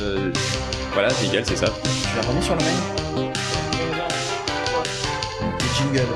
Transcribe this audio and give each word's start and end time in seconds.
Euh, 0.00 0.32
voilà, 0.92 1.10
c'est 1.10 1.26
égal, 1.26 1.44
c'est 1.46 1.56
ça. 1.56 1.66
Tu 1.66 2.16
l'as 2.16 2.22
remis 2.28 2.42
sur 2.42 2.54
le 2.54 2.60
mail 2.60 2.74
Le 5.42 5.74
jingle. 5.76 6.06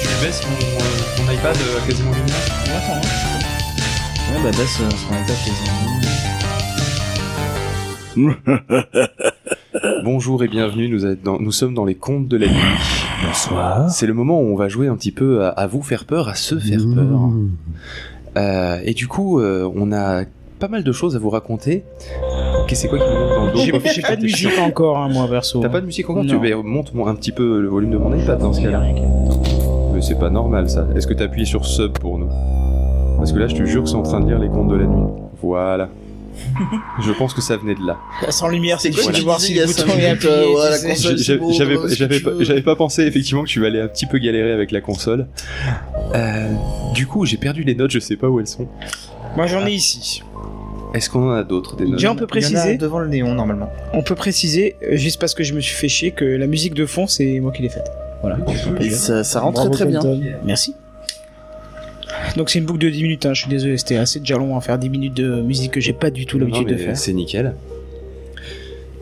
Tu 0.00 0.08
baisses 0.22 0.42
mon, 0.46 0.56
euh, 0.56 1.24
mon 1.24 1.32
iPad 1.32 1.56
euh, 1.56 1.80
quasiment 1.86 2.12
lumineux 2.12 2.34
Attends, 2.66 2.94
hein. 2.94 3.00
Ouais, 4.32 4.40
bah 4.44 4.50
baisse 4.56 4.78
euh, 4.80 4.90
son 4.90 5.14
iPad 5.14 5.36
quasiment. 5.44 5.80
Bonjour 10.04 10.42
et 10.42 10.48
bienvenue, 10.48 10.88
nous, 10.88 11.06
êtes 11.06 11.22
dans- 11.22 11.38
nous 11.38 11.52
sommes 11.52 11.74
dans 11.74 11.84
les 11.84 11.94
contes 11.94 12.26
de 12.28 12.36
la 12.36 12.46
nuit. 12.46 12.54
Bonsoir. 13.26 13.90
C'est 13.90 14.06
le 14.06 14.14
moment 14.14 14.40
où 14.40 14.44
on 14.46 14.56
va 14.56 14.68
jouer 14.68 14.88
un 14.88 14.96
petit 14.96 15.12
peu 15.12 15.44
à, 15.44 15.48
à 15.48 15.66
vous 15.66 15.82
faire 15.82 16.04
peur, 16.06 16.28
à 16.28 16.34
se 16.34 16.58
faire 16.58 16.80
Mmh. 16.80 16.94
peur. 16.94 17.20
Euh, 18.36 18.78
et 18.84 18.94
du 18.94 19.06
coup, 19.06 19.38
euh, 19.40 19.70
on 19.76 19.92
a 19.92 20.22
pas 20.58 20.68
mal 20.68 20.82
de 20.82 20.92
choses 20.92 21.14
à 21.14 21.18
vous 21.18 21.30
raconter. 21.30 21.84
Qu'est-ce 22.66 22.68
que 22.68 22.74
c'est 22.76 22.88
quoi 22.88 22.98
qui 22.98 23.04
me 23.04 23.10
monte 23.18 23.28
dans 23.36 23.44
le 23.46 23.52
dos? 23.52 23.58
J'ai 23.58 23.92
j'ai 23.94 24.02
pas 24.02 24.16
de 24.16 24.22
musique 24.22 24.58
encore, 24.60 24.98
hein, 24.98 25.08
moi, 25.08 25.28
perso. 25.28 25.60
T'as 25.60 25.68
pas 25.68 25.80
de 25.80 25.86
musique 25.86 26.08
encore? 26.10 26.24
Non. 26.24 26.40
Tu 26.40 26.50
bah, 26.50 26.56
monte 26.64 26.92
un 27.06 27.14
petit 27.14 27.32
peu 27.32 27.60
le 27.60 27.68
volume 27.68 27.90
de 27.90 27.98
mon 27.98 28.16
iPad 28.16 28.38
dans 28.38 28.52
ce 28.52 28.60
cas-là. 28.62 28.82
Mais 29.94 30.00
c'est 30.02 30.18
pas 30.18 30.30
normal 30.30 30.68
ça. 30.70 30.86
Est-ce 30.96 31.06
que 31.06 31.14
t'as 31.14 31.24
appuyé 31.24 31.44
sur 31.46 31.64
sub 31.66 31.92
pour 31.98 32.18
nous? 32.18 32.28
Parce 33.18 33.32
que 33.32 33.38
là, 33.38 33.46
je 33.46 33.54
te 33.54 33.64
jure 33.64 33.84
que 33.84 33.88
c'est 33.88 33.94
en 33.96 34.02
train 34.02 34.20
de 34.20 34.26
lire 34.26 34.38
les 34.40 34.48
contes 34.48 34.68
de 34.68 34.76
la 34.76 34.86
nuit. 34.86 35.02
Voilà. 35.42 35.88
Je 37.00 37.12
pense 37.12 37.34
que 37.34 37.40
ça 37.40 37.56
venait 37.56 37.74
de 37.74 37.84
là. 37.86 37.98
Sans 38.30 38.48
lumière, 38.48 38.80
c'est 38.80 38.90
quoi 38.90 39.10
difficile 39.12 39.12
que 39.12 39.16
de 39.16 39.18
tu 39.20 39.24
voir 39.24 39.38
disais 39.38 39.48
si 39.48 39.54
le 39.54 39.62
a 39.62 39.66
bouton 39.66 39.98
est 39.98 40.06
minutes, 40.06 40.24
appuyé. 40.24 40.56
euh, 40.56 42.40
J'avais 42.40 42.60
euh, 42.60 42.62
pas, 42.62 42.76
pensé 42.76 43.02
effectivement 43.02 43.42
que 43.44 43.48
tu 43.48 43.64
allais 43.66 43.80
un 43.80 43.88
petit 43.88 44.06
peu 44.06 44.18
galérer 44.18 44.52
avec 44.52 44.70
la 44.70 44.80
console. 44.80 45.26
Euh, 46.14 46.48
du 46.94 47.06
coup, 47.06 47.24
j'ai 47.26 47.36
perdu 47.36 47.62
les 47.62 47.74
notes, 47.74 47.90
je 47.90 47.98
sais 47.98 48.16
pas 48.16 48.28
où 48.28 48.40
elles 48.40 48.46
sont. 48.46 48.68
Moi, 49.36 49.46
j'en 49.46 49.66
ai 49.66 49.72
ici. 49.72 50.22
Est-ce 50.94 51.08
qu'on 51.08 51.30
en 51.30 51.32
a 51.32 51.42
d'autres 51.42 51.76
des 51.76 51.84
notes 51.84 51.94
Déjà, 51.94 52.12
on 52.12 52.16
peut 52.16 52.26
Il 52.34 52.42
y 52.42 52.44
en 52.44 52.48
a 52.48 52.52
préciser, 52.52 52.76
devant 52.76 52.98
le 52.98 53.08
néon 53.08 53.34
normalement. 53.34 53.70
on 53.94 54.02
peut 54.02 54.14
préciser, 54.14 54.76
euh, 54.82 54.96
juste 54.96 55.18
parce 55.18 55.34
que 55.34 55.42
je 55.42 55.54
me 55.54 55.60
suis 55.60 55.74
fait 55.74 55.88
chier, 55.88 56.10
que 56.10 56.24
la 56.24 56.46
musique 56.46 56.74
de 56.74 56.84
fond, 56.84 57.06
c'est 57.06 57.40
moi 57.40 57.50
qui 57.52 57.62
l'ai 57.62 57.70
faite. 57.70 57.90
Voilà. 58.20 58.38
Et 58.80 58.90
ça, 58.90 59.24
ça 59.24 59.40
rend 59.40 59.52
très 59.52 59.64
Bravo, 59.68 59.74
très 59.74 59.86
bien. 59.86 60.00
Merci. 60.44 60.74
Donc 62.36 62.50
c'est 62.50 62.58
une 62.58 62.64
boucle 62.64 62.78
de 62.78 62.88
10 62.90 63.02
minutes, 63.02 63.26
hein, 63.26 63.34
je 63.34 63.42
suis 63.42 63.50
désolé, 63.50 63.76
c'était 63.78 63.96
assez 63.96 64.20
déjà 64.20 64.36
long 64.38 64.56
à 64.56 64.60
faire 64.60 64.78
10 64.78 64.88
minutes 64.88 65.14
de 65.14 65.40
musique 65.42 65.72
que 65.72 65.80
j'ai 65.80 65.92
pas 65.92 66.10
du 66.10 66.26
tout 66.26 66.38
l'habitude 66.38 66.68
de 66.68 66.76
faire. 66.76 66.96
C'est 66.96 67.12
nickel. 67.12 67.54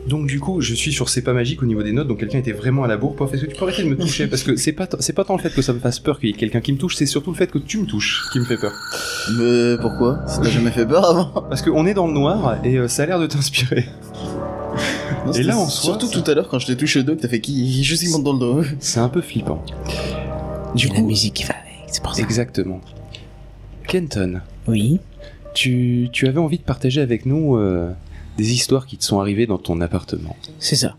Donc 0.07 0.25
du 0.25 0.39
coup, 0.39 0.61
je 0.61 0.73
suis 0.73 0.91
sur 0.91 1.09
C'est 1.09 1.21
pas 1.21 1.31
magique 1.33 1.61
au 1.61 1.67
niveau 1.67 1.83
des 1.83 1.91
notes, 1.91 2.07
donc 2.07 2.19
quelqu'un 2.19 2.39
était 2.39 2.51
vraiment 2.53 2.83
à 2.83 2.87
la 2.87 2.97
bourre. 2.97 3.15
Pof, 3.15 3.33
est-ce 3.33 3.45
que 3.45 3.51
tu 3.51 3.55
peux 3.55 3.65
arrêter 3.65 3.83
de 3.83 3.89
me 3.89 3.95
toucher? 3.95 4.25
Parce 4.27 4.41
que 4.41 4.55
c'est 4.55 4.71
pas, 4.71 4.87
c'est 4.99 5.13
pas 5.13 5.23
tant 5.23 5.35
le 5.35 5.41
fait 5.41 5.53
que 5.53 5.61
ça 5.61 5.73
me 5.73 5.79
fasse 5.79 5.99
peur 5.99 6.19
qu'il 6.19 6.29
y 6.29 6.31
ait 6.31 6.35
quelqu'un 6.35 6.59
qui 6.59 6.73
me 6.73 6.77
touche, 6.79 6.95
c'est 6.95 7.05
surtout 7.05 7.29
le 7.31 7.37
fait 7.37 7.51
que 7.51 7.59
tu 7.59 7.77
me 7.77 7.85
touches 7.85 8.23
qui 8.33 8.39
me 8.39 8.45
fait 8.45 8.57
peur. 8.57 8.73
Mais 9.37 9.77
pourquoi? 9.79 10.23
Ça 10.27 10.41
t'a 10.41 10.49
jamais 10.49 10.71
fait 10.71 10.87
peur 10.87 11.05
avant? 11.07 11.25
Parce 11.47 11.61
qu'on 11.61 11.85
est 11.85 11.93
dans 11.93 12.07
le 12.07 12.13
noir 12.13 12.57
et 12.65 12.77
euh, 12.77 12.87
ça 12.87 13.03
a 13.03 13.05
l'air 13.05 13.19
de 13.19 13.27
t'inspirer. 13.27 13.85
Non, 15.27 15.33
Et 15.33 15.43
là, 15.43 15.55
en 15.55 15.67
soi, 15.67 15.93
Surtout 15.93 16.07
tout 16.07 16.29
à 16.31 16.33
l'heure 16.33 16.49
quand 16.49 16.57
je 16.57 16.65
t'ai 16.65 16.75
touché 16.75 16.97
le 16.99 17.05
dos, 17.05 17.15
que 17.15 17.21
t'as 17.21 17.27
fait 17.27 17.39
qui 17.41 17.83
juste 17.83 18.03
qui 18.03 18.09
monte 18.11 18.23
dans 18.23 18.33
le 18.33 18.39
dos. 18.39 18.63
C'est 18.79 18.99
un 18.99 19.09
peu 19.09 19.21
flippant. 19.21 19.63
Du 20.73 20.87
la 20.87 20.95
coup, 20.95 21.05
musique 21.05 21.35
qui 21.35 21.43
va 21.43 21.53
avec, 21.53 21.89
c'est 21.91 22.01
pour 22.01 22.15
ça. 22.15 22.23
exactement. 22.23 22.81
Kenton, 23.91 24.39
Oui. 24.69 25.01
tu, 25.53 26.07
tu 26.13 26.25
avais 26.25 26.39
envie 26.39 26.57
de 26.57 26.63
partager 26.63 27.01
avec 27.01 27.25
nous 27.25 27.57
euh, 27.57 27.91
des 28.37 28.53
histoires 28.53 28.85
qui 28.85 28.95
te 28.95 29.03
sont 29.03 29.19
arrivées 29.19 29.47
dans 29.47 29.57
ton 29.57 29.81
appartement. 29.81 30.33
C'est 30.59 30.77
ça. 30.77 30.95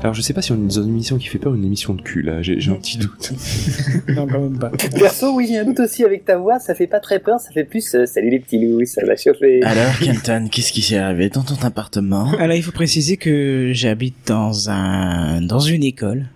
Alors 0.00 0.14
je 0.14 0.22
sais 0.22 0.32
pas 0.32 0.42
si 0.42 0.52
on 0.52 0.54
est 0.54 0.58
dans 0.76 0.82
une 0.82 0.90
émission 0.90 1.18
qui 1.18 1.26
fait 1.26 1.38
peur 1.40 1.50
ou 1.50 1.56
une 1.56 1.64
émission 1.64 1.94
de 1.94 2.02
cul 2.02 2.22
là, 2.22 2.40
j'ai 2.40 2.60
j'ai 2.60 2.70
un 2.70 2.76
petit 2.76 2.98
doute. 2.98 3.32
non, 4.08 4.28
quand 4.28 4.38
même 4.40 4.58
pas. 4.60 4.68
Perso, 4.96 5.34
oui, 5.34 5.46
j'ai 5.48 5.58
un 5.58 5.64
doute 5.64 5.80
aussi 5.80 6.04
avec 6.04 6.24
ta 6.24 6.38
voix, 6.38 6.60
ça 6.60 6.76
fait 6.76 6.86
pas 6.86 7.00
très 7.00 7.18
peur, 7.18 7.40
ça 7.40 7.50
fait 7.50 7.64
plus 7.64 7.96
euh, 7.96 8.06
salut 8.06 8.30
les 8.30 8.38
petits 8.38 8.64
loups, 8.64 8.84
ça 8.84 9.04
va 9.04 9.16
chauffer. 9.16 9.60
Alors, 9.64 9.98
Kenton, 9.98 10.46
qu'est-ce 10.52 10.72
qui 10.72 10.82
s'est 10.82 10.98
arrivé 10.98 11.30
dans 11.30 11.42
ton 11.42 11.56
appartement? 11.66 12.30
Alors, 12.38 12.54
il 12.54 12.62
faut 12.62 12.70
préciser 12.70 13.16
que 13.16 13.70
j'habite 13.74 14.28
dans 14.28 14.70
un, 14.70 15.40
dans 15.42 15.58
une 15.60 15.82
école. 15.82 16.26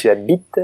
Tu 0.00 0.08
habites? 0.08 0.60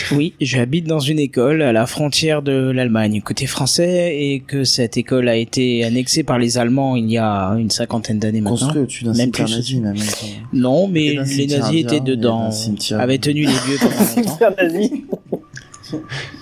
Oui, 0.12 0.34
j'habite 0.40 0.86
dans 0.86 0.98
une 1.00 1.18
école 1.18 1.62
à 1.62 1.72
la 1.72 1.86
frontière 1.86 2.42
de 2.42 2.70
l'Allemagne, 2.70 3.20
côté 3.24 3.46
français, 3.46 4.16
et 4.18 4.40
que 4.40 4.64
cette 4.64 4.96
école 4.96 5.28
a 5.28 5.36
été 5.36 5.84
annexée 5.84 6.22
par 6.22 6.38
les 6.38 6.58
Allemands 6.58 6.96
il 6.96 7.10
y 7.10 7.18
a 7.18 7.50
une 7.58 7.70
cinquantaine 7.70 8.18
d'années 8.18 8.40
maintenant. 8.40 8.58
Construit 8.58 8.82
au-dessus 8.82 9.04
d'un 9.04 9.12
Même 9.14 9.32
cimetière 9.34 9.46
plus. 9.46 9.54
nazi, 9.56 9.80
même. 9.80 9.96
Non, 10.52 10.88
mais 10.88 11.14
les 11.36 11.46
nazis 11.46 11.80
étaient 11.82 12.00
dedans, 12.00 12.50
avaient 12.98 13.18
tenu 13.18 13.42
les 13.42 13.46
lieux 13.52 13.78
pendant 13.80 13.94
longtemps. 13.94 14.04
Cimetière 14.38 14.54
nazi. 14.56 15.04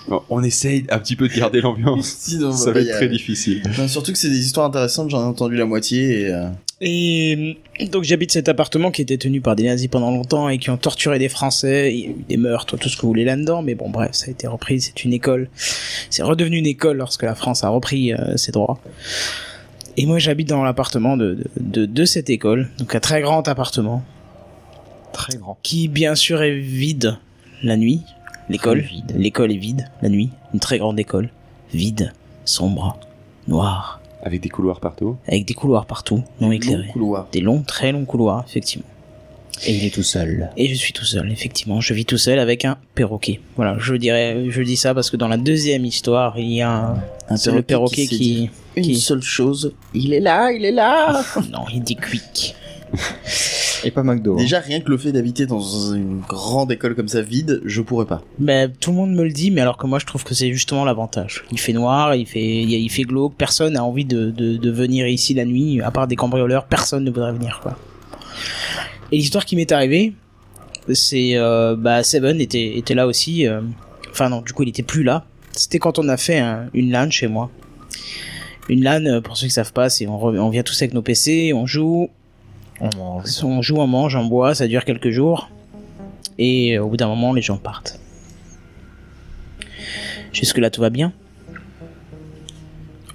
Bon, 0.07 0.21
on 0.29 0.43
essaye 0.43 0.85
un 0.89 0.99
petit 0.99 1.15
peu 1.15 1.27
de 1.27 1.33
garder 1.33 1.59
l'ambiance. 1.61 2.05
Sinon, 2.19 2.51
Ça 2.53 2.67
bah, 2.67 2.73
va 2.73 2.79
être 2.81 2.91
a- 2.93 2.97
très 2.97 3.09
difficile. 3.09 3.61
Enfin, 3.67 3.87
surtout 3.87 4.11
que 4.13 4.17
c'est 4.17 4.29
des 4.29 4.39
histoires 4.45 4.65
intéressantes, 4.67 5.09
j'en 5.09 5.21
ai 5.21 5.25
entendu 5.25 5.55
la 5.57 5.65
moitié 5.65 6.21
et. 6.21 6.27
euh, 6.31 6.47
Et 6.83 7.55
euh, 7.79 7.85
donc 7.87 8.03
j'habite 8.03 8.31
cet 8.31 8.49
appartement 8.49 8.89
qui 8.89 9.03
était 9.03 9.17
tenu 9.19 9.39
par 9.39 9.55
des 9.55 9.63
nazis 9.65 9.87
pendant 9.87 10.09
longtemps 10.09 10.49
et 10.49 10.57
qui 10.57 10.71
ont 10.71 10.77
torturé 10.77 11.19
des 11.19 11.29
Français, 11.29 11.93
il 11.93 11.99
y 11.99 12.05
a 12.07 12.09
eu 12.09 12.15
des 12.27 12.37
meurtres, 12.37 12.75
tout 12.75 12.89
ce 12.89 12.97
que 12.97 13.03
vous 13.03 13.09
voulez 13.09 13.23
là-dedans, 13.23 13.61
mais 13.61 13.75
bon 13.75 13.89
bref, 13.89 14.11
ça 14.13 14.27
a 14.27 14.31
été 14.31 14.47
repris, 14.47 14.81
c'est 14.81 15.03
une 15.03 15.13
école. 15.13 15.47
C'est 16.09 16.23
redevenu 16.23 16.57
une 16.57 16.65
école 16.65 16.97
lorsque 16.97 17.21
la 17.21 17.35
France 17.35 17.63
a 17.63 17.69
repris 17.69 18.13
euh, 18.13 18.35
ses 18.35 18.51
droits. 18.51 18.79
Et 19.95 20.07
moi 20.07 20.17
j'habite 20.17 20.47
dans 20.49 20.63
l'appartement 20.63 21.17
de, 21.17 21.35
de, 21.35 21.45
de, 21.57 21.85
de 21.85 22.05
cette 22.05 22.31
école, 22.31 22.69
donc 22.79 22.95
un 22.95 22.99
très 22.99 23.21
grand 23.21 23.47
appartement, 23.47 24.03
Très 25.13 25.37
grand. 25.37 25.57
qui 25.61 25.87
bien 25.87 26.15
sûr 26.15 26.41
est 26.41 26.57
vide 26.57 27.17
la 27.61 27.77
nuit. 27.77 28.01
L'école, 28.49 28.83
l'école 29.15 29.51
est 29.51 29.57
vide 29.57 29.87
la 30.01 30.09
nuit, 30.09 30.29
une 30.53 30.59
très 30.59 30.77
grande 30.79 30.99
école, 30.99 31.29
vide, 31.73 32.11
sombre, 32.43 32.97
noire, 33.47 34.00
Avec 34.23 34.41
des 34.41 34.49
couloirs 34.49 34.79
partout. 34.79 35.17
avec 35.27 35.45
des 35.45 35.53
couloirs 35.53 35.85
partout, 35.85 36.23
non 36.39 36.51
éclairés. 36.51 36.83
long 36.85 36.91
couloir. 36.91 37.27
Des 37.31 37.41
longs, 37.41 37.63
très 37.63 37.91
longs 37.91 38.05
couloirs, 38.05 38.43
effectivement. 38.47 38.85
Et 39.65 39.75
il 39.75 39.85
est 39.85 39.93
tout 39.93 40.01
seul. 40.03 40.49
Et 40.57 40.67
je 40.67 40.75
suis 40.75 40.93
tout 40.93 41.05
seul, 41.05 41.31
effectivement. 41.31 41.81
Je 41.81 41.93
vis 41.93 42.05
tout 42.05 42.17
seul 42.17 42.39
avec 42.39 42.65
un 42.65 42.77
perroquet. 42.95 43.39
Voilà, 43.57 43.77
je 43.77 43.93
dirais, 43.93 44.45
je 44.49 44.61
dis 44.63 44.77
ça 44.77 44.93
parce 44.95 45.09
que 45.11 45.17
dans 45.17 45.27
la 45.27 45.37
deuxième 45.37 45.85
histoire, 45.85 46.39
il 46.39 46.51
y 46.51 46.61
a 46.61 46.71
un, 46.71 46.95
Un 47.29 47.37
c'est 47.37 47.51
le 47.51 47.61
perroquet 47.61 48.07
qui, 48.07 48.49
Une 48.75 48.95
seule 48.95 49.21
chose, 49.21 49.73
il 49.93 50.13
est 50.13 50.19
là, 50.19 50.51
il 50.51 50.65
est 50.65 50.71
là 50.71 51.23
non, 51.51 51.65
il 51.73 51.83
dit 51.83 51.95
quick. 51.95 52.55
Et 53.83 53.91
pas 53.91 54.03
McDo. 54.03 54.35
Déjà, 54.35 54.59
rien 54.59 54.79
que 54.81 54.89
le 54.89 54.97
fait 54.97 55.11
d'habiter 55.11 55.45
dans 55.45 55.93
une 55.93 56.19
grande 56.21 56.71
école 56.71 56.95
comme 56.95 57.07
ça 57.07 57.21
vide, 57.21 57.61
je 57.65 57.81
pourrais 57.81 58.05
pas. 58.05 58.21
Ben, 58.39 58.71
tout 58.79 58.91
le 58.91 58.97
monde 58.97 59.11
me 59.13 59.23
le 59.23 59.31
dit, 59.31 59.49
mais 59.51 59.61
alors 59.61 59.77
que 59.77 59.87
moi, 59.87 59.99
je 59.99 60.05
trouve 60.05 60.23
que 60.23 60.33
c'est 60.33 60.51
justement 60.53 60.85
l'avantage. 60.85 61.43
Il 61.51 61.59
fait 61.59 61.73
noir, 61.73 62.15
il 62.15 62.25
fait, 62.27 62.61
il, 62.63 62.89
fait 62.89 63.03
glauque, 63.03 63.33
personne 63.37 63.73
n'a 63.73 63.83
envie 63.83 64.05
de, 64.05 64.29
de, 64.29 64.57
de 64.57 64.71
venir 64.71 65.07
ici 65.07 65.33
la 65.33 65.45
nuit, 65.45 65.81
à 65.81 65.91
part 65.91 66.07
des 66.07 66.15
cambrioleurs, 66.15 66.65
personne 66.65 67.03
ne 67.03 67.11
voudrait 67.11 67.33
venir, 67.33 67.59
quoi. 67.63 67.77
Et 69.11 69.17
l'histoire 69.17 69.45
qui 69.45 69.55
m'est 69.55 69.71
arrivée, 69.71 70.13
c'est, 70.93 71.31
euh, 71.35 71.75
bah, 71.77 72.03
Seven 72.03 72.39
était, 72.41 72.77
était 72.77 72.93
là 72.95 73.07
aussi, 73.07 73.47
euh, 73.47 73.61
enfin 74.09 74.29
non, 74.29 74.41
du 74.41 74.53
coup, 74.53 74.63
il 74.63 74.69
était 74.69 74.83
plus 74.83 75.03
là. 75.03 75.25
C'était 75.51 75.79
quand 75.79 75.99
on 75.99 76.07
a 76.07 76.17
fait 76.17 76.39
un- 76.39 76.67
une 76.73 76.91
LAN 76.91 77.09
chez 77.09 77.27
moi. 77.27 77.49
Une 78.69 78.83
LAN, 78.83 79.05
euh, 79.05 79.21
pour 79.21 79.35
ceux 79.37 79.47
qui 79.47 79.53
savent 79.53 79.73
pas, 79.73 79.89
c'est 79.89 80.07
on, 80.07 80.23
on 80.23 80.49
vient 80.49 80.63
tous 80.63 80.81
avec 80.81 80.93
nos 80.93 81.01
PC, 81.01 81.51
on 81.53 81.65
joue, 81.65 82.09
On 82.81 83.61
joue, 83.61 83.77
on 83.77 83.87
mange, 83.87 84.15
on 84.15 84.25
boit, 84.25 84.55
ça 84.55 84.67
dure 84.67 84.85
quelques 84.85 85.11
jours. 85.11 85.49
Et 86.37 86.77
euh, 86.77 86.83
au 86.83 86.89
bout 86.89 86.97
d'un 86.97 87.07
moment, 87.07 87.33
les 87.33 87.41
gens 87.41 87.57
partent. 87.57 87.99
Jusque-là, 90.33 90.71
tout 90.71 90.81
va 90.81 90.89
bien. 90.89 91.13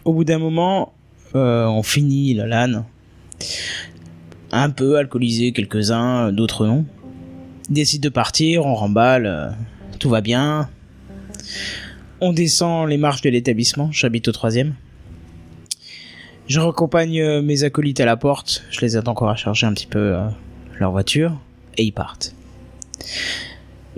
Au 0.04 0.12
bout 0.12 0.25
d'un 0.25 0.38
moment, 0.38 0.93
euh, 1.34 1.66
on 1.66 1.82
finit 1.82 2.34
la 2.34 2.47
LAN. 2.47 2.84
Un 4.53 4.71
peu 4.71 4.97
alcoolisé, 4.97 5.53
quelques-uns, 5.53 6.31
d'autres 6.33 6.66
non. 6.66 6.84
Ils 7.69 7.75
décident 7.75 8.04
de 8.04 8.12
partir, 8.12 8.65
on 8.65 8.75
remballe, 8.75 9.27
euh, 9.27 9.50
tout 9.98 10.09
va 10.09 10.21
bien. 10.21 10.69
On 12.21 12.33
descend 12.33 12.89
les 12.89 12.97
marches 12.97 13.22
de 13.22 13.30
l'établissement, 13.30 13.91
j'habite 13.91 14.28
au 14.28 14.33
troisième. 14.33 14.74
Je 16.48 16.60
raccompagne 16.60 17.21
euh, 17.21 17.43
mes 17.43 17.65
acolytes 17.65 17.98
à 17.98 18.04
la 18.04 18.16
porte, 18.16 18.65
je 18.71 18.81
les 18.81 18.97
aide 18.97 19.09
encore 19.09 19.31
à 19.31 19.34
charger 19.34 19.66
un 19.66 19.75
petit 19.75 19.89
peu 19.89 20.15
euh, 20.15 20.28
leur 20.78 20.93
voiture, 20.93 21.37
et 21.77 21.83
ils 21.83 21.93
partent. 21.93 22.37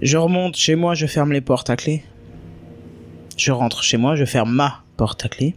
Je 0.01 0.17
remonte 0.17 0.57
chez 0.57 0.75
moi, 0.75 0.95
je 0.95 1.07
ferme 1.07 1.33
les 1.33 1.43
portes 1.43 1.69
à 1.69 1.77
clé. 1.77 2.03
Je 3.37 3.53
rentre 3.53 3.83
chez 3.83 3.99
moi, 3.99 4.17
je 4.17 4.25
ferme 4.25 4.51
ma 4.51 4.83
porte 4.97 5.27
à 5.27 5.29
clé. 5.29 5.57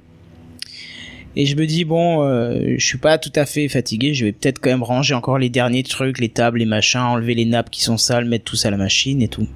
Et 1.38 1.46
je 1.46 1.56
me 1.56 1.66
dis, 1.66 1.86
bon, 1.86 2.24
euh, 2.24 2.76
je 2.78 2.86
suis 2.86 2.98
pas 2.98 3.18
tout 3.18 3.32
à 3.36 3.46
fait 3.46 3.70
fatigué, 3.70 4.14
je 4.14 4.26
vais 4.26 4.34
peut-être 4.34 4.60
quand 4.60 4.70
même 4.70 4.84
ranger 4.84 5.14
encore 5.14 5.38
les 5.38 5.50
derniers 5.50 5.84
trucs, 5.84 6.20
les 6.20 6.28
tables, 6.28 6.60
les 6.60 6.66
machins, 6.66 7.00
enlever 7.00 7.36
les 7.36 7.46
nappes 7.46 7.70
qui 7.70 7.84
sont 7.84 7.98
sales, 7.98 8.26
mettre 8.26 8.44
tout 8.44 8.58
ça 8.58 8.68
à 8.68 8.72
la 8.72 8.78
machine 8.78 9.22
et 9.22 9.30
tout. 9.30 9.48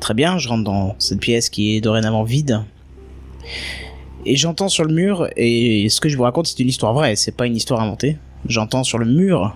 Très 0.00 0.14
bien, 0.14 0.38
je 0.38 0.48
rentre 0.48 0.64
dans 0.64 0.96
cette 0.98 1.20
pièce 1.20 1.50
qui 1.50 1.76
est 1.76 1.80
dorénavant 1.80 2.24
vide. 2.24 2.64
Et 4.26 4.36
j'entends 4.36 4.68
sur 4.68 4.84
le 4.84 4.92
mur, 4.92 5.28
et 5.36 5.88
ce 5.88 6.00
que 6.00 6.08
je 6.08 6.16
vous 6.16 6.22
raconte 6.24 6.46
c'est 6.46 6.58
une 6.60 6.68
histoire 6.68 6.92
vraie, 6.92 7.16
c'est 7.16 7.34
pas 7.36 7.46
une 7.46 7.56
histoire 7.56 7.80
inventée. 7.80 8.16
J'entends 8.46 8.84
sur 8.84 8.98
le 8.98 9.06
mur 9.06 9.54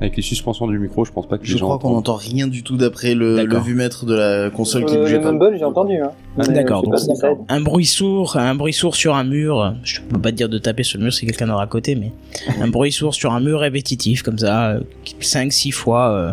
Avec 0.00 0.16
les 0.16 0.22
suspensions 0.22 0.66
du 0.66 0.78
micro, 0.78 1.04
je 1.04 1.12
pense 1.12 1.26
pas 1.28 1.38
que 1.38 1.44
les 1.44 1.48
Je 1.48 1.56
gens 1.56 1.66
crois 1.66 1.78
qu'on 1.78 1.88
entendent. 1.96 1.96
n'entend 1.96 2.14
rien 2.16 2.46
du 2.48 2.62
tout 2.62 2.76
d'après 2.76 3.14
le, 3.14 3.36
le 3.36 3.44
D'accord. 3.44 3.62
vumètre 3.62 4.04
de 4.06 4.14
la 4.14 4.50
console 4.50 4.84
qui 4.86 4.96
Euh, 4.96 5.00
bougeait 5.02 5.16
le 5.16 5.22
pas. 5.22 5.32
mumble, 5.32 5.56
j'ai 5.56 5.64
entendu. 5.64 5.96
Hein. 5.96 6.10
Mais 6.36 6.48
D'accord, 6.48 6.80
je 6.84 6.90
sais 6.98 7.06
donc 7.06 7.08
pas 7.08 7.14
si 7.14 7.20
ça 7.20 7.30
aide. 7.30 7.38
un 7.48 7.60
bruit 7.60 7.86
sourd, 7.86 8.36
un 8.36 8.54
bruit 8.54 8.72
sourd 8.72 8.96
sur 8.96 9.14
un 9.14 9.24
mur. 9.24 9.74
Je 9.84 10.00
peux 10.00 10.20
pas 10.20 10.30
te 10.32 10.36
dire 10.36 10.48
de 10.48 10.58
taper 10.58 10.82
sur 10.82 10.98
le 10.98 11.04
mur 11.04 11.12
si 11.14 11.24
quelqu'un 11.26 11.48
aura 11.48 11.62
à 11.62 11.66
côté, 11.68 11.94
mais 11.94 12.10
un 12.60 12.68
bruit 12.68 12.92
sourd 12.92 13.14
sur 13.14 13.32
un 13.32 13.40
mur 13.40 13.60
répétitif 13.60 14.22
comme 14.22 14.38
ça, 14.38 14.76
5-6 15.20 15.70
fois. 15.72 16.10
euh. 16.10 16.32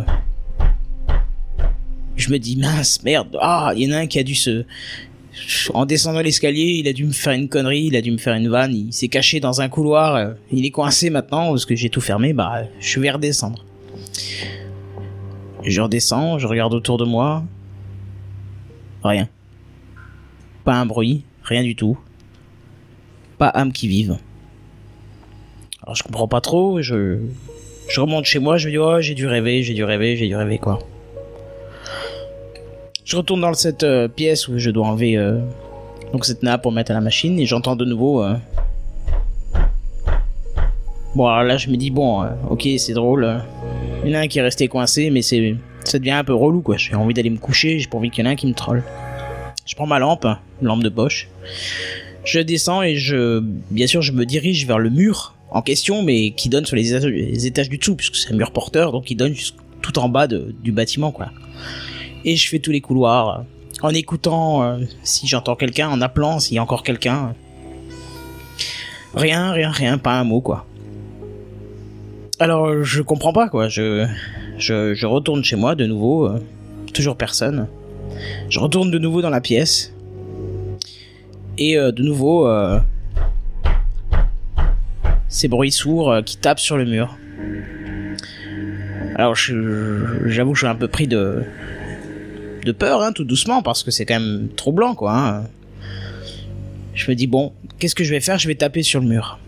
Je 2.17 2.29
me 2.31 2.37
dis 2.39 2.57
mince, 2.57 3.03
merde, 3.03 3.37
ah, 3.39 3.71
il 3.75 3.83
y 3.87 3.91
en 3.91 3.95
a 3.95 3.99
un 4.01 4.05
qui 4.07 4.19
a 4.19 4.23
dû 4.23 4.35
se, 4.35 4.63
en 5.73 5.85
descendant 5.85 6.21
l'escalier, 6.21 6.77
il 6.79 6.87
a 6.87 6.93
dû 6.93 7.05
me 7.05 7.11
faire 7.11 7.33
une 7.33 7.47
connerie, 7.47 7.85
il 7.85 7.95
a 7.95 8.01
dû 8.01 8.11
me 8.11 8.17
faire 8.17 8.33
une 8.35 8.49
vanne, 8.49 8.75
il 8.75 8.93
s'est 8.93 9.07
caché 9.07 9.39
dans 9.39 9.61
un 9.61 9.69
couloir, 9.69 10.15
euh, 10.15 10.33
il 10.51 10.65
est 10.65 10.71
coincé 10.71 11.09
maintenant 11.09 11.49
parce 11.49 11.65
que 11.65 11.75
j'ai 11.75 11.89
tout 11.89 12.01
fermé, 12.01 12.33
bah 12.33 12.63
je 12.79 12.99
vais 12.99 13.11
redescendre. 13.11 13.65
Je 15.63 15.81
redescends, 15.81 16.39
je 16.39 16.47
regarde 16.47 16.73
autour 16.73 16.97
de 16.97 17.05
moi, 17.05 17.43
rien. 19.03 19.29
Pas 20.63 20.75
un 20.75 20.85
bruit, 20.85 21.23
rien 21.43 21.63
du 21.63 21.75
tout. 21.75 21.97
Pas 23.37 23.47
âme 23.47 23.71
qui 23.71 23.87
vive. 23.87 24.17
Alors 25.83 25.95
je 25.95 26.03
comprends 26.03 26.27
pas 26.27 26.41
trop, 26.41 26.81
je 26.81 27.19
je 27.87 27.99
remonte 27.99 28.25
chez 28.25 28.39
moi, 28.39 28.57
je 28.57 28.67
me 28.67 28.71
dis 28.71 28.77
oh 28.77 29.01
j'ai 29.01 29.15
dû 29.15 29.27
rêver, 29.27 29.63
j'ai 29.63 29.73
dû 29.73 29.83
rêver, 29.83 30.15
j'ai 30.15 30.27
dû 30.27 30.35
rêver 30.35 30.57
quoi. 30.57 30.79
Je 33.03 33.17
retourne 33.17 33.41
dans 33.41 33.53
cette 33.53 33.83
euh, 33.83 34.07
pièce 34.07 34.47
où 34.47 34.57
je 34.57 34.69
dois 34.69 34.87
enlever 34.87 35.17
euh, 35.17 35.39
cette 36.21 36.43
nappe 36.43 36.61
pour 36.61 36.71
mettre 36.71 36.91
à 36.91 36.93
la 36.93 37.01
machine 37.01 37.39
et 37.39 37.45
j'entends 37.45 37.75
de 37.75 37.85
nouveau. 37.85 38.23
euh, 38.23 38.35
Bon 41.13 41.27
alors 41.27 41.43
là 41.43 41.57
je 41.57 41.67
me 41.69 41.75
dis 41.75 41.91
bon 41.91 42.25
ok 42.49 42.67
c'est 42.77 42.93
drôle. 42.93 43.41
Il 44.05 44.11
y 44.11 44.15
en 44.15 44.19
a 44.19 44.21
un 44.21 44.27
qui 44.27 44.39
est 44.39 44.41
resté 44.41 44.69
coincé 44.69 45.09
mais 45.09 45.21
c'est 45.21 45.55
ça 45.83 45.99
devient 45.99 46.11
un 46.11 46.23
peu 46.23 46.33
relou 46.33 46.61
quoi. 46.61 46.77
J'ai 46.77 46.95
envie 46.95 47.13
d'aller 47.13 47.29
me 47.29 47.37
coucher, 47.37 47.79
j'ai 47.79 47.87
pas 47.87 47.97
envie 47.97 48.09
qu'il 48.11 48.23
y 48.23 48.27
en 48.27 48.29
ait 48.29 48.33
un 48.33 48.37
qui 48.37 48.47
me 48.47 48.53
troll. 48.53 48.81
Je 49.65 49.75
prends 49.75 49.87
ma 49.87 49.99
lampe, 49.99 50.25
lampe 50.61 50.83
de 50.83 50.89
poche. 50.89 51.27
Je 52.23 52.39
descends 52.39 52.81
et 52.81 52.95
je, 52.95 53.39
bien 53.71 53.87
sûr, 53.87 54.01
je 54.01 54.11
me 54.11 54.25
dirige 54.25 54.65
vers 54.67 54.79
le 54.79 54.89
mur 54.89 55.33
en 55.49 55.61
question, 55.61 56.03
mais 56.03 56.31
qui 56.31 56.49
donne 56.49 56.65
sur 56.65 56.75
les 56.75 56.93
étages, 57.45 57.69
du 57.69 57.77
dessous, 57.77 57.95
puisque 57.95 58.15
c'est 58.15 58.31
un 58.31 58.37
mur 58.37 58.51
porteur, 58.51 58.91
donc 58.91 59.09
il 59.11 59.15
donne 59.15 59.33
tout 59.81 59.99
en 59.99 60.07
bas 60.07 60.27
du 60.27 60.71
bâtiment, 60.71 61.11
quoi. 61.11 61.29
Et 62.23 62.35
je 62.35 62.49
fais 62.49 62.59
tous 62.59 62.71
les 62.71 62.81
couloirs, 62.81 63.39
euh, 63.39 63.43
en 63.81 63.89
écoutant 63.89 64.63
euh, 64.63 64.79
si 65.03 65.27
j'entends 65.27 65.55
quelqu'un, 65.55 65.89
en 65.89 66.01
appelant 66.01 66.39
s'il 66.39 66.55
y 66.55 66.59
a 66.59 66.63
encore 66.63 66.83
quelqu'un. 66.83 67.33
Rien, 69.13 69.51
rien, 69.51 69.71
rien, 69.71 69.97
pas 69.97 70.19
un 70.19 70.23
mot, 70.23 70.41
quoi. 70.41 70.65
Alors, 72.39 72.67
euh, 72.67 72.83
je 72.83 73.01
comprends 73.01 73.33
pas, 73.33 73.49
quoi. 73.49 73.67
Je, 73.69 74.07
je, 74.57 74.93
je 74.93 75.05
retourne 75.05 75.43
chez 75.43 75.55
moi 75.55 75.75
de 75.75 75.85
nouveau, 75.85 76.29
toujours 76.93 77.15
personne. 77.15 77.67
Je 78.49 78.59
retourne 78.59 78.91
de 78.91 78.99
nouveau 78.99 79.21
dans 79.21 79.29
la 79.29 79.41
pièce. 79.41 79.93
Et 81.57 81.75
de 81.75 82.01
nouveau, 82.01 82.49
ces 85.27 85.47
bruits 85.47 85.71
sourds 85.71 86.23
qui 86.25 86.37
tapent 86.37 86.59
sur 86.59 86.77
le 86.77 86.85
mur. 86.85 87.17
Alors, 89.15 89.35
j'avoue 89.35 90.51
que 90.51 90.55
je 90.55 90.59
suis 90.59 90.67
un 90.67 90.75
peu 90.75 90.87
pris 90.87 91.07
de, 91.07 91.43
de 92.65 92.71
peur, 92.71 93.01
hein, 93.01 93.11
tout 93.11 93.23
doucement, 93.23 93.61
parce 93.61 93.83
que 93.83 93.91
c'est 93.91 94.05
quand 94.05 94.19
même 94.19 94.49
troublant, 94.55 94.95
quoi. 94.95 95.13
hein. 95.17 95.43
Je 96.93 97.09
me 97.09 97.15
dis, 97.15 97.27
bon, 97.27 97.53
qu'est-ce 97.79 97.95
que 97.95 98.03
je 98.03 98.11
vais 98.11 98.19
faire? 98.19 98.37
Je 98.37 98.47
vais 98.47 98.55
taper 98.55 98.83
sur 98.83 98.99
le 98.99 99.07
mur. 99.07 99.39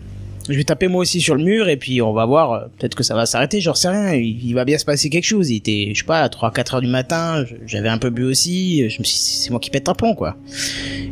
Je 0.48 0.54
vais 0.54 0.64
taper 0.64 0.88
moi 0.88 1.00
aussi 1.00 1.22
sur 1.22 1.34
le 1.36 1.42
mur 1.42 1.70
et 1.70 1.78
puis 1.78 2.02
on 2.02 2.12
va 2.12 2.26
voir, 2.26 2.52
euh, 2.52 2.60
peut-être 2.78 2.94
que 2.94 3.02
ça 3.02 3.14
va 3.14 3.24
s'arrêter, 3.24 3.62
j'en 3.62 3.72
sais 3.72 3.88
rien, 3.88 4.12
il, 4.12 4.44
il 4.44 4.52
va 4.54 4.66
bien 4.66 4.76
se 4.76 4.84
passer 4.84 5.08
quelque 5.08 5.24
chose. 5.24 5.48
Il 5.50 5.56
était, 5.56 5.92
je 5.94 6.00
sais 6.00 6.04
pas, 6.06 6.20
à 6.20 6.28
3-4 6.28 6.74
heures 6.74 6.80
du 6.82 6.86
matin, 6.86 7.46
j'avais 7.66 7.88
un 7.88 7.96
peu 7.96 8.10
bu 8.10 8.24
aussi, 8.24 8.90
je 8.90 8.98
me 8.98 9.04
suis 9.04 9.16
c'est 9.16 9.48
moi 9.50 9.58
qui 9.58 9.70
pète 9.70 9.88
un 9.88 9.94
plomb, 9.94 10.14
quoi. 10.14 10.36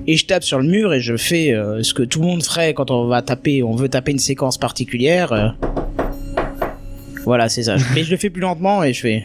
Et 0.07 0.19
je 0.19 0.27
tape 0.27 0.45
sur 0.45 0.59
le 0.59 0.69
mur 0.69 0.93
et 0.93 1.01
je 1.01 1.17
fais 1.17 1.55
euh, 1.55 1.83
ce 1.83 1.95
que 1.95 2.03
tout 2.03 2.21
le 2.21 2.27
monde 2.27 2.43
ferait 2.43 2.75
quand 2.75 2.91
on 2.91 3.07
va 3.07 3.23
taper, 3.23 3.63
on 3.63 3.75
veut 3.75 3.89
taper 3.89 4.13
une 4.13 4.19
séquence 4.19 4.59
particulière. 4.59 5.33
euh. 5.33 5.49
Voilà, 7.25 7.49
c'est 7.49 7.63
ça. 7.63 7.77
Mais 7.95 8.05
je 8.05 8.11
le 8.11 8.19
fais 8.19 8.29
plus 8.31 8.43
lentement 8.43 8.83
et 8.85 8.93
je 8.93 9.01
fais... 9.01 9.25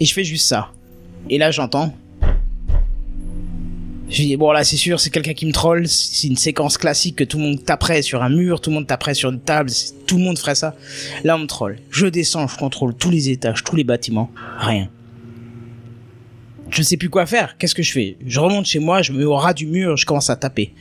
Et 0.00 0.04
je 0.04 0.12
fais 0.12 0.24
juste 0.24 0.46
ça. 0.46 0.70
Et 1.30 1.38
là 1.38 1.50
j'entends... 1.50 1.94
Je 4.10 4.16
dis 4.22 4.36
bon 4.36 4.52
là 4.52 4.64
c'est 4.64 4.76
sûr 4.76 5.00
c'est 5.00 5.08
quelqu'un 5.08 5.32
qui 5.32 5.46
me 5.46 5.52
troll, 5.52 5.88
c'est 5.88 6.28
une 6.28 6.36
séquence 6.36 6.76
classique 6.76 7.16
que 7.16 7.24
tout 7.24 7.38
le 7.38 7.44
monde 7.44 7.64
taperait 7.64 8.02
sur 8.02 8.22
un 8.22 8.28
mur, 8.28 8.60
tout 8.60 8.68
le 8.68 8.74
monde 8.74 8.86
taperait 8.86 9.14
sur 9.14 9.30
une 9.30 9.40
table, 9.40 9.70
tout 10.06 10.18
le 10.18 10.22
monde 10.22 10.38
ferait 10.38 10.54
ça. 10.54 10.76
Là 11.24 11.36
on 11.36 11.40
me 11.40 11.46
troll. 11.46 11.78
Je 11.90 12.06
descends, 12.06 12.46
je 12.46 12.56
contrôle 12.58 12.94
tous 12.94 13.10
les 13.10 13.30
étages, 13.30 13.64
tous 13.64 13.76
les 13.76 13.82
bâtiments, 13.82 14.30
rien. 14.58 14.90
Je 16.68 16.82
sais 16.82 16.98
plus 16.98 17.08
quoi 17.08 17.24
faire, 17.24 17.56
qu'est-ce 17.56 17.74
que 17.74 17.82
je 17.82 17.92
fais? 17.92 18.16
Je 18.26 18.40
remonte 18.40 18.66
chez 18.66 18.78
moi, 18.78 19.00
je 19.00 19.12
me 19.12 19.18
mets 19.18 19.24
au 19.24 19.36
ras 19.36 19.54
du 19.54 19.66
mur, 19.66 19.96
je 19.96 20.04
commence 20.04 20.28
à 20.28 20.36
taper. 20.36 20.74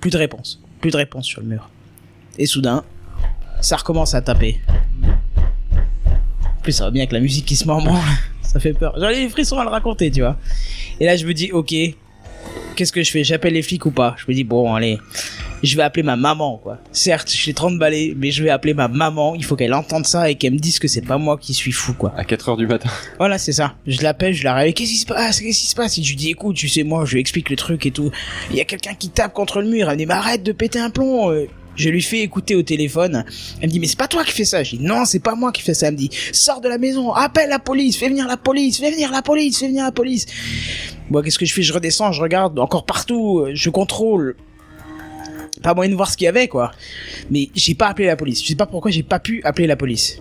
Plus 0.00 0.10
de 0.10 0.16
réponse, 0.16 0.60
plus 0.80 0.90
de 0.90 0.96
réponse 0.96 1.26
sur 1.26 1.42
le 1.42 1.48
mur. 1.48 1.68
Et 2.38 2.46
soudain, 2.46 2.84
ça 3.60 3.76
recommence 3.76 4.14
à 4.14 4.22
taper. 4.22 4.60
En 6.62 6.64
plus 6.64 6.70
ça 6.74 6.84
va 6.84 6.92
bien 6.92 7.02
avec 7.02 7.10
la 7.10 7.18
musique 7.18 7.44
qui 7.44 7.56
se 7.56 7.64
branle, 7.64 7.90
ça 8.42 8.60
fait 8.60 8.72
peur. 8.72 8.94
J'en 8.96 9.08
ai 9.08 9.24
les 9.24 9.28
frissons 9.28 9.58
à 9.58 9.64
le 9.64 9.70
raconter, 9.70 10.12
tu 10.12 10.20
vois. 10.20 10.36
Et 11.00 11.06
là 11.06 11.16
je 11.16 11.26
me 11.26 11.34
dis 11.34 11.50
ok, 11.50 11.74
qu'est-ce 12.76 12.92
que 12.92 13.02
je 13.02 13.10
fais? 13.10 13.24
J'appelle 13.24 13.54
les 13.54 13.62
flics 13.62 13.84
ou 13.84 13.90
pas? 13.90 14.14
Je 14.16 14.26
me 14.28 14.32
dis 14.32 14.44
bon 14.44 14.72
allez, 14.72 15.00
je 15.64 15.76
vais 15.76 15.82
appeler 15.82 16.04
ma 16.04 16.14
maman 16.14 16.58
quoi. 16.62 16.78
Certes, 16.92 17.32
j'ai 17.34 17.52
30 17.52 17.80
balais, 17.80 18.14
mais 18.16 18.30
je 18.30 18.44
vais 18.44 18.50
appeler 18.50 18.74
ma 18.74 18.86
maman, 18.86 19.34
il 19.34 19.44
faut 19.44 19.56
qu'elle 19.56 19.74
entende 19.74 20.06
ça 20.06 20.30
et 20.30 20.36
qu'elle 20.36 20.52
me 20.52 20.58
dise 20.60 20.78
que 20.78 20.86
c'est 20.86 21.02
pas 21.02 21.18
moi 21.18 21.36
qui 21.36 21.52
suis 21.52 21.72
fou 21.72 21.94
quoi. 21.94 22.14
À 22.16 22.22
4h 22.22 22.56
du 22.56 22.68
matin. 22.68 22.90
Voilà, 23.18 23.38
c'est 23.38 23.50
ça. 23.50 23.74
Je 23.88 24.00
l'appelle, 24.00 24.32
je 24.32 24.44
la 24.44 24.54
réveille. 24.54 24.74
Qu'est-ce 24.74 24.92
qui 24.92 24.98
se 24.98 25.06
passe? 25.06 25.40
Qu'est-ce 25.40 25.58
qui 25.58 25.66
se 25.66 25.74
passe? 25.74 25.98
Et 25.98 26.02
je 26.04 26.10
lui 26.10 26.16
dis, 26.16 26.30
écoute, 26.30 26.54
tu 26.54 26.68
sais, 26.68 26.84
moi, 26.84 27.04
je 27.06 27.14
lui 27.14 27.20
explique 27.20 27.50
le 27.50 27.56
truc 27.56 27.86
et 27.86 27.90
tout. 27.90 28.12
Il 28.50 28.56
y 28.56 28.60
a 28.60 28.64
quelqu'un 28.64 28.94
qui 28.94 29.08
tape 29.08 29.32
contre 29.32 29.60
le 29.60 29.68
mur. 29.68 29.88
Elle 29.88 29.94
me 29.94 29.98
dit, 29.98 30.06
mais 30.06 30.14
arrête 30.14 30.44
de 30.44 30.52
péter 30.52 30.78
un 30.78 30.90
plomb. 30.90 31.32
Je 31.76 31.88
lui 31.88 32.02
fais 32.02 32.20
écouter 32.20 32.54
au 32.54 32.62
téléphone. 32.62 33.24
Elle 33.60 33.68
me 33.68 33.72
dit, 33.72 33.80
mais 33.80 33.86
c'est 33.86 33.98
pas 33.98 34.08
toi 34.08 34.24
qui 34.24 34.32
fais 34.32 34.44
ça. 34.44 34.62
Je 34.62 34.76
dis, 34.76 34.82
non, 34.82 35.04
c'est 35.04 35.20
pas 35.20 35.34
moi 35.34 35.52
qui 35.52 35.62
fais 35.62 35.74
ça. 35.74 35.86
Elle 35.88 35.94
me 35.94 35.98
dit, 35.98 36.10
sors 36.32 36.60
de 36.60 36.68
la 36.68 36.78
maison, 36.78 37.12
appelle 37.12 37.48
la 37.48 37.58
police, 37.58 37.96
fais 37.96 38.08
venir 38.08 38.26
la 38.28 38.36
police, 38.36 38.78
fais 38.78 38.90
venir 38.90 39.10
la 39.10 39.22
police, 39.22 39.58
fais 39.58 39.68
venir 39.68 39.84
la 39.84 39.92
police. 39.92 40.26
Bon, 41.10 41.22
qu'est-ce 41.22 41.38
que 41.38 41.46
je 41.46 41.52
fais? 41.54 41.62
Je 41.62 41.72
redescends, 41.72 42.12
je 42.12 42.20
regarde 42.22 42.58
encore 42.58 42.84
partout, 42.84 43.40
euh, 43.40 43.52
je 43.54 43.70
contrôle. 43.70 44.36
Pas 45.62 45.74
moyen 45.74 45.90
de 45.90 45.96
voir 45.96 46.10
ce 46.10 46.16
qu'il 46.16 46.24
y 46.24 46.28
avait, 46.28 46.48
quoi. 46.48 46.72
Mais 47.30 47.48
j'ai 47.54 47.74
pas 47.74 47.86
appelé 47.88 48.06
la 48.06 48.16
police. 48.16 48.42
Je 48.42 48.48
sais 48.48 48.54
pas 48.56 48.66
pourquoi 48.66 48.90
j'ai 48.90 49.02
pas 49.04 49.18
pu 49.20 49.40
appeler 49.44 49.66
la 49.66 49.76
police. 49.76 50.20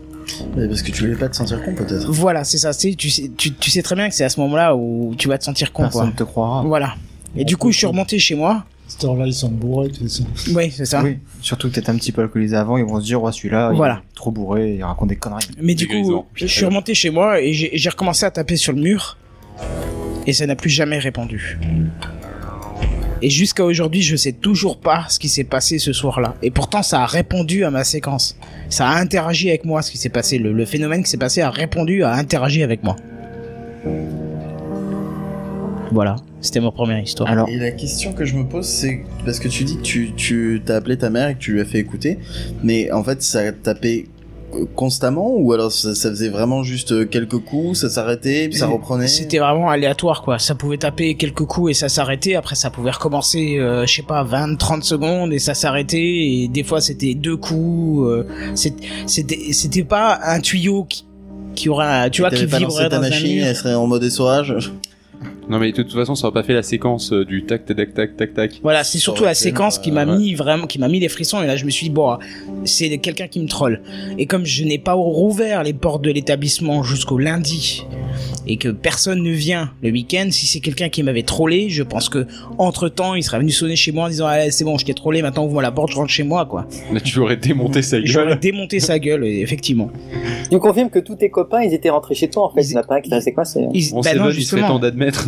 Mais 0.56 0.68
Parce 0.68 0.82
que 0.84 0.92
tu 0.92 1.02
voulais 1.02 1.16
pas 1.16 1.30
te 1.30 1.36
sentir 1.36 1.64
con, 1.64 1.74
peut-être. 1.74 2.10
Voilà, 2.12 2.44
c'est 2.44 2.60
ça. 2.60 2.74
Tu 2.74 3.10
sais, 3.10 3.32
tu, 3.36 3.54
tu 3.54 3.72
sais 3.72 3.82
très 3.82 3.96
bien 3.96 4.08
que 4.08 4.14
c'est 4.16 4.24
à 4.24 4.30
ce 4.30 4.40
moment-là 4.42 4.76
où 4.76 5.16
tu 5.18 5.28
vas 5.28 5.38
te 5.38 5.44
sentir 5.44 5.74
con, 5.74 5.84
Personne 5.84 6.14
quoi. 6.14 6.18
te 6.18 6.24
croira. 6.24 6.64
Voilà. 6.64 6.96
Et 7.36 7.44
du 7.44 7.58
coup, 7.58 7.72
je 7.72 7.78
suis 7.78 7.88
remonté 7.88 8.20
chez 8.20 8.36
moi. 8.36 8.66
Cette 9.02 9.10
heure-là, 9.10 9.26
ils 9.26 9.34
sont 9.34 9.50
bourrés, 9.50 9.90
tu 9.90 10.08
sais. 10.08 10.22
Oui, 10.54 10.70
c'est 10.70 10.86
ça. 10.86 11.02
Oui, 11.04 11.18
surtout 11.42 11.72
que 11.72 11.80
t'es 11.80 11.90
un 11.90 11.96
petit 11.96 12.12
peu 12.12 12.22
alcoolisé 12.22 12.56
avant, 12.56 12.78
ils 12.78 12.86
vont 12.86 13.00
se 13.00 13.06
dire, 13.06 13.20
ouais, 13.24 13.32
celui-là, 13.32 13.72
il 13.74 13.78
Voilà. 13.78 13.96
est 13.96 14.16
trop 14.16 14.30
bourré, 14.30 14.76
il 14.76 14.84
raconte 14.84 15.10
des 15.10 15.16
conneries. 15.16 15.48
Mais 15.60 15.74
du 15.74 15.88
coup, 15.88 16.24
je 16.36 16.46
suis 16.46 16.66
remonté 16.66 16.94
chez 16.94 17.10
moi 17.10 17.42
et 17.42 17.52
j'ai 17.52 17.72
j'ai 17.74 17.90
recommencé 17.90 18.28
à 18.28 18.32
taper 18.32 18.58
sur 18.58 18.74
le 18.74 18.82
mur. 18.82 19.18
Et 20.28 20.34
ça 20.34 20.46
n'a 20.46 20.56
plus 20.56 20.70
jamais 20.70 21.00
répondu. 21.00 21.58
Et 23.24 23.32
jusqu'à 23.32 23.66
aujourd'hui, 23.66 24.04
je 24.04 24.16
sais 24.16 24.34
toujours 24.34 24.80
pas 24.80 25.06
ce 25.10 25.18
qui 25.18 25.30
s'est 25.30 25.44
passé 25.46 25.80
ce 25.80 25.94
soir-là. 25.94 26.36
Et 26.44 26.52
pourtant, 26.52 26.84
ça 26.84 27.02
a 27.02 27.06
répondu 27.08 27.64
à 27.64 27.72
ma 27.72 27.84
séquence. 27.84 28.38
Ça 28.70 28.88
a 28.88 29.00
interagi 29.00 29.50
avec 29.50 29.66
moi, 29.66 29.82
ce 29.82 29.90
qui 29.90 29.98
s'est 29.98 30.10
passé. 30.10 30.38
Le, 30.38 30.54
le 30.54 30.66
phénomène 30.66 31.04
qui 31.04 31.10
s'est 31.10 31.18
passé 31.18 31.42
a 31.42 31.50
répondu, 31.50 32.04
a 32.04 32.14
interagi 32.14 32.62
avec 32.62 32.84
moi. 32.84 32.96
Voilà, 35.92 36.16
c'était 36.42 36.60
ma 36.60 36.72
première 36.72 37.00
histoire. 37.00 37.30
Alors, 37.30 37.48
Et 37.50 37.58
la 37.58 37.72
question 37.72 38.14
que 38.14 38.26
je 38.26 38.36
me 38.36 38.44
pose, 38.48 38.66
c'est 38.66 39.04
parce 39.26 39.40
que 39.40 39.48
tu 39.48 39.64
dis 39.64 39.78
que 39.78 39.82
tu, 39.84 40.14
tu 40.16 40.62
t'as 40.66 40.76
appelé 40.78 40.98
ta 40.98 41.10
mère 41.10 41.30
et 41.30 41.34
que 41.36 41.40
tu 41.40 41.54
lui 41.54 41.62
as 41.62 41.66
fait 41.66 41.80
écouter, 41.80 42.18
mais 42.64 42.92
en 42.92 43.04
fait, 43.04 43.22
ça 43.22 43.52
tapait 43.52 44.06
euh, 44.54 44.66
constamment 44.76 45.34
ou 45.38 45.54
alors 45.54 45.72
ça, 45.72 45.96
ça 45.96 46.10
faisait 46.10 46.28
vraiment 46.30 46.62
juste 46.64 46.92
euh, 46.92 47.06
quelques 47.06 47.38
coups, 47.38 47.80
ça 47.80 47.90
s'arrêtait, 47.90 48.50
puis 48.50 48.58
ça 48.58 48.68
reprenait? 48.68 49.08
C'était 49.08 49.38
vraiment 49.38 49.70
aléatoire 49.70 50.22
quoi. 50.24 50.40
Ça 50.40 50.56
pouvait 50.56 50.78
taper 50.78 51.16
quelques 51.16 51.46
coups 51.46 51.72
et 51.72 51.74
ça 51.74 51.88
s'arrêtait. 51.88 52.36
Après 52.36 52.56
ça 52.56 52.70
pouvait 52.70 52.92
recommencer, 52.92 53.58
euh, 53.60 53.86
je 53.86 53.94
sais 53.96 54.02
pas, 54.04 54.24
20, 54.24 54.58
30 54.58 54.84
secondes 54.84 55.32
et 55.32 55.40
ça 55.40 55.54
s'arrêtait. 55.54 55.98
Et 56.00 56.50
des 56.52 56.64
fois 56.64 56.82
c'était 56.82 57.14
deux 57.14 57.38
coups. 57.38 58.08
euh, 58.10 58.24
c'était, 59.06 59.54
c'était 59.54 59.84
pas 59.84 60.20
un 60.26 60.42
tuyau 60.42 60.84
qui, 60.84 61.06
qui 61.56 61.70
aura, 61.70 62.10
tu 62.10 62.22
vois, 62.22 62.30
qui 62.30 62.46
vibrerait 62.46 62.90
ta 62.90 62.98
dans 62.98 63.04
un 63.04 63.10
machine, 63.10 63.38
mur. 63.38 63.46
elle 63.46 63.56
serait 63.56 63.74
en 63.74 63.88
mode 63.88 64.04
essorage? 64.04 64.72
Non 65.52 65.60
mais 65.60 65.74
de 65.74 65.84
toute 65.84 65.94
façon, 65.94 66.16
ça 66.16 66.28
aurait 66.28 66.34
pas 66.34 66.44
fait 66.44 66.54
la 66.54 66.64
séquence 66.64 67.12
euh, 67.12 67.26
du 67.26 67.44
tac 67.44 67.66
tac 67.66 67.76
tac 67.76 67.94
tac 67.94 68.16
tac 68.16 68.34
tac. 68.34 68.60
Voilà, 68.64 68.86
c'est 68.86 69.00
surtout 69.00 69.26
la 69.26 69.34
séquence 69.34 69.78
qui 69.80 69.92
m'a 69.92 70.06
mis 70.06 70.34
vraiment, 70.34 70.66
qui 70.66 70.80
m'a 70.80 70.88
mis 70.88 71.02
les 71.02 71.10
frissons. 71.10 71.44
Et 71.44 71.46
là, 71.46 71.58
je 71.58 71.66
me 71.66 71.70
suis 71.70 71.88
dit 71.88 71.94
bon, 71.94 72.18
c'est 72.64 72.98
quelqu'un 73.00 73.28
qui 73.28 73.42
me 73.42 73.48
troll. 73.50 73.82
Et 74.18 74.28
comme 74.28 74.46
je 74.46 74.64
n'ai 74.64 74.78
pas 74.78 74.94
rouvert 74.94 75.64
les 75.64 75.74
portes 75.74 76.04
de 76.04 76.10
l'établissement 76.12 76.84
jusqu'au 76.84 77.18
lundi, 77.18 77.86
et 78.48 78.56
que 78.58 78.70
personne 78.70 79.22
ne 79.22 79.32
vient 79.32 79.72
le 79.84 79.92
week-end, 79.92 80.30
si 80.32 80.46
c'est 80.48 80.62
quelqu'un 80.62 80.88
qui 80.88 81.04
m'avait 81.04 81.24
trollé, 81.24 81.70
je 81.70 81.84
pense 81.84 82.08
que 82.08 82.26
entre 82.58 82.88
temps, 82.88 83.16
il 83.16 83.24
serait 83.24 83.40
venu 83.40 83.52
sonner 83.52 83.76
chez 83.76 83.92
moi 83.92 84.06
en 84.06 84.10
disant 84.10 84.28
ah, 84.28 84.50
c'est 84.52 84.64
bon, 84.64 84.78
je 84.78 84.86
t'ai 84.86 84.94
trollé, 84.94 85.22
maintenant 85.22 85.44
ouvre-moi 85.44 85.62
la 85.62 85.72
porte, 85.72 85.92
je 85.92 85.98
rentre 85.98 86.10
chez 86.12 86.24
moi, 86.24 86.46
quoi. 86.46 86.66
Là, 86.94 87.02
tu 87.02 87.20
aurais 87.20 87.36
démonté 87.38 87.82
sa 87.82 88.04
J'aurais 88.04 88.28
gueule. 88.28 88.40
démonté 88.40 88.80
sa 88.80 89.00
gueule, 89.00 89.26
effectivement. 89.26 89.92
Tu 90.50 90.58
confirmes 90.60 90.90
que 90.90 91.00
tous 91.00 91.16
tes 91.16 91.30
copains, 91.30 91.62
ils 91.62 91.74
étaient 91.74 91.90
rentrés 91.90 92.16
chez 92.16 92.30
toi 92.30 92.46
en 92.46 92.54
fait. 92.54 92.62
Il 92.62 92.70
n'y 92.70 92.78
en 92.78 92.82
a 92.82 92.84
pas 92.84 92.96
un 92.96 93.02
qui 93.02 93.10
coincé. 93.34 93.64
hein. 93.64 93.70
Ils, 93.74 93.94
On 93.94 94.02
bah 94.02 94.12
sait 94.12 94.18
non, 94.18 94.24
pas, 94.26 94.32
il 94.32 94.44
serait 94.46 94.62
temps 94.62 94.80
d'admettre. 94.80 95.28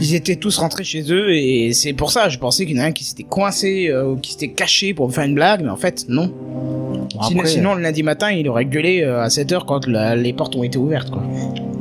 Ils 0.00 0.14
étaient 0.14 0.36
tous 0.36 0.56
rentrés 0.58 0.84
chez 0.84 1.10
eux 1.12 1.30
et 1.34 1.72
c'est 1.72 1.92
pour 1.92 2.10
ça, 2.12 2.28
je 2.28 2.38
pensais 2.38 2.66
qu'il 2.66 2.76
y 2.76 2.80
en 2.80 2.84
a 2.84 2.86
un 2.86 2.92
qui 2.92 3.04
s'était 3.04 3.24
coincé 3.24 3.88
euh, 3.88 4.12
ou 4.12 4.16
qui 4.16 4.32
s'était 4.32 4.48
caché 4.52 4.94
pour 4.94 5.08
me 5.08 5.12
faire 5.12 5.24
une 5.24 5.34
blague, 5.34 5.62
mais 5.62 5.70
en 5.70 5.76
fait, 5.76 6.06
non. 6.08 6.26
Bon, 6.28 7.08
sinon, 7.22 7.40
après, 7.40 7.48
sinon, 7.50 7.74
le 7.74 7.82
lundi 7.82 8.02
matin, 8.02 8.30
il 8.30 8.48
aurait 8.48 8.64
gueulé 8.66 9.02
euh, 9.02 9.22
à 9.22 9.28
7h 9.28 9.64
quand 9.66 9.86
la- 9.86 10.14
les 10.14 10.32
portes 10.32 10.54
ont 10.56 10.62
été 10.62 10.78
ouvertes, 10.78 11.10
quoi. 11.10 11.22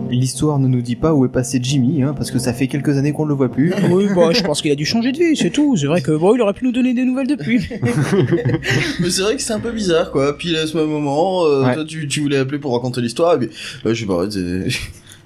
L'histoire 0.09 0.57
ne 0.57 0.67
nous 0.69 0.81
dit 0.81 0.95
pas 0.95 1.13
où 1.13 1.25
est 1.25 1.29
passé 1.29 1.59
Jimmy, 1.61 2.01
hein, 2.01 2.13
parce 2.15 2.31
que 2.31 2.39
ça 2.39 2.53
fait 2.53 2.67
quelques 2.67 2.97
années 2.97 3.11
qu'on 3.11 3.25
ne 3.25 3.29
le 3.29 3.35
voit 3.35 3.51
plus. 3.51 3.73
oui, 3.91 4.05
bah, 4.15 4.29
je 4.31 4.41
pense 4.41 4.61
qu'il 4.61 4.71
a 4.71 4.75
dû 4.75 4.85
changer 4.85 5.11
de 5.11 5.17
vie, 5.17 5.35
c'est 5.35 5.49
tout. 5.49 5.75
C'est 5.75 5.85
vrai 5.87 6.01
que 6.01 6.11
bon, 6.11 6.33
il 6.33 6.41
aurait 6.41 6.53
pu 6.53 6.63
nous 6.63 6.71
donner 6.71 6.93
des 6.93 7.03
nouvelles 7.03 7.27
depuis. 7.27 7.59
Mais 9.01 9.09
c'est 9.09 9.21
vrai 9.21 9.35
que 9.35 9.41
c'est 9.41 9.51
un 9.53 9.59
peu 9.59 9.71
bizarre, 9.73 10.11
quoi. 10.11 10.37
Puis 10.37 10.55
à 10.57 10.65
ce 10.65 10.77
même 10.77 10.87
moment, 10.87 11.45
euh, 11.45 11.65
Ouais. 11.65 11.73
toi, 11.75 11.83
tu, 11.85 12.07
tu 12.07 12.21
voulais 12.21 12.37
appeler 12.37 12.57
pour 12.59 12.71
raconter 12.73 13.01
l'histoire, 13.01 13.35
et 13.35 13.39
puis, 13.47 13.49
ouais, 13.85 13.93
je 13.93 13.99
sais 13.99 14.05
pas, 14.07 14.25
c'est 14.31 14.67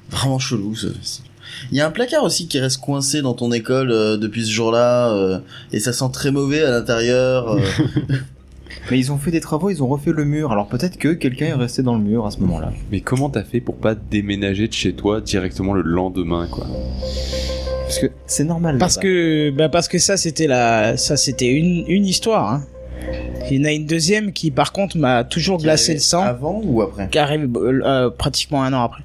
vraiment 0.09 0.39
chelou, 0.39 0.75
ça. 0.75 0.87
Il 1.71 1.77
y 1.77 1.81
a 1.81 1.87
un 1.87 1.91
placard 1.91 2.23
aussi 2.23 2.47
qui 2.47 2.59
reste 2.59 2.77
coincé 2.79 3.21
dans 3.21 3.33
ton 3.33 3.51
école 3.51 3.91
euh, 3.91 4.17
depuis 4.17 4.45
ce 4.45 4.51
jour-là, 4.51 5.09
euh, 5.13 5.39
et 5.73 5.79
ça 5.79 5.93
sent 5.93 6.05
très 6.13 6.31
mauvais 6.31 6.63
à 6.63 6.71
l'intérieur. 6.71 7.49
euh. 7.51 7.59
Mais 8.89 8.97
ils 8.97 9.11
ont 9.11 9.17
fait 9.17 9.31
des 9.31 9.41
travaux, 9.41 9.69
ils 9.69 9.83
ont 9.83 9.87
refait 9.87 10.11
le 10.11 10.25
mur, 10.25 10.51
alors 10.51 10.67
peut-être 10.67 10.97
que 10.97 11.09
quelqu'un 11.09 11.45
est 11.47 11.53
resté 11.53 11.83
dans 11.83 11.95
le 11.95 12.01
mur 12.01 12.25
à 12.25 12.31
ce 12.31 12.39
moment-là. 12.39 12.71
Mais 12.91 13.01
comment 13.01 13.29
t'as 13.29 13.43
fait 13.43 13.59
pour 13.61 13.75
pas 13.75 13.95
déménager 13.95 14.67
de 14.67 14.73
chez 14.73 14.93
toi 14.93 15.21
directement 15.21 15.73
le 15.73 15.81
lendemain, 15.83 16.47
quoi? 16.49 16.65
Parce 17.83 17.99
que 17.99 18.07
c'est 18.25 18.43
normal. 18.43 18.77
Parce 18.79 18.95
là-bas. 18.95 19.03
que, 19.07 19.49
bah, 19.51 19.69
parce 19.69 19.87
que 19.87 19.99
ça, 19.99 20.17
c'était 20.17 20.47
la, 20.47 20.97
ça, 20.97 21.15
c'était 21.15 21.49
une, 21.49 21.85
une 21.87 22.05
histoire, 22.05 22.51
hein. 22.51 22.63
Il 23.49 23.57
y 23.57 23.61
en 23.61 23.65
a 23.65 23.71
une 23.71 23.85
deuxième 23.85 24.31
qui, 24.31 24.51
par 24.51 24.71
contre, 24.71 24.97
m'a 24.97 25.23
toujours 25.25 25.57
glacé 25.57 25.93
le 25.93 25.99
sang, 25.99 26.21
Avant 26.21 26.61
ou 26.63 26.81
après? 26.81 27.09
Qui 27.09 27.17
arrive 27.19 27.49
euh, 27.57 27.81
euh, 27.83 28.09
pratiquement 28.09 28.63
un 28.63 28.71
an 28.73 28.83
après. 28.83 29.03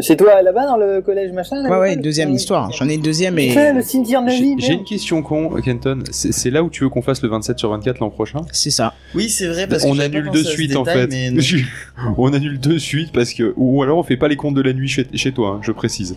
C'est 0.00 0.16
toi 0.16 0.40
là-bas 0.42 0.66
dans 0.66 0.76
le 0.76 1.00
collège 1.00 1.32
machin 1.32 1.62
là, 1.62 1.68
Ouais, 1.68 1.78
ouais, 1.78 1.96
deuxième 1.96 2.30
histoire. 2.30 2.70
J'en 2.72 2.88
ai 2.88 2.94
une 2.94 3.02
deuxième 3.02 3.38
et 3.38 3.48
Putain, 3.48 3.72
le 3.72 3.82
cimetière 3.82 4.20
J'ai 4.28 4.40
nazi. 4.40 4.54
j'ai 4.58 4.72
une 4.74 4.84
question 4.84 5.22
con, 5.22 5.50
Kenton. 5.62 6.04
C'est 6.10 6.50
là 6.50 6.62
où 6.62 6.70
tu 6.70 6.84
veux 6.84 6.90
qu'on 6.90 7.02
fasse 7.02 7.22
le 7.22 7.28
27 7.28 7.58
sur 7.58 7.70
24 7.70 7.98
l'an 8.00 8.10
prochain? 8.10 8.40
C'est 8.52 8.70
ça. 8.70 8.94
Oui, 9.14 9.28
c'est 9.28 9.48
vrai, 9.48 9.66
parce 9.66 9.82
que 9.82 9.88
On 9.88 9.96
pas 9.96 10.04
annule 10.04 10.30
de 10.30 10.42
suite 10.42 10.76
en 10.76 10.84
fait. 10.84 11.10
on 12.18 12.32
annule 12.32 12.60
de 12.60 12.78
suite 12.78 13.12
parce 13.12 13.32
que 13.32 13.52
ou 13.56 13.82
alors 13.82 13.98
on 13.98 14.02
fait 14.02 14.16
pas 14.16 14.28
les 14.28 14.36
comptes 14.36 14.54
de 14.54 14.62
la 14.62 14.72
nuit 14.72 14.88
chez, 14.88 15.06
chez 15.14 15.32
toi, 15.32 15.56
hein, 15.56 15.60
je 15.62 15.72
précise. 15.72 16.16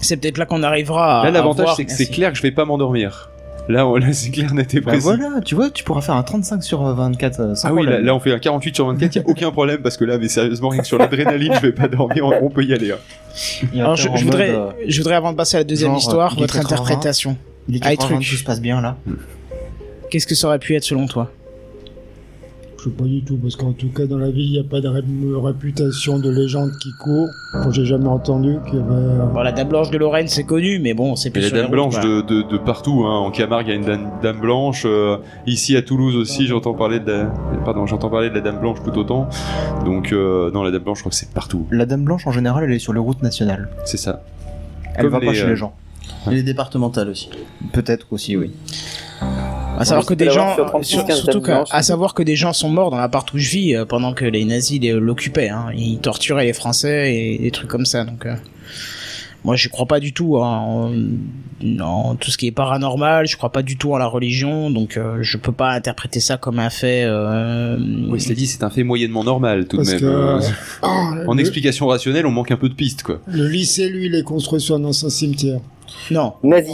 C'est 0.00 0.16
peut-être 0.18 0.38
là 0.38 0.46
qu'on 0.46 0.62
arrivera 0.62 1.22
à. 1.22 1.24
Là 1.24 1.30
l'avantage 1.30 1.68
c'est 1.76 1.84
que 1.84 1.92
c'est 1.92 2.06
clair 2.06 2.30
que 2.32 2.36
je 2.36 2.42
vais 2.42 2.50
pas 2.50 2.64
m'endormir. 2.64 3.30
Là, 3.68 3.86
on- 3.86 3.96
là 3.96 4.12
c'est 4.12 4.30
clair, 4.30 4.54
net 4.54 4.72
et 4.74 4.80
Bah 4.80 4.92
précis. 4.92 5.02
voilà, 5.04 5.40
tu 5.44 5.54
vois, 5.56 5.70
tu 5.70 5.82
pourras 5.82 6.00
faire 6.00 6.14
un 6.14 6.22
35 6.22 6.62
sur 6.62 6.82
24 6.82 7.40
euh, 7.40 7.54
sans 7.56 7.68
Ah 7.68 7.72
oui, 7.74 7.84
là, 7.84 8.14
on 8.14 8.20
fait 8.20 8.32
un 8.32 8.38
48 8.38 8.74
sur 8.76 8.86
24, 8.86 9.16
y 9.16 9.18
a 9.18 9.22
aucun 9.26 9.50
problème 9.50 9.78
parce 9.82 9.96
que 9.96 10.04
là, 10.04 10.18
mais 10.18 10.28
sérieusement, 10.28 10.68
rien 10.68 10.82
que 10.82 10.86
sur 10.86 10.98
l'adrénaline, 10.98 11.52
je 11.54 11.60
vais 11.60 11.72
pas 11.72 11.88
dormir, 11.88 12.24
on 12.40 12.48
peut 12.48 12.62
y 12.64 12.72
aller. 12.72 12.92
hein. 12.92 12.98
Il 13.74 13.80
Alors, 13.80 13.96
je, 13.96 14.08
je 14.14 14.24
voudrais, 14.24 14.50
euh, 14.50 14.66
je 14.86 14.98
voudrais 14.98 15.16
avant 15.16 15.32
de 15.32 15.36
passer 15.36 15.56
à 15.56 15.60
la 15.60 15.64
deuxième 15.64 15.90
genre, 15.90 15.98
histoire, 15.98 16.32
il 16.34 16.38
est 16.38 16.40
votre 16.42 16.54
80, 16.54 16.74
interprétation. 16.76 17.36
il 17.68 17.76
est 17.76 17.80
Ah, 17.82 17.90
80, 17.96 18.16
truc. 18.16 18.28
tout 18.30 18.36
se 18.36 18.44
passe 18.44 18.60
bien 18.60 18.80
là. 18.80 18.96
Qu'est-ce 20.10 20.26
que 20.28 20.34
ça 20.36 20.46
aurait 20.46 20.60
pu 20.60 20.74
être 20.76 20.84
selon 20.84 21.06
toi? 21.06 21.32
Sais 22.90 22.96
pas 22.96 23.04
du 23.04 23.22
tout, 23.22 23.36
parce 23.36 23.56
qu'en 23.56 23.72
tout 23.72 23.88
cas, 23.88 24.06
dans 24.06 24.18
la 24.18 24.30
vie, 24.30 24.44
il 24.44 24.50
n'y 24.52 24.58
a 24.58 24.64
pas 24.64 24.80
de 24.80 24.88
ré- 24.88 25.02
réputation 25.34 26.18
de 26.18 26.30
légende 26.30 26.70
qui 26.80 26.90
court. 27.02 27.28
Moi, 27.54 27.70
j'ai 27.72 27.84
jamais 27.84 28.08
entendu 28.08 28.56
qu'il 28.66 28.78
y 28.78 28.82
avait... 28.82 29.32
Bon, 29.32 29.40
la 29.40 29.52
Dame 29.52 29.68
Blanche 29.68 29.90
de 29.90 29.98
Lorraine, 29.98 30.28
c'est 30.28 30.44
connu, 30.44 30.78
mais 30.78 30.94
bon, 30.94 31.16
c'est 31.16 31.28
Il 31.28 31.32
plus 31.32 31.42
y 31.42 31.44
a 31.44 31.48
sur 31.48 31.56
la 31.56 31.62
dame 31.62 31.70
blanche 31.70 32.00
de, 32.00 32.20
de, 32.22 32.42
de 32.42 32.58
partout, 32.58 33.04
hein. 33.06 33.18
en 33.18 33.30
Camargue 33.30 33.66
il 33.68 33.70
y 33.70 33.72
a 33.72 33.76
une 33.76 33.84
dame, 33.84 34.10
dame 34.22 34.40
blanche, 34.40 34.82
euh, 34.86 35.16
ici 35.46 35.76
à 35.76 35.82
Toulouse 35.82 36.16
aussi 36.16 36.46
j'entends 36.46 36.74
parler 36.74 37.00
de 37.00 37.10
la... 37.10 37.24
pardon 37.64 37.86
j'entends 37.86 38.10
parler 38.10 38.30
de 38.30 38.34
la 38.34 38.40
dame 38.40 38.60
blanche 38.60 38.78
tout 38.84 38.96
autant, 38.98 39.28
donc 39.84 40.12
euh, 40.12 40.50
non 40.52 40.62
la 40.62 40.70
dame 40.70 40.82
blanche 40.82 40.98
je 40.98 41.02
crois 41.02 41.10
que 41.10 41.16
c'est 41.16 41.32
partout, 41.32 41.66
La 41.70 41.86
Dame 41.86 42.04
Blanche 42.04 42.26
en 42.26 42.32
général, 42.32 42.64
elle 42.64 42.72
est 42.72 42.78
sur 42.78 42.92
les 42.92 43.00
routes 43.00 43.22
nationales. 43.22 43.68
c'est 43.84 43.96
ça. 43.96 44.22
Elle 44.94 45.02
Comme 45.04 45.12
va 45.12 45.20
les, 45.20 45.26
pas 45.26 45.34
chez 45.34 45.42
euh, 45.44 45.48
les 45.48 45.56
gens. 45.56 45.74
Et 46.30 46.34
les 46.34 46.42
départementales 46.42 47.08
aussi. 47.08 47.28
Peut-être 47.72 48.06
aussi, 48.12 48.36
oui. 48.36 48.50
À 49.78 49.84
savoir 49.84 50.06
que 50.06 50.14
des 50.14 50.30
gens, 50.30 50.54
sur 50.54 50.66
36, 50.66 50.90
sur- 50.90 51.04
15 51.06 51.16
surtout 51.18 51.40
que, 51.40 51.52
à 51.70 51.82
savoir 51.82 52.14
que 52.14 52.22
des 52.22 52.36
gens 52.36 52.52
sont 52.52 52.68
morts 52.70 52.90
dans 52.90 52.98
l'appart 52.98 53.32
où 53.32 53.38
je 53.38 53.50
vis 53.50 53.74
euh, 53.76 53.84
pendant 53.84 54.12
que 54.14 54.24
les 54.24 54.44
nazis 54.44 54.80
les- 54.80 54.92
l'occupaient. 54.92 55.48
Hein. 55.48 55.66
Ils 55.76 55.98
torturaient 55.98 56.44
les 56.44 56.52
Français 56.52 57.14
et 57.14 57.38
des 57.38 57.50
trucs 57.50 57.68
comme 57.68 57.86
ça. 57.86 58.04
Donc, 58.04 58.26
euh, 58.26 58.34
moi, 59.44 59.54
je 59.56 59.68
crois 59.68 59.86
pas 59.86 60.00
du 60.00 60.12
tout 60.12 60.38
hein, 60.38 60.58
en, 60.58 60.92
en 61.80 62.14
tout 62.16 62.30
ce 62.32 62.36
qui 62.38 62.46
est 62.48 62.52
paranormal. 62.52 63.26
Je 63.28 63.36
crois 63.36 63.52
pas 63.52 63.62
du 63.62 63.76
tout 63.76 63.92
en 63.92 63.96
la 63.98 64.06
religion. 64.06 64.70
Donc, 64.70 64.96
euh, 64.96 65.18
je 65.22 65.36
peux 65.36 65.52
pas 65.52 65.70
interpréter 65.70 66.18
ça 66.20 66.36
comme 66.36 66.58
un 66.58 66.70
fait. 66.70 67.04
Euh, 67.04 67.76
Oui, 68.08 68.20
cela 68.20 68.34
dit 68.34 68.46
c'est 68.46 68.64
un 68.64 68.70
fait 68.70 68.82
moyennement 68.82 69.22
normal 69.24 69.68
tout 69.68 69.76
de 69.76 69.82
même. 69.82 70.00
que... 70.00 70.04
euh, 70.04 70.40
Ah, 70.82 71.12
en 71.28 71.34
le, 71.34 71.40
explication 71.40 71.86
rationnelle 71.86 72.26
on 72.26 72.32
manque 72.32 72.50
un 72.50 72.56
peu 72.56 72.68
de 72.68 72.74
pistes 72.74 73.02
quoi. 73.04 73.20
le 73.28 73.46
lycée, 73.48 73.88
lui, 73.88 74.06
il 74.06 74.14
est 74.16 74.22
construit 74.24 74.60
sur 74.60 74.74
un 74.76 74.84
ancien 74.84 75.10
cimetière. 75.10 75.60
non. 76.10 76.32
Nazi. 76.42 76.72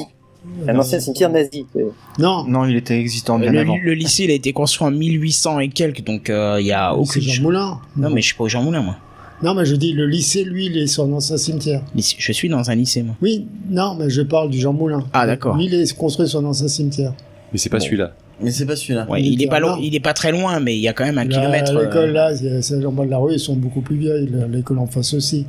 Un 0.69 0.79
ancien 0.79 0.99
cimetière 1.01 1.31
nazi. 1.31 1.65
Euh, 1.77 1.91
Non, 2.19 2.45
Non, 2.47 2.65
il 2.67 2.77
était 2.77 2.99
existant 2.99 3.39
bien 3.39 3.53
Le, 3.53 3.61
avant. 3.61 3.77
le 3.83 3.93
lycée, 3.95 4.25
il 4.25 4.31
a 4.31 4.35
été 4.35 4.53
construit 4.53 4.87
en 4.87 4.91
1800 4.91 5.61
et 5.61 5.69
quelques. 5.69 6.05
Donc, 6.05 6.31
euh, 6.31 6.59
il 6.61 6.67
y 6.67 6.73
a 6.73 6.91
c'est 6.93 6.99
aucune. 7.01 7.23
Jean 7.23 7.43
Moulin. 7.43 7.79
Non, 7.97 8.11
mais 8.11 8.21
je 8.21 8.27
suis 8.27 8.35
pas 8.37 8.45
au 8.45 8.49
Jean 8.49 8.63
Moulin, 8.63 8.83
moi. 8.83 8.97
Non, 9.43 9.55
mais 9.55 9.65
je 9.65 9.75
dis, 9.75 9.93
le 9.93 10.07
lycée, 10.07 10.45
lui, 10.45 10.67
il 10.67 10.79
est 10.79 10.87
sur 10.87 11.05
un 11.05 11.13
ancien 11.13 11.37
cimetière. 11.37 11.83
Je 11.97 12.33
suis 12.33 12.49
dans 12.49 12.71
un 12.71 12.75
lycée, 12.75 13.03
moi. 13.03 13.17
Oui, 13.23 13.47
non, 13.71 13.95
mais 13.99 14.09
je 14.11 14.23
parle 14.23 14.51
du 14.51 14.59
Jean 14.61 14.73
Moulin. 14.73 15.05
Ah, 15.13 15.27
d'accord. 15.27 15.57
Lui, 15.57 15.67
il 15.67 15.75
est 15.75 15.97
construit 15.97 16.29
sur 16.29 16.41
un 16.41 16.45
ancien 16.45 16.69
cimetière. 16.69 17.13
Mais 17.53 17.59
c'est 17.59 17.69
pas 17.71 17.79
Bon. 17.79 17.85
celui-là. 17.85 18.13
Mais 18.41 18.51
c'est 18.51 18.67
pas 18.67 18.75
celui-là. 18.77 19.07
Ouais, 19.09 19.21
Il 19.23 19.35
il 19.35 19.43
est 19.43 19.47
pas 19.49 19.61
loin, 19.61 19.79
il 19.81 19.95
est 19.95 20.01
pas 20.01 20.15
très 20.15 20.33
loin, 20.33 20.59
mais 20.59 20.75
il 20.77 20.81
y 20.81 20.89
a 20.89 20.93
quand 20.93 21.05
même 21.05 21.19
un 21.19 21.25
Là, 21.25 21.39
kilomètre. 21.39 21.77
euh, 21.77 21.85
L'école, 21.85 22.11
là, 22.11 22.35
c'est 22.35 22.63
c'est 22.63 22.85
en 22.85 22.91
bas 22.91 23.05
de 23.05 23.11
la 23.11 23.19
rue, 23.19 23.35
ils 23.35 23.39
sont 23.41 23.55
beaucoup 23.55 23.83
plus 23.83 23.97
vieilles. 23.97 24.27
le- 24.27 24.47
L'école 24.47 24.79
en 24.81 24.87
face 24.87 25.15
aussi. 25.15 25.47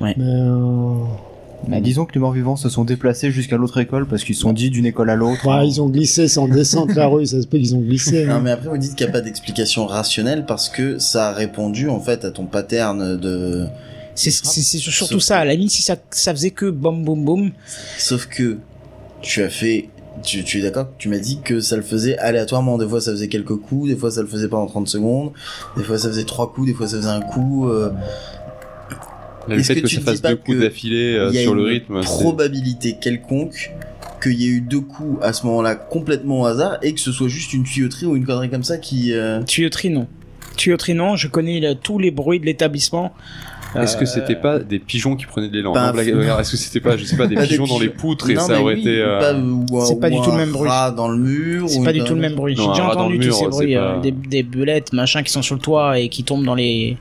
Ouais. 0.00 0.14
Mais, 0.16 0.24
euh, 0.24 0.94
Mais 1.68 1.80
disons 1.80 2.04
que 2.04 2.14
les 2.14 2.20
morts 2.20 2.32
vivants 2.32 2.56
se 2.56 2.68
sont 2.68 2.84
déplacés 2.84 3.30
jusqu'à 3.30 3.56
l'autre 3.56 3.78
école 3.78 4.06
parce 4.06 4.24
qu'ils 4.24 4.34
se 4.34 4.40
sont 4.40 4.52
dit 4.52 4.70
d'une 4.70 4.86
école 4.86 5.10
à 5.10 5.14
l'autre. 5.14 5.42
bah, 5.46 5.64
ils 5.64 5.80
ont 5.80 5.88
glissé 5.88 6.26
sans 6.26 6.48
descendre 6.48 6.92
la 6.94 7.06
rue, 7.06 7.26
ça 7.26 7.40
se 7.40 7.46
peut 7.46 7.58
qu'ils 7.58 7.74
ont 7.76 7.80
glissé. 7.80 8.24
Non, 8.26 8.34
hein. 8.36 8.40
mais 8.42 8.50
après, 8.50 8.68
vous 8.68 8.78
dites 8.78 8.96
qu'il 8.96 9.06
n'y 9.06 9.10
a 9.10 9.12
pas 9.12 9.20
d'explication 9.20 9.86
rationnelle 9.86 10.46
parce 10.46 10.68
que 10.68 10.98
ça 10.98 11.28
a 11.28 11.32
répondu, 11.32 11.88
en 11.88 12.00
fait, 12.00 12.24
à 12.24 12.30
ton 12.30 12.46
pattern 12.46 13.16
de... 13.18 13.66
C'est 14.16 14.30
c'est- 14.30 14.62
c'est 14.62 14.78
surtout 14.78 15.14
Sauf 15.14 15.22
ça. 15.22 15.36
que- 15.36 15.40
À 15.42 15.44
la 15.44 15.54
limite, 15.54 15.70
si 15.70 15.82
ça, 15.82 15.96
ça 16.10 16.32
faisait 16.34 16.50
que 16.50 16.66
boum 16.68 17.04
boum 17.04 17.24
boum. 17.24 17.50
Sauf 17.98 18.26
que 18.26 18.58
tu 19.22 19.42
as 19.42 19.48
fait... 19.50 19.88
Tu, 20.24 20.42
tu 20.44 20.58
es 20.58 20.62
d'accord? 20.62 20.88
Tu 20.98 21.08
m'as 21.08 21.18
dit 21.18 21.38
que 21.42 21.60
ça 21.60 21.76
le 21.76 21.82
faisait 21.82 22.18
aléatoirement. 22.18 22.76
Des 22.76 22.86
fois, 22.86 23.00
ça 23.00 23.12
faisait 23.12 23.28
quelques 23.28 23.54
coups, 23.56 23.88
des 23.88 23.96
fois, 23.96 24.10
ça 24.10 24.20
le 24.20 24.26
faisait 24.26 24.48
pas 24.48 24.58
en 24.58 24.66
30 24.66 24.88
secondes, 24.88 25.30
des 25.76 25.84
fois, 25.84 25.96
ça 25.98 26.08
faisait 26.08 26.24
trois 26.24 26.52
coups, 26.52 26.66
des 26.66 26.74
fois, 26.74 26.88
ça 26.88 26.96
faisait 26.96 27.08
un 27.08 27.20
coup. 27.22 27.68
euh, 27.68 27.90
Là, 29.50 29.56
le 29.56 29.60
Est-ce 29.60 29.68
fait 29.72 29.74
que 29.76 29.80
que, 29.82 29.86
tu 29.88 29.96
ça 29.96 30.00
fasse 30.02 30.22
deux 30.22 30.36
coups 30.36 30.58
d'affilée 30.60 31.14
euh, 31.16 31.28
il 31.30 31.36
y 31.36 31.38
a 31.40 31.42
sur 31.42 31.54
le 31.54 31.62
une 31.64 31.68
rythme, 31.74 32.00
probabilité 32.02 32.96
quelconque 33.00 33.72
qu'il 34.22 34.40
y 34.40 34.44
ait 34.46 34.48
eu 34.48 34.60
deux 34.60 34.80
coups 34.80 35.18
à 35.22 35.32
ce 35.32 35.44
moment-là 35.46 35.74
complètement 35.74 36.42
au 36.42 36.44
hasard 36.46 36.78
et 36.82 36.92
que 36.94 37.00
ce 37.00 37.10
soit 37.12 37.28
juste 37.28 37.52
une 37.52 37.64
tuyauterie 37.64 38.06
ou 38.06 38.16
une 38.16 38.24
connerie 38.26 38.50
comme 38.50 38.64
ça 38.64 38.78
qui... 38.78 39.12
euh, 39.12 39.42
Tuyauterie, 39.42 39.90
non. 39.90 40.06
Tuyauterie, 40.56 40.94
non. 40.94 41.16
Je 41.16 41.26
connais 41.28 41.58
le- 41.60 41.74
tous 41.74 41.98
les 41.98 42.10
bruits 42.10 42.38
de 42.40 42.46
l'établissement. 42.46 43.12
Est-ce 43.74 43.96
que 43.96 44.02
Euh, 44.02 44.06
c'était 44.06 44.34
pas 44.34 44.58
des 44.58 44.80
pigeons 44.80 45.14
qui 45.14 45.26
prenaient 45.26 45.48
de 45.48 45.54
l'élan? 45.54 45.72
Est-ce 46.38 46.50
que 46.50 46.56
c'était 46.56 46.80
pas, 46.80 46.96
je 46.96 47.04
sais 47.04 47.16
pas, 47.16 47.26
des 47.28 47.36
pigeons 47.36 47.66
dans 47.66 47.78
les 47.78 47.88
poutres 47.88 48.28
et 48.28 48.34
non, 48.34 48.40
ça 48.40 48.54
mais 48.54 48.58
aurait 48.60 48.74
oui, 48.74 48.80
été. 48.80 49.00
euh, 49.00 49.20
pas- 49.20 49.32
ou 49.38 49.80
un- 49.80 49.84
C'est 49.84 50.00
pas 50.00 50.08
ou 50.08 50.10
du 50.10 50.20
tout 50.22 50.32
le 50.32 50.36
même 50.38 50.50
bruit. 50.50 50.68
dans 50.96 51.08
le 51.08 51.16
mur. 51.16 51.68
C'est 51.68 51.78
ou 51.78 51.84
pas 51.84 51.92
du 51.92 52.02
tout 52.02 52.14
le 52.14 52.20
même 52.20 52.34
bruit. 52.34 52.56
J'ai 52.56 52.66
déjà 52.66 52.88
entendu 52.88 53.18
tous 53.20 53.32
ces 53.32 53.46
bruits, 53.46 53.74
pas- 53.74 53.80
euh, 53.80 54.00
des, 54.00 54.10
des 54.10 54.42
belettes, 54.42 54.92
machin, 54.92 55.22
qui 55.22 55.30
sont 55.32 55.42
sur 55.42 55.54
le 55.54 55.60
toit 55.60 55.98
et 56.00 56.08
qui 56.08 56.24
tombent 56.24 56.44
dans 56.44 56.56
les, 56.56 56.98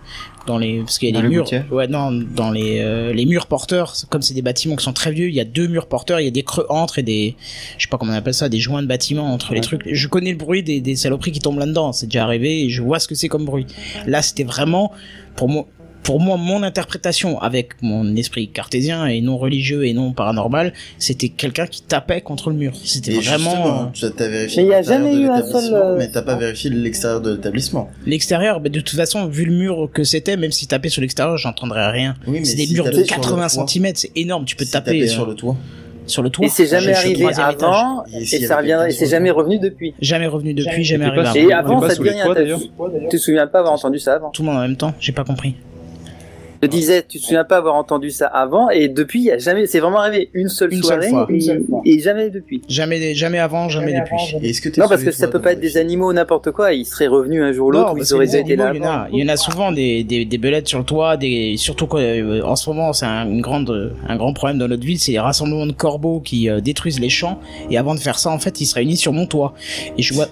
dans 0.49 0.57
les, 0.57 0.79
parce 0.79 0.97
qu'il 0.97 1.09
y 1.09 1.11
a 1.11 1.13
Dans 1.13 1.21
des 1.21 1.29
les 1.29 1.35
murs. 1.35 1.49
Ouais, 1.71 1.87
non, 1.87 2.11
dans 2.11 2.49
les, 2.49 2.79
euh, 2.79 3.13
les 3.13 3.25
murs 3.25 3.45
porteurs. 3.45 3.93
Comme 4.09 4.23
c'est 4.23 4.33
des 4.33 4.41
bâtiments 4.41 4.75
qui 4.75 4.83
sont 4.83 4.93
très 4.93 5.11
vieux, 5.11 5.29
il 5.29 5.35
y 5.35 5.39
a 5.39 5.45
deux 5.45 5.67
murs 5.67 5.85
porteurs, 5.85 6.19
il 6.19 6.25
y 6.25 6.27
a 6.27 6.31
des 6.31 6.43
creux 6.43 6.65
entre 6.69 6.97
et 6.97 7.03
des, 7.03 7.35
je 7.77 7.83
sais 7.83 7.89
pas 7.89 7.97
comment 7.97 8.13
on 8.13 8.15
appelle 8.15 8.33
ça, 8.33 8.49
des 8.49 8.59
joints 8.59 8.81
de 8.81 8.87
bâtiments 8.87 9.31
entre 9.31 9.53
les 9.53 9.61
trucs. 9.61 9.83
Je 9.85 10.07
connais 10.07 10.31
le 10.31 10.37
bruit 10.37 10.63
des, 10.63 10.81
des 10.81 10.95
saloperies 10.95 11.31
qui 11.31 11.39
tombent 11.39 11.59
là-dedans. 11.59 11.93
C'est 11.93 12.07
déjà 12.07 12.23
arrivé 12.23 12.63
et 12.63 12.69
je 12.69 12.81
vois 12.81 12.99
ce 12.99 13.07
que 13.07 13.13
c'est 13.15 13.27
comme 13.27 13.45
bruit. 13.45 13.67
Là, 14.07 14.23
c'était 14.23 14.43
vraiment, 14.43 14.91
pour 15.35 15.49
moi, 15.49 15.67
pour 16.03 16.19
moi, 16.19 16.37
mon 16.37 16.63
interprétation 16.63 17.39
avec 17.41 17.81
mon 17.81 18.15
esprit 18.15 18.49
cartésien 18.49 19.05
et 19.07 19.21
non 19.21 19.37
religieux 19.37 19.85
et 19.85 19.93
non 19.93 20.11
paranormal, 20.13 20.73
c'était 20.97 21.29
quelqu'un 21.29 21.67
qui 21.67 21.81
tapait 21.81 22.21
contre 22.21 22.49
le 22.49 22.55
mur. 22.55 22.73
C'était 22.83 23.11
vraiment 23.13 23.91
justement, 23.93 24.13
tu 24.17 24.23
as 24.23 24.27
vérifié 24.27 24.63
Mais 24.63 24.67
il 24.67 24.71
y 24.71 24.73
a 24.73 24.77
l'intérieur 24.77 25.01
jamais 25.03 25.15
de 25.15 25.21
eu 25.21 25.25
un 25.27 25.35
l'établissement, 25.35 25.61
seul, 25.61 25.73
euh, 25.73 25.95
Mais 25.97 26.11
t'as 26.11 26.21
pas 26.21 26.35
vérifié 26.35 26.69
l'extérieur 26.69 27.21
de 27.21 27.31
l'établissement. 27.35 27.89
l'extérieur. 28.05 28.61
Mais 28.61 28.69
de 28.69 28.79
toute 28.79 28.95
façon, 28.95 29.27
vu 29.27 29.45
le 29.45 29.53
mur 29.53 29.89
que 29.93 30.03
c'était, 30.03 30.37
même 30.37 30.51
si 30.51 30.67
tapais 30.67 30.89
sur 30.89 31.01
l'extérieur, 31.01 31.37
j'entendrais 31.37 31.89
rien. 31.91 32.15
Oui, 32.27 32.39
mais 32.39 32.45
C'est 32.45 32.55
des 32.55 32.65
si 32.65 32.73
murs 32.73 32.85
de 32.85 32.91
t'appais 32.91 33.05
sur 33.05 33.17
le 33.17 33.21
80 33.21 33.47
toit, 33.49 33.67
cm, 33.67 33.91
c'est 33.95 34.11
énorme. 34.15 34.45
Tu 34.45 34.55
peux 34.55 34.65
si 34.65 34.71
taper 34.71 35.01
euh, 35.03 35.07
sur 35.07 35.25
le 35.25 35.35
toit. 35.35 35.57
sur 36.07 36.23
le 36.23 36.29
toit. 36.29 36.45
Et 36.45 36.49
c'est 36.49 36.65
jamais 36.65 36.93
arrivé 36.93 37.25
avant, 37.37 38.03
Et 38.13 38.25
ça 38.25 38.57
revient, 38.57 38.83
et 38.87 38.91
c'est 38.91 39.07
jamais 39.07 39.31
revenu 39.31 39.59
depuis. 39.59 39.93
Jamais 40.01 40.27
revenu 40.27 40.53
depuis, 40.53 40.83
jamais 40.83 41.11
pas 41.11 41.27
arrivé. 41.27 41.47
Et 41.49 41.53
avant, 41.53 41.81
ça 41.81 41.93
sous 41.95 42.03
te 42.03 42.09
dit 42.09 42.15
les 42.15 42.53
rien, 42.53 42.57
tu 42.57 43.09
te 43.09 43.17
souviens 43.17 43.47
pas 43.47 43.59
avoir 43.59 43.73
entendu 43.73 43.99
ça 43.99 44.15
avant 44.15 44.29
Tout 44.31 44.41
le 44.41 44.47
monde 44.47 44.57
en 44.57 44.61
même 44.61 44.77
temps, 44.77 44.93
j'ai 44.99 45.11
pas 45.11 45.23
compris. 45.23 45.55
Je 46.61 46.67
disais, 46.67 47.03
tu 47.07 47.19
te 47.19 47.23
souviens 47.23 47.45
pas 47.45 47.57
avoir 47.57 47.75
entendu 47.75 48.11
ça 48.11 48.27
avant, 48.27 48.69
et 48.69 48.89
depuis, 48.89 49.19
il 49.19 49.25
y 49.25 49.31
a 49.31 49.37
jamais, 49.37 49.65
c'est 49.65 49.79
vraiment 49.79 49.99
arrivé 49.99 50.29
une 50.33 50.49
seule 50.49 50.73
Une 50.73 50.83
seule 50.83 51.03
fois. 51.03 51.25
et, 51.29 51.33
Une 51.35 51.41
seule 51.41 51.63
fois. 51.69 51.81
et 51.85 51.99
jamais 51.99 52.29
depuis. 52.29 52.61
Jamais, 52.67 53.13
jamais 53.15 53.39
avant, 53.39 53.69
jamais 53.69 53.93
depuis. 53.93 54.17
Et 54.41 54.49
Est-ce 54.49 54.61
que 54.61 54.67
Non, 54.79 54.87
parce 54.89 55.03
que 55.03 55.11
ça 55.11 55.29
peut 55.29 55.41
pas 55.41 55.53
être 55.53 55.61
des 55.61 55.77
animaux 55.77 56.11
n'importe 56.11 56.51
quoi, 56.51 56.73
ils 56.73 56.85
seraient 56.85 57.07
revenus 57.07 57.41
un 57.41 57.53
jour 57.53 57.67
ou 57.67 57.71
l'autre, 57.71 57.85
Non, 57.87 57.93
ou 57.93 57.97
parce 57.97 58.09
ils 58.09 58.13
auraient 58.13 58.35
été 58.39 58.55
là. 58.57 58.69
animaux, 58.69 58.75
il 58.75 58.83
y 58.83 58.87
en 58.87 58.89
a, 58.91 58.93
avant. 59.03 59.09
il 59.13 59.19
y 59.19 59.25
en 59.25 59.33
a 59.33 59.37
souvent 59.37 59.71
des, 59.71 60.03
des, 60.03 60.25
des 60.25 60.37
belettes 60.37 60.67
sur 60.67 60.79
le 60.79 60.85
toit, 60.85 61.15
des, 61.15 61.55
surtout 61.57 61.87
quoi, 61.87 62.01
euh, 62.01 62.41
en 62.43 62.55
ce 62.57 62.69
moment, 62.69 62.91
c'est 62.91 63.05
un, 63.05 63.25
une 63.29 63.41
grande, 63.41 63.93
un 64.07 64.15
grand 64.17 64.33
problème 64.33 64.57
dans 64.57 64.67
notre 64.67 64.83
ville, 64.85 64.99
c'est 64.99 65.13
les 65.13 65.19
rassemblements 65.19 65.65
de 65.67 65.71
corbeaux 65.71 66.19
qui 66.19 66.49
euh, 66.49 66.59
détruisent 66.59 66.99
les 66.99 67.09
champs, 67.09 67.39
et 67.69 67.77
avant 67.77 67.95
de 67.95 67.99
faire 68.01 68.19
ça, 68.19 68.31
en 68.31 68.39
fait, 68.39 68.59
ils 68.59 68.65
se 68.65 68.75
réunissent 68.75 68.99
sur 69.01 69.13
mon 69.13 69.27
toit. 69.27 69.53
Et 69.97 70.01
je 70.01 70.13
vois 70.13 70.27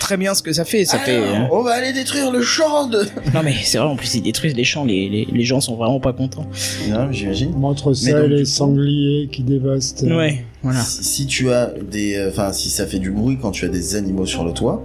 très 0.00 0.16
bien 0.16 0.34
ce 0.34 0.42
que 0.42 0.52
ça 0.52 0.64
fait, 0.64 0.84
ça 0.84 0.98
fait... 0.98 1.18
Euh, 1.18 1.46
On 1.52 1.62
va 1.62 1.72
aller 1.74 1.92
détruire 1.92 2.32
le 2.32 2.42
champ 2.42 2.86
de... 2.88 2.98
Non 3.34 3.42
mais 3.44 3.54
c'est 3.62 3.78
vrai, 3.78 3.86
en 3.86 3.94
plus 3.96 4.12
ils 4.16 4.22
détruisent 4.22 4.56
les 4.56 4.64
champs, 4.64 4.84
les, 4.84 5.08
les, 5.08 5.28
les 5.32 5.44
gens 5.44 5.60
sont 5.60 5.76
vraiment 5.76 6.00
pas 6.00 6.12
contents. 6.12 6.46
Non, 6.88 7.12
j'imagine. 7.12 7.52
Entre 7.62 7.94
ça 7.94 8.10
donc, 8.12 8.24
et 8.24 8.28
du 8.28 8.34
les 8.34 8.44
sangliers 8.44 9.28
qui 9.30 9.42
dévastent. 9.44 10.02
euh, 10.04 10.16
Ouais, 10.16 10.44
voilà. 10.64 10.80
Si, 10.80 11.04
si 11.04 11.26
tu 11.26 11.50
as 11.52 11.72
des... 11.88 12.16
euh, 12.16 12.28
Enfin, 12.30 12.52
si 12.52 12.68
ça 12.70 12.86
fait 12.86 12.98
du 12.98 13.10
bruit 13.12 13.38
quand 13.40 13.52
tu 13.52 13.64
as 13.64 13.68
des 13.68 13.94
animaux 13.94 14.26
sur 14.26 14.44
le 14.44 14.52
toit, 14.52 14.82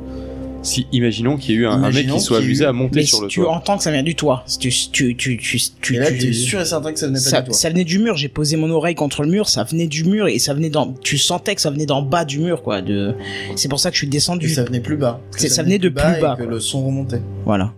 Si, 0.66 0.88
imaginons 0.92 1.38
qu'il 1.38 1.52
y 1.52 1.58
ait 1.58 1.62
eu 1.62 1.68
un, 1.68 1.84
un 1.84 1.92
mec 1.92 2.08
qui 2.08 2.20
soit 2.20 2.40
eu- 2.42 2.44
amusé 2.46 2.66
à 2.66 2.74
monter 2.74 3.00
Mais 3.02 3.06
sur 3.06 3.18
si 3.20 3.24
le 3.24 3.28
tu 3.30 3.40
toit. 3.42 3.52
entends 3.52 3.78
que 3.78 3.84
ça 3.84 3.92
vient 3.92 4.04
du 4.04 4.16
toit, 4.16 4.44
si 4.48 4.58
tu, 4.58 4.70
tu, 4.92 5.16
tu, 5.16 5.38
tu, 5.38 5.60
tu, 5.82 5.96
et 5.96 6.00
là, 6.00 6.12
tu- 6.12 6.18
t'es 6.18 6.34
sûr 6.34 6.60
et 6.60 6.66
certain 6.66 6.92
que 6.92 7.00
ça 7.00 7.08
venait 7.08 7.20
pas 7.20 7.30
ça, 7.30 7.42
du 7.42 7.50
toit. 7.50 7.58
ça 7.58 7.70
venait 7.70 7.84
du 7.84 8.00
mur, 8.00 8.18
j'ai 8.18 8.28
posé 8.30 8.58
mon 8.58 8.70
oreille 8.72 8.96
contre 8.96 9.22
le 9.24 9.30
mur, 9.30 9.48
ça 9.48 9.64
venait 9.64 9.88
du 9.88 10.04
mur 10.04 10.28
et 10.28 10.40
ça 10.40 10.54
venait 10.54 10.70
dans, 10.70 10.92
tu 10.94 11.18
sentais 11.18 11.56
que 11.56 11.62
ça 11.62 11.70
venait 11.70 11.86
d'en 11.86 12.02
bas 12.02 12.26
du 12.26 12.40
mur 12.40 12.64
quoi, 12.64 12.82
de, 12.82 13.14
c'est 13.56 13.68
pour 13.70 13.80
ça 13.80 13.90
que 13.92 13.96
je 13.96 14.00
suis 14.00 14.08
Et 14.08 14.10
descendu. 14.10 14.50
ça 14.50 14.64
venait 14.64 14.80
plus 14.82 14.98
bas. 14.98 15.22
Ça 15.38 15.64
venait 15.64 15.78
de 15.78 15.90
plus 15.90 15.96
bas, 16.22 16.36
Et 16.40 16.44
que 16.44 16.50
le 16.50 16.60
son 16.60 16.86
remontait. 16.86 17.22
Voilà. 17.46 17.72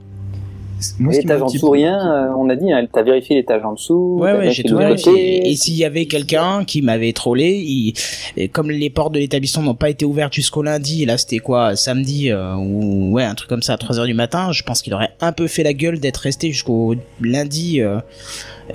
Moi, 0.99 1.13
L'étage 1.13 1.41
en 1.41 1.47
dessous, 1.47 1.69
rien, 1.69 1.97
euh, 1.97 2.33
on 2.37 2.49
a 2.49 2.55
dit, 2.55 2.71
hein, 2.71 2.87
t'as 2.91 3.01
vérifié 3.01 3.35
l'étage 3.35 3.63
en 3.63 3.73
dessous. 3.73 4.17
Ouais, 4.19 4.33
ouais, 4.33 4.51
j'ai 4.51 4.63
tout 4.63 4.77
vérifié. 4.77 5.49
Et 5.49 5.55
s'il 5.55 5.75
y 5.75 5.85
avait 5.85 6.05
quelqu'un 6.05 6.63
qui 6.65 6.81
m'avait 6.81 7.13
trollé, 7.13 7.63
il... 7.65 7.93
et 8.35 8.47
comme 8.47 8.69
les 8.69 8.89
portes 8.89 9.13
de 9.13 9.19
l'établissement 9.19 9.63
n'ont 9.63 9.75
pas 9.75 9.89
été 9.89 10.05
ouvertes 10.05 10.33
jusqu'au 10.33 10.61
lundi, 10.61 11.03
et 11.03 11.05
là 11.05 11.17
c'était 11.17 11.39
quoi, 11.39 11.75
samedi, 11.75 12.31
euh, 12.31 12.55
ou 12.55 13.11
ouais, 13.13 13.23
un 13.23 13.35
truc 13.35 13.49
comme 13.49 13.63
ça 13.63 13.73
à 13.73 13.77
3 13.77 13.99
heures 13.99 14.05
du 14.05 14.13
matin, 14.13 14.51
je 14.51 14.63
pense 14.63 14.81
qu'il 14.81 14.93
aurait 14.93 15.11
un 15.21 15.31
peu 15.31 15.47
fait 15.47 15.63
la 15.63 15.73
gueule 15.73 15.99
d'être 15.99 16.17
resté 16.17 16.51
jusqu'au 16.51 16.95
lundi, 17.21 17.81
euh, 17.81 17.99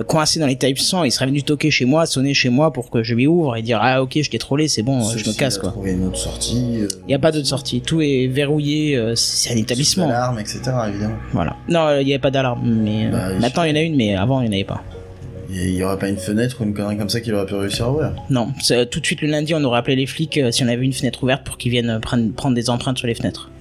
coincé 0.07 0.39
dans 0.39 0.47
l'établissement, 0.47 1.03
il 1.03 1.11
serait 1.11 1.25
venu 1.27 1.43
toquer 1.43 1.69
chez 1.71 1.85
moi, 1.85 2.05
sonner 2.05 2.33
chez 2.33 2.49
moi 2.49 2.71
pour 2.73 2.89
que 2.89 3.03
je 3.03 3.13
lui 3.15 3.27
ouvre 3.27 3.55
et 3.55 3.61
dire, 3.61 3.79
ah 3.81 4.01
ok, 4.01 4.19
je 4.21 4.29
t'ai 4.29 4.37
trollé, 4.39 4.67
c'est 4.67 4.83
bon, 4.83 5.01
je 5.15 5.29
me 5.29 5.35
casse 5.35 5.57
a 5.57 5.61
quoi. 5.61 5.69
trouvé 5.71 5.91
une 5.91 6.05
autre 6.07 6.17
sortie. 6.17 6.79
euh, 6.81 6.87
Il 7.03 7.07
n'y 7.09 7.13
a 7.13 7.19
pas 7.19 7.31
d'autre 7.31 7.47
sortie, 7.47 7.81
tout 7.81 8.01
est 8.01 8.27
verrouillé, 8.27 8.95
euh, 8.97 9.15
c'est 9.15 9.53
un 9.53 9.57
établissement. 9.57 10.07
Alarme, 10.07 10.39
etc. 10.39 10.61
Évidemment. 10.89 11.15
Voilà. 11.31 11.55
Non, 11.69 11.87
euh, 11.87 12.01
il 12.01 12.05
n'y 12.05 12.13
avait 12.13 12.21
pas 12.21 12.31
d'alarme, 12.31 12.61
mais 12.65 13.07
euh, 13.07 13.11
Bah, 13.11 13.29
maintenant 13.39 13.63
il 13.63 13.69
y 13.69 13.73
en 13.73 13.75
a 13.75 13.81
une, 13.81 13.95
mais 13.95 14.15
avant 14.15 14.41
il 14.41 14.49
n'y 14.49 14.49
en 14.49 14.53
avait 14.53 14.63
pas. 14.63 14.81
Il 15.55 15.75
y 15.75 15.83
aurait 15.83 15.99
pas 15.99 16.09
une 16.09 16.17
fenêtre 16.17 16.57
ou 16.61 16.63
une 16.63 16.73
connerie 16.73 16.97
comme 16.97 17.09
ça 17.09 17.21
qu'il 17.21 17.33
aurait 17.35 17.45
pu 17.45 17.53
réussir 17.53 17.85
à 17.85 17.91
ouvrir? 17.91 18.15
Non, 18.31 18.47
tout 18.89 18.99
de 18.99 19.05
suite 19.05 19.21
le 19.21 19.27
lundi, 19.27 19.53
on 19.53 19.63
aurait 19.63 19.77
appelé 19.77 19.95
les 19.95 20.07
flics 20.07 20.37
euh, 20.39 20.49
si 20.51 20.63
on 20.63 20.67
avait 20.67 20.83
une 20.83 20.93
fenêtre 20.93 21.21
ouverte 21.23 21.43
pour 21.43 21.57
qu'ils 21.59 21.71
viennent 21.71 21.91
euh, 21.91 21.99
prendre, 21.99 22.31
prendre 22.33 22.55
des 22.55 22.71
empreintes 22.71 22.97
sur 22.97 23.05
les 23.05 23.13
fenêtres. 23.13 23.51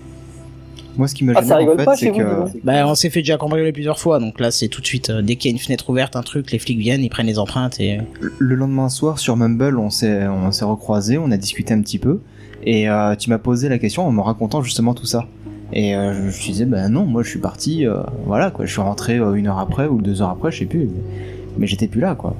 Moi, 0.96 1.08
ce 1.08 1.14
qui 1.14 1.24
m'a 1.24 1.32
Ah, 1.36 1.56
rigole 1.56 1.74
en 1.74 1.78
fait, 1.78 1.84
pas 1.84 1.96
c'est 1.96 2.10
que. 2.10 2.58
Bah, 2.64 2.86
on 2.86 2.94
s'est 2.94 3.08
fait 3.10 3.20
déjà 3.20 3.36
cambrioler 3.38 3.72
plusieurs 3.72 3.98
fois, 3.98 4.18
donc 4.18 4.38
là 4.40 4.50
c'est 4.50 4.68
tout 4.68 4.80
de 4.80 4.86
suite 4.86 5.10
euh, 5.10 5.22
dès 5.22 5.36
qu'il 5.36 5.50
y 5.50 5.54
a 5.54 5.56
une 5.56 5.62
fenêtre 5.62 5.88
ouverte, 5.88 6.16
un 6.16 6.22
truc, 6.22 6.50
les 6.52 6.58
flics 6.58 6.78
viennent, 6.78 7.02
ils 7.02 7.08
prennent 7.08 7.26
les 7.26 7.38
empreintes 7.38 7.80
et 7.80 8.00
le 8.38 8.54
lendemain 8.54 8.88
soir 8.88 9.18
sur 9.18 9.36
Mumble, 9.36 9.78
on 9.78 9.90
s'est 9.90 10.26
on 10.26 10.52
s'est 10.52 10.64
recroisés, 10.66 11.16
on 11.18 11.30
a 11.30 11.36
discuté 11.36 11.72
un 11.72 11.80
petit 11.80 11.98
peu, 11.98 12.20
et 12.64 12.88
euh, 12.90 13.14
tu 13.16 13.30
m'as 13.30 13.38
posé 13.38 13.68
la 13.68 13.78
question 13.78 14.06
en 14.06 14.12
me 14.12 14.20
racontant 14.20 14.62
justement 14.62 14.92
tout 14.94 15.06
ça. 15.06 15.26
Et 15.74 15.96
euh, 15.96 16.30
je, 16.30 16.36
je 16.36 16.42
disais, 16.44 16.64
bah 16.66 16.88
non, 16.90 17.06
moi 17.06 17.22
je 17.22 17.30
suis 17.30 17.38
parti, 17.38 17.86
euh, 17.86 18.02
voilà 18.26 18.50
quoi, 18.50 18.66
je 18.66 18.72
suis 18.72 18.82
rentré 18.82 19.16
euh, 19.16 19.32
une 19.32 19.46
heure 19.46 19.58
après 19.58 19.86
ou 19.86 20.02
deux 20.02 20.20
heures 20.20 20.28
après, 20.28 20.52
je 20.52 20.58
sais 20.58 20.64
plus, 20.66 20.80
mais, 20.80 21.00
mais 21.56 21.66
j'étais 21.66 21.86
plus 21.88 22.02
là 22.02 22.14
quoi. 22.14 22.36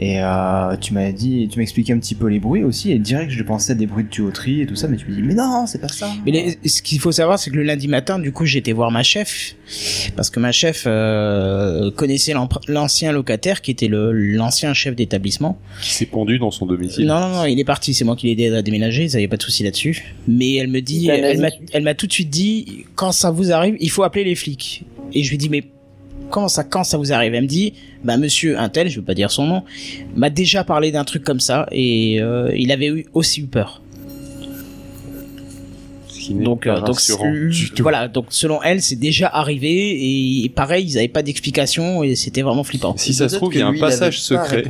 Et 0.00 0.22
euh, 0.22 0.76
tu 0.76 0.94
m'as 0.94 1.10
dit, 1.10 1.48
tu 1.50 1.58
m'as 1.58 1.64
expliqué 1.64 1.92
un 1.92 1.98
petit 1.98 2.14
peu 2.14 2.28
les 2.28 2.38
bruits 2.38 2.62
aussi, 2.62 2.92
et 2.92 2.98
direct 3.00 3.32
je 3.32 3.42
pensais 3.42 3.72
à 3.72 3.74
des 3.74 3.86
bruits 3.86 4.04
de 4.04 4.08
tuyauterie 4.08 4.60
et 4.60 4.66
tout 4.66 4.76
ça, 4.76 4.86
mais 4.86 4.96
tu 4.96 5.06
me 5.08 5.14
dis, 5.16 5.22
mais 5.22 5.34
non, 5.34 5.66
c'est 5.66 5.80
pas 5.80 5.88
ça. 5.88 6.08
Mais 6.24 6.30
les- 6.30 6.68
ce 6.68 6.82
qu'il 6.82 7.00
faut 7.00 7.10
savoir, 7.10 7.38
c'est 7.38 7.50
que 7.50 7.56
le 7.56 7.64
lundi 7.64 7.88
matin, 7.88 8.20
du 8.20 8.30
coup, 8.30 8.44
j'étais 8.46 8.72
voir 8.72 8.92
ma 8.92 9.02
chef, 9.02 9.56
parce 10.14 10.30
que 10.30 10.38
ma 10.38 10.52
chef 10.52 10.84
euh, 10.86 11.90
connaissait 11.90 12.32
l'ancien 12.68 13.10
locataire, 13.10 13.60
qui 13.60 13.72
était 13.72 13.88
le 13.88 14.12
l'ancien 14.12 14.72
chef 14.72 14.94
d'établissement. 14.94 15.58
Qui 15.82 15.90
s'est 15.90 16.06
pendu 16.06 16.38
dans 16.38 16.50
son 16.52 16.66
domicile. 16.66 17.04
Non, 17.06 17.18
non, 17.18 17.28
non, 17.30 17.44
il 17.46 17.58
est 17.58 17.64
parti. 17.64 17.92
C'est 17.92 18.04
moi 18.04 18.14
qui 18.14 18.26
l'ai 18.26 18.32
aidé 18.32 18.54
à 18.54 18.62
déménager. 18.62 19.04
Ils 19.04 19.16
avaient 19.16 19.26
pas 19.28 19.36
de 19.36 19.42
souci 19.42 19.64
là-dessus. 19.64 20.14
Mais 20.28 20.54
elle 20.54 20.68
me 20.68 20.80
dit, 20.80 21.08
elle 21.08 21.82
m'a 21.82 21.94
tout 21.94 22.06
de 22.06 22.12
suite 22.12 22.30
dit, 22.30 22.84
quand 22.94 23.10
ça 23.12 23.30
vous 23.30 23.50
arrive, 23.52 23.76
il 23.80 23.90
faut 23.90 24.04
appeler 24.04 24.24
les 24.24 24.34
flics. 24.36 24.84
Et 25.12 25.24
je 25.24 25.30
lui 25.30 25.38
dis, 25.38 25.48
mais 25.48 25.64
comment 26.30 26.48
ça, 26.48 26.64
quand 26.64 26.84
ça 26.84 26.96
vous 26.96 27.12
arrive 27.12 27.34
Elle 27.34 27.42
me 27.42 27.48
dit, 27.48 27.74
bah 28.04 28.16
monsieur 28.16 28.58
un 28.58 28.68
tel, 28.68 28.88
je 28.88 29.00
veux 29.00 29.04
pas 29.04 29.14
dire 29.14 29.30
son 29.30 29.46
nom, 29.46 29.62
m'a 30.14 30.30
déjà 30.30 30.64
parlé 30.64 30.92
d'un 30.92 31.04
truc 31.04 31.24
comme 31.24 31.40
ça 31.40 31.66
et 31.72 32.20
euh, 32.20 32.50
il 32.56 32.72
avait 32.72 32.88
eu 32.88 33.06
aussi 33.14 33.42
eu 33.42 33.46
peur. 33.46 33.82
Donc, 36.30 36.66
euh, 36.66 36.80
donc 36.80 36.98
voilà. 37.80 38.08
Donc 38.08 38.26
selon 38.28 38.62
elle, 38.62 38.82
c'est 38.82 38.96
déjà 38.96 39.28
arrivé 39.28 40.44
et 40.44 40.48
pareil, 40.50 40.84
ils 40.86 40.98
avaient 40.98 41.08
pas 41.08 41.22
d'explication 41.22 42.02
et 42.02 42.16
c'était 42.16 42.42
vraiment 42.42 42.64
flippant. 42.64 42.94
Si 42.96 43.14
ça 43.14 43.28
se 43.28 43.36
trouve, 43.36 43.54
il 43.54 43.60
y 43.60 43.62
a 43.62 43.68
un 43.68 43.72
lui, 43.72 43.80
passage 43.80 44.16
pas 44.16 44.44
secret. 44.44 44.64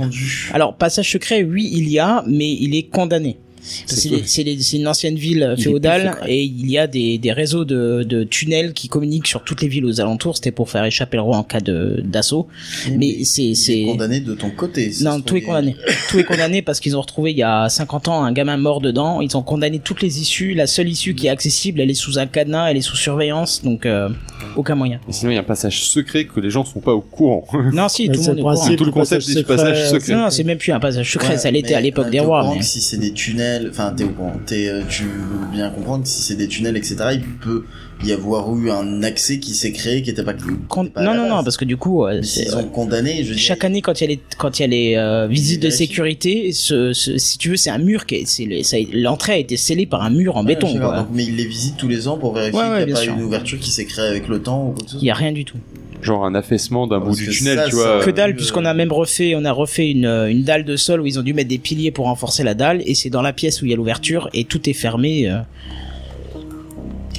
Alors 0.52 0.76
passage 0.76 1.10
secret, 1.10 1.42
oui, 1.42 1.68
il 1.72 1.88
y 1.88 1.98
a, 1.98 2.22
mais 2.26 2.52
il 2.52 2.76
est 2.76 2.84
condamné. 2.84 3.38
C'est 3.86 4.72
une 4.76 4.88
ancienne 4.88 5.16
ville 5.16 5.42
euh, 5.42 5.56
féodale 5.56 6.16
et 6.26 6.42
il 6.42 6.70
y 6.70 6.78
a 6.78 6.86
des, 6.86 7.18
des 7.18 7.32
réseaux 7.32 7.64
de, 7.64 8.02
de 8.02 8.24
tunnels 8.24 8.72
qui 8.72 8.88
communiquent 8.88 9.26
sur 9.26 9.42
toutes 9.44 9.62
les 9.62 9.68
villes 9.68 9.84
aux 9.84 10.00
alentours. 10.00 10.36
C'était 10.36 10.50
pour 10.50 10.70
faire 10.70 10.84
échapper 10.84 11.16
le 11.16 11.22
roi 11.22 11.36
en 11.36 11.42
cas 11.42 11.60
d'assaut. 11.60 12.48
Mais 12.96 13.24
c'est 13.24 13.54
c'est 13.54 13.82
condamné 13.84 14.20
de 14.20 14.34
ton 14.34 14.50
côté. 14.50 14.90
non 15.02 15.18
se 15.18 15.22
tout 15.22 15.36
est 15.36 15.42
condamné. 15.42 15.76
tout 16.10 16.18
est 16.18 16.24
condamné 16.24 16.62
parce 16.62 16.80
qu'ils 16.80 16.96
ont 16.96 17.00
retrouvé 17.00 17.32
il 17.32 17.38
y 17.38 17.42
a 17.42 17.68
50 17.68 18.08
ans 18.08 18.24
un 18.24 18.32
gamin 18.32 18.56
mort 18.56 18.80
dedans. 18.80 19.20
Ils 19.20 19.36
ont 19.36 19.42
condamné 19.42 19.78
toutes 19.78 20.02
les 20.02 20.20
issues. 20.20 20.54
La 20.54 20.66
seule 20.66 20.88
issue 20.88 21.14
qui 21.14 21.26
est 21.26 21.30
accessible, 21.30 21.80
elle 21.80 21.90
est 21.90 21.94
sous 21.94 22.18
un 22.18 22.26
cadenas, 22.26 22.70
elle 22.70 22.76
est 22.76 22.82
sous 22.82 22.96
surveillance, 22.96 23.62
donc 23.62 23.86
euh, 23.86 24.08
aucun 24.56 24.74
moyen. 24.74 25.00
Et 25.08 25.12
sinon, 25.12 25.30
il 25.32 25.34
y 25.34 25.38
a 25.38 25.40
un 25.40 25.44
passage 25.44 25.84
secret 25.84 26.24
que 26.24 26.40
les 26.40 26.50
gens 26.50 26.62
ne 26.62 26.68
sont 26.68 26.80
pas 26.80 26.92
au 26.94 27.00
courant. 27.00 27.46
Non 27.72 27.88
si 27.88 28.06
tout 28.06 28.12
le 28.12 28.18
c'est 28.18 28.28
monde 28.28 28.38
est 28.38 28.40
le 28.40 28.46
au 28.46 28.50
courant. 28.50 28.54
principe 28.56 28.78
Tout 28.78 28.84
le 28.84 28.90
concept 28.92 29.22
passage 29.22 29.36
du 29.36 29.44
passage 29.44 29.90
secret. 29.90 30.14
Non, 30.14 30.30
c'est 30.30 30.44
même 30.44 30.58
plus 30.58 30.72
un 30.72 30.80
passage 30.80 31.10
secret. 31.12 31.30
Ouais, 31.30 31.38
ça 31.38 31.50
l'était 31.50 31.74
à 31.74 31.80
l'époque 31.80 32.10
des 32.10 32.20
rois. 32.20 32.54
si 32.60 32.80
c'est 32.80 32.96
des 32.98 33.12
tunnels, 33.12 33.57
enfin 33.70 33.92
t'es 33.96 34.04
au 34.04 34.10
courant, 34.10 34.36
euh, 34.52 34.82
tu 34.88 35.04
veux 35.04 35.46
bien 35.52 35.70
comprendre 35.70 36.04
que 36.04 36.08
si 36.08 36.22
c'est 36.22 36.34
des 36.36 36.48
tunnels, 36.48 36.76
etc., 36.76 36.96
il 37.14 37.22
peut 37.22 37.64
y 38.04 38.12
avoir 38.12 38.54
eu 38.56 38.70
un 38.70 39.02
accès 39.02 39.40
qui 39.40 39.54
s'est 39.54 39.72
créé 39.72 40.02
qui 40.02 40.10
était 40.10 40.22
pas, 40.22 40.34
Con- 40.68 40.88
Non 40.96 41.14
non 41.14 41.28
non 41.28 41.42
parce 41.42 41.56
que 41.56 41.64
du 41.64 41.76
coup 41.76 42.04
s'ils 42.22 42.54
ont 42.54 42.64
condamné, 42.64 43.24
je 43.24 43.34
Chaque 43.34 43.64
année, 43.64 43.82
quand 43.82 44.00
il 44.00 44.04
y 44.04 44.06
a 44.06 44.10
les, 44.10 44.20
quand 44.38 44.58
il 44.58 44.62
y 44.62 44.64
a 44.64 44.68
les 44.68 44.94
euh, 44.96 45.26
visites 45.26 45.62
de 45.62 45.70
sécurité, 45.70 46.52
ce, 46.52 46.92
ce- 46.92 47.18
si 47.18 47.38
tu 47.38 47.48
veux, 47.50 47.56
c'est 47.56 47.70
un 47.70 47.78
mur 47.78 48.06
qui 48.06 48.16
est, 48.16 48.26
c'est 48.26 48.86
l'entrée 48.92 49.32
a 49.32 49.38
été 49.38 49.56
scellée 49.56 49.86
par 49.86 50.02
un 50.02 50.10
mur 50.10 50.36
en 50.36 50.42
Ouais, 50.42 50.54
béton. 50.54 50.78
quoi. 50.78 50.98
donc, 50.98 51.08
mais 51.12 51.24
ils 51.24 51.34
les 51.36 51.46
visitent 51.46 51.76
tous 51.76 51.88
les 51.88 52.06
ans 52.06 52.18
pour 52.18 52.34
vérifier 52.34 52.60
Ouais, 52.60 52.68
ouais, 52.68 52.76
qu'il 52.78 52.86
n'y 52.86 52.92
a 52.92 52.94
pas 52.96 53.02
sûr. 53.02 53.14
une 53.14 53.22
ouverture 53.22 53.58
qui 53.58 53.70
s'est 53.70 53.84
créée 53.86 54.06
avec 54.06 54.28
le 54.28 54.40
temps 54.42 54.68
ou 54.68 54.72
quoi 54.72 54.84
que 54.84 54.90
ce 54.92 54.96
Il 54.96 55.04
y 55.04 55.10
a 55.10 55.14
rien 55.14 55.32
du 55.32 55.44
tout. 55.44 55.58
Genre 56.00 56.24
un 56.24 56.34
affaissement 56.34 56.86
d'un 56.86 57.00
Parce 57.00 57.18
bout 57.18 57.24
du 57.24 57.28
tunnel, 57.28 57.58
ça, 57.58 57.64
tu 57.68 57.74
vois. 57.74 58.00
que 58.04 58.10
dalle, 58.10 58.36
puisqu'on 58.36 58.64
a 58.64 58.72
même 58.74 58.92
refait, 58.92 59.34
on 59.34 59.44
a 59.44 59.50
refait 59.52 59.90
une, 59.90 60.06
euh, 60.06 60.30
une 60.30 60.42
dalle 60.44 60.64
de 60.64 60.76
sol 60.76 61.00
où 61.00 61.06
ils 61.06 61.18
ont 61.18 61.22
dû 61.22 61.34
mettre 61.34 61.48
des 61.48 61.58
piliers 61.58 61.90
pour 61.90 62.04
renforcer 62.06 62.44
la 62.44 62.54
dalle, 62.54 62.82
et 62.86 62.94
c'est 62.94 63.10
dans 63.10 63.22
la 63.22 63.32
pièce 63.32 63.60
où 63.62 63.64
il 63.64 63.70
y 63.70 63.74
a 63.74 63.76
l'ouverture 63.76 64.30
et 64.32 64.44
tout 64.44 64.68
est 64.70 64.74
fermé. 64.74 65.28
euh. 65.28 65.38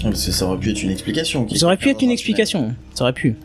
Parce 0.01 0.25
que 0.25 0.31
ça 0.31 0.45
aurait 0.45 0.57
pu 0.57 0.69
être 0.69 0.81
une 0.81 0.91
explication. 0.91 1.43
qui 1.45 1.59
Ça 1.59 1.65
aurait 1.65 1.75
pu 1.77 1.89
être 1.89 2.01
une 2.01 2.11
explication. 2.11 2.73
Ça 2.93 3.03
aurait 3.03 3.13
pu. 3.13 3.35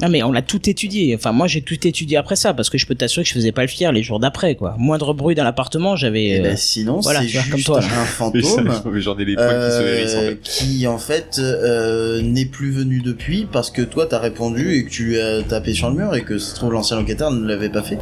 Ah 0.00 0.08
mais 0.08 0.22
on 0.22 0.30
l'a 0.30 0.42
tout 0.42 0.68
étudié. 0.70 1.14
Enfin 1.16 1.32
moi 1.32 1.46
j'ai 1.48 1.60
tout 1.62 1.86
étudié 1.86 2.16
après 2.16 2.36
ça 2.36 2.54
parce 2.54 2.70
que 2.70 2.78
je 2.78 2.86
peux 2.86 2.94
t'assurer 2.94 3.24
que 3.24 3.28
je 3.28 3.34
faisais 3.34 3.50
pas 3.52 3.62
le 3.62 3.68
fier 3.68 3.90
les 3.92 4.02
jours 4.02 4.20
d'après 4.20 4.54
quoi. 4.54 4.76
Moindre 4.78 5.12
bruit 5.14 5.34
dans 5.34 5.42
l'appartement 5.44 5.96
j'avais. 5.96 6.20
tunnel. 6.20 6.36
Et 6.36 6.40
euh, 6.46 6.50
ben 6.50 6.56
sinon, 6.56 7.00
voilà, 7.00 7.20
c'est 7.22 7.28
juste 7.28 7.50
comme 7.50 7.60
toi, 7.62 7.78
un 7.78 7.80
Mais 8.34 8.42
ça, 8.42 8.62
fantôme. 8.62 8.72
mais 8.92 9.00
genre 9.00 9.16
des 9.16 9.34
points 9.34 9.44
qui 9.46 9.72
se 9.76 9.82
hérissent 9.82 10.14
en 10.14 10.18
euh, 10.18 10.28
fait. 10.30 10.38
qui 10.42 10.86
en 10.86 10.98
fait 10.98 11.36
euh, 11.40 12.22
n'est 12.22 12.46
plus 12.46 12.70
venu 12.70 13.00
depuis 13.00 13.46
parce 13.50 13.70
que 13.70 13.82
toi 13.82 14.06
t'as 14.06 14.18
répondu 14.20 14.72
et 14.74 14.84
que 14.84 14.90
tu 14.90 15.18
as 15.20 15.42
tapé 15.42 15.74
sur 15.74 15.90
le 15.90 15.96
mur 15.96 16.14
et 16.14 16.22
que 16.22 16.38
ça 16.38 16.50
se 16.50 16.54
trouve 16.54 16.72
l'ancien 16.72 16.96
locataire 16.96 17.30
ne 17.30 17.46
l'avait 17.46 17.68
pas 17.70 17.82
fait. 17.82 17.98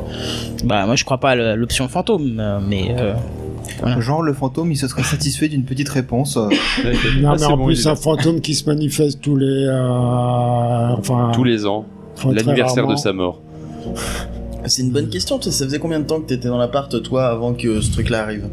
Bah 0.65 0.85
moi 0.87 0.97
je 0.97 1.05
crois 1.05 1.19
pas 1.19 1.31
à 1.31 1.57
l'option 1.57 1.89
fantôme 1.89 2.39
euh, 2.41 2.59
mais. 2.67 2.95
euh, 2.99 3.15
Voilà. 3.81 4.01
Genre 4.01 4.23
le 4.23 4.33
fantôme, 4.33 4.71
il 4.71 4.77
se 4.77 4.87
serait 4.89 5.03
satisfait 5.03 5.49
d'une 5.49 5.65
petite 5.65 5.89
réponse. 5.89 6.37
euh, 6.39 6.51
Non, 7.21 7.31
Ah, 7.33 7.37
mais 7.39 7.45
en 7.47 7.57
bon, 7.57 7.67
plus, 7.67 7.87
un 7.87 7.97
fantôme 7.97 8.41
qui 8.41 8.55
se 8.55 8.65
manifeste 8.69 9.21
tous 9.21 9.37
les. 9.37 9.47
euh, 9.67 10.95
enfin. 10.99 11.33
Tous 11.35 11.45
les 11.45 11.67
ans, 11.67 11.86
l'anniversaire 12.25 12.87
de 12.87 12.97
sa 12.97 13.13
mort. 13.13 13.41
C'est 14.67 14.83
une 14.83 14.91
bonne 14.91 15.09
question. 15.09 15.41
Ça 15.41 15.65
faisait 15.65 15.79
combien 15.79 16.01
de 16.01 16.05
temps 16.07 16.21
que 16.21 16.27
t'étais 16.27 16.49
dans 16.49 16.59
l'appart 16.59 17.01
toi 17.03 17.27
avant 17.29 17.55
que 17.55 17.81
ce 17.81 17.93
truc-là 17.93 18.23
arrive? 18.23 18.49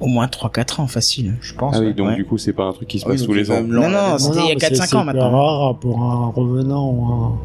Au 0.00 0.06
moins 0.06 0.26
3-4 0.26 0.80
ans 0.80 0.86
facile. 0.88 1.34
je 1.40 1.54
pense. 1.54 1.76
Ah 1.76 1.80
oui, 1.80 1.86
ouais. 1.86 1.92
donc 1.94 2.08
Ouais. 2.08 2.16
du 2.16 2.24
coup, 2.24 2.36
c'est 2.36 2.52
pas 2.52 2.64
un 2.64 2.72
truc 2.72 2.88
qui 2.88 2.98
se 2.98 3.04
Ah 3.06 3.10
oui, 3.10 3.14
passe 3.14 3.20
donc 3.22 3.28
tous 3.30 3.34
les 3.34 3.50
ans. 3.50 3.62
Non, 3.62 3.88
non, 3.88 4.18
c'était 4.18 4.38
il 4.40 4.48
y 4.48 4.50
a 4.50 4.54
mais 4.54 4.60
c'est- 4.60 4.74
4-5 4.74 4.82
ans 4.82 4.86
c'est 5.00 5.04
maintenant. 5.04 5.30
rare 5.30 5.76
pour 5.78 6.02
un 6.02 6.26
revenant. 6.30 6.90
ou 6.90 7.04
un- 7.06 7.38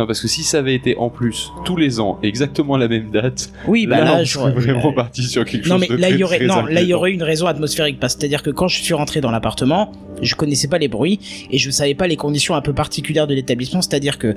Non, 0.00 0.06
parce 0.06 0.20
que 0.22 0.28
si 0.28 0.42
ça 0.44 0.58
avait 0.60 0.74
été 0.74 0.96
en 0.96 1.10
plus 1.10 1.52
tous 1.66 1.76
les 1.76 2.00
ans 2.00 2.18
exactement 2.22 2.78
la 2.78 2.88
même 2.88 3.10
date, 3.10 3.52
Oui, 3.68 3.86
bah 3.86 4.00
là, 4.02 4.16
on 4.20 4.24
j'aurais- 4.24 4.52
serait 4.52 4.60
vraiment 4.72 4.92
parti 4.94 5.22
sur 5.24 5.44
quelque 5.44 5.68
Non 5.68 5.74
chose 5.78 5.80
mais 5.82 5.88
de 5.88 6.00
là 6.00 6.06
très, 6.08 6.16
il 6.16 6.20
y 6.20 6.24
aurait 6.24 6.46
non 6.46 6.64
là 6.64 6.80
il 6.80 6.88
y 6.88 6.94
aurait 6.94 7.12
une 7.12 7.22
raison 7.22 7.46
atmosphérique 7.46 8.00
parce 8.00 8.14
c'est-à-dire 8.14 8.42
que 8.42 8.48
quand 8.48 8.66
je 8.66 8.82
suis 8.82 8.94
rentré 8.94 9.20
dans 9.20 9.30
l'appartement, 9.30 9.92
je 10.22 10.34
connaissais 10.34 10.68
pas 10.68 10.78
les 10.78 10.88
bruits 10.88 11.20
et 11.50 11.58
je 11.58 11.70
savais 11.70 11.94
pas 11.94 12.06
les 12.06 12.16
conditions 12.16 12.54
un 12.54 12.62
peu 12.62 12.72
particulières 12.72 13.26
de 13.26 13.34
l'établissement, 13.34 13.82
c'est-à-dire 13.82 14.16
que 14.18 14.34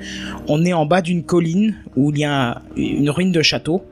on 0.50 0.66
est 0.66 0.74
en 0.74 0.86
bas 0.86 1.02
d'une 1.02 1.24
colline 1.24 1.76
où 1.96 2.12
il 2.12 2.20
y 2.20 2.26
a 2.26 2.62
une 2.76 3.10
ruine 3.10 3.32
de 3.32 3.42
château 3.42 3.84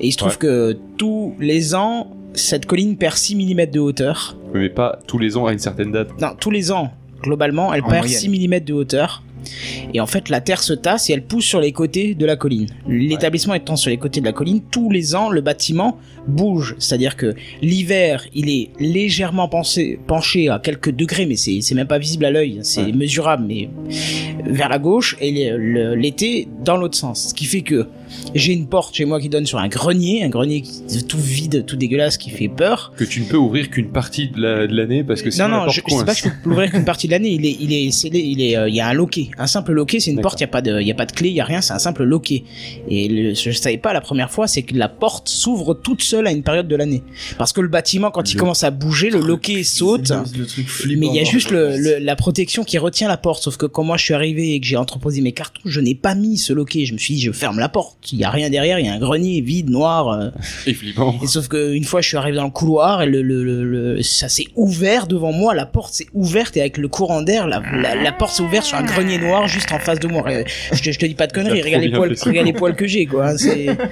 et 0.00 0.06
il 0.06 0.12
se 0.12 0.16
trouve 0.18 0.30
Ouais. 0.32 0.38
que 0.38 0.78
tous 0.96 1.34
les 1.40 1.74
ans 1.74 2.06
cette 2.34 2.66
colline 2.66 2.96
perd 2.96 3.16
6 3.16 3.34
mm 3.34 3.66
de 3.66 3.80
hauteur. 3.80 4.36
Mais 4.54 4.68
pas 4.68 5.00
tous 5.08 5.18
les 5.18 5.36
ans 5.36 5.46
à 5.46 5.52
une 5.52 5.58
certaine 5.58 5.90
date. 5.90 6.10
Non, 6.20 6.28
tous 6.38 6.52
les 6.52 6.70
ans 6.70 6.92
globalement, 7.22 7.74
elle 7.74 7.82
En 7.82 7.88
perd 7.88 8.04
moyenne. 8.04 8.18
6 8.20 8.28
mm 8.48 8.60
de 8.60 8.72
hauteur. 8.72 9.22
Et 9.94 10.00
en 10.00 10.06
fait, 10.06 10.28
la 10.28 10.40
terre 10.40 10.62
se 10.62 10.72
tasse 10.72 11.10
et 11.10 11.12
elle 11.12 11.22
pousse 11.24 11.44
sur 11.44 11.60
les 11.60 11.72
côtés 11.72 12.14
de 12.14 12.26
la 12.26 12.36
colline. 12.36 12.66
L'établissement 12.88 13.54
étant 13.54 13.76
sur 13.76 13.90
les 13.90 13.96
côtés 13.96 14.20
de 14.20 14.26
la 14.26 14.32
colline, 14.32 14.60
tous 14.70 14.90
les 14.90 15.14
ans, 15.14 15.30
le 15.30 15.40
bâtiment 15.40 15.98
bouge. 16.26 16.76
C'est-à-dire 16.78 17.16
que 17.16 17.34
l'hiver, 17.62 18.24
il 18.34 18.48
est 18.50 18.70
légèrement 18.78 19.48
pensé, 19.48 19.98
penché 20.06 20.48
à 20.48 20.58
quelques 20.58 20.90
degrés, 20.90 21.26
mais 21.26 21.36
c'est 21.36 21.74
même 21.74 21.86
pas 21.86 21.98
visible 21.98 22.24
à 22.24 22.30
l'œil, 22.30 22.58
c'est 22.62 22.82
Ouais. 22.84 22.92
mesurable, 22.92 23.44
mais 23.46 23.68
vers 24.44 24.68
la 24.68 24.78
gauche, 24.78 25.16
et 25.20 25.30
l'été, 25.96 26.48
dans 26.64 26.76
l'autre 26.76 26.96
sens. 26.96 27.28
Ce 27.30 27.34
qui 27.34 27.44
fait 27.46 27.62
que 27.62 27.86
j'ai 28.34 28.52
une 28.52 28.66
porte 28.66 28.94
chez 28.94 29.04
moi 29.04 29.20
qui 29.20 29.28
donne 29.28 29.46
sur 29.46 29.58
un 29.58 29.68
grenier, 29.68 30.22
un 30.22 30.28
grenier 30.28 30.62
qui- 30.62 31.04
tout 31.06 31.18
vide, 31.18 31.64
tout 31.66 31.76
dégueulasse, 31.76 32.16
qui 32.18 32.30
fait 32.30 32.48
peur. 32.48 32.92
Que 32.96 33.04
tu 33.04 33.20
ne 33.20 33.26
peux 33.26 33.36
ouvrir 33.36 33.70
qu'une 33.70 33.90
partie 33.90 34.28
de 34.28 34.40
la- 34.40 34.66
de 34.66 34.74
l'année 34.74 35.02
parce 35.04 35.22
que 35.22 35.30
sinon 35.30 35.48
Non, 35.48 35.56
non, 35.64 35.68
je, 35.68 35.80
sais 35.80 36.04
pas 36.04 36.14
que 36.14 36.20
je 36.20 36.28
peux 36.42 36.50
l'ouvrir 36.50 36.70
qu'une 36.70 36.84
partie 36.84 37.06
de 37.06 37.12
l'année. 37.12 37.30
Il 37.30 37.46
est, 37.46 37.56
il 37.60 37.72
est 37.72 37.90
scellé, 37.90 38.20
il 38.20 38.40
est, 38.42 38.56
euh, 38.56 38.68
il 38.68 38.74
y 38.74 38.80
a 38.80 38.86
un 38.88 38.92
loquet, 38.92 39.28
un 39.38 39.46
simple 39.46 39.72
loquet. 39.72 40.00
C'est 40.00 40.10
une 40.10 40.20
porte, 40.20 40.38
il 40.40 40.42
y 40.42 40.44
a 40.44 40.48
pas 40.48 40.62
de, 40.62 40.80
il 40.80 40.86
y 40.86 40.90
a 40.90 40.94
pas 40.94 41.06
de 41.06 41.12
clé, 41.12 41.28
il 41.28 41.34
y 41.34 41.40
a 41.40 41.44
rien. 41.44 41.60
C'est 41.60 41.72
un 41.72 41.78
simple 41.78 42.04
loquet. 42.04 42.44
Et 42.88 43.08
le, 43.08 43.34
je 43.34 43.50
savais 43.52 43.78
pas 43.78 43.92
la 43.92 44.00
première 44.00 44.30
fois, 44.30 44.46
c'est 44.46 44.62
que 44.62 44.74
la 44.74 44.88
porte 44.88 45.28
s'ouvre 45.28 45.74
toute 45.74 46.02
seule 46.02 46.26
à 46.26 46.30
une 46.32 46.42
période 46.42 46.68
de 46.68 46.76
l'année. 46.76 47.02
Parce 47.38 47.52
que 47.52 47.60
le 47.60 47.68
bâtiment, 47.68 48.10
quand 48.10 48.30
il 48.30 48.36
commence 48.36 48.64
à 48.64 48.70
bouger, 48.70 49.10
le 49.10 49.20
loquet 49.20 49.62
saute. 49.64 50.10
Le, 50.36 50.46
truc. 50.46 50.66
Mais 50.98 51.06
il 51.06 51.14
y 51.14 51.20
a 51.20 51.24
juste 51.24 51.50
le, 51.50 51.76
le- 51.76 51.98
la 51.98 52.16
protection 52.16 52.64
qui 52.64 52.78
retient 52.78 53.08
la 53.08 53.16
porte. 53.16 53.42
Sauf 53.42 53.56
que 53.56 53.66
quand 53.66 53.84
moi 53.84 53.96
je 53.96 54.04
suis 54.04 54.14
arrivé 54.14 54.54
et 54.54 54.60
que 54.60 54.66
j'ai 54.66 54.76
entreposé 54.76 55.20
mes 55.20 55.32
cartouches, 55.32 55.72
je 55.72 55.80
n'ai 55.80 55.94
pas 55.94 56.14
mis 56.14 56.38
ce 56.38 56.52
loquet. 56.52 56.84
Je 56.84 56.92
me 56.92 56.98
suis 56.98 57.14
dit, 57.14 57.20
je 57.20 57.32
ferme 57.32 57.58
la 57.58 57.68
porte. 57.68 57.99
Il 58.12 58.18
y 58.18 58.24
a 58.24 58.30
rien 58.30 58.48
derrière, 58.50 58.78
il 58.78 58.86
y 58.86 58.88
a 58.88 58.94
un 58.94 58.98
grenier 58.98 59.40
vide, 59.42 59.68
noir. 59.68 60.08
euh, 60.08 60.30
Et 60.66 60.72
flippant. 60.74 61.14
et 61.22 61.26
sauf 61.26 61.48
que 61.48 61.74
une 61.74 61.84
fois 61.84 62.00
je 62.00 62.08
suis 62.08 62.16
arrivé 62.16 62.36
dans 62.38 62.44
le 62.44 62.50
couloir 62.50 63.02
et 63.02 63.06
le, 63.06 63.20
le, 63.22 63.44
le, 63.44 63.64
le- 63.64 64.02
ça 64.02 64.28
s'est 64.28 64.46
ouvert 64.56 65.06
devant 65.06 65.32
moi, 65.32 65.54
la 65.54 65.66
porte 65.66 65.92
s'est 65.94 66.06
ouverte 66.14 66.56
et 66.56 66.60
avec 66.60 66.78
le 66.78 66.88
courant 66.88 67.22
d'air, 67.22 67.46
la, 67.46 67.62
la, 67.80 67.94
la 67.94 68.12
porte 68.12 68.32
s'est 68.34 68.42
ouverte 68.42 68.64
sur 68.64 68.78
un 68.78 68.82
grenier 68.84 69.18
noir 69.18 69.46
juste 69.48 69.70
en 69.72 69.78
face 69.78 70.00
de 70.00 70.08
moi. 70.08 70.24
Et 70.32 70.44
Je 70.72 70.82
te, 70.82 70.90
je 70.92 70.98
te 70.98 71.04
dis 71.06 71.14
pas 71.14 71.26
de 71.26 71.32
conneries, 71.32 71.60
regarde 71.62 71.84
les 71.84 71.90
poils, 71.90 72.14
regarde 72.24 72.46
les 72.46 72.52
poils 72.54 72.74
que 72.74 72.86
j'ai 72.86 73.04
quoi. 73.06 73.30
hein, 73.32 73.36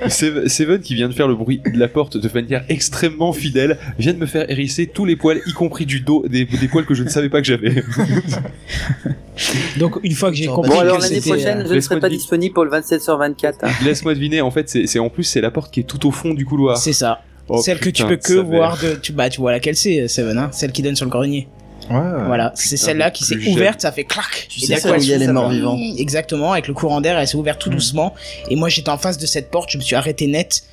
Seven 0.08 0.80
qui 0.82 0.94
vient 0.94 1.08
de 1.08 1.14
faire 1.14 1.28
le 1.28 1.34
bruit 1.34 1.60
de 1.72 1.78
la 1.78 1.88
porte 1.88 2.16
de 2.16 2.28
manière 2.34 2.64
extrêmement 2.68 3.32
fidèle 3.32 3.76
vient 3.98 4.14
de 4.14 4.18
me 4.18 4.26
faire 4.26 4.50
hérisser 4.50 4.86
tous 4.86 5.04
les 5.04 5.16
poils, 5.16 5.40
y 5.46 5.52
compris 5.52 5.84
du 5.86 6.00
dos, 6.00 6.24
des, 6.28 6.44
des 6.46 6.68
poils 6.68 6.86
que 6.86 6.94
je 6.94 7.02
ne 7.02 7.08
savais 7.10 7.28
pas 7.28 7.40
que 7.40 7.46
j'avais. 7.46 7.82
donc 9.78 9.98
une 10.02 10.12
fois 10.12 10.30
que 10.30 10.36
j'ai 10.36 10.46
compris 10.46 10.70
Bon, 10.70 10.76
que 10.76 10.80
alors 10.80 10.98
l'année 10.98 11.16
c'était, 11.16 11.30
prochaine, 11.30 11.58
euh, 11.58 11.64
je 11.64 11.68
ne 11.68 11.74
laisse-moi 11.74 11.80
serai 11.82 12.00
pas 12.00 12.08
disponible 12.08 12.54
pour 12.54 12.64
le 12.64 12.70
27 12.70 13.02
sur 13.02 13.16
24. 13.16 13.58
hein. 13.62 13.68
Laisse-moi 13.84 14.14
deviner, 14.14 14.40
en 14.40 14.50
fait, 14.50 14.68
c'est 14.68 14.86
c'est- 14.86 14.98
en 14.98 15.08
plus 15.10 15.24
c'est 15.24 15.40
la 15.40 15.50
porte 15.50 15.72
qui 15.72 15.80
est 15.80 15.84
tout 15.84 16.06
au 16.06 16.10
fond 16.10 16.34
du 16.34 16.44
couloir. 16.44 16.76
c'est 16.76 16.92
ça. 16.92 17.20
Oh, 17.48 17.62
Celle 17.62 17.78
que 17.80 17.88
tu 17.88 18.04
peux 18.04 18.16
que 18.16 18.34
voir 18.34 18.76
de, 18.78 18.96
tu, 18.96 19.12
bah 19.12 19.30
tu 19.30 19.40
vois 19.40 19.52
laquelle 19.52 19.74
c'est, 19.76 20.06
Seven, 20.06 20.36
hein, 20.36 20.50
celle 20.52 20.70
qui 20.72 20.82
donne 20.82 20.96
sur 20.96 21.06
le 21.06 21.10
grenier. 21.10 21.48
Ouais. 21.90 21.96
Voilà, 22.26 22.52
c'est 22.54 22.76
celle-là 22.76 23.10
qui 23.10 23.24
s'est 23.24 23.36
ouverte, 23.48 23.80
ça 23.80 23.90
fait 23.92 24.04
clac. 24.04 24.46
Tu 24.50 24.60
sais, 24.60 24.76
celle 24.76 24.92
où 24.98 25.02
il 25.02 25.08
y 25.08 25.14
a 25.14 25.18
les 25.18 25.28
morts 25.28 25.48
vivants. 25.48 25.78
Exactement, 25.96 26.52
avec 26.52 26.68
le 26.68 26.74
courant 26.74 27.00
d'air, 27.00 27.18
elle 27.18 27.26
s'est 27.26 27.36
ouverte 27.38 27.58
tout 27.60 27.70
doucement. 27.70 28.14
Et 28.50 28.56
moi, 28.56 28.68
j'étais 28.68 28.90
en 28.90 28.98
face 28.98 29.16
de 29.16 29.24
cette 29.26 29.50
porte, 29.50 29.70
je 29.72 29.78
me 29.78 29.82
suis 29.82 29.96
arrêté 29.96 30.26
net. 30.26 30.64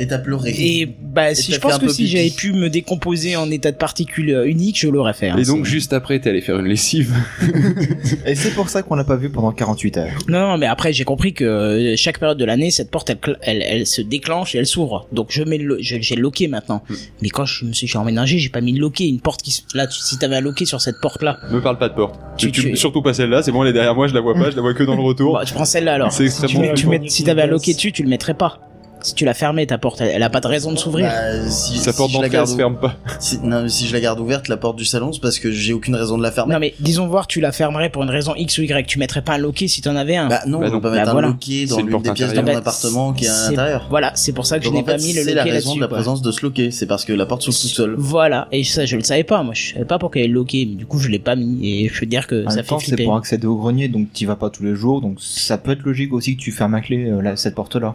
Et 0.00 0.08
t'as 0.08 0.18
pleuré. 0.18 0.50
Et 0.58 0.86
bah, 0.86 1.34
si 1.36 1.52
je 1.52 1.60
pense 1.60 1.78
que 1.78 1.86
si 1.88 2.08
j'avais 2.08 2.30
pu 2.30 2.52
me 2.52 2.68
décomposer 2.68 3.36
en 3.36 3.48
état 3.50 3.70
de 3.70 3.76
particule 3.76 4.30
euh, 4.30 4.44
unique, 4.48 4.78
je 4.80 4.88
l'aurais 4.88 5.12
fait. 5.14 5.28
hein, 5.28 5.36
Et 5.38 5.44
donc 5.44 5.64
juste 5.64 5.92
après, 5.92 6.18
t'es 6.18 6.30
allé 6.30 6.40
faire 6.40 6.58
une 6.58 6.66
lessive. 6.66 7.14
Et 8.26 8.34
c'est 8.34 8.50
pour 8.54 8.68
ça 8.68 8.82
qu'on 8.82 8.96
l'a 8.96 9.04
pas 9.04 9.14
vu 9.16 9.30
pendant 9.30 9.52
48 9.52 9.96
heures. 9.98 10.08
Non, 10.28 10.40
non, 10.48 10.58
mais 10.58 10.66
après 10.66 10.92
j'ai 10.92 11.04
compris 11.04 11.32
que 11.32 11.44
euh, 11.44 11.94
chaque 11.96 12.18
période 12.18 12.38
de 12.38 12.44
l'année, 12.44 12.70
cette 12.72 12.90
porte, 12.90 13.08
elle, 13.10 13.16
cl- 13.18 13.36
elle, 13.42 13.62
elle 13.62 13.86
se 13.86 14.00
déclenche 14.02 14.54
et 14.54 14.58
elle 14.58 14.66
s'ouvre. 14.66 15.06
Donc 15.12 15.28
je 15.30 15.44
mets 15.44 15.58
le, 15.58 15.78
je- 15.80 15.96
j'ai 16.00 16.16
le 16.16 16.22
loquet 16.22 16.48
maintenant. 16.48 16.82
Hmm. 16.88 16.94
Mais 17.22 17.28
quand 17.28 17.44
je 17.44 17.64
me 17.64 17.72
suis, 17.72 17.86
je 17.86 17.96
emménagé, 17.96 18.38
j'ai 18.38 18.48
pas 18.48 18.60
mis 18.60 18.72
le 18.72 18.80
loquet. 18.80 19.08
Une 19.08 19.20
porte 19.20 19.42
qui, 19.42 19.52
se- 19.52 19.62
là, 19.74 19.86
tu- 19.86 20.00
si 20.00 20.18
t'avais 20.18 20.36
un 20.36 20.40
loquet 20.40 20.64
sur 20.64 20.80
cette 20.80 21.00
porte 21.00 21.22
là, 21.22 21.38
Me 21.52 21.60
parle 21.60 21.78
pas 21.78 21.88
de 21.88 21.94
porte. 21.94 22.16
Tu- 22.36 22.50
Tu- 22.50 22.62
tu- 22.62 22.70
tu- 22.70 22.76
Surtout 22.76 23.00
pas 23.02 23.14
celle-là, 23.14 23.42
c'est 23.44 23.52
bon, 23.52 23.62
elle 23.62 23.70
est 23.70 23.72
derrière 23.72 23.94
moi, 23.94 24.08
je 24.08 24.14
la 24.14 24.20
vois 24.20 24.34
pas, 24.34 24.50
je 24.50 24.56
la 24.56 24.62
vois 24.62 24.74
que 24.74 24.82
dans 24.82 24.96
le 24.96 25.02
retour. 25.02 25.34
bah, 25.34 25.44
tu 25.46 25.54
prends 25.54 25.64
celle-là 25.64 25.94
alors. 25.94 26.10
C'est 26.10 26.28
Si 26.28 26.38
tu, 26.40 26.44
extrêmement 26.46 26.68
mets- 26.68 26.74
tu 26.74 26.86
flippant. 26.86 27.02
mets- 27.04 27.08
si 27.08 27.22
t'avais 27.22 27.42
un 27.42 27.46
loquet 27.46 27.74
dessus, 27.74 27.92
tu 27.92 28.02
le 28.02 28.08
mettrais 28.08 28.34
pas. 28.34 28.58
Si 29.04 29.14
tu 29.14 29.24
la 29.26 29.34
fermais 29.34 29.66
ta 29.66 29.76
porte, 29.76 30.00
elle, 30.00 30.08
elle 30.14 30.22
a 30.22 30.30
pas 30.30 30.40
de 30.40 30.46
raison 30.46 30.72
de 30.72 30.78
s'ouvrir. 30.78 31.06
Bah, 31.06 31.48
si, 31.50 31.76
Sa 31.76 31.92
si 31.92 31.96
porte 31.98 32.10
je 32.10 32.16
la 32.16 32.22
d'entrée, 32.22 32.26
elle 32.26 32.32
garde 32.32 32.48
se 32.48 32.54
ou- 32.54 32.56
ferme 32.56 32.76
pas. 32.80 32.96
si, 33.20 33.38
non, 33.42 33.68
si 33.68 33.86
je 33.86 33.92
la 33.92 34.00
garde 34.00 34.18
ouverte, 34.18 34.48
la 34.48 34.56
porte 34.56 34.76
du 34.76 34.86
salon, 34.86 35.12
c'est 35.12 35.20
parce 35.20 35.38
que 35.38 35.50
j'ai 35.52 35.74
aucune 35.74 35.94
raison 35.94 36.16
de 36.16 36.22
la 36.22 36.30
fermer. 36.30 36.54
Non 36.54 36.58
mais 36.58 36.74
disons 36.80 37.06
voir, 37.06 37.26
tu 37.26 37.40
la 37.40 37.52
fermerais 37.52 37.90
pour 37.90 38.02
une 38.02 38.08
raison 38.10 38.34
X 38.34 38.56
ou 38.58 38.62
Y. 38.62 38.86
Tu 38.86 38.98
mettrais 38.98 39.20
pas 39.22 39.34
un 39.34 39.38
loquet 39.38 39.68
si 39.68 39.82
t'en 39.82 39.94
avais 39.94 40.16
un. 40.16 40.28
Bah 40.28 40.40
non, 40.46 40.58
Bah 40.60 40.66
on 40.68 40.70
peut 40.72 40.80
pas 40.80 40.90
Bah 40.90 40.96
mettre 40.96 41.12
voilà. 41.12 41.28
un 41.28 41.30
loquet 41.32 41.66
dans 41.66 41.74
C'est 41.76 41.80
une 41.82 41.88
l'une 41.90 42.02
des 42.02 42.12
pièces 42.12 42.32
de 42.32 42.40
mon 42.40 42.44
Bah, 42.52 42.56
appartement 42.58 43.12
qui 43.12 43.26
est 43.26 43.28
à 43.28 43.32
c'est- 43.34 43.50
l'intérieur. 43.50 43.86
Voilà, 43.90 44.12
c'est 44.14 44.32
pour 44.32 44.46
ça 44.46 44.58
que 44.58 44.64
je 44.64 44.70
n'ai 44.70 44.78
en 44.80 44.84
fait, 44.84 44.92
pas 44.92 44.96
mis 44.96 45.12
le 45.12 45.22
c'est 45.22 45.34
loquet 45.34 45.34
la 45.34 45.42
raison 45.54 45.76
de 45.76 45.80
la 45.82 45.88
présence 45.88 46.22
de 46.22 46.30
ce 46.32 46.40
loquet, 46.42 46.70
c'est 46.70 46.86
parce 46.86 47.04
que 47.04 47.12
la 47.12 47.26
porte 47.26 47.42
s'ouvre 47.42 47.58
toute 47.60 47.70
seule. 47.70 47.94
Voilà, 47.98 48.48
et 48.52 48.64
ça 48.64 48.86
je 48.86 48.96
le 48.96 49.02
savais 49.02 49.24
pas, 49.24 49.42
moi 49.42 49.52
je 49.52 49.74
savais 49.74 49.84
pas 49.84 49.98
pourquoi 49.98 50.20
il 50.20 50.22
y 50.22 50.24
avait 50.24 50.32
le 50.32 50.38
loquet, 50.38 50.66
mais 50.66 50.76
du 50.76 50.86
coup 50.86 50.98
je 50.98 51.08
l'ai 51.10 51.18
pas 51.18 51.36
mis 51.36 51.58
et 51.84 51.88
je 51.92 52.00
veux 52.00 52.06
dire 52.06 52.26
que 52.26 52.44
ça 52.48 52.62
fait 52.62 52.74
c'est 52.80 53.04
pour 53.04 53.16
accéder 53.16 53.46
au 53.46 53.56
grenier, 53.56 53.88
donc 53.88 54.12
t'y 54.14 54.24
vas 54.24 54.36
pas 54.36 54.48
tous 54.48 54.62
les 54.64 54.74
jours, 54.74 55.02
donc 55.02 55.18
ça 55.20 55.58
peut 55.58 55.72
être 55.72 55.82
logique 55.82 56.12
aussi 56.14 56.36
que 56.36 56.40
tu 56.40 56.52
fermes 56.52 56.74
à 56.74 56.80
clé 56.80 57.10
euh, 57.10 57.36
cette 57.36 57.54
porte-là. 57.54 57.94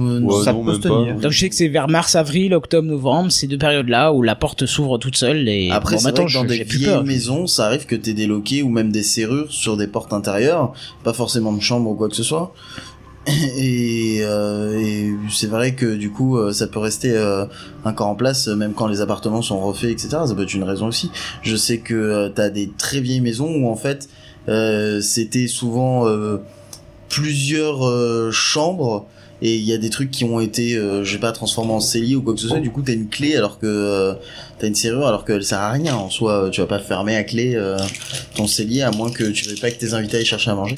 Ouais, 0.00 0.44
ça 0.44 0.52
non, 0.52 0.64
peut 0.64 0.74
se 0.74 0.80
pas. 0.80 0.88
tenir. 0.88 1.16
Donc 1.16 1.30
je 1.32 1.38
sais 1.38 1.48
que 1.48 1.54
c'est 1.54 1.68
vers 1.68 1.88
mars, 1.88 2.14
avril, 2.16 2.54
octobre, 2.54 2.86
novembre, 2.88 3.30
ces 3.30 3.46
deux 3.46 3.58
périodes-là 3.58 4.12
où 4.12 4.22
la 4.22 4.34
porte 4.34 4.66
s'ouvre 4.66 4.98
toute 4.98 5.16
seule 5.16 5.48
et 5.48 5.70
Après, 5.70 5.96
bon, 5.96 6.00
c'est 6.00 6.04
maintenant 6.06 6.22
dans 6.24 6.28
je- 6.28 6.46
des 6.46 6.64
vieilles 6.64 6.84
peur. 6.86 7.04
maisons, 7.04 7.46
ça 7.46 7.66
arrive 7.66 7.86
que 7.86 7.94
t'aies 7.96 8.14
des 8.14 8.26
loquets 8.26 8.62
ou 8.62 8.68
même 8.68 8.90
des 8.92 9.02
serrures 9.02 9.50
sur 9.52 9.76
des 9.76 9.86
portes 9.86 10.12
intérieures, 10.12 10.72
pas 11.04 11.12
forcément 11.12 11.52
de 11.52 11.60
chambre 11.60 11.90
ou 11.90 11.94
quoi 11.94 12.08
que 12.08 12.16
ce 12.16 12.22
soit. 12.22 12.52
Et, 13.58 14.20
euh, 14.22 14.78
et 14.80 15.12
c'est 15.30 15.46
vrai 15.46 15.74
que 15.74 15.94
du 15.94 16.10
coup, 16.10 16.38
euh, 16.38 16.52
ça 16.52 16.66
peut 16.66 16.78
rester 16.78 17.12
euh, 17.14 17.44
encore 17.84 18.06
en 18.08 18.14
place, 18.14 18.48
euh, 18.48 18.56
même 18.56 18.72
quand 18.72 18.86
les 18.86 19.02
appartements 19.02 19.42
sont 19.42 19.60
refaits, 19.60 19.90
etc. 19.90 20.08
Ça 20.26 20.34
peut 20.34 20.42
être 20.44 20.54
une 20.54 20.64
raison 20.64 20.86
aussi. 20.86 21.10
Je 21.42 21.54
sais 21.54 21.78
que 21.78 21.94
euh, 21.94 22.28
t'as 22.30 22.48
des 22.48 22.70
très 22.78 23.00
vieilles 23.00 23.20
maisons 23.20 23.50
où 23.54 23.68
en 23.68 23.76
fait, 23.76 24.08
euh, 24.48 25.02
c'était 25.02 25.48
souvent 25.48 26.08
euh, 26.08 26.38
plusieurs 27.10 27.86
euh, 27.86 28.30
chambres 28.30 29.06
et 29.42 29.56
il 29.56 29.64
y 29.64 29.72
a 29.72 29.78
des 29.78 29.90
trucs 29.90 30.10
qui 30.10 30.24
ont 30.24 30.38
été 30.40 30.74
euh, 30.76 31.02
je 31.04 31.12
sais 31.12 31.18
pas 31.18 31.32
transformés 31.32 31.72
en 31.72 31.80
cellier 31.80 32.14
ou 32.16 32.22
quoi 32.22 32.34
que 32.34 32.40
ce 32.40 32.48
soit. 32.48 32.60
Du 32.60 32.70
coup 32.70 32.82
t'as 32.82 32.92
une 32.92 33.08
clé 33.08 33.36
alors 33.36 33.58
que 33.58 33.66
euh, 33.66 34.14
t'as 34.58 34.66
une 34.66 34.74
serrure 34.74 35.06
alors 35.06 35.24
qu'elle 35.24 35.42
sert 35.44 35.58
à 35.58 35.70
rien 35.72 35.94
en 35.94 36.10
soi. 36.10 36.48
Tu 36.52 36.60
vas 36.60 36.66
pas 36.66 36.78
fermer 36.78 37.16
à 37.16 37.24
clé 37.24 37.54
euh, 37.54 37.76
ton 38.34 38.46
cellier 38.46 38.82
à 38.82 38.90
moins 38.90 39.10
que 39.10 39.24
tu 39.30 39.44
veuilles 39.46 39.58
pas 39.60 39.70
que 39.70 39.78
tes 39.78 39.94
invités 39.94 40.18
aillent 40.18 40.24
chercher 40.24 40.50
à 40.50 40.54
manger. 40.54 40.74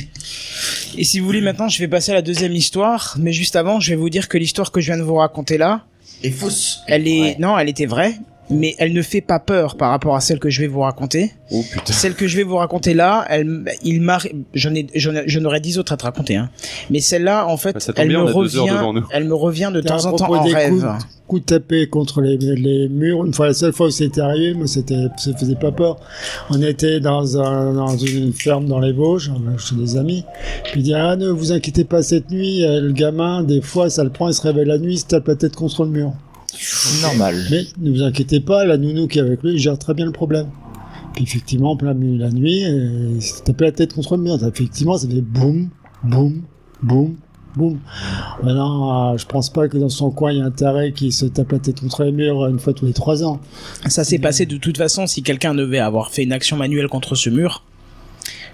Et 0.96 1.05
si 1.05 1.18
vous 1.20 1.27
voulez 1.27 1.40
maintenant 1.40 1.68
je 1.68 1.79
vais 1.79 1.88
passer 1.88 2.12
à 2.12 2.14
la 2.14 2.22
deuxième 2.22 2.55
histoire, 2.55 3.16
mais 3.18 3.33
juste 3.33 3.57
avant 3.57 3.81
je 3.81 3.90
vais 3.90 3.96
vous 3.96 4.11
dire 4.11 4.29
que 4.29 4.38
l'histoire 4.38 4.70
que 4.70 4.81
je 4.81 4.87
viens 4.87 4.98
de 4.98 5.03
vous 5.03 5.16
raconter 5.16 5.59
là, 5.59 5.85
et 6.22 6.31
fausse. 6.31 6.81
elle 6.87 7.09
est 7.09 7.20
Ouais. 7.20 7.37
non 7.40 7.59
elle 7.59 7.68
était 7.68 7.87
vraie, 7.87 8.14
mais 8.52 8.74
elle 8.78 8.92
ne 8.92 9.02
fait 9.02 9.20
pas 9.20 9.38
peur 9.38 9.76
par 9.76 9.90
rapport 9.90 10.14
à 10.16 10.20
celle 10.20 10.38
que 10.38 10.50
je 10.50 10.60
vais 10.60 10.66
vous 10.66 10.80
raconter. 10.80 11.32
Oh 11.50 11.62
putain. 11.70 11.92
Celle 11.92 12.14
que 12.14 12.26
je 12.26 12.36
vais 12.36 12.42
vous 12.42 12.56
raconter 12.56 12.94
là, 12.94 13.24
elle, 13.28 13.64
il 13.82 14.00
m'a, 14.00 14.18
j'en 14.54 14.74
ai, 14.74 14.86
j'en 14.94 15.14
ai- 15.14 15.24
j'en 15.26 15.44
aurais 15.44 15.60
dix 15.60 15.78
autres 15.78 15.92
à 15.92 15.96
te 15.96 16.04
raconter, 16.04 16.36
hein. 16.36 16.50
Mais 16.90 17.00
celle-là, 17.00 17.46
en 17.46 17.56
fait, 17.56 17.72
Bah, 17.74 17.92
elle 17.96 18.08
bien, 18.08 18.24
me 18.24 18.30
revient, 18.30 18.66
elle 19.10 19.24
me 19.24 19.34
revient 19.34 19.70
de 19.72 19.80
temps 19.80 20.04
en 20.06 20.12
temps 20.12 20.32
en 20.32 20.44
des 20.44 20.54
rêve. 20.54 20.70
coups, 20.80 20.84
coups 21.26 21.42
de 21.42 21.46
tapé 21.46 21.88
contre 21.88 22.20
les, 22.20 22.36
les 22.36 22.88
murs. 22.88 23.24
Une 23.24 23.32
fois, 23.32 23.46
la 23.46 23.54
seule 23.54 23.72
fois 23.72 23.86
où 23.86 23.90
c'était 23.90 24.20
arrivé, 24.20 24.54
moi, 24.54 24.66
c'était, 24.66 25.06
ça 25.16 25.36
faisait 25.36 25.54
pas 25.54 25.72
peur. 25.72 25.96
On 26.50 26.60
était 26.62 27.00
dans, 27.00 27.38
un, 27.40 27.72
dans 27.74 27.96
une 27.96 28.32
ferme 28.32 28.66
dans 28.66 28.80
les 28.80 28.92
Vosges, 28.92 29.30
chez 29.58 29.76
des 29.76 29.96
amis. 29.96 30.24
Puis 30.64 30.80
il 30.80 30.82
dit, 30.84 30.94
ah, 30.94 31.16
ne 31.16 31.28
vous 31.30 31.52
inquiétez 31.52 31.84
pas 31.84 32.02
cette 32.02 32.30
nuit, 32.30 32.64
euh, 32.64 32.80
le 32.80 32.92
gamin, 32.92 33.42
des 33.42 33.60
fois, 33.62 33.88
ça 33.90 34.04
le 34.04 34.10
prend, 34.10 34.28
il 34.28 34.34
se 34.34 34.42
réveille 34.42 34.66
la 34.66 34.78
nuit, 34.78 34.94
il 34.94 34.98
se 34.98 35.06
tape 35.06 35.28
la 35.28 35.36
tête 35.36 35.56
contre 35.56 35.84
le 35.84 35.90
mur. 35.90 36.12
Normal. 37.03 37.37
Mais 37.51 37.66
ne 37.79 37.90
vous 37.90 38.03
inquiétez 38.03 38.40
pas, 38.40 38.64
la 38.64 38.77
nounou 38.77 39.09
qui 39.09 39.18
est 39.18 39.22
avec 39.22 39.42
lui, 39.42 39.53
il 39.53 39.59
gère 39.59 39.79
très 39.79 39.94
bien 39.94 40.07
le 40.07 40.12
problème. 40.12 40.48
Puis 41.14 41.25
effectivement, 41.25 41.72
en 41.72 41.77
plein 41.77 41.94
milieu 41.94 42.16
de 42.18 42.22
la 42.22 42.31
nuit, 42.31 42.64
euh, 42.64 43.12
il 43.16 43.22
se 43.22 43.42
tapait 43.42 43.66
la 43.66 43.72
tête 43.72 43.92
contre 43.92 44.16
le 44.16 44.22
mur. 44.22 44.38
Effectivement, 44.46 44.96
ça 44.96 45.09
fait 45.09 45.20
boum, 45.20 45.68
boum, 46.05 46.42
boum, 46.83 47.16
boum. 47.55 47.79
Maintenant, 48.42 49.12
euh, 49.12 49.18
je 49.18 49.27
pense 49.27 49.51
pas 49.51 49.68
que 49.68 49.77
dans 49.77 49.90
son 49.90 50.11
coin, 50.11 50.33
il 50.33 50.38
y 50.38 50.40
a 50.40 50.44
un 50.44 50.51
taré 50.51 50.92
qui 50.92 51.12
se 51.12 51.27
tape 51.27 51.53
la 51.53 51.59
tête 51.59 51.81
contre 51.81 52.05
le 52.05 52.12
mur 52.12 52.46
une 52.46 52.59
fois 52.59 52.72
tous 52.72 52.87
les 52.87 52.94
trois 52.94 53.25
ans. 53.25 53.40
Ça 53.88 54.05
s'est 54.05 54.18
passé 54.18 54.46
de 54.46 54.57
toute 54.57 54.79
façon 54.79 55.07
si 55.07 55.22
quelqu'un 55.22 55.55
devait 55.55 55.81
avoir 55.81 56.11
fait 56.11 56.22
une 56.22 56.33
action 56.33 56.57
manuelle 56.57 56.88
contre 56.88 57.14
ce 57.14 57.29
mur. 57.29 57.62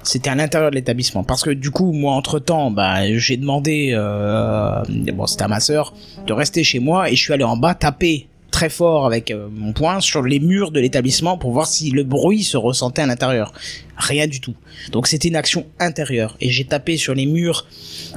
C'était 0.03 0.31
à 0.31 0.35
l'intérieur 0.35 0.71
de 0.71 0.77
l'établissement. 0.77 1.25
Parce 1.25 1.43
que 1.43 1.51
du 1.51 1.71
coup 1.71 1.93
moi 1.93 2.15
entre 2.15 2.39
temps 2.39 2.71
bah 2.71 3.17
j'ai 3.17 3.37
demandé 3.37 3.91
euh, 3.93 4.83
bon 5.15 5.27
c'était 5.27 5.45
à 5.45 5.49
ma 5.49 5.61
sœur 5.61 5.95
de 6.27 6.33
rester 6.33 6.65
chez 6.65 6.79
moi 6.79 7.11
et 7.11 7.17
je 7.17 7.23
suis 7.23 7.33
allé 7.33 7.45
en 7.45 7.57
bas 7.57 7.75
taper 7.75 8.29
très 8.51 8.71
fort 8.71 9.07
avec 9.07 9.31
euh, 9.31 9.49
mon 9.53 9.73
poing 9.73 10.01
sur 10.01 10.23
les 10.23 10.41
murs 10.41 10.71
de 10.71 10.81
l'établissement 10.81 11.37
pour 11.39 11.53
voir 11.53 11.67
si 11.67 11.91
le 11.91 12.03
bruit 12.05 12.43
se 12.43 12.57
ressentait 12.57 13.03
à 13.03 13.07
l'intérieur. 13.07 13.53
Rien 13.99 14.29
du 14.29 14.41
tout. 14.41 14.55
Donc 14.93 15.09
c'était 15.09 15.27
une 15.27 15.35
action 15.35 15.67
intérieure 15.81 16.37
et 16.41 16.51
j'ai 16.51 16.65
tapé 16.65 16.97
sur 16.97 17.15
les 17.15 17.27
murs 17.27 17.67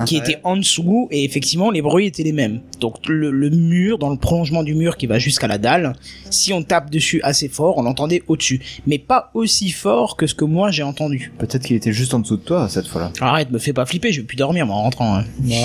qui 0.05 0.15
étaient 0.15 0.37
en 0.43 0.55
dessous 0.55 1.07
et 1.09 1.23
effectivement 1.23 1.71
les 1.71 1.81
bruits 1.81 2.05
étaient 2.05 2.21
les 2.21 2.31
mêmes. 2.33 2.61
Donc 2.79 2.97
le, 3.07 3.31
le 3.31 3.49
mur, 3.49 3.97
dans 3.97 4.11
le 4.11 4.17
prolongement 4.17 4.61
du 4.61 4.75
mur 4.75 4.95
qui 4.95 5.07
va 5.07 5.17
jusqu'à 5.17 5.47
la 5.47 5.57
dalle, 5.57 5.93
si 6.29 6.53
on 6.53 6.61
tape 6.61 6.91
dessus 6.91 7.19
assez 7.23 7.49
fort, 7.49 7.79
on 7.79 7.81
l'entendait 7.83 8.21
au-dessus, 8.27 8.61
mais 8.85 8.99
pas 8.99 9.31
aussi 9.33 9.71
fort 9.71 10.17
que 10.17 10.27
ce 10.27 10.35
que 10.35 10.45
moi 10.45 10.69
j'ai 10.69 10.83
entendu. 10.83 11.31
Peut-être 11.39 11.63
qu'il 11.65 11.75
était 11.75 11.91
juste 11.93 12.13
en 12.13 12.19
dessous 12.19 12.37
de 12.37 12.43
toi 12.43 12.69
cette 12.69 12.87
fois-là. 12.87 13.11
Arrête, 13.19 13.49
me 13.49 13.57
fais 13.57 13.73
pas 13.73 13.87
flipper, 13.87 14.11
je 14.13 14.21
vais 14.21 14.27
plus 14.27 14.37
dormir 14.37 14.67
moi, 14.67 14.75
en 14.75 14.83
rentrant. 14.83 15.15
hein. 15.15 15.25
Ouais, 15.43 15.61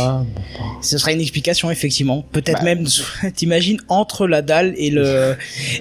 bon, 0.59 0.65
Ce 0.81 0.97
serait 0.97 1.13
une 1.13 1.21
explication 1.21 1.71
effectivement. 1.71 2.25
Peut-être 2.33 2.61
Bah. 2.65 2.75
même, 2.75 2.87
t'imagines 3.35 3.81
entre 3.89 4.27
la 4.27 4.41
dalle 4.41 4.56
et 4.77 4.91
le 4.91 5.35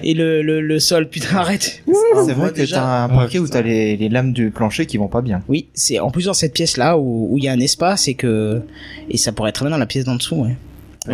et 0.03 0.13
le, 0.13 0.41
le, 0.41 0.61
le 0.61 0.79
sol. 0.79 1.07
Putain, 1.09 1.35
arrête. 1.38 1.81
C'est 2.25 2.33
vrai 2.33 2.51
que 2.51 2.69
t'as 2.69 3.05
un 3.05 3.09
Ouais, 3.09 3.15
parquet 3.15 3.39
où 3.39 3.47
t'as 3.47 3.61
les, 3.61 3.97
les 3.97 4.09
lames 4.09 4.33
du 4.33 4.51
plancher 4.51 4.85
qui 4.85 4.97
vont 4.97 5.07
pas 5.07 5.21
bien. 5.21 5.41
Oui, 5.47 5.67
c'est 5.73 5.99
en 5.99 6.11
plus 6.11 6.25
dans 6.25 6.33
cette 6.33 6.53
pièce 6.53 6.77
là 6.77 6.97
où 6.97 7.27
où 7.31 7.38
il 7.38 7.43
y 7.43 7.47
a 7.47 7.51
un 7.51 7.59
espace 7.59 8.07
et 8.07 8.13
que 8.15 8.61
et 9.09 9.17
ça 9.17 9.31
pourrait 9.31 9.49
être 9.49 9.55
très 9.55 9.65
bien 9.65 9.71
dans 9.71 9.77
la 9.77 9.85
pièce 9.85 10.05
d'en 10.05 10.15
dessous. 10.15 10.35
Ouais. 10.35 10.55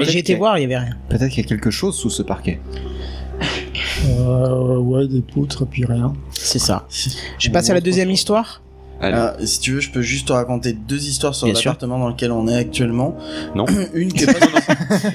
J'ai 0.05 0.19
été 0.19 0.35
voir, 0.35 0.57
il 0.57 0.61
y 0.61 0.65
avait 0.65 0.77
rien. 0.77 0.95
Peut-être 1.09 1.29
qu'il 1.29 1.43
y 1.43 1.45
a 1.45 1.49
quelque 1.49 1.69
chose 1.71 1.95
sous 1.95 2.09
ce 2.09 2.23
parquet. 2.23 2.59
Euh, 4.07 4.77
ouais, 4.77 5.07
des 5.07 5.21
poutres 5.21 5.63
et 5.63 5.65
puis 5.65 5.85
rien. 5.85 6.13
C'est 6.31 6.59
ça. 6.59 6.87
Je 7.39 7.49
passe 7.49 7.69
à 7.69 7.73
la 7.73 7.81
deuxième 7.81 8.09
histoire. 8.11 8.61
Ah, 9.01 9.35
si 9.43 9.59
tu 9.59 9.71
veux, 9.73 9.79
je 9.79 9.89
peux 9.91 10.01
juste 10.01 10.27
te 10.27 10.33
raconter 10.33 10.73
deux 10.73 11.07
histoires 11.07 11.33
sur 11.35 11.47
l'appartement 11.69 11.97
dans 11.99 12.09
lequel 12.09 12.31
on 12.31 12.47
est 12.47 12.55
actuellement. 12.55 13.17
Non. 13.55 13.65
une 13.93 14.13
qui 14.13 14.23
est 14.23 14.27
pas... 14.39 14.39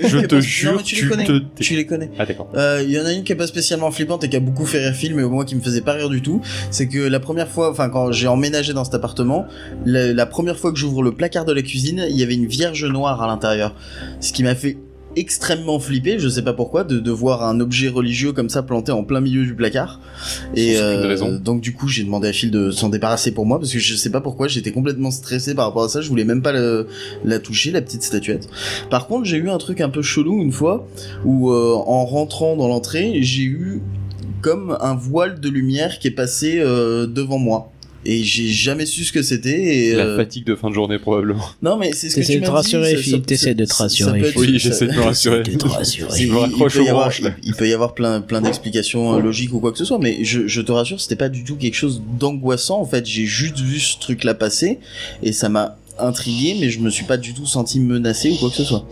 Je 0.02 0.18
te 0.18 0.40
jure, 0.40 0.72
non, 0.72 0.76
mais 0.78 0.82
tu, 0.82 0.94
tu 0.96 1.04
les 1.04 1.08
connais. 1.10 1.24
te- 1.24 1.42
Tu 1.62 1.76
les 1.76 1.86
connais. 1.86 2.10
Ah 2.18 2.26
d'accord. 2.26 2.48
Euh, 2.54 2.82
Il 2.84 2.90
y 2.92 3.00
en 3.00 3.06
a 3.06 3.12
une 3.12 3.24
qui 3.24 3.32
est 3.32 3.36
pas 3.36 3.46
spécialement 3.46 3.90
flippante 3.90 4.24
et 4.24 4.28
qui 4.28 4.36
a 4.36 4.40
beaucoup 4.40 4.66
fait 4.66 4.78
rire 4.84 4.94
Phil, 4.94 5.14
mais 5.14 5.22
moi 5.22 5.44
qui 5.44 5.54
me 5.54 5.60
faisait 5.60 5.80
pas 5.80 5.92
rire 5.92 6.08
du 6.08 6.20
tout. 6.22 6.40
C'est 6.70 6.88
que 6.88 6.98
la 6.98 7.20
première 7.20 7.48
fois, 7.48 7.70
enfin 7.70 7.88
quand 7.88 8.12
j'ai 8.12 8.26
emménagé 8.28 8.72
dans 8.72 8.84
cet 8.84 8.94
appartement, 8.94 9.46
la, 9.84 10.12
la 10.12 10.26
première 10.26 10.58
fois 10.58 10.72
que 10.72 10.78
j'ouvre 10.78 11.02
le 11.02 11.12
placard 11.12 11.44
de 11.44 11.52
la 11.52 11.62
cuisine, 11.62 12.04
il 12.08 12.16
y 12.16 12.22
avait 12.22 12.34
une 12.34 12.46
vierge 12.46 12.84
noire 12.84 13.22
à 13.22 13.26
l'intérieur. 13.26 13.74
Ce 14.20 14.32
qui 14.32 14.42
m'a 14.42 14.54
fait 14.54 14.76
extrêmement 15.16 15.78
flipper, 15.80 16.18
je 16.18 16.28
sais 16.28 16.42
pas 16.42 16.52
pourquoi, 16.52 16.84
de, 16.84 16.98
de 17.00 17.10
voir 17.10 17.42
un 17.44 17.58
objet 17.60 17.88
religieux 17.88 18.32
comme 18.32 18.48
ça 18.50 18.62
planté 18.62 18.92
en 18.92 19.02
plein 19.02 19.20
milieu 19.20 19.44
du 19.44 19.54
placard. 19.54 20.00
Et 20.54 20.76
euh, 20.78 21.38
donc 21.38 21.60
du 21.62 21.72
coup 21.74 21.88
j'ai 21.88 22.04
demandé 22.04 22.28
à 22.28 22.32
Phil 22.32 22.50
de 22.50 22.70
s'en 22.70 22.88
débarrasser 22.90 23.32
pour 23.32 23.46
moi 23.46 23.58
parce 23.58 23.72
que 23.72 23.78
je 23.78 23.94
sais 23.96 24.10
pas 24.10 24.20
pourquoi 24.20 24.46
j'étais 24.48 24.72
complètement 24.72 25.10
stressé 25.10 25.54
par 25.54 25.66
rapport 25.66 25.84
à 25.84 25.88
ça, 25.88 26.00
je 26.02 26.08
voulais 26.08 26.24
même 26.24 26.42
pas 26.42 26.52
le- 26.52 26.86
la 27.24 27.38
toucher 27.38 27.70
la 27.70 27.80
petite 27.82 28.02
statuette. 28.02 28.48
Par 28.90 29.06
contre 29.06 29.24
j'ai 29.24 29.38
eu 29.38 29.48
un 29.50 29.58
truc 29.58 29.80
un 29.80 29.88
peu 29.88 30.02
chelou 30.02 30.40
une 30.42 30.52
fois 30.52 30.86
où 31.24 31.50
euh, 31.50 31.72
en 31.74 32.04
rentrant 32.04 32.56
dans 32.56 32.68
l'entrée 32.68 33.22
j'ai 33.22 33.42
eu 33.44 33.80
comme 34.42 34.76
un 34.80 34.94
voile 34.94 35.40
de 35.40 35.48
lumière 35.48 35.98
qui 35.98 36.08
est 36.08 36.12
passé 36.12 36.58
euh, 36.60 37.06
devant 37.06 37.38
moi. 37.38 37.72
Et 38.08 38.22
j'ai 38.22 38.46
jamais 38.48 38.86
su 38.86 39.04
ce 39.04 39.12
que 39.12 39.22
c'était. 39.22 39.60
Et 39.62 39.92
La 39.94 40.04
euh, 40.04 40.16
fatigue 40.16 40.44
de 40.44 40.54
fin 40.54 40.68
de 40.70 40.74
journée 40.74 40.98
probablement. 40.98 41.44
non 41.62 41.76
mais 41.76 41.92
c'est 41.92 42.08
ce 42.08 42.16
que 42.16 42.24
tu 42.24 42.34
de 42.36 42.40
m'as 42.40 42.46
te 42.46 42.50
rassurer, 42.52 42.90
dit, 42.90 42.96
ça- 42.96 43.02
Philippe, 43.02 43.26
t'essaies 43.26 43.54
de 43.54 43.64
te 43.64 43.74
rassurer. 43.74 44.20
être- 44.20 44.36
Oui, 44.38 44.58
j'essaie 44.58 44.86
de 44.86 44.92
me 44.92 45.00
rassurer. 45.00 45.42
De 45.42 45.56
te 45.56 45.66
rassurer. 45.68 46.10
Il- 46.18 46.26
il 46.26 46.64
peut 46.64 46.88
avoir- 46.88 47.10
il, 47.18 47.34
il 47.42 47.54
peut 47.54 47.68
y 47.68 47.72
avoir 47.72 47.94
plein 47.94 48.20
plein 48.20 48.40
d'explications 48.40 49.16
euh, 49.16 49.20
logiques 49.20 49.52
ou 49.52 49.58
quoi 49.60 49.72
que 49.72 49.78
ce 49.78 49.84
soit, 49.84 49.98
mais 49.98 50.18
je, 50.22 50.46
je 50.46 50.60
te 50.60 50.70
rassure, 50.72 51.00
c'était 51.00 51.16
pas 51.16 51.28
du 51.28 51.42
tout 51.44 51.56
quelque 51.56 51.74
chose 51.74 52.00
d'angoissant. 52.18 52.80
En 52.80 52.86
fait, 52.86 53.04
j'ai 53.06 53.24
juste 53.26 53.58
vu 53.58 53.80
ce 53.80 53.98
truc-là 53.98 54.34
passer 54.34 54.78
et 55.22 55.32
ça 55.32 55.48
m'a 55.48 55.76
intrigué, 55.98 56.56
mais 56.60 56.70
je 56.70 56.78
me 56.80 56.90
suis 56.90 57.04
pas 57.06 57.16
du 57.16 57.34
tout 57.34 57.46
senti 57.46 57.80
menacé 57.80 58.30
ou 58.30 58.36
quoi 58.36 58.50
que 58.50 58.56
ce 58.56 58.64
soit. 58.64 58.86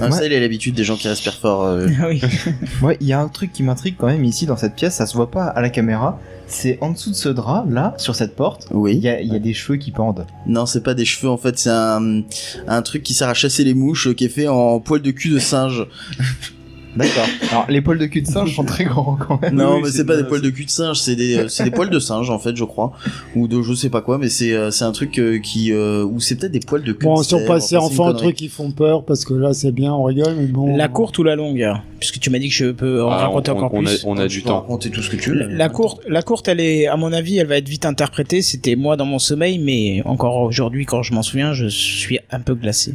Hein, 0.00 0.10
Ouais. 0.10 0.12
Ça, 0.16 0.26
il 0.26 0.32
a 0.32 0.38
l'habitude 0.40 0.74
des 0.74 0.84
gens 0.84 0.96
qui 0.96 1.08
respirent 1.08 1.34
fort. 1.34 1.64
euh. 1.64 1.88
Ah 2.00 2.06
oui. 2.08 2.20
Ouais, 2.82 2.96
il 3.00 3.06
y 3.08 3.12
a 3.12 3.20
un 3.20 3.28
truc 3.28 3.52
qui 3.52 3.62
m'intrigue 3.64 3.96
quand 3.98 4.06
même 4.06 4.24
ici 4.24 4.46
dans 4.46 4.56
cette 4.56 4.74
pièce, 4.76 4.94
ça 4.94 5.06
se 5.06 5.14
voit 5.16 5.30
pas 5.30 5.44
à 5.46 5.60
la 5.60 5.70
caméra. 5.70 6.20
C'est 6.50 6.78
en 6.80 6.92
dessous 6.92 7.10
de 7.10 7.14
ce 7.14 7.28
drap, 7.28 7.66
là, 7.68 7.94
sur 7.98 8.14
cette 8.16 8.34
porte, 8.34 8.66
il 8.70 8.76
Oui. 8.76 8.96
y 8.96 9.08
a, 9.08 9.20
il 9.20 9.30
y 9.32 9.36
a 9.36 9.38
des 9.38 9.52
cheveux 9.52 9.76
qui 9.78 9.90
pendent. 9.90 10.26
Non, 10.46 10.64
c'est 10.66 10.82
pas 10.82 10.94
des 10.94 11.04
cheveux. 11.04 11.28
En 11.30 11.36
fait, 11.36 11.58
c'est 11.58 11.68
un 11.70 12.22
un 12.66 12.82
truc 12.82 13.02
qui 13.02 13.12
sert 13.14 13.28
à 13.28 13.34
chasser 13.34 13.64
les 13.64 13.74
mouches, 13.74 14.08
euh, 14.08 14.14
qui 14.14 14.24
est 14.24 14.28
fait 14.30 14.48
en 14.48 14.80
poil 14.80 15.02
de 15.02 15.10
cul 15.10 15.28
de 15.28 15.38
singe. 15.38 15.86
D'accord. 16.98 17.26
Alors, 17.50 17.66
les 17.68 17.80
poils 17.80 17.98
de 17.98 18.06
cul 18.06 18.22
de 18.22 18.26
singe 18.26 18.54
sont 18.54 18.64
très 18.64 18.84
grands 18.84 19.16
quand 19.16 19.40
même. 19.40 19.54
Non, 19.54 19.76
oui, 19.76 19.82
mais 19.84 19.90
c'est 19.90 20.04
pas 20.04 20.16
des 20.16 20.24
poils 20.24 20.42
de 20.42 20.50
cul 20.50 20.64
de 20.64 20.70
singe, 20.70 20.98
c'est 20.98 21.16
des, 21.16 21.36
euh, 21.38 21.48
c'est 21.48 21.64
des 21.64 21.70
poils 21.70 21.90
de 21.90 21.98
singe 21.98 22.28
en 22.30 22.38
fait, 22.38 22.56
je 22.56 22.64
crois, 22.64 22.92
ou 23.36 23.46
de 23.48 23.62
je 23.62 23.72
sais 23.74 23.90
pas 23.90 24.00
quoi, 24.02 24.18
mais 24.18 24.28
c'est, 24.28 24.52
euh, 24.52 24.70
c'est 24.70 24.84
un 24.84 24.92
truc 24.92 25.18
euh, 25.18 25.38
qui, 25.38 25.72
euh, 25.72 26.04
ou 26.04 26.20
c'est 26.20 26.36
peut-être 26.36 26.52
des 26.52 26.60
poils 26.60 26.82
de 26.82 26.92
cul 26.92 27.06
Bon, 27.06 27.18
de 27.20 27.24
si 27.24 27.34
on 27.34 27.46
passait 27.46 27.76
enfin, 27.76 28.08
un 28.08 28.14
truc 28.14 28.36
qui 28.36 28.48
font 28.48 28.70
peur, 28.70 29.04
parce 29.04 29.24
que 29.24 29.34
là 29.34 29.54
c'est 29.54 29.72
bien, 29.72 29.92
on 29.92 30.02
rigole, 30.04 30.34
mais 30.36 30.46
bon. 30.46 30.76
La 30.76 30.88
courte 30.88 31.18
ou 31.18 31.22
la 31.22 31.36
longue 31.36 31.66
Puisque 32.00 32.20
tu 32.20 32.30
m'as 32.30 32.38
dit 32.38 32.48
que 32.48 32.54
je 32.54 32.70
peux 32.70 33.02
en 33.02 33.10
Ah, 33.10 33.26
raconter 33.26 33.50
on, 33.50 33.56
encore 33.56 33.70
on 33.74 33.84
a, 33.84 33.88
plus. 33.88 34.04
on 34.06 34.16
a 34.18 34.28
Tu 34.28 34.38
du 34.38 34.42
temps. 34.44 34.60
raconter 34.60 34.90
tout 34.90 35.02
ce 35.02 35.10
que 35.10 35.16
tu 35.16 35.30
veux. 35.30 35.36
La, 35.36 35.46
la 35.48 35.68
courte, 35.68 36.00
la 36.08 36.22
courte, 36.22 36.46
elle 36.46 36.60
est, 36.60 36.86
à 36.86 36.96
mon 36.96 37.12
avis, 37.12 37.38
elle 37.38 37.48
va 37.48 37.56
être 37.56 37.68
vite 37.68 37.84
interprétée. 37.86 38.40
C'était 38.42 38.76
moi 38.76 38.96
dans 38.96 39.04
mon 39.04 39.18
sommeil, 39.18 39.58
mais 39.58 40.02
encore 40.04 40.36
aujourd'hui, 40.42 40.84
quand 40.86 41.02
je 41.02 41.12
m'en 41.12 41.22
souviens, 41.22 41.54
je 41.54 41.66
suis 41.66 42.20
un 42.30 42.38
peu 42.40 42.54
glacé. 42.54 42.94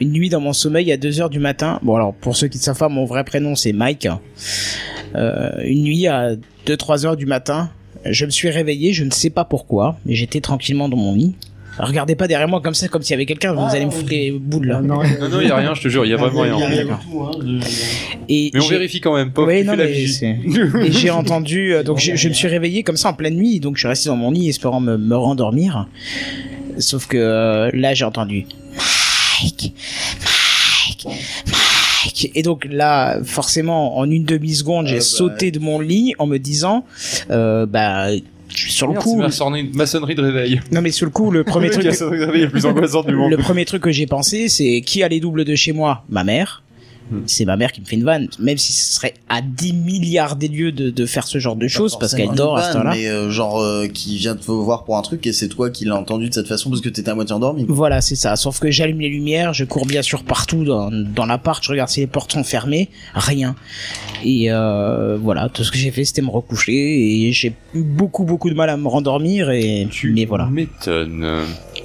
Une 0.00 0.12
nuit 0.12 0.28
dans 0.28 0.40
mon 0.40 0.52
sommeil, 0.52 0.92
à 0.92 0.96
2 0.98 1.20
heures 1.22 1.30
du 1.30 1.38
matin. 1.38 1.78
Bon, 1.82 1.94
alors, 1.96 2.12
pour 2.12 2.36
ceux 2.36 2.48
qui 2.48 2.58
ne 2.58 2.62
savent 2.62 2.76
pas, 2.78 2.88
mon 2.94 3.04
vrai 3.04 3.24
prénom, 3.24 3.54
c'est 3.54 3.72
Mike. 3.72 4.08
Euh, 5.14 5.50
une 5.64 5.82
nuit 5.84 6.06
à 6.06 6.30
2-3 6.66 7.04
heures 7.06 7.16
du 7.16 7.26
matin, 7.26 7.70
je 8.04 8.24
me 8.26 8.30
suis 8.30 8.50
réveillé, 8.50 8.92
je 8.92 9.04
ne 9.04 9.10
sais 9.10 9.30
pas 9.30 9.44
pourquoi, 9.44 9.96
mais 10.06 10.14
j'étais 10.14 10.40
tranquillement 10.40 10.88
dans 10.88 10.96
mon 10.96 11.14
lit. 11.14 11.34
Regardez 11.76 12.14
pas 12.14 12.28
derrière 12.28 12.46
moi 12.46 12.60
comme 12.60 12.74
ça, 12.74 12.86
comme 12.86 13.02
s'il 13.02 13.12
y 13.12 13.14
avait 13.14 13.26
quelqu'un, 13.26 13.52
vous 13.52 13.74
allez 13.74 13.84
me 13.84 13.90
foutre 13.90 14.08
les 14.10 14.30
boules 14.30 14.68
là. 14.68 14.76
Ah, 14.78 14.82
non, 14.82 15.02
Non, 15.02 15.28
non, 15.28 15.40
il 15.40 15.48
y 15.48 15.50
a 15.50 15.56
rien, 15.56 15.74
je 15.74 15.82
te 15.82 15.88
jure, 15.88 16.04
il 16.06 16.10
y 16.10 16.14
a 16.14 16.16
vraiment 16.16 16.42
rien. 16.42 16.56
Hein, 16.56 17.00
Et 18.28 18.50
Mais 18.54 18.60
on 18.60 18.68
vérifie 18.68 19.00
quand 19.00 19.14
même, 19.16 19.32
pas 19.32 19.42
c'est- 20.06 20.38
Et 20.86 20.92
j'ai 20.92 21.10
entendu, 21.10 21.74
euh, 21.74 21.82
donc 21.82 21.98
je, 21.98 22.14
je 22.14 22.28
me 22.28 22.34
suis 22.34 22.46
réveillé 22.46 22.84
comme 22.84 22.96
ça 22.96 23.08
en 23.08 23.14
pleine 23.14 23.34
nuit, 23.34 23.58
donc 23.58 23.74
je 23.76 23.80
suis 23.80 23.88
resté 23.88 24.08
dans 24.08 24.14
mon 24.16 24.30
lit 24.30 24.48
espérant 24.48 24.78
me, 24.80 24.96
me 24.96 25.16
rendormir. 25.16 25.88
Sauf 26.78 27.06
que 27.08 27.16
euh, 27.16 27.70
là 27.72 27.92
j'ai 27.94 28.04
entendu 28.04 28.46
Mike. 29.42 29.74
Et 32.34 32.42
donc 32.42 32.66
là, 32.70 33.18
forcément, 33.24 33.98
en 33.98 34.10
une 34.10 34.24
demi-seconde, 34.24 34.86
j'ai 34.86 34.96
Ah 34.96 34.98
bah. 34.98 35.04
sauté 35.04 35.50
de 35.50 35.58
mon 35.58 35.80
lit 35.80 36.14
en 36.18 36.26
me 36.26 36.38
disant, 36.38 36.84
euh, 37.30 37.66
bah, 37.66 38.08
sur 38.48 38.86
le 38.86 38.94
coup, 38.94 39.16
maçonnerie, 39.16 39.70
maçonnerie 39.74 40.14
de 40.14 40.22
réveil. 40.22 40.60
non 40.70 40.80
mais 40.80 40.90
sur 40.90 41.06
le 41.06 41.10
coup, 41.10 41.30
le 41.30 41.44
premier 41.44 41.70
truc, 41.70 41.84
réveil 41.84 42.42
le 42.42 42.50
plus 42.50 42.66
angoissant 42.66 43.02
du 43.02 43.14
monde. 43.14 43.30
le 43.30 43.36
premier 43.38 43.64
truc 43.64 43.82
que 43.82 43.90
j'ai 43.90 44.06
pensé, 44.06 44.48
c'est 44.48 44.80
qui 44.82 45.02
a 45.02 45.08
les 45.08 45.20
doubles 45.20 45.44
de 45.44 45.54
chez 45.54 45.72
moi? 45.72 46.04
Ma 46.08 46.24
mère. 46.24 46.62
Hmm. 47.10 47.20
C'est 47.26 47.44
ma 47.44 47.56
mère 47.56 47.70
qui 47.72 47.80
me 47.82 47.86
fait 47.86 47.96
une 47.96 48.04
vanne, 48.04 48.28
même 48.38 48.56
si 48.56 48.72
ce 48.72 48.94
serait 48.96 49.14
à 49.28 49.42
10 49.42 49.72
milliards 49.74 50.36
des 50.36 50.48
lieux 50.48 50.72
de, 50.72 50.88
de 50.90 51.06
faire 51.06 51.26
ce 51.26 51.38
genre 51.38 51.54
de 51.56 51.68
choses, 51.68 51.92
Pas 51.94 51.98
parce 52.00 52.14
qu'elle 52.14 52.30
dort 52.32 52.56
une 52.56 52.62
à 52.62 52.62
ce 52.68 52.72
vanne, 52.72 52.82
temps-là. 52.84 52.94
Mais 52.96 53.06
euh, 53.08 53.30
genre 53.30 53.60
euh, 53.60 53.86
qui 53.88 54.16
vient 54.16 54.34
te 54.34 54.50
voir 54.50 54.84
pour 54.84 54.96
un 54.96 55.02
truc 55.02 55.26
et 55.26 55.32
c'est 55.34 55.48
toi 55.48 55.68
qui 55.70 55.84
l'as 55.84 55.96
entendu 55.96 56.28
de 56.30 56.34
cette 56.34 56.48
façon 56.48 56.70
parce 56.70 56.80
que 56.80 56.88
t'étais 56.88 57.10
à 57.10 57.14
moitié 57.14 57.34
endormi. 57.34 57.66
Voilà, 57.68 58.00
c'est 58.00 58.16
ça. 58.16 58.36
Sauf 58.36 58.58
que 58.58 58.70
j'allume 58.70 59.00
les 59.00 59.08
lumières, 59.10 59.52
je 59.52 59.64
cours 59.64 59.84
bien 59.86 60.02
sûr 60.02 60.22
partout 60.24 60.64
dans, 60.64 60.90
dans 60.90 61.26
l'appart, 61.26 61.62
je 61.62 61.70
regarde 61.70 61.90
si 61.90 62.00
les 62.00 62.06
portes 62.06 62.32
sont 62.32 62.44
fermées, 62.44 62.88
rien. 63.14 63.54
Et 64.24 64.50
euh, 64.50 65.18
voilà, 65.20 65.48
tout 65.50 65.62
ce 65.64 65.70
que 65.70 65.76
j'ai 65.78 65.90
fait, 65.90 66.04
c'était 66.04 66.22
me 66.22 66.30
recoucher 66.30 66.72
et 67.26 67.32
j'ai 67.32 67.54
eu 67.74 67.82
beaucoup 67.82 68.24
beaucoup 68.24 68.48
de 68.48 68.54
mal 68.54 68.70
à 68.70 68.76
me 68.78 68.88
rendormir 68.88 69.50
et 69.50 69.86
Tu 69.90 70.12
mais 70.14 70.24
voilà. 70.24 70.46
m'étonnes. 70.46 71.26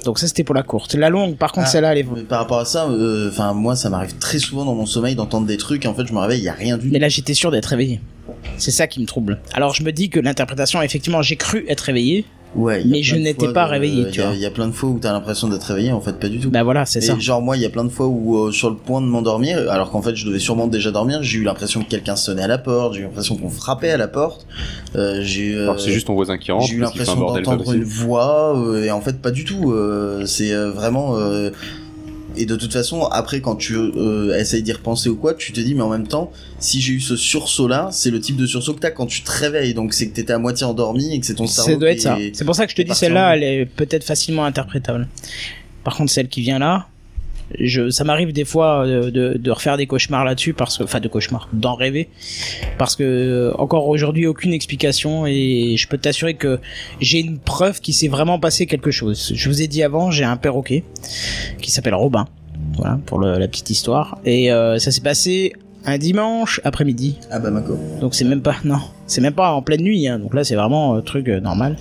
Donc 0.04 0.18
ça 0.18 0.26
c'était 0.26 0.44
pour 0.44 0.54
la 0.54 0.62
courte. 0.62 0.94
La 0.94 1.08
longue, 1.10 1.36
par 1.36 1.52
contre, 1.52 1.66
Ah. 1.68 1.70
celle-là, 1.70 1.92
elle 1.92 1.98
est. 1.98 2.24
Par 2.26 2.38
rapport 2.40 2.58
à 2.58 2.64
ça, 2.64 2.88
euh, 2.88 3.28
enfin 3.30 3.52
moi 3.52 3.76
ça 3.76 3.90
m'arrive 3.90 4.16
très 4.18 4.38
souvent 4.38 4.64
dans 4.64 4.74
mon 4.74 4.86
sommeil 4.86 5.14
d'entendre 5.14 5.46
des 5.46 5.56
trucs 5.56 5.84
et 5.84 5.88
en 5.88 5.94
fait 5.94 6.06
je 6.06 6.12
me 6.12 6.18
réveille, 6.18 6.40
il 6.40 6.44
y 6.44 6.48
a 6.48 6.52
rien 6.54 6.76
du 6.78 6.86
tout. 6.86 6.92
Mais 6.92 6.98
là, 6.98 7.08
j'étais 7.08 7.34
sûr 7.34 7.50
d'être 7.50 7.66
réveillé. 7.66 8.00
C'est 8.56 8.70
ça 8.70 8.86
qui 8.86 9.00
me 9.00 9.06
trouble. 9.06 9.40
Alors 9.54 9.74
je 9.74 9.82
me 9.82 9.92
dis 9.92 10.08
que 10.08 10.20
l'interprétation, 10.20 10.80
effectivement, 10.82 11.20
j'ai 11.22 11.36
cru 11.36 11.64
être 11.68 11.80
réveillé. 11.80 12.24
Ouais, 12.56 12.82
Mais 12.84 13.02
je 13.02 13.14
n'étais 13.14 13.52
pas 13.52 13.66
réveillé, 13.66 14.06
il 14.08 14.10
tu 14.10 14.18
y 14.18 14.22
a- 14.22 14.26
vois. 14.26 14.34
Il 14.34 14.40
y 14.40 14.46
a 14.46 14.50
plein 14.50 14.66
de 14.66 14.72
fois 14.72 14.88
où 14.90 14.98
t'as 15.00 15.12
l'impression 15.12 15.46
d'être 15.48 15.62
réveillé, 15.62 15.92
en 15.92 16.00
fait 16.00 16.18
pas 16.18 16.28
du 16.28 16.40
tout. 16.40 16.50
Bah 16.50 16.64
voilà, 16.64 16.84
c'est 16.84 17.00
ça. 17.00 17.16
genre 17.18 17.40
moi 17.40 17.56
il 17.56 17.62
y 17.62 17.64
a 17.64 17.70
plein 17.70 17.84
de 17.84 17.90
fois 17.90 18.06
où 18.08 18.36
euh, 18.38 18.50
sur 18.50 18.70
le 18.70 18.76
point 18.76 19.00
de 19.00 19.06
m'endormir 19.06 19.70
alors 19.70 19.90
qu'en 19.92 20.02
fait 20.02 20.16
je 20.16 20.26
devais 20.26 20.40
sûrement 20.40 20.66
déjà 20.66 20.90
dormir 20.90 21.22
j'ai 21.22 21.38
eu 21.38 21.44
l'impression 21.44 21.80
que 21.82 21.88
quelqu'un 21.88 22.16
sonnait 22.16 22.42
à 22.42 22.48
la 22.48 22.58
porte 22.58 22.94
j'ai 22.94 23.00
eu 23.00 23.04
l'impression 23.04 23.36
qu'on 23.36 23.50
frappait 23.50 23.90
à 23.90 23.96
la 23.96 24.08
porte 24.08 24.46
euh, 24.96 25.20
j'ai 25.22 25.54
euh, 25.54 25.76
c'est 25.78 25.92
juste 25.92 26.08
ton 26.08 26.14
voisin 26.14 26.38
qui 26.38 26.50
rentre, 26.50 26.66
j'ai 26.66 26.74
eu 26.74 26.80
l'impression 26.80 27.14
d'entendre 27.14 27.72
une 27.72 27.84
voix 27.84 28.58
euh, 28.58 28.82
et 28.84 28.90
en 28.90 29.00
fait 29.00 29.20
pas 29.22 29.30
du 29.30 29.44
tout 29.44 29.70
euh, 29.72 30.26
c'est 30.26 30.52
euh, 30.52 30.70
vraiment 30.72 31.16
euh, 31.18 31.50
et 32.36 32.46
de 32.46 32.56
toute 32.56 32.72
façon 32.72 33.04
après 33.04 33.40
quand 33.40 33.56
tu 33.56 33.74
euh, 33.76 34.38
essayes 34.38 34.62
d'y 34.62 34.72
repenser 34.72 35.08
ou 35.08 35.16
quoi 35.16 35.34
tu 35.34 35.52
te 35.52 35.60
dis 35.60 35.74
mais 35.74 35.82
en 35.82 35.88
même 35.88 36.06
temps 36.06 36.30
si 36.58 36.80
j'ai 36.80 36.94
eu 36.94 37.00
ce 37.00 37.16
sursaut 37.16 37.68
là 37.68 37.88
c'est 37.92 38.10
le 38.10 38.20
type 38.20 38.36
de 38.36 38.46
sursaut 38.46 38.74
que 38.74 38.80
t'as 38.80 38.90
quand 38.90 39.06
tu 39.06 39.22
te 39.22 39.30
réveilles 39.30 39.74
donc 39.74 39.92
c'est 39.92 40.08
que 40.08 40.14
t'étais 40.14 40.32
à 40.32 40.38
moitié 40.38 40.66
endormi 40.66 41.14
et 41.14 41.20
que 41.20 41.26
c'est 41.26 41.34
ton 41.34 41.46
cerveau 41.46 41.70
Ça 41.72 41.76
doit 41.76 41.90
être 41.90 42.00
ça. 42.00 42.18
C'est 42.32 42.44
pour 42.44 42.54
ça 42.54 42.66
que 42.66 42.72
je 42.72 42.76
te 42.76 42.82
dis 42.82 42.94
celle-là, 42.94 43.36
elle 43.36 43.42
est 43.42 43.66
peut-être 43.66 44.04
facilement 44.04 44.44
interprétable. 44.44 45.08
Par 45.84 45.96
contre, 45.96 46.12
celle 46.12 46.28
qui 46.28 46.40
vient 46.42 46.58
là, 46.58 46.88
je, 47.58 47.90
ça 47.90 48.04
m'arrive 48.04 48.32
des 48.32 48.44
fois 48.44 48.86
de, 48.86 49.10
de, 49.10 49.36
de 49.38 49.50
refaire 49.50 49.76
des 49.76 49.86
cauchemars 49.86 50.24
là-dessus 50.24 50.52
parce 50.52 50.78
que, 50.78 50.84
enfin, 50.84 51.00
de 51.00 51.08
cauchemars, 51.08 51.48
d'en 51.52 51.74
rêver, 51.74 52.08
parce 52.78 52.96
que 52.96 53.02
euh, 53.02 53.52
encore 53.58 53.88
aujourd'hui 53.88 54.26
aucune 54.26 54.52
explication 54.52 55.26
et 55.26 55.74
je 55.76 55.88
peux 55.88 55.98
t'assurer 55.98 56.34
que 56.34 56.58
j'ai 57.00 57.20
une 57.20 57.38
preuve 57.38 57.80
qu'il 57.80 57.94
s'est 57.94 58.08
vraiment 58.08 58.38
passé 58.38 58.66
quelque 58.66 58.90
chose. 58.90 59.32
Je 59.34 59.48
vous 59.48 59.62
ai 59.62 59.66
dit 59.66 59.82
avant, 59.82 60.10
j'ai 60.10 60.24
un 60.24 60.36
perroquet 60.36 60.84
qui 61.60 61.70
s'appelle 61.70 61.94
Robin, 61.94 62.26
voilà 62.76 62.98
pour 63.06 63.18
le- 63.18 63.38
la 63.38 63.48
petite 63.48 63.70
histoire 63.70 64.18
et 64.24 64.52
euh, 64.52 64.78
ça 64.78 64.90
s'est 64.90 65.00
passé 65.00 65.52
un 65.86 65.96
dimanche 65.98 66.60
après-midi. 66.64 67.16
Ah 67.30 67.38
bah 67.38 67.50
Mako. 67.50 67.78
Donc 68.00 68.14
c'est 68.14 68.24
même 68.26 68.42
pas 68.42 68.56
non, 68.64 68.80
c'est 69.06 69.22
même 69.22 69.32
pas 69.32 69.52
en 69.52 69.62
pleine 69.62 69.80
nuit. 69.82 70.06
Hein. 70.08 70.18
Donc 70.18 70.34
là 70.34 70.44
c'est 70.44 70.54
vraiment 70.54 70.94
un 70.94 71.00
truc 71.00 71.28
euh, 71.28 71.40
normal. 71.40 71.76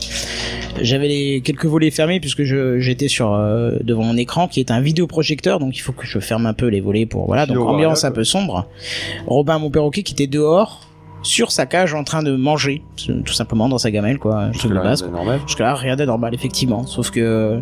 J'avais 0.82 1.08
les 1.08 1.42
quelques 1.42 1.66
volets 1.66 1.92
fermés 1.92 2.20
puisque 2.20 2.44
je 2.44 2.80
j'étais 2.80 3.08
sur 3.08 3.34
euh, 3.34 3.72
devant 3.82 4.04
mon 4.04 4.18
écran 4.18 4.48
qui 4.48 4.60
est 4.60 4.72
un 4.72 4.82
vidéoprojecteur 4.82 5.60
donc 5.60 5.76
il 5.78 5.82
faut 5.82 5.92
que 5.94 6.06
je 6.06 6.20
ferme 6.20 6.46
un 6.46 6.54
peu 6.54 6.68
les 6.68 6.82
volets 6.82 7.06
pour 7.06 7.26
voilà 7.28 7.46
donc 7.46 7.58
ambiance 7.68 8.04
un 8.04 8.12
peu 8.12 8.24
sombre. 8.24 8.68
Robin 9.28 9.60
mon 9.60 9.70
perroquet 9.70 10.04
qui 10.04 10.14
était 10.14 10.28
dehors 10.28 10.86
sur 11.22 11.52
sa 11.52 11.66
cage 11.66 11.94
en 11.94 12.06
train 12.06 12.24
de 12.24 12.34
manger 12.38 12.82
tout 13.26 13.34
simplement 13.34 13.68
dans 13.68 13.78
sa 13.78 13.92
gamelle 13.92 14.20
quoi, 14.20 14.52
de 14.64 14.74
Là, 14.74 14.82
base. 14.82 15.04
normal. 15.06 15.42
Jusque 15.46 15.60
là, 15.60 15.76
rien 15.76 15.98
de 15.98 16.06
normal, 16.06 16.34
effectivement. 16.34 16.86
Sauf 16.88 17.12
que 17.12 17.20
euh, 17.20 17.60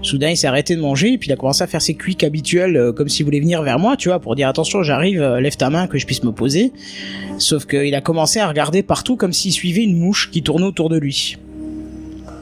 soudain, 0.00 0.30
il 0.30 0.38
s'est 0.38 0.46
arrêté 0.46 0.74
de 0.74 0.80
manger 0.80 1.12
et 1.12 1.18
puis 1.18 1.28
il 1.28 1.32
a 1.32 1.36
commencé 1.36 1.62
à 1.62 1.66
faire 1.66 1.82
ses 1.82 1.92
cuics 1.94 2.24
habituels, 2.24 2.78
euh, 2.78 2.92
comme 2.92 3.10
s'il 3.10 3.26
voulait 3.26 3.40
venir 3.40 3.62
vers 3.62 3.78
moi, 3.78 3.98
tu 3.98 4.08
vois, 4.08 4.20
pour 4.20 4.34
dire 4.36 4.48
attention, 4.48 4.82
j'arrive, 4.82 5.20
euh, 5.20 5.38
lève 5.38 5.56
ta 5.58 5.68
main 5.68 5.86
que 5.86 5.98
je 5.98 6.06
puisse 6.06 6.24
me 6.24 6.32
poser. 6.32 6.72
Sauf 7.36 7.66
qu'il 7.66 7.94
a 7.94 8.00
commencé 8.00 8.40
à 8.40 8.48
regarder 8.48 8.82
partout 8.82 9.16
comme 9.16 9.34
s'il 9.34 9.52
suivait 9.52 9.82
une 9.82 9.98
mouche 9.98 10.30
qui 10.30 10.42
tournait 10.42 10.64
autour 10.64 10.88
de 10.88 10.96
lui. 10.96 11.36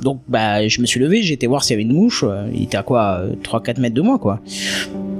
Donc 0.03 0.21
bah 0.29 0.67
je 0.69 0.81
me 0.81 0.87
suis 0.87 1.01
levé, 1.01 1.23
j'ai 1.23 1.35
été 1.35 1.47
voir 1.47 1.65
s'il 1.65 1.75
y 1.75 1.81
avait 1.81 1.89
une 1.91 1.97
mouche, 1.97 2.25
euh, 2.27 2.47
il 2.55 2.65
était 2.65 2.77
à 2.77 2.83
quoi 2.83 3.23
3-4 3.43 3.81
mètres 3.81 3.95
de 3.95 4.03
moi 4.03 4.19
quoi. 4.19 4.41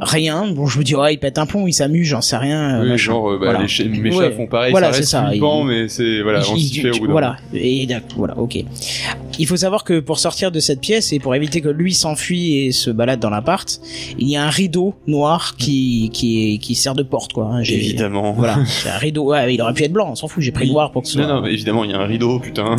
Rien, 0.01 0.47
bon 0.53 0.67
je 0.67 0.79
me 0.79 0.85
dis 0.85 0.95
ouais 0.95 1.15
il 1.15 1.19
pète 1.19 1.39
un 1.39 1.47
plomb, 1.47 1.67
il 1.67 1.73
s'amuse, 1.73 2.07
j'en 2.07 2.21
sais 2.21 2.37
rien. 2.37 2.81
euh, 2.83 2.91
Oui, 2.93 2.99
genre, 2.99 3.31
euh, 3.31 3.39
bah, 3.39 3.47
Voilà. 3.47 3.61
les 3.63 3.69
chats, 3.69 3.85
mes 3.85 4.11
chats 4.13 4.19
Ouais. 4.19 4.31
font 4.33 4.47
pareil, 4.47 4.71
Voilà, 4.71 4.89
ça 4.89 4.93
c'est 4.93 4.99
reste 5.01 5.11
ça, 5.11 5.27
flippant, 5.31 5.63
il- 5.63 5.67
mais 5.69 5.89
c'est, 5.89 6.21
voilà, 6.23 6.41
on 6.51 6.55
Il- 6.57 6.61
s'y 6.63 6.81
fait 6.81 6.91
au 6.91 6.99
bout 6.99 7.11
voilà 7.11 7.37
et 7.55 7.87
d'accord, 7.87 8.19
voilà 8.19 8.39
ok 8.39 8.59
il 9.39 9.47
faut 9.47 9.57
savoir 9.57 9.85
que 9.85 10.01
pour 10.01 10.19
sortir 10.19 10.51
de 10.51 10.61
cette 10.61 10.81
pièce 10.81 11.13
et 11.13 11.19
pour 11.19 11.35
éviter 11.35 11.61
que 11.61 11.69
lui 11.69 11.95
s'enfuit 11.95 12.59
et 12.67 12.73
se 12.73 12.91
balade 12.91 13.21
dans 13.21 13.31
l'appart 13.31 13.81
il 14.19 14.29
y 14.29 14.37
a 14.37 14.45
un 14.45 14.51
rideau 14.51 14.95
noir 15.07 15.55
qui 15.59 16.11
qui 16.13 16.75
sert 16.75 16.95
de 16.95 17.03
porte 17.03 17.33
quoi 17.33 17.51
hein. 17.53 17.61
Évidemment. 17.63 18.33
voilà 18.33 18.59
c'est 18.67 18.89
un 18.89 18.99
rideau 18.99 19.25
ouais, 19.31 19.55
il 19.55 19.61
aurait 19.63 19.73
pu 19.75 19.85
être 19.85 19.93
blanc 19.93 20.09
on 20.11 20.15
s'en 20.15 20.29
fout 20.29 20.43
j'ai 20.43 20.53
pris 20.53 20.65
Oui. 20.67 20.73
noir 20.73 20.91
pour 20.93 21.03
que 21.03 21.09
ce 21.09 21.19
Non, 21.19 21.25
soit 21.25 21.35
non, 21.35 21.43
mais 21.43 21.53
évidemment, 21.53 21.85
il 21.85 21.91
y 21.91 21.95
a 21.95 21.99
un 21.99 22.07
rideau, 22.07 22.39
putain. 22.41 22.77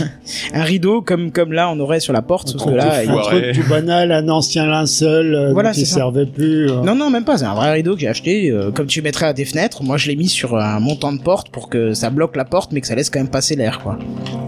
un 0.54 0.62
rideau 0.64 1.02
comme 1.02 1.30
comme 1.32 1.52
là 1.52 1.70
on 1.70 1.78
aurait 1.80 2.00
sur 2.00 2.12
la 2.12 2.22
porte 2.22 2.48
sauf 2.48 2.64
que 2.64 2.70
là 2.70 3.02
il- 3.04 3.10
Un 3.10 3.20
truc 3.22 3.52
tout 3.54 3.68
banal, 3.68 4.12
un 4.12 4.28
ancien 4.28 4.66
linceul 4.66 5.34
euh, 5.34 5.52
Voilà, 5.52 5.72
qui 5.72 5.86
servait 5.86 6.26
plus. 6.26 6.70
euh. 6.70 6.82
non 6.82 6.94
non 6.94 7.10
même 7.10 7.24
pas 7.24 7.38
c'est 7.38 7.44
un 7.44 7.54
vrai 7.54 7.72
rideau 7.72 7.94
que 7.94 8.00
j'ai 8.00 8.08
acheté 8.08 8.50
euh, 8.50 8.70
comme 8.70 8.86
tu 8.86 9.02
mettrais 9.02 9.26
à 9.26 9.34
tes 9.34 9.44
fenêtres 9.44 9.82
moi 9.82 9.96
je 9.96 10.08
l'ai 10.08 10.16
mis 10.16 10.28
sur 10.28 10.56
un 10.56 10.80
montant 10.80 11.12
de 11.12 11.20
porte 11.20 11.50
pour 11.50 11.68
que 11.68 11.94
ça 11.94 12.10
bloque 12.10 12.36
la 12.36 12.44
porte 12.44 12.72
mais 12.72 12.80
que 12.80 12.86
ça 12.86 12.94
laisse 12.94 13.10
quand 13.10 13.20
même 13.20 13.28
passer 13.30 13.56
l'air 13.56 13.80
quoi 13.80 13.98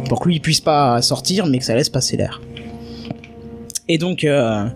pour 0.08 0.20
que 0.20 0.28
lui 0.28 0.36
il 0.36 0.40
puisse 0.40 0.60
pas 0.60 1.00
sortir 1.02 1.46
mais 1.46 1.58
que 1.58 1.64
ça 1.64 1.74
laisse 1.74 1.88
passer 1.90 2.16
l'air 2.16 2.40
et 3.88 3.98
donc 3.98 4.24
euh, 4.24 4.66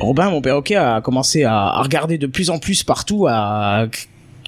Robin 0.00 0.30
mon 0.30 0.40
perroquet 0.40 0.76
a 0.76 1.00
commencé 1.00 1.44
à, 1.44 1.54
à 1.56 1.82
regarder 1.82 2.18
de 2.18 2.26
plus 2.26 2.50
en 2.50 2.58
plus 2.58 2.82
partout 2.82 3.26
à 3.28 3.86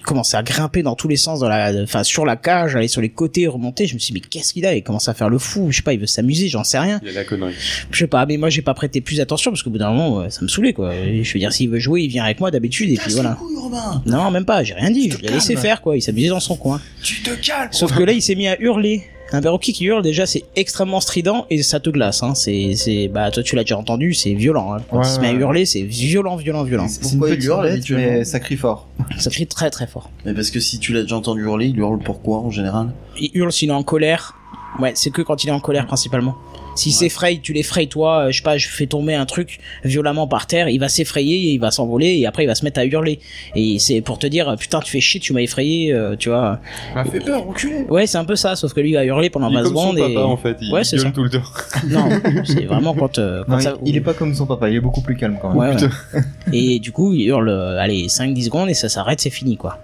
commencer 0.05 0.39
à 0.39 0.43
grimper 0.43 0.83
dans 0.83 0.95
tous 0.95 1.07
les 1.09 1.19
sens 1.19 1.41
dans 1.41 1.49
la 1.49 1.71
enfin 1.83 2.03
sur 2.03 2.25
la 2.25 2.37
cage 2.37 2.75
aller 2.75 2.89
sur 2.89 3.03
les 3.03 3.11
côtés 3.11 3.47
remonter 3.47 3.87
je 3.87 3.93
me 3.93 3.99
suis 3.99 4.15
dit 4.15 4.21
mais 4.23 4.27
qu'est-ce 4.27 4.55
qu'il 4.55 4.65
a? 4.65 4.75
Il 4.75 4.83
commence 4.83 5.07
à 5.07 5.13
faire 5.13 5.29
le 5.29 5.39
fou 5.39 5.71
je 5.71 5.77
sais 5.77 5.83
pas 5.83 5.93
il 5.93 6.01
veut 6.01 6.07
s'amuser 6.07 6.49
j'en 6.49 6.65
sais 6.65 6.79
rien 6.79 6.99
Il 7.03 7.09
y 7.09 7.11
a 7.11 7.15
la 7.15 7.25
connerie. 7.25 7.53
je 7.91 7.99
sais 7.99 8.07
pas, 8.07 8.25
mais 8.25 8.39
moi 8.39 8.49
j'ai 8.49 8.63
pas 8.63 8.73
prêté 8.73 9.03
plus 9.03 9.21
attention 9.21 9.51
parce 9.51 9.63
qu'au 9.63 9.69
bout 9.69 9.77
d'un 9.77 9.91
moment 9.93 10.31
ça 10.31 10.41
me 10.41 10.49
saoulait 10.49 10.73
quoi. 10.73 10.93
Je 10.95 11.31
veux 11.35 11.39
dire 11.41 11.53
s'il 11.53 11.69
veut 11.69 11.79
jouer, 11.79 12.03
il 12.03 12.09
vient 12.09 12.25
avec 12.25 12.41
moi 12.41 12.51
d'habitude 12.51 12.89
et 12.91 12.97
puis 12.97 13.13
voilà. 13.13 13.31
les 13.31 13.37
couilles, 13.37 13.57
Robin. 13.57 14.03
Non, 14.07 14.31
même 14.31 14.47
pas, 14.47 14.63
j'ai 14.63 14.73
rien 14.75 14.91
dit, 14.91 15.11
je 15.11 15.19
l'ai 15.19 15.29
laissé 15.29 15.57
faire 15.57 15.83
quoi, 15.83 15.95
il 15.95 16.01
s'amusait 16.01 16.29
dans 16.29 16.41
son 16.41 16.57
coin. 16.57 16.81
Tu 17.03 17.21
te 17.23 17.31
calmes. 17.31 17.69
Sauf 17.73 17.95
que 17.95 18.03
là 18.03 18.13
il 18.13 18.23
s'est 18.23 18.35
mis 18.37 18.49
à 18.49 18.59
hurler. 18.63 19.03
Un 19.31 19.43
perroquet 19.43 19.73
qui 19.73 19.85
hurle 19.85 20.03
déjà 20.03 20.25
c'est 20.27 20.45
extrêmement 20.57 21.01
strident 21.01 21.47
et 21.51 21.63
ça 21.63 21.81
te 21.81 21.91
glace 21.91 22.23
hein. 22.23 22.35
C'est 22.35 22.75
c'est 22.77 23.09
bah 23.09 23.31
toi 23.31 23.43
tu 23.43 23.57
l'as 23.57 23.63
déjà 23.63 23.77
entendu, 23.77 24.15
c'est 24.15 24.33
violent 24.33 24.75
hein. 24.75 24.79
Quand 24.91 24.99
Ouais, 24.99 25.07
il 25.07 25.11
se 25.11 25.21
met 25.21 25.29
à 25.29 25.33
hurler, 25.33 25.67
c'est 25.67 25.83
violent 25.83 26.37
violent 26.37 26.65
violent. 26.65 26.89
C'est 26.89 27.03
une 27.13 27.19
il 27.19 27.21
petite 27.21 27.45
hurle 27.45 27.63
bête, 27.65 27.73
habituellement 27.75 28.07
mais 28.07 28.25
ça 28.25 28.41
crie 28.41 28.57
fort. 28.57 28.87
Ça 29.19 29.31
crie 29.31 29.47
très 29.47 29.71
très 29.71 29.87
fort. 29.87 30.11
Mais 30.25 30.33
parce 30.35 30.51
que 30.51 30.61
si 30.61 30.79
tu 30.79 30.93
l'as 30.93 31.03
déjà 31.03 31.17
entendu 31.17 31.43
hurler, 31.43 31.67
il 31.67 31.79
hurle 31.79 31.99
pourquoi 31.99 32.39
en 32.39 32.51
général? 32.51 32.93
Il 33.21 33.31
hurle 33.35 33.53
s'il 33.53 33.69
est 33.69 33.73
en 33.73 33.83
colère. 33.83 34.35
Ouais, 34.79 34.93
c'est 34.95 35.11
que 35.11 35.23
quand 35.23 35.43
il 35.45 35.49
est 35.49 35.53
en 35.53 35.61
colère 35.61 35.87
principalement. 35.87 36.37
S'il 36.79 36.93
s'effraye, 36.93 37.41
tu 37.41 37.53
l'effrayes 37.53 37.89
toi, 37.89 38.27
euh, 38.27 38.31
je 38.31 38.37
sais 38.37 38.43
pas, 38.43 38.57
je 38.57 38.69
fais 38.69 38.87
tomber 38.87 39.15
un 39.15 39.27
truc 39.27 39.59
violemment 39.85 40.27
par 40.29 40.47
terre, 40.47 40.69
il 40.69 40.79
va 40.79 40.89
s'effrayer, 40.89 41.37
il 41.53 41.59
va 41.59 41.71
s'envoler 41.71 42.17
et 42.19 42.27
après 42.27 42.45
il 42.45 42.47
va 42.47 42.55
se 42.55 42.65
mettre 42.65 42.79
à 42.81 42.85
hurler. 42.85 43.19
Et 43.57 43.79
c'est 43.79 44.01
pour 44.01 44.19
te 44.19 44.27
dire 44.27 44.55
putain 44.59 44.81
tu 44.81 44.91
fais 44.93 45.01
chier, 45.01 45.21
tu 45.21 45.33
m'as 45.33 45.41
effrayé, 45.41 45.93
euh, 45.93 46.15
tu 46.17 46.29
vois. 46.29 46.61
M'a 46.95 47.05
fait 47.05 47.21
peur, 47.21 47.45
reculé. 47.47 47.85
Ouais, 47.89 48.07
c'est 48.07 48.19
un 48.19 48.25
peu 48.25 48.37
ça, 48.37 48.55
sauf 48.57 48.73
que 48.73 48.81
lui 48.81 48.91
il 48.91 48.95
va 48.95 49.05
hurler 49.05 49.29
pendant 49.31 49.49
Il 49.51 49.57
est 49.57 49.63
20 49.63 49.63
comme 49.65 49.75
son 49.75 49.81
secondes 49.81 49.99
et 49.99 50.15
papa, 50.15 50.27
en 50.27 50.37
fait. 50.37 50.57
Il 50.61 50.73
Ouais, 50.73 50.85
c'est 50.85 50.97
gueule 50.97 51.07
ça. 51.07 51.11
tout 51.13 51.25
le 51.25 51.31
temps. 51.31 51.43
non, 51.89 52.09
c'est 52.45 52.65
vraiment 52.65 52.95
quand, 52.95 53.19
euh, 53.19 53.43
quand 53.47 53.55
Non, 53.55 53.61
ça 53.61 53.75
il, 53.85 53.91
il 53.91 53.97
est 53.97 54.01
pas 54.01 54.15
comme 54.15 54.35
son 54.35 54.47
papa, 54.47 54.69
il 54.71 54.77
est 54.77 54.81
beaucoup 54.81 55.03
plus 55.03 55.17
calme 55.17 55.39
quand 55.41 55.49
même. 55.51 55.59
Ouais, 55.59 55.83
ouais. 55.83 56.23
Et 56.53 56.79
du 56.79 56.93
coup, 56.93 57.13
il 57.13 57.27
hurle, 57.27 57.49
euh, 57.49 57.79
allez, 57.81 58.07
5-10 58.07 58.45
secondes 58.45 58.71
et 58.71 58.75
ça 58.75 58.89
s'arrête, 58.89 59.21
c'est 59.21 59.31
fini, 59.31 59.57
quoi. 59.57 59.79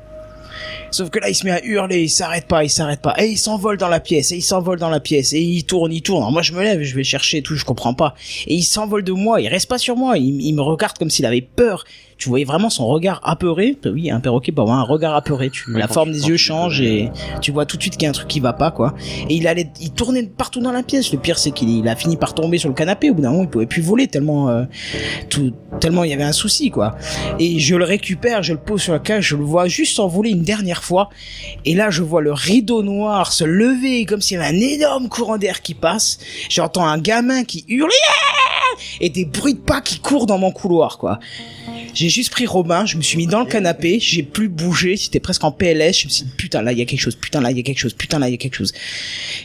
Sauf 0.95 1.11
que 1.11 1.19
là, 1.19 1.29
il 1.29 1.35
se 1.35 1.45
met 1.45 1.51
à 1.51 1.65
hurler, 1.65 2.05
il 2.05 2.09
s'arrête 2.09 2.47
pas, 2.47 2.63
il 2.63 2.71
s'arrête 2.71 3.01
pas. 3.03 3.17
Et 3.19 3.27
il 3.27 3.37
s'envole 3.37 3.79
dans 3.79 3.89
la 3.89 3.99
pièce, 3.99 4.31
et 4.31 4.37
il 4.37 4.43
s'envole 4.43 4.79
dans 4.79 4.91
la 4.91 5.01
pièce, 5.01 5.33
et 5.33 5.41
il 5.41 5.65
tourne, 5.65 5.93
il 5.93 6.03
tourne. 6.03 6.33
Moi, 6.33 6.43
je 6.43 6.53
me 6.53 6.63
lève, 6.63 6.83
je 6.83 6.95
vais 6.95 7.03
chercher 7.03 7.43
tout, 7.43 7.57
je 7.57 7.65
comprends 7.65 7.95
pas. 7.95 8.15
Et 8.47 8.55
il 8.55 8.63
s'envole 8.63 9.03
de 9.03 9.11
moi, 9.11 9.41
il 9.41 9.49
reste 9.49 9.69
pas 9.69 9.79
sur 9.79 9.97
moi, 9.97 10.19
il 10.19 10.55
me 10.55 10.63
regarde 10.63 10.97
comme 10.97 11.11
s'il 11.11 11.27
avait 11.27 11.41
peur. 11.41 11.85
Tu 12.19 12.29
voyais 12.29 12.45
vraiment 12.45 12.71
son 12.71 12.87
regard 12.87 13.21
apeuré. 13.25 13.77
Oui, 13.85 14.11
un 14.11 14.21
perroquet 14.21 14.53
peut 14.53 14.63
avoir 14.63 14.79
un 14.79 14.85
regard 14.85 15.15
apeuré. 15.15 15.51
Tu, 15.51 15.65
Oui, 15.69 15.81
la 15.81 15.89
forme 15.89 16.13
des 16.13 16.29
yeux 16.29 16.37
change 16.37 16.81
et 16.81 17.11
tu 17.41 17.53
vois 17.53 17.67
tout 17.67 17.77
de 17.77 17.83
suite 17.83 17.95
qu'il 17.95 18.05
y 18.05 18.07
a 18.07 18.11
un 18.11 18.13
truc 18.13 18.29
qui 18.29 18.41
va 18.41 18.53
pas, 18.53 18.71
quoi. 18.71 18.95
Et 19.29 19.35
il 19.35 19.47
allait, 19.47 19.71
il 19.81 19.93
tournait 19.93 20.23
partout 20.25 20.61
dans 20.61 20.73
la 20.73 20.83
pièce. 20.83 21.13
Le 21.13 21.19
pire, 21.19 21.39
c'est 21.39 21.51
qu'il 21.51 21.71
il 21.71 21.89
a 21.89 21.97
fini 21.97 22.17
par 22.17 22.35
tomber 22.35 22.59
sur 22.59 22.69
le 22.69 22.75
canapé. 22.75 23.11
Au 23.11 23.15
bout 23.15 23.23
d'un 23.23 23.31
moment, 23.31 23.43
il 23.43 23.49
pouvait 23.49 23.67
plus 23.67 23.83
voler 23.83 24.09
tellement, 24.09 24.49
euh, 24.49 24.65
tout, 25.29 25.53
tellement 25.81 26.05
il 26.05 26.11
y 26.11 26.15
avait 26.15 26.25
un 26.25 26.33
souci, 26.33 26.71
quoi. 26.71 26.97
Et 27.39 27.59
je 27.59 27.75
le 27.75 27.85
récupère, 27.85 28.43
je 28.43 28.53
le 28.53 28.59
pose 28.59 28.83
sur 28.83 28.93
la 28.93 28.99
cage, 28.99 29.29
je 29.29 29.37
le 29.37 29.45
vois 29.45 29.69
juste 29.69 29.97
s'envoler 29.97 30.31
une 30.31 30.43
dernière 30.43 30.85
fois. 30.85 31.11
Et 31.65 31.75
là, 31.75 31.91
je 31.91 32.03
vois 32.03 32.21
le 32.21 32.33
rideau 32.33 32.83
noir 32.83 33.33
se 33.33 33.45
lever 33.45 34.05
comme 34.05 34.21
s'il 34.21 34.39
y 34.39 34.41
avait 34.41 34.57
un 34.57 34.61
énorme 34.61 35.09
courant 35.09 35.39
d'air 35.39 35.63
qui 35.63 35.75
passe. 35.75 36.19
J'entends 36.49 36.87
un 36.87 36.99
gamin 36.99 37.45
qui 37.45 37.65
hurle 37.69 37.91
Yeah 37.91 38.64
et 39.01 39.09
des 39.11 39.25
bruits 39.25 39.55
de 39.55 39.59
pas 39.59 39.81
qui 39.81 39.99
courent 39.99 40.27
dans 40.27 40.39
mon 40.39 40.53
couloir, 40.53 40.99
quoi. 40.99 41.19
J'ai 41.95 42.09
juste 42.09 42.31
pris 42.31 42.47
Robin, 42.47 42.87
je 42.87 42.97
me 42.97 43.03
suis 43.03 43.17
mis 43.17 43.27
dans 43.27 43.41
le 43.41 43.47
canapé, 43.47 44.01
j'ai 44.01 44.23
plus 44.23 44.49
bougé, 44.49 44.97
c'était 44.97 45.21
presque 45.21 45.45
en 45.45 45.53
PLS, 45.53 46.01
je 46.01 46.07
me 46.07 46.11
suis 46.11 46.25
dit 46.25 46.33
putain 46.37 46.63
là 46.63 46.73
il 46.73 46.79
y 46.79 46.83
a 46.83 46.85
quelque 46.85 47.01
chose, 47.01 47.15
putain 47.15 47.41
là 47.41 47.51
il 47.51 47.57
y 47.57 47.61
a 47.61 47.63
quelque 47.63 47.79
chose, 47.79 47.95
putain 47.95 48.19
là 48.19 48.29
il 48.29 48.33
y 48.33 48.35
a 48.35 48.37
quelque 48.37 48.57
chose. 48.57 48.73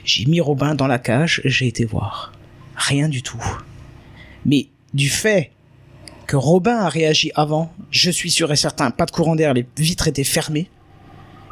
J'ai 0.04 0.26
mis 0.26 0.42
Robin 0.42 0.74
dans 0.74 0.88
la 0.88 0.98
cage, 0.98 1.42
j'ai 1.46 1.68
été 1.68 1.86
voir. 1.86 2.34
Rien 2.76 3.08
du 3.10 3.22
tout. 3.22 3.44
Mais 4.46 4.68
du 4.94 5.10
fait 5.10 5.52
que 6.26 6.36
Robin 6.36 6.78
a 6.78 6.90
réagi 6.90 7.32
avant, 7.36 7.72
je 7.92 8.10
suis 8.10 8.32
sûr 8.32 8.52
et 8.52 8.56
certain, 8.56 8.92
pas 8.92 9.06
de 9.06 9.12
courant 9.12 9.36
d'air, 9.36 9.54
les 9.54 9.66
vitres 9.78 10.08
étaient 10.08 10.24
fermées. 10.24 10.70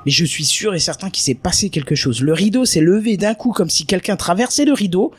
Mais 0.08 0.12
je 0.14 0.24
suis 0.24 0.46
sûr 0.46 0.74
et 0.74 0.80
certain 0.80 1.10
qu'il 1.10 1.22
s'est 1.22 1.34
passé 1.36 1.70
quelque 1.70 1.94
chose. 1.94 2.22
Le 2.22 2.32
rideau 2.32 2.64
s'est 2.64 2.80
levé 2.80 3.18
d'un 3.18 3.34
coup 3.34 3.52
comme 3.52 3.70
si 3.70 3.86
quelqu'un 3.86 4.16
traversait 4.16 4.64
le 4.64 4.72
rideau. 4.72 5.12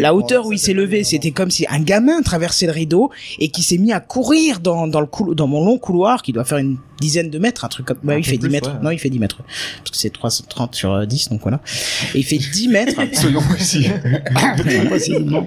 La 0.00 0.14
hauteur 0.14 0.44
où 0.44 0.52
il 0.52 0.58
s'est 0.58 0.74
levé, 0.74 1.02
c'était 1.02 1.30
comme 1.30 1.50
si 1.50 1.64
un 1.70 1.80
gamin 1.80 2.20
traversait 2.20 2.66
le 2.66 2.72
rideau 2.72 3.10
et 3.38 3.48
qui 3.48 3.62
s'est 3.62 3.78
mis 3.78 3.90
à 3.90 4.00
courir 4.00 4.60
dans, 4.60 4.86
dans 4.86 5.00
le 5.00 5.06
coulo- 5.06 5.34
dans 5.34 5.46
mon 5.46 5.64
long 5.64 5.78
couloir 5.78 6.20
qui 6.22 6.32
doit 6.34 6.44
faire 6.44 6.58
une 6.58 6.76
dizaine 7.00 7.30
de 7.30 7.38
mètres, 7.38 7.64
un 7.64 7.68
truc 7.68 7.86
comme, 7.86 7.98
bah, 8.02 8.14
Un 8.14 8.18
il 8.18 8.24
fait 8.24 8.32
10 8.32 8.38
plus, 8.38 8.50
mètres. 8.50 8.70
ouais. 8.72 8.82
Non, 8.82 8.90
il 8.90 8.98
fait 8.98 9.10
10 9.10 9.18
mètres. 9.18 9.38
Parce 9.78 9.90
que 9.90 9.96
c'est 9.96 10.10
330 10.10 10.74
sur 10.74 10.92
euh, 10.92 11.06
10, 11.06 11.28
donc 11.30 11.40
voilà. 11.42 11.60
Et 12.14 12.18
il 12.18 12.24
fait 12.24 12.38
10 12.38 12.68
mètres. 12.68 13.00
Soyons 13.12 13.40
précis. 13.42 13.88
Précisément. 14.88 15.46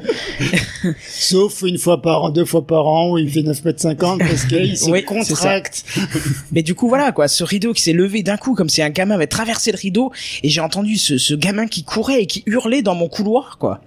Sauf 1.08 1.62
une 1.64 1.78
fois 1.78 2.02
par 2.02 2.24
an, 2.24 2.30
deux 2.30 2.46
fois 2.46 2.66
par 2.66 2.88
an, 2.88 3.12
où 3.12 3.18
il 3.18 3.30
fait 3.30 3.44
9 3.44 3.64
mètres 3.66 3.82
50 3.82 4.20
parce 4.20 4.46
qu'il 4.46 4.78
se 4.78 4.90
Oui, 4.90 5.04
contracte. 5.04 5.84
Mais 6.52 6.64
du 6.64 6.76
coup, 6.76 6.88
voilà, 6.88 7.12
quoi, 7.12 7.28
ce 7.28 7.44
rideau 7.44 7.74
qui 7.74 7.82
s'est 7.82 7.94
levé 7.94 8.24
d'un 8.24 8.38
coup, 8.38 8.56
comme 8.56 8.70
si 8.70 8.82
un 8.82 8.90
gamin 8.90 9.16
avait 9.16 9.28
traversé 9.28 9.72
le 9.72 9.78
rideau, 9.78 10.12
et 10.44 10.50
j'ai 10.50 10.62
entendu 10.62 10.98
ce, 10.98 11.18
ce 11.18 11.34
gamin 11.34 11.68
qui 11.68 11.84
courait 11.84 12.24
et 12.24 12.28
qui 12.28 12.44
hurlait 12.46 12.82
dans 12.82 12.96
mon 12.96 13.08
couloir, 13.10 13.58
quoi. 13.58 13.82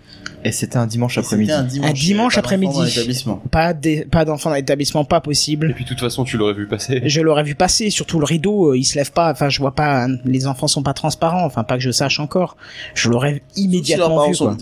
Et 0.45 0.53
c'était 0.53 0.77
un 0.77 0.87
dimanche 0.87 1.17
Et 1.17 1.21
après-midi. 1.21 1.53
Un 1.53 1.93
dimanche, 1.93 2.37
Un 2.37 2.41
après-midi. 2.41 2.75
dans 2.75 2.83
l'établissement. 2.83 3.43
Pas 3.51 3.73
des, 3.73 4.05
pas 4.05 4.27
d'enfants 4.27 4.51
dans 4.51 4.57
l'établissement, 4.57 5.05
pas 5.05 5.19
Et 5.19 5.21
possible. 5.21 5.73
puis, 5.75 5.85
de 5.85 5.89
toute 5.89 6.01
façon, 6.01 6.25
tu 6.25 6.37
l'aurais 6.37 6.53
vu 6.53 6.69
passer. 6.69 7.01
Je 7.05 7.21
l'aurais 7.23 7.43
vu 7.43 7.55
passer, 7.55 7.89
surtout 7.89 8.19
le 8.19 8.27
rideau, 8.27 8.73
euh, 8.73 8.79
il 8.79 8.85
se 8.85 8.97
lève 8.97 9.11
pas, 9.11 9.33
enfin, 9.33 9.49
je 9.49 9.59
vois 9.61 9.75
pas, 9.75 10.05
hein, 10.05 10.19
les 10.27 10.47
enfants 10.47 10.69
sont 10.69 10.83
pas 10.83 10.93
transparents, 10.93 11.45
enfin, 11.47 11.65
pas 11.65 11.77
que 11.77 11.83
je 11.83 11.91
sache 11.91 12.21
encore. 12.21 12.57
Je 12.95 13.09
l'aurais 13.09 13.43
immédiatement 13.57 14.29
vu, 14.29 14.37
quoi. 14.37 14.57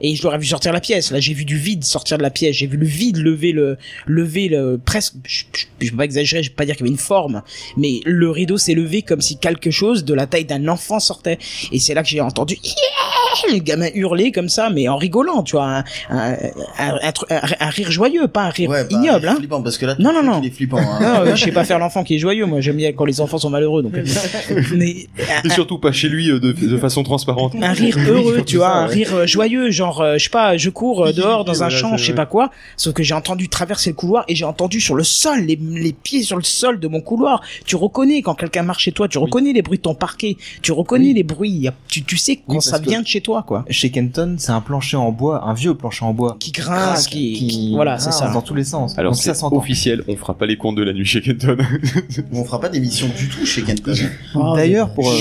Et 0.00 0.16
je 0.16 0.22
l'aurais 0.24 0.38
vu 0.38 0.46
sortir 0.46 0.72
la 0.72 0.80
pièce. 0.80 1.12
Là, 1.12 1.20
j'ai 1.20 1.34
vu 1.34 1.44
du 1.44 1.56
vide 1.56 1.84
sortir 1.84 2.18
de 2.18 2.22
la 2.22 2.30
pièce. 2.30 2.56
J'ai 2.56 2.66
vu 2.66 2.76
le 2.76 2.86
vide 2.86 3.18
lever 3.18 3.52
le, 3.52 3.78
lever 4.06 4.48
le, 4.48 4.80
presque, 4.84 5.14
je, 5.24 5.44
je, 5.80 5.90
vais 5.90 5.96
pas 5.96 6.04
exagérer, 6.04 6.42
je 6.42 6.50
vais 6.50 6.54
pas 6.56 6.64
dire 6.66 6.76
qu'il 6.76 6.84
y 6.84 6.88
avait 6.88 6.94
une 6.94 6.98
forme, 7.00 7.42
mais 7.76 8.00
le 8.04 8.28
rideau 8.30 8.58
s'est 8.58 8.74
levé 8.74 9.02
comme 9.02 9.20
si 9.20 9.38
quelque 9.38 9.70
chose 9.70 10.04
de 10.04 10.14
la 10.14 10.26
taille 10.26 10.46
d'un 10.46 10.66
enfant 10.66 10.98
sortait. 10.98 11.38
Et 11.70 11.78
c'est 11.78 11.94
là 11.94 12.02
que 12.02 12.08
j'ai 12.08 12.20
entendu, 12.20 12.58
Yeah 12.62 13.21
le 13.52 13.58
gamin 13.58 13.88
hurlait 13.94 14.32
comme 14.32 14.48
ça, 14.48 14.70
mais 14.70 14.88
en 14.88 14.96
rigolant, 14.96 15.42
tu 15.42 15.56
vois, 15.56 15.64
un, 15.78 15.84
un, 16.10 16.32
un, 16.78 16.98
un 17.02 17.10
tru- 17.10 17.26
un- 17.30 17.40
un 17.66 17.68
rire 17.70 17.90
joyeux, 17.90 18.28
pas 18.28 18.42
un 18.44 18.50
rire 18.50 18.70
Ouais, 18.70 18.84
bah, 18.84 18.88
ignoble, 18.96 19.28
hein. 19.28 19.36
flippant, 19.36 19.62
parce 19.62 19.78
que 19.78 19.86
là, 19.86 19.96
Non, 19.98 20.12
non, 20.12 20.22
non. 20.22 20.40
il 20.42 20.48
est 20.48 20.50
flippant. 20.50 20.78
Hein. 20.78 20.98
Non, 21.00 21.20
euh, 21.30 21.34
je 21.36 21.44
sais 21.44 21.52
pas 21.52 21.64
faire 21.64 21.78
l'enfant 21.78 22.04
qui 22.04 22.14
est 22.16 22.18
joyeux, 22.18 22.46
moi 22.46 22.60
j'aime 22.60 22.76
bien 22.76 22.92
quand 22.92 23.04
les 23.04 23.20
enfants 23.20 23.38
sont 23.38 23.50
malheureux, 23.50 23.82
donc. 23.82 23.92
mais 24.74 25.06
Et 25.44 25.50
surtout 25.50 25.78
pas 25.78 25.92
chez 25.92 26.08
lui 26.08 26.30
euh, 26.30 26.38
de, 26.38 26.52
de 26.52 26.76
façon 26.78 27.02
transparente. 27.02 27.54
un 27.60 27.72
rire 27.72 27.96
heureux, 28.08 28.42
tu 28.46 28.56
vois, 28.56 28.66
ça, 28.68 28.74
un 28.78 28.86
rire 28.86 29.14
euh, 29.14 29.26
joyeux, 29.26 29.70
genre, 29.70 30.00
euh, 30.00 30.18
je 30.18 30.24
sais 30.24 30.30
pas, 30.30 30.56
je 30.56 30.70
cours 30.70 31.12
dehors 31.12 31.44
dans 31.44 31.62
un 31.62 31.68
Voilà, 31.68 31.76
champ, 31.76 31.96
je 31.96 32.04
sais 32.06 32.14
pas 32.14 32.26
quoi, 32.26 32.50
sauf 32.76 32.92
que 32.94 33.02
j'ai 33.02 33.14
entendu 33.14 33.48
traverser 33.48 33.90
le 33.90 33.96
couloir 33.96 34.24
et 34.28 34.34
j'ai 34.34 34.44
entendu 34.44 34.80
sur 34.80 34.94
le 34.94 35.04
sol, 35.04 35.40
les, 35.40 35.58
les 35.60 35.92
pieds 35.92 36.22
sur 36.22 36.36
le 36.36 36.42
sol 36.42 36.78
de 36.80 36.88
mon 36.88 37.00
couloir. 37.00 37.40
Tu 37.66 37.76
reconnais 37.76 38.22
quand 38.22 38.34
quelqu'un 38.34 38.62
marche 38.62 38.84
chez 38.84 38.92
toi, 38.92 39.08
tu 39.08 39.18
reconnais 39.18 39.52
les 39.52 39.62
bruits 39.62 39.78
de 39.78 39.82
ton 39.82 39.94
parquet, 39.94 40.36
tu 40.62 40.72
reconnais 40.72 41.08
Oui. 41.08 41.14
les 41.14 41.22
bruits, 41.22 41.68
tu, 41.88 42.02
tu 42.04 42.16
sais 42.16 42.36
quand 42.46 42.56
Oui, 42.56 42.62
ça 42.62 42.78
vient 42.78 43.00
de 43.02 43.06
chez 43.06 43.20
toi, 43.22 43.44
quoi. 43.46 43.64
Chez 43.70 43.90
Kenton, 43.90 44.36
c'est 44.38 44.52
un 44.52 44.60
plancher 44.60 44.96
en 44.96 45.10
bois, 45.12 45.44
un 45.46 45.54
vieux 45.54 45.74
plancher 45.74 46.04
en 46.04 46.12
bois. 46.12 46.36
Qui 46.38 46.52
grince, 46.52 47.02
Craque, 47.06 47.12
qui, 47.12 47.32
qui- 47.34 47.72
voilà, 47.74 47.98
c'est 47.98 48.10
grince 48.10 48.18
ça. 48.18 48.32
Dans 48.32 48.42
tous 48.42 48.54
les 48.54 48.64
sens. 48.64 48.98
Alors 48.98 49.12
Donc 49.12 49.22
ça 49.22 49.32
c'est 49.34 49.40
s'entend. 49.40 49.56
officiel, 49.56 50.02
on 50.08 50.16
fera 50.16 50.34
pas 50.34 50.46
les 50.46 50.56
comptes 50.56 50.76
de 50.76 50.82
la 50.82 50.92
nuit 50.92 51.04
chez 51.04 51.20
Kenton. 51.22 51.56
On 52.32 52.44
fera 52.44 52.60
pas 52.60 52.68
d'émission 52.68 53.06
du 53.16 53.28
tout 53.28 53.44
chez 53.46 53.62
Kenton. 53.62 53.92
Ah, 54.34 54.52
D'ailleurs, 54.56 54.92
pour, 54.92 55.08
euh, 55.10 55.14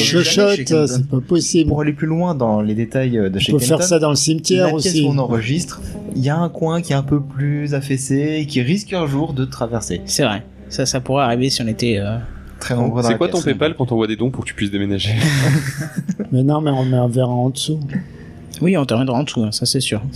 Kenton. 0.56 0.86
c'est 0.88 1.08
pas 1.08 1.20
possible. 1.22 1.70
Pour 1.70 1.82
aller 1.82 1.93
plus 1.93 2.08
loin 2.08 2.36
dans 2.36 2.62
les 2.62 2.74
détails 2.76 3.18
euh, 3.18 3.30
de 3.30 3.39
chez 3.39 3.54
On 3.54 3.58
peut 3.58 3.62
Kenton, 3.62 3.78
faire 3.78 3.88
ça 3.88 3.99
dans 3.99 4.10
le 4.10 4.14
la 4.14 4.18
cimetière 4.18 4.68
pièce 4.70 4.86
aussi. 4.88 5.06
où 5.06 5.10
on 5.10 5.18
enregistre, 5.18 5.82
il 6.16 6.22
y 6.24 6.30
a 6.30 6.38
un 6.38 6.49
coin 6.49 6.82
qui 6.82 6.93
est 6.93 6.95
un 6.95 7.04
peu 7.04 7.22
plus 7.22 7.74
affaissé 7.74 8.38
et 8.39 8.45
qui 8.45 8.62
risque 8.62 8.93
un 8.93 9.06
jour 9.08 9.34
de 9.34 9.45
traverser. 9.45 10.02
C'est 10.06 10.24
vrai. 10.24 10.43
Ça, 10.70 10.86
ça 10.86 10.99
pourrait 11.02 11.24
arriver 11.24 11.49
si 11.49 11.62
on 11.62 11.68
était. 11.68 11.97
euh, 11.99 12.18
Très 12.62 12.76
nombreux 12.76 13.01
dans 13.01 13.07
C'est 13.09 13.14
la 13.14 13.18
quoi 13.18 13.28
ton 13.28 13.34
pièce. 13.41 13.45
PayPal 13.45 13.76
quand 13.76 13.91
on 13.91 13.95
voit 13.95 14.07
des 14.07 14.16
dons 14.16 14.30
pour 14.30 14.43
que 14.45 14.49
tu 14.49 14.55
puisses 14.55 14.72
déménager 14.72 15.14
Mais 16.32 16.43
non, 16.43 16.62
mais 16.62 16.72
on 16.72 16.86
met 16.86 16.95
un 16.97 17.09
verre 17.09 17.30
en 17.30 17.49
dessous. 17.49 17.80
Oui, 18.62 18.78
on 18.78 18.86
te 18.86 18.93
en 18.93 19.24
dessous, 19.24 19.43
hein, 19.43 19.51
ça 19.51 19.66
c'est 19.66 19.82
sûr. 19.82 20.01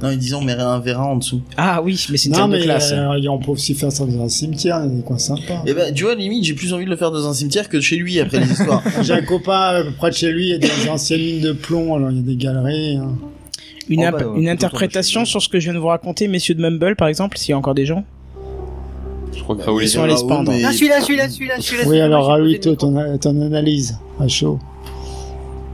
Non, 0.00 0.10
ils 0.12 0.18
disent 0.18 0.34
on 0.34 0.42
met 0.42 0.52
un 0.52 0.78
verra 0.78 1.06
en 1.06 1.16
dessous. 1.16 1.42
Ah 1.56 1.82
oui, 1.82 2.00
mais 2.08 2.16
c'est 2.16 2.28
une 2.28 2.34
Non, 2.36 2.42
salle 2.42 2.50
de 2.52 2.56
mais 2.58 2.62
classe. 2.62 2.92
euh, 2.92 3.18
on 3.28 3.38
peut 3.40 3.50
aussi 3.50 3.74
faire 3.74 3.90
ça 3.90 4.06
dans 4.06 4.22
un 4.22 4.28
cimetière, 4.28 4.80
il 4.84 4.90
y 4.90 4.92
a 4.92 4.96
des 4.98 5.02
coins 5.02 5.18
sympas. 5.18 5.60
Et 5.66 5.74
ben, 5.74 5.92
tu 5.92 6.04
vois, 6.04 6.14
limite, 6.14 6.44
j'ai 6.44 6.54
plus 6.54 6.72
envie 6.72 6.84
de 6.84 6.90
le 6.90 6.94
faire 6.94 7.10
dans 7.10 7.28
un 7.28 7.34
cimetière 7.34 7.68
que 7.68 7.80
chez 7.80 7.96
lui 7.96 8.20
après 8.20 8.38
les 8.38 8.48
histoires. 8.52 8.80
J'ai 9.02 9.12
un 9.14 9.22
copain 9.22 9.72
euh, 9.72 9.90
près 9.98 10.10
de 10.10 10.14
chez 10.14 10.30
lui, 10.30 10.44
il 10.44 10.50
y 10.50 10.54
a 10.54 10.58
des 10.58 10.88
anciennes 10.88 11.18
lignes 11.18 11.42
de 11.42 11.50
plomb, 11.50 11.96
alors 11.96 12.12
il 12.12 12.18
y 12.18 12.20
a 12.20 12.22
des 12.22 12.36
galeries. 12.36 12.96
hein. 12.98 13.16
Une, 13.88 14.06
Oh, 14.06 14.10
bah, 14.12 14.24
ouais, 14.24 14.38
une 14.40 14.48
interprétation 14.48 15.22
de 15.22 15.26
sur 15.26 15.42
ce 15.42 15.48
que 15.48 15.58
je 15.58 15.64
viens 15.64 15.74
de 15.74 15.80
vous 15.80 15.88
raconter, 15.88 16.28
messieurs 16.28 16.54
de 16.54 16.60
Mumble, 16.60 16.94
par 16.94 17.08
exemple, 17.08 17.36
s'il 17.36 17.50
y 17.50 17.54
a 17.54 17.58
encore 17.58 17.74
des 17.74 17.86
gens? 17.86 18.04
Je 19.32 19.42
crois 19.42 19.56
que 19.56 19.62
Raoul 19.62 19.82
Ils 19.82 19.96
est 19.96 19.98
allés 19.98 20.16
se 20.16 20.24
Raoul, 20.24 20.28
pendre. 20.28 20.52
Ah, 20.64 20.72
celui-là, 20.72 21.00
celui-là, 21.00 21.28
celui-là, 21.28 21.54
celui-là. 21.60 21.84
Oui, 21.86 22.00
alors 22.00 22.36
ton, 22.76 23.18
ton 23.18 23.42
analyse 23.42 23.98
à 24.20 24.28
chaud. 24.28 24.58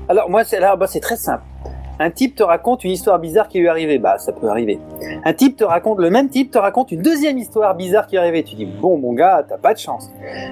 Alors 0.09 0.29
moi 0.29 0.45
c'est 0.45 0.61
là 0.61 0.77
bah, 0.77 0.87
c'est 0.87 1.01
très 1.01 1.17
simple. 1.17 1.43
Un 2.01 2.11
type 2.11 2.35
te 2.35 2.43
raconte 2.43 2.83
une 2.83 2.91
histoire 2.91 3.21
bizarre 3.21 3.47
qui 3.47 3.59
lui 3.61 3.67
est 3.67 3.69
arrivée, 3.69 3.99
bah 3.99 4.19
ça 4.19 4.33
peut 4.33 4.49
arriver. 4.49 4.81
Un 5.25 5.33
type 5.33 5.57
te 5.57 5.63
raconte 5.65 6.01
le 6.01 6.11
même 6.11 6.29
type 6.29 6.51
te 6.51 6.59
raconte 6.59 6.91
une 6.91 7.03
deuxième 7.03 7.39
histoire 7.39 7.77
bizarre 7.77 8.09
qui 8.09 8.17
lui 8.17 8.19
est 8.19 8.21
arrivée. 8.23 8.43
Tu 8.43 8.57
dis 8.57 8.65
bon 8.67 8.99
mon 8.99 9.13
gars 9.13 9.47
t'as 9.49 9.59
pas 9.59 9.75
de 9.75 9.79
chance. 9.79 10.11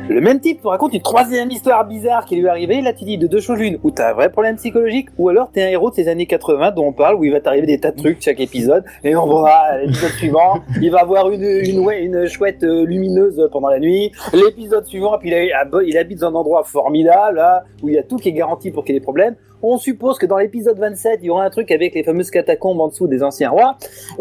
Le 0.09 0.21
même 0.21 0.39
type 0.39 0.63
te 0.63 0.69
raconte 0.69 0.95
une 0.95 1.03
troisième 1.03 1.51
histoire 1.51 1.85
bizarre 1.85 2.27
qui 2.27 2.37
lui 2.37 2.47
est 2.47 2.49
arrivée. 2.49 2.81
Là 2.81 2.93
tu 2.93 3.05
dis 3.05 3.19
de 3.19 3.27
deux 3.27 3.41
choses 3.41 3.59
l'une 3.59 3.79
ou 3.83 3.91
t'as 3.91 4.11
un 4.11 4.13
vrai 4.15 4.31
problème 4.31 4.55
psychologique 4.55 5.09
ou 5.19 5.29
alors 5.31 5.51
t'es 5.51 5.63
un 5.63 5.69
héros 5.69 5.91
de 5.91 5.97
ces 5.97 6.07
années 6.07 6.27
80 6.27 6.71
dont 6.71 6.87
on 6.87 6.93
parle 6.93 7.17
où 7.17 7.25
il 7.25 7.33
va 7.33 7.41
t'arriver 7.41 7.67
des 7.67 7.81
tas 7.81 7.91
de 7.91 7.97
trucs 7.99 8.23
chaque 8.23 8.39
épisode 8.39 8.85
et 9.03 9.17
on 9.17 9.27
voit 9.27 9.79
l'épisode 9.81 10.11
suivant 10.13 10.61
il 10.81 10.93
va 10.93 11.01
avoir 11.01 11.29
une 11.31 11.43
une 11.43 11.91
une 11.91 12.27
chouette 12.29 12.63
euh, 12.63 12.85
lumineuse 12.87 13.49
pendant 13.51 13.69
la 13.69 13.81
nuit. 13.81 14.13
L'épisode 14.33 14.87
suivant 14.87 15.19
puis 15.19 15.31
il, 15.31 15.35
a- 15.35 15.65
il 15.85 15.99
habite 15.99 16.21
dans 16.21 16.29
un 16.29 16.35
endroit 16.35 16.63
formidable 16.63 17.39
là 17.39 17.65
où 17.83 17.89
il 17.89 17.97
y 17.97 17.99
a 17.99 18.05
tout 18.05 18.17
qui 18.17 18.29
est 18.29 18.33
garanti 18.33 18.71
pour 18.71 18.85
qu'il 18.85 18.95
y 18.95 18.97
ait 18.97 19.01
des 19.01 19.05
problèmes. 19.05 19.35
On 19.63 19.79
suppose 19.79 20.19
que 20.19 20.27
dans 20.27 20.39
l'épisode 20.39 20.79
27, 20.79 21.21
il 21.23 21.27
y 21.27 21.31
aura 21.31 21.45
un 21.45 21.51
truc 21.51 21.71
avec 21.71 21.95
les 21.95 22.03
fameuses 22.03 22.31
catacombes 22.31 22.81
en 22.81 22.89
dessous 22.89 23.07
des 23.07 23.23
anciens 23.23 23.51
rois, 23.51 23.77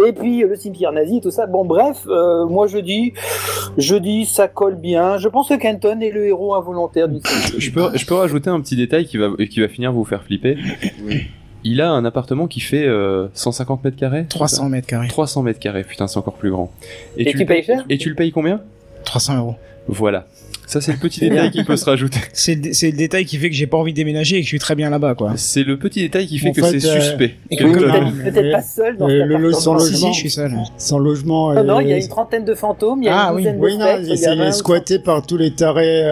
et 0.05 0.13
puis 0.13 0.43
euh, 0.43 0.47
le 0.47 0.55
cimetière 0.55 0.91
nazi, 0.91 1.19
tout 1.21 1.31
ça. 1.31 1.47
Bon, 1.47 1.65
bref, 1.65 2.05
euh, 2.07 2.45
moi 2.45 2.67
je 2.67 2.77
dis, 2.77 3.13
je 3.77 3.95
dis, 3.95 4.25
ça 4.25 4.47
colle 4.47 4.75
bien. 4.75 5.17
Je 5.17 5.27
pense 5.27 5.49
que 5.49 5.55
Kenton 5.55 5.99
est 6.01 6.11
le 6.11 6.27
héros 6.27 6.53
involontaire 6.53 7.07
du 7.09 7.19
film. 7.25 7.59
Je 7.59 7.71
peux, 7.71 7.97
je 7.97 8.05
peux 8.05 8.15
rajouter 8.15 8.49
un 8.49 8.61
petit 8.61 8.75
détail 8.75 9.05
qui 9.05 9.17
va, 9.17 9.29
qui 9.49 9.59
va 9.59 9.67
finir 9.67 9.91
vous 9.91 10.05
faire 10.05 10.23
flipper. 10.23 10.57
Il 11.63 11.81
a 11.81 11.91
un 11.91 12.05
appartement 12.05 12.47
qui 12.47 12.59
fait 12.59 12.87
euh, 12.87 13.27
150 13.33 13.83
mètres 13.83 13.97
carrés 13.97 14.25
300 14.27 14.69
mètres 14.69 14.87
carrés. 14.87 15.07
300 15.07 15.43
mètres 15.43 15.59
carrés, 15.59 15.83
putain, 15.83 16.07
c'est 16.07 16.17
encore 16.17 16.33
plus 16.33 16.49
grand. 16.49 16.71
Et 17.17 17.25
tu 17.25 17.37
le 17.37 17.45
payes 17.45 17.63
cher 17.63 17.85
Et 17.89 17.97
tu 17.97 18.09
le 18.09 18.15
payes 18.15 18.31
combien 18.31 18.61
300 19.05 19.37
euros. 19.37 19.55
Voilà. 19.87 20.25
Ça, 20.71 20.79
c'est 20.79 20.93
le 20.93 20.97
petit 20.99 21.19
détail 21.19 21.51
qui 21.51 21.63
peut 21.65 21.75
se 21.75 21.83
rajouter. 21.83 22.19
C'est 22.33 22.55
le, 22.55 22.71
c'est 22.71 22.91
le 22.91 22.97
détail 22.97 23.25
qui 23.25 23.35
fait 23.37 23.49
que 23.49 23.55
j'ai 23.55 23.67
pas 23.67 23.75
envie 23.77 23.91
de 23.91 23.97
déménager 23.97 24.37
et 24.37 24.39
que 24.39 24.43
je 24.45 24.47
suis 24.47 24.59
très 24.59 24.73
bien 24.73 24.89
là-bas, 24.89 25.15
quoi. 25.15 25.33
C'est 25.35 25.63
le 25.63 25.77
petit 25.77 25.99
détail 25.99 26.27
qui 26.27 26.37
fait 26.39 26.49
En 26.49 26.53
que 26.53 26.61
fait, 26.63 26.79
c'est 26.79 26.87
euh, 26.87 27.01
suspect. 27.01 27.35
Et 27.49 27.57
que- 27.57 27.63
peut-être 27.65 28.51
pas 28.53 28.61
seul 28.61 28.95
dans 28.97 29.09
Euh, 29.09 29.25
le- 29.25 29.37
le- 29.37 29.51
son 29.51 29.73
appartement. 29.73 29.79
Si, 29.79 29.85
si, 29.87 29.91
logement. 29.95 30.13
je 30.13 30.17
suis 30.19 30.29
seul. 30.31 30.51
Son 30.77 30.97
logement 30.99 31.49
Ah 31.49 31.63
non, 31.63 31.79
est- 31.81 31.83
il 31.83 31.89
y 31.89 31.93
a 31.93 31.97
une 31.97 32.07
trentaine 32.07 32.45
de 32.45 32.53
fantômes, 32.55 33.03
il 33.03 33.07
y 33.07 33.09
a 33.09 33.17
Ah, 33.27 33.29
une 33.31 33.35
oui. 33.37 33.43
de 33.43 33.49
non, 33.49 33.79
spectres, 33.81 34.01
il 34.03 34.09
y 34.09 34.13
a 34.13 34.15
s'est 34.15 34.35
20 34.37 34.47
ou 34.49 34.51
squatté 34.53 34.99
par 34.99 35.25
tous 35.25 35.35
les 35.37 35.51
tarés 35.51 36.03
euh, 36.05 36.11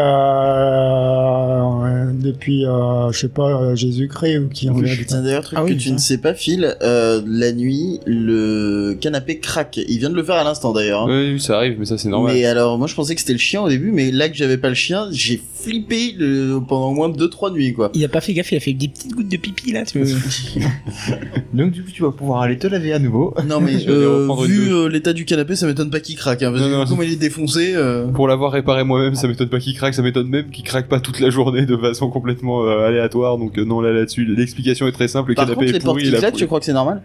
euh, 1.85 2.11
depuis, 2.13 2.65
euh, 2.65 3.11
je 3.11 3.19
sais 3.19 3.29
pas, 3.29 3.49
euh, 3.61 3.75
Jésus-Christ 3.75 4.37
ou 4.39 4.49
qui 4.49 4.69
en 4.69 4.73
Oui. 4.75 4.89
est 4.89 5.05
Tiens, 5.05 5.21
D'ailleurs, 5.21 5.43
truc 5.43 5.57
Ah 5.59 5.63
oui, 5.63 5.75
que 5.77 5.81
tu 5.81 5.87
ça. 5.89 5.93
ne 5.93 5.99
sais 5.99 6.17
pas, 6.17 6.33
Phil, 6.33 6.75
euh, 6.81 7.21
la 7.25 7.51
nuit, 7.53 7.99
le 8.05 8.97
canapé 8.99 9.39
craque. 9.39 9.77
Il 9.77 9.99
vient 9.99 10.09
de 10.09 10.15
le 10.15 10.23
faire 10.23 10.35
à 10.35 10.43
l'instant 10.43 10.73
d'ailleurs. 10.73 11.03
hein. 11.03 11.07
Oui, 11.09 11.33
oui, 11.33 11.39
ça 11.39 11.55
arrive, 11.57 11.77
mais 11.79 11.85
ça, 11.85 11.97
c'est 11.97 12.09
normal. 12.09 12.33
Mais 12.33 12.45
alors, 12.45 12.77
moi 12.77 12.87
je 12.87 12.95
pensais 12.95 13.15
que 13.15 13.21
c'était 13.21 13.33
le 13.33 13.39
chien 13.39 13.61
au 13.61 13.69
début, 13.69 13.91
mais 13.91 14.11
là 14.11 14.27
que 14.29 14.35
j'avais 14.35 14.48
pas 14.57 14.69
le 14.69 14.75
chien, 14.75 15.07
j'ai 15.11 15.41
flippé 15.63 16.13
le- 16.17 16.59
pendant 16.67 16.89
au 16.91 16.93
moins 16.93 17.09
2-3 17.09 17.51
nuits 17.53 17.73
quoi. 17.73 17.91
Il 17.93 18.03
a 18.03 18.07
pas 18.09 18.21
fait 18.21 18.33
gaffe, 18.33 18.51
il 18.51 18.57
a 18.57 18.59
fait 18.59 18.73
des 18.73 18.87
petites 18.87 19.13
gouttes 19.13 19.29
de 19.29 19.37
pipi, 19.37 19.71
là. 19.71 19.83
Tu 19.85 19.99
veux... 19.99 20.05
Donc 21.53 21.71
du 21.71 21.83
coup, 21.83 21.91
tu 21.91 22.03
vas 22.03 22.11
pouvoir 22.11 22.41
aller 22.41 22.57
te 22.57 22.67
laver 22.67 22.93
à 22.93 22.99
nouveau. 22.99 23.33
Non 23.47 23.59
mais 23.59 23.73
euh, 23.87 24.27
vu 24.45 24.71
euh, 24.73 24.87
l'état 24.89 25.13
du 25.13 25.25
canapé, 25.25 25.55
ça 25.55 25.67
m'étonne 25.67 25.89
pas 25.89 25.99
qu'il 25.99 26.15
craque. 26.15 26.43
Hein, 26.43 26.51
parce 26.51 26.61
Non, 26.63 26.69
que 26.69 26.73
non, 26.75 26.85
comment 26.87 27.01
il 27.03 27.13
est 27.13 27.15
défoncé. 27.15 27.73
euh, 27.75 28.07
Pour 28.07 28.27
l'avoir 28.27 28.51
réparé 28.51 28.83
moi-même, 28.83 29.15
ça 29.15 29.27
m'étonne 29.27 29.49
pas 29.49 29.59
qu'il 29.59 29.73
craque, 29.75 29.93
ça 29.93 30.01
m'étonne 30.01 30.27
même 30.27 30.49
qu'il 30.49 30.63
craque 30.63 30.87
pas 30.87 30.99
toute 30.99 31.19
la 31.19 31.29
journée 31.29 31.65
de 31.65 31.75
façon 31.77 32.09
complètement 32.09 32.65
euh, 32.65 32.87
aléatoire. 32.87 33.37
Donc 33.37 33.57
euh, 33.57 33.65
non, 33.65 33.81
là 33.81 33.91
là-dessus, 33.91 34.25
l'explication 34.25 34.87
est 34.87 34.91
très 34.91 35.07
simple. 35.07 35.29
Le 35.29 35.35
Par 35.35 35.45
canapé 35.45 35.65
contre, 35.65 35.71
les 35.71 35.77
est 35.77 35.83
portes 35.83 35.97
pourri. 35.99 36.09
claquent, 36.09 36.31
pourri. 36.31 36.39
tu 36.41 36.47
crois 36.47 36.59
que 36.59 36.65
c'est 36.65 36.73
normal? 36.73 37.01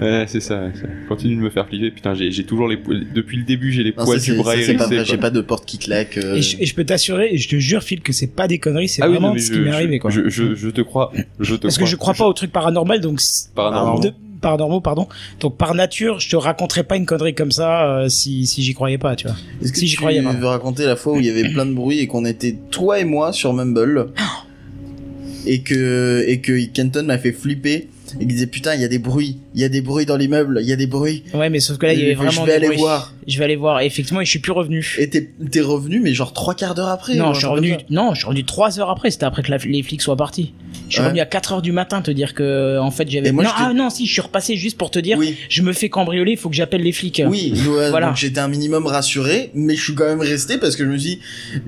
Ouais, 0.00 0.24
c'est 0.28 0.40
ça. 0.40 0.64
Continue 1.08 1.36
de 1.36 1.40
me 1.40 1.50
faire 1.50 1.66
flipper. 1.68 1.90
Putain, 1.90 2.14
j'ai 2.14 2.44
toujours 2.44 2.68
les 2.68 2.76
poils- 2.76 3.04
depuis 3.14 3.36
le 3.36 3.44
début, 3.44 3.72
j'ai 3.72 3.82
les 3.82 3.92
poils 3.92 4.20
du 4.20 4.34
bras. 4.34 4.54
J'ai 4.56 5.16
pas 5.18 5.30
de 5.30 5.40
porte 5.40 5.64
qui 5.66 5.78
claque. 5.78 6.18
euh, 6.18 6.36
Et, 6.36 6.42
je, 6.42 6.74
peux 6.74 6.84
t'assurer, 6.84 7.36
je 7.36 7.48
te 7.48 7.56
jure, 7.56 7.82
Phil, 7.94 8.02
que 8.02 8.12
c'est 8.12 8.26
pas 8.28 8.46
des 8.48 8.58
conneries, 8.58 8.88
c'est 8.88 9.02
Ah 9.02 9.06
oui, 9.06 9.12
vraiment 9.14 9.34
non, 9.34 9.38
ce 9.38 9.46
je, 9.46 9.52
qui 9.52 9.58
m'est 9.60 9.70
je- 9.70 9.74
arrivé, 9.74 9.98
quoi. 9.98 10.10
Je, 10.10 10.28
je, 10.28 10.54
je 10.54 10.68
te 10.68 10.80
crois, 10.80 11.12
je 11.40 11.54
te 11.54 11.62
Parce 11.62 11.78
que 11.78 11.86
je 11.86 11.96
crois 11.96 12.14
pas 12.14 12.26
aux 12.26 12.32
trucs 12.32 12.52
paranormaux, 12.52 12.98
donc 12.98 13.20
c- 13.20 13.48
Paranormal. 13.54 14.00
de, 14.02 14.12
paranormaux, 14.40 14.80
pardon. 14.80 15.08
Donc 15.40 15.56
par 15.56 15.74
nature, 15.74 16.20
je 16.20 16.28
te 16.28 16.36
raconterais 16.36 16.84
pas 16.84 16.96
une 16.96 17.06
connerie 17.06 17.34
comme 17.34 17.50
ça 17.52 17.86
euh, 18.00 18.08
si 18.08 18.46
si 18.46 18.62
j'y 18.62 18.74
croyais 18.74 18.98
pas, 18.98 19.16
tu 19.16 19.26
vois. 19.26 19.36
Est-ce 19.62 19.72
que 19.72 19.78
si, 19.78 19.86
j'y 19.86 19.92
tu 19.94 19.98
croyais, 20.00 20.20
pardon. 20.22 20.38
veux 20.38 20.46
raconter 20.46 20.84
la 20.84 20.96
fois 20.96 21.14
où 21.14 21.18
il 21.20 21.24
y 21.26 21.30
avait 21.30 21.48
plein 21.50 21.64
de 21.66 21.72
bruit 21.72 22.00
et 22.00 22.06
qu'on 22.06 22.24
était 22.26 22.56
toi 22.70 22.98
et 23.00 23.04
moi 23.04 23.32
sur 23.32 23.54
Mumble 23.54 24.08
et 25.46 25.60
que 25.62 26.24
et 26.26 26.40
que 26.40 26.64
Kenton 26.66 27.04
m'a 27.04 27.18
fait 27.18 27.32
flipper 27.32 27.88
et 28.16 28.18
qu'il 28.18 28.28
disait 28.28 28.46
putain 28.46 28.74
il 28.74 28.80
y 28.80 28.84
a 28.84 28.88
des 28.88 28.98
bruits, 28.98 29.38
il 29.54 29.60
y 29.60 29.64
a 29.64 29.68
des 29.68 29.80
bruits 29.80 30.04
dans 30.06 30.16
l'immeuble, 30.16 30.58
il 30.62 30.68
y 30.68 30.72
a 30.72 30.76
des 30.76 30.86
bruits. 30.86 31.22
Ouais, 31.32 31.48
mais 31.50 31.60
sauf 31.60 31.78
que 31.78 31.86
là, 31.86 31.92
il 31.94 32.00
y 32.00 32.02
avait 32.02 32.12
je 32.12 32.16
vraiment 32.18 32.44
vais 32.44 32.50
des 32.52 32.56
aller 32.56 32.66
bruits. 32.66 32.78
voir. 32.78 33.14
Je 33.26 33.38
vais 33.38 33.44
aller 33.44 33.56
voir. 33.56 33.80
Et 33.80 33.86
effectivement, 33.86 34.20
et 34.20 34.24
je 34.24 34.30
suis 34.30 34.38
plus 34.40 34.52
revenu. 34.52 34.96
Et 34.98 35.08
t'es 35.08 35.60
revenu 35.60 36.00
mais 36.00 36.12
genre 36.12 36.32
trois 36.32 36.54
quarts 36.54 36.74
d'heure 36.74 36.88
après. 36.88 37.14
non, 37.14 37.32
je 37.32 37.38
suis 37.38 37.46
revenu. 37.46 37.76
Non, 37.90 38.12
je 38.12 38.18
suis 38.18 38.26
revenu 38.26 38.44
trois 38.44 38.78
heures 38.80 38.90
après. 38.90 39.10
C'était 39.10 39.24
après 39.24 39.42
que 39.42 39.50
la- 39.50 39.56
les 39.58 39.82
flics 39.82 40.02
soient 40.02 40.16
partis. 40.16 40.52
Je 40.88 40.94
suis 40.94 41.00
Ouais. 41.00 41.06
revenu 41.06 41.20
à 41.20 41.26
4 41.26 41.52
heures 41.54 41.62
du 41.62 41.72
matin 41.72 42.02
te 42.02 42.10
dire 42.10 42.34
que 42.34 42.78
en 42.78 42.90
fait 42.90 43.08
j'avais. 43.08 43.32
Non, 43.32 43.42
je 43.42 43.48
ah 43.56 43.72
non, 43.74 43.88
si, 43.90 44.06
je 44.06 44.12
suis 44.12 44.20
repassé 44.20 44.56
juste 44.56 44.76
pour 44.76 44.90
te 44.90 44.98
dire. 44.98 45.16
Oui. 45.18 45.36
Je 45.48 45.62
me 45.62 45.72
fais 45.72 45.88
cambrioler. 45.88 46.32
Il 46.32 46.36
faut 46.38 46.50
que 46.50 46.56
j'appelle 46.56 46.82
les 46.82 46.92
flics. 46.92 47.22
Oui, 47.26 47.54
ouais, 47.68 47.88
Voilà. 47.90 48.08
donc 48.08 48.16
j'étais 48.16 48.40
un 48.40 48.48
minimum 48.48 48.86
rassuré, 48.86 49.50
mais 49.54 49.76
je 49.76 49.82
suis 49.82 49.94
quand 49.94 50.04
même 50.04 50.20
resté 50.20 50.58
parce 50.58 50.76
que 50.76 50.84
je 50.84 50.90
me 50.90 50.98
suis 50.98 51.20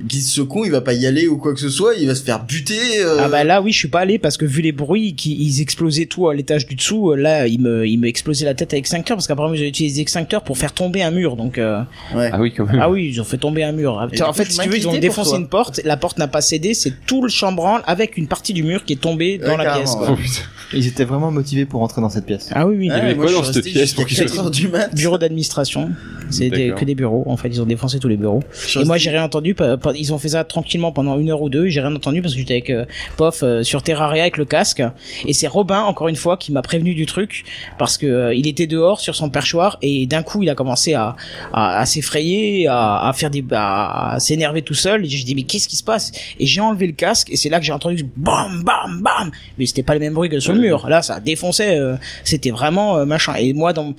dit, 0.03 0.21
ce 0.21 0.43
con, 0.43 0.65
il 0.65 0.71
va 0.73 0.81
pas 0.83 0.93
y 0.93 1.07
aller 1.07 1.27
ou 1.29 1.39
quoi 1.39 1.55
que 1.55 1.61
ce 1.61 1.71
soit, 1.71 1.95
il 1.95 2.07
va 2.07 2.15
se 2.15 2.23
faire 2.25 2.45
buter. 2.45 2.75
euh, 3.01 3.17
Ah 3.21 3.29
bah 3.29 3.45
là 3.45 3.63
oui 3.63 3.73
je 3.73 3.79
suis 3.79 3.89
pas 3.89 4.01
allé 4.01 4.19
parce 4.19 4.37
que 4.37 4.45
vu 4.45 4.61
les 4.61 4.73
bruits 4.73 5.15
qui 5.15 5.35
ils 5.41 5.61
explosaient 5.63 6.07
tout 6.07 6.29
à 6.29 6.35
l'étage 6.35 6.67
du 6.67 6.75
dessous 6.75 7.15
là 7.15 7.47
ils 7.47 7.61
me 7.61 7.76
ils 7.85 7.99
me 7.99 8.07
explosaient 8.07 8.45
la 8.45 8.55
tête 8.55 8.73
avec 8.73 8.81
extincteur 8.87 9.17
parce 9.17 9.27
qu'apparemment 9.27 9.55
j'ai 9.57 9.67
utilisé 9.69 10.01
extincteur 10.01 10.43
pour 10.45 10.57
faire 10.57 10.73
tomber 10.73 11.03
un 11.03 11.11
mur 11.11 11.37
donc 11.37 11.59
euh, 11.59 11.83
ouais. 12.15 12.31
Ah 12.33 12.41
oui, 12.41 12.53
quand 12.57 12.65
même. 12.67 12.79
ah 12.81 12.89
oui 12.91 13.09
ils 13.13 13.21
ont 13.21 13.25
fait 13.25 13.39
tomber 13.39 13.65
un 13.65 13.73
mur 13.73 14.09
Et 14.13 14.23
en 14.23 14.33
fait 14.33 14.45
si 14.45 14.59
tu 14.61 14.69
veux 14.69 14.77
ils 14.77 14.89
ont 14.89 14.97
défoncé 14.99 15.31
toi. 15.31 15.39
une 15.39 15.49
porte 15.49 15.81
la 15.85 15.97
porte 15.97 16.19
n'a 16.19 16.29
pas 16.29 16.41
cédé 16.41 16.75
c'est 16.75 16.93
tout 17.07 17.23
le 17.23 17.29
chambranle 17.29 17.83
avec 17.87 18.17
une 18.17 18.29
partie 18.29 18.53
du 18.53 18.63
mur 18.63 18.85
qui 18.85 18.93
est 18.93 19.01
tombée 19.01 19.39
dans 19.39 19.57
Ouais, 19.57 19.65
la 19.65 19.77
pièce 19.77 19.95
quoi. 19.97 20.09
Oh, 20.13 20.17
putain. 20.17 20.43
Ils 20.73 20.87
étaient 20.89 21.05
vraiment 21.05 21.31
motivés 21.31 21.65
pour 21.65 21.83
entrer 21.83 22.01
dans 22.01 22.11
cette 22.11 22.27
pièce. 22.27 22.51
ah 22.53 22.67
oui 22.67 22.77
oui 22.79 22.87
y 22.89 22.91
avait 22.91 23.09
Ouais, 23.11 23.15
quoi 23.15 23.33
dans 23.33 23.45
cette 23.45 23.65
pièce 23.65 23.93
pour 23.95 24.05
qu'ils 24.07 24.19
4 24.19 24.29
soient- 24.29 24.45
heures 24.45 24.51
du 24.51 24.69
mat. 24.69 24.93
bureau 24.95 25.17
d'administration 25.19 25.91
C'était 26.31 26.71
que 26.77 26.85
des 26.85 26.95
bureaux. 26.97 27.23
En 27.27 27.37
fait, 27.37 27.49
ils 27.49 27.63
ont 27.63 27.67
défoncé 27.67 28.01
tous 28.01 28.09
les 28.09 28.17
bureaux. 28.17 28.43
Je 28.69 28.81
Et 28.81 28.85
moi, 28.85 28.97
j'ai 28.97 29.11
rien 29.11 29.23
entendu. 29.23 29.55
Ils 29.97 30.13
ont 30.13 30.19
fait 30.19 30.31
ça 30.31 30.43
tranquillement 30.43 30.91
pendant 30.91 31.19
une 31.21 31.31
heure 31.31 31.41
ou 31.41 31.49
deux. 31.49 31.69
J'ai 31.69 31.81
rien 31.81 31.95
entendu 31.95 32.21
parce 32.21 32.35
que 32.35 32.41
j'étais 32.41 32.55
avec 32.55 32.71
euh, 32.71 32.85
Pof 33.17 33.45
euh, 33.45 33.63
sur 33.63 33.83
Terraria 33.83 34.23
avec 34.23 34.37
le 34.39 34.45
casque. 34.45 34.83
Et 35.25 35.33
c'est 35.33 35.47
Robin, 35.47 35.83
encore 35.83 36.09
une 36.09 36.17
fois, 36.17 36.37
qui 36.37 36.51
m'a 36.51 36.63
prévenu 36.63 36.95
du 36.95 37.07
truc 37.07 37.45
parce 37.79 37.99
que 37.99 38.07
euh, 38.07 38.35
il 38.35 38.47
était 38.47 38.67
dehors 38.67 39.01
sur 39.01 39.15
son 39.15 39.31
perchoir 39.31 39.79
et 39.83 40.07
d'un 40.07 40.23
coup, 40.23 40.43
il 40.43 40.51
a 40.51 40.55
commencé 40.55 40.95
à, 40.95 41.17
à, 41.53 41.79
à 41.79 41.87
s'effrayer, 41.87 42.67
à, 42.67 43.09
à 43.09 43.13
faire 43.13 43.31
des, 43.31 43.45
à, 43.53 44.13
à 44.15 44.21
s'énerver 44.21 44.63
tout 44.63 44.75
seul. 44.75 45.05
Et 45.05 45.09
j'ai 45.09 45.25
dit 45.25 45.35
mais 45.35 45.43
qu'est-ce 45.43 45.69
qui 45.69 45.77
se 45.77 45.85
passe? 45.85 46.13
Et 46.39 46.47
j'ai 46.47 46.61
enlevé 46.61 46.87
le 46.87 46.93
casque 46.93 47.31
et 47.31 47.37
c'est 47.37 47.49
là 47.49 47.59
que 47.59 47.65
j'ai 47.65 47.73
entendu 47.73 48.07
bam 48.17 48.63
bam 48.65 49.01
bam. 49.03 49.31
Mais 49.59 49.67
c'était 49.67 49.83
pas 49.83 49.95
le 49.95 50.01
même 50.01 50.15
bruit 50.15 50.29
que 50.29 50.41
sur 50.41 50.53
le 50.53 50.61
mur. 50.61 50.89
Là, 50.89 51.03
ça 51.03 51.21
défonçait. 51.21 51.79
euh, 51.79 51.97
c'était 52.25 52.51
vraiment 52.51 52.97
euh, 52.99 53.05
machin. 53.05 53.35
Et 53.37 53.53
moi, 53.53 53.73
dans 53.73 53.95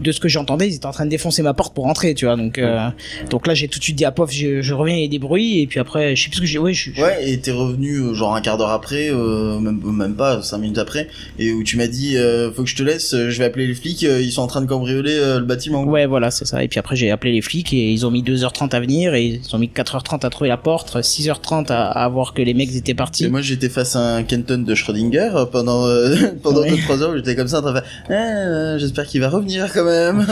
de 0.00 0.12
ce 0.12 0.20
que 0.20 0.28
j'entendais, 0.28 0.68
ils 0.68 0.74
étaient 0.74 0.86
en 0.86 0.90
train 0.92 1.04
de 1.04 1.10
défoncer 1.10 1.42
ma 1.42 1.54
porte 1.54 1.74
pour 1.74 1.84
rentrer, 1.84 2.14
tu 2.14 2.24
vois. 2.26 2.36
Donc, 2.36 2.58
euh, 2.58 2.88
donc 3.30 3.46
là, 3.46 3.54
j'ai 3.54 3.68
tout 3.68 3.78
de 3.78 3.84
suite 3.84 3.96
dit 3.96 4.04
à 4.04 4.12
Pof, 4.12 4.30
je, 4.32 4.62
je 4.62 4.74
reviens, 4.74 4.96
il 4.96 5.02
y 5.02 5.04
a 5.04 5.08
des 5.08 5.18
bruits, 5.18 5.60
et 5.60 5.66
puis 5.66 5.78
après, 5.80 6.16
je 6.16 6.22
sais 6.24 6.28
plus 6.28 6.36
ce 6.36 6.40
que 6.42 6.46
j'ai, 6.46 6.58
ouais, 6.58 6.72
je, 6.74 6.90
je- 6.94 7.02
Ouais, 7.02 7.30
et 7.30 7.38
t'es 7.40 7.52
revenu 7.52 7.96
euh, 7.98 8.14
genre 8.14 8.34
un 8.34 8.40
quart 8.40 8.56
d'heure 8.58 8.70
après, 8.70 9.10
euh, 9.10 9.58
même, 9.58 9.80
même 9.84 10.14
pas, 10.14 10.42
cinq 10.42 10.58
minutes 10.58 10.78
après, 10.78 11.08
et 11.38 11.52
où 11.52 11.62
tu 11.62 11.76
m'as 11.76 11.86
dit, 11.86 12.16
euh, 12.16 12.50
faut 12.52 12.62
que 12.64 12.68
je 12.68 12.76
te 12.76 12.82
laisse, 12.82 13.10
je 13.14 13.38
vais 13.38 13.44
appeler 13.44 13.66
les 13.66 13.74
flics, 13.74 14.02
ils 14.02 14.32
sont 14.32 14.42
en 14.42 14.46
train 14.46 14.60
de 14.62 14.66
cambrioler 14.66 15.16
le 15.16 15.44
bâtiment. 15.44 15.84
Ouais, 15.84 16.06
voilà, 16.06 16.30
c'est 16.30 16.44
ça. 16.46 16.62
Et 16.64 16.68
puis 16.68 16.78
après, 16.78 16.96
j'ai 16.96 17.10
appelé 17.10 17.32
les 17.32 17.42
flics 17.42 17.72
et 17.72 17.90
ils 17.92 18.06
ont 18.06 18.10
mis 18.10 18.22
2h30 18.22 18.74
à 18.74 18.80
venir 18.80 19.14
et 19.14 19.24
ils 19.24 19.40
ont 19.54 19.58
mis 19.58 19.68
4h30 19.68 20.24
à 20.24 20.30
trouver 20.30 20.48
la 20.48 20.56
porte, 20.56 20.96
6h30 21.00 21.70
à, 21.70 21.82
à 21.90 22.08
voir 22.08 22.34
que 22.34 22.42
les 22.42 22.54
mecs 22.54 22.74
étaient 22.74 22.92
Et 22.92 22.94
partis. 22.94 23.28
moi 23.28 23.40
j'étais 23.40 23.68
face 23.68 23.96
à 23.96 24.16
un 24.16 24.22
Kenton 24.22 24.58
de 24.66 24.74
Schrödinger 24.74 25.30
pendant 25.50 25.86
pendant 26.42 26.60
Ouais. 26.62 26.70
deux 26.70 26.76
trois 26.78 27.02
heures, 27.02 27.16
j'étais 27.16 27.34
comme 27.36 27.48
ça 27.48 27.58
en 27.58 27.62
train 27.62 27.72
de 27.72 27.80
faire, 27.80 27.88
Ah, 28.10 28.78
j'espère 28.78 29.06
qu'il 29.06 29.20
va 29.20 29.28
revenir 29.28 29.72
quand 29.82 29.90
même, 29.90 30.26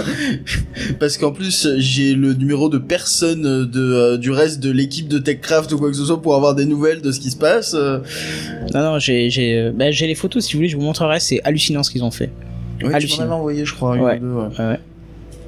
parce 1.00 1.16
qu'en 1.18 1.32
plus 1.32 1.68
j'ai 1.78 2.14
le 2.14 2.32
numéro 2.34 2.68
de 2.68 2.78
personne 2.78 3.42
de 3.66 3.80
euh, 3.80 4.16
du 4.16 4.30
reste 4.30 4.60
de 4.60 4.70
l'équipe 4.70 5.08
de 5.08 5.18
Techcraft 5.18 5.72
ou 5.72 5.78
quoi 5.78 5.90
que 5.90 5.96
ce 5.96 6.04
soit 6.04 6.20
pour 6.22 6.34
avoir 6.34 6.54
des 6.54 6.66
nouvelles 6.66 7.00
de 7.02 7.12
ce 7.12 7.20
qui 7.20 7.30
se 7.30 7.36
passe. 7.36 7.74
euh. 7.74 7.98
Non, 8.74 8.80
non, 8.82 8.98
j'ai, 8.98 9.30
j'ai, 9.30 9.58
euh, 9.58 9.72
bah, 9.74 9.90
j'ai 9.90 10.06
les 10.06 10.14
photos 10.14 10.44
si 10.44 10.52
vous 10.54 10.58
voulez, 10.58 10.68
je 10.68 10.76
vous 10.76 10.82
montrerai. 10.82 11.20
C'est 11.20 11.40
hallucinant 11.44 11.82
ce 11.82 11.90
qu'ils 11.90 12.04
ont 12.04 12.10
fait. 12.10 12.30
Ouais, 12.82 12.98
tu 12.98 13.08
m'en 13.18 13.24
avais 13.24 13.32
envoyé, 13.32 13.64
je 13.64 13.74
crois, 13.74 13.96
Ouais. 13.96 14.16
ou 14.16 14.20
deux, 14.20 14.32
ouais. 14.32 14.48
Ouais, 14.58 14.80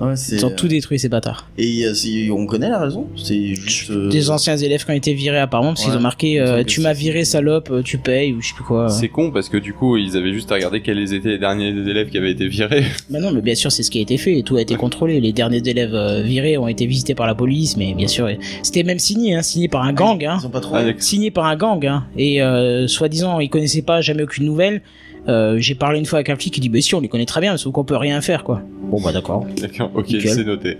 ouais. 0.09 0.14
Ils 0.32 0.44
ont 0.46 0.50
tout 0.50 0.68
détruit 0.68 0.98
ces 0.98 1.09
bâtards. 1.09 1.48
Et 1.59 1.84
euh, 1.84 1.92
on 2.32 2.46
connaît 2.46 2.68
la 2.68 2.78
raison 2.80 3.07
C'est 3.16 3.55
juste. 3.55 3.90
euh, 3.90 4.09
Des 4.09 4.30
anciens 4.30 4.57
élèves 4.57 4.84
qui 4.84 4.90
ont 4.90 4.94
été 4.94 5.14
virés 5.14 5.38
apparemment 5.38 5.70
parce 5.70 5.82
qu'ils 5.82 5.92
Ouais. 5.92 5.98
ont 5.98 6.03
marqué 6.03 6.40
euh, 6.40 6.64
tu 6.64 6.80
m'as 6.80 6.92
viré 6.92 7.24
salope, 7.24 7.70
euh, 7.70 7.82
tu 7.82 7.98
payes 7.98 8.32
ou 8.32 8.40
je 8.40 8.48
sais 8.48 8.55
plus 8.55 8.64
quoi. 8.64 8.88
C'est 8.88 9.09
con 9.09 9.30
parce 9.30 9.48
que 9.48 9.57
du 9.57 9.72
coup, 9.74 9.96
ils 9.96 10.16
avaient 10.16 10.32
juste 10.32 10.50
à 10.53 10.55
regarder 10.55 10.80
quels 10.82 11.12
étaient 11.14 11.28
les 11.30 11.38
derniers 11.38 11.68
élèves 11.68 12.09
qui 12.11 12.18
avaient 12.18 12.32
été 12.32 12.48
virés. 12.48 12.84
Bah 13.11 13.20
non, 13.20 13.30
mais 13.32 13.40
bien 13.42 13.55
sûr, 13.55 13.70
c'est 13.70 13.82
ce 13.82 13.90
qui 13.90 13.98
a 13.98 14.03
été 14.03 14.16
fait 14.16 14.38
et 14.38 14.42
tout 14.42 14.57
a 14.57 14.61
été 14.62 14.74
contrôlé. 14.76 15.20
Les 15.20 15.32
derniers 15.32 15.62
élèves 15.66 15.94
euh, 15.94 16.22
virés 16.22 16.57
ont 16.59 16.68
été 16.68 16.86
visités 16.86 17.14
par 17.14 17.26
la 17.26 17.34
police, 17.34 17.76
mais 17.76 17.94
bien 17.94 18.09
sûr, 18.09 18.28
c'était 18.62 18.82
même 18.84 18.98
signé, 18.98 19.34
hein, 19.34 19.42
signé 19.42 19.68
par 19.68 19.82
un 19.82 19.92
gang, 19.92 20.24
hein, 20.24 20.38
Ils 20.40 20.46
ont 20.46 20.50
pas 20.50 20.61
trop. 20.61 20.74
Ah, 20.76 20.82
signé 20.98 21.30
par 21.30 21.44
un 21.46 21.57
gang, 21.57 21.84
hein, 21.86 22.05
et 22.16 22.42
euh, 22.42 22.86
soi-disant, 22.88 23.40
ils 23.40 23.48
connaissaient 23.50 23.82
pas 23.82 24.00
jamais 24.00 24.22
aucune 24.22 24.44
nouvelle. 24.46 24.82
Euh, 25.28 25.56
j'ai 25.58 25.74
parlé 25.74 25.98
une 25.98 26.06
fois 26.06 26.18
avec 26.18 26.30
un 26.30 26.36
flic 26.36 26.52
qui 26.54 26.60
dit, 26.60 26.68
bah 26.68 26.80
si, 26.80 26.94
on 26.94 27.00
les 27.00 27.08
connaît 27.08 27.26
très 27.26 27.40
bien, 27.40 27.56
sauf 27.56 27.72
qu'on 27.72 27.84
peut 27.84 27.96
rien 27.96 28.20
faire, 28.20 28.42
quoi. 28.42 28.60
Bon 28.82 29.00
bah 29.00 29.12
d'accord. 29.12 29.46
D'accord, 29.60 29.90
ok, 29.94 30.08
Nickel. 30.08 30.30
c'est 30.30 30.44
noté. 30.44 30.78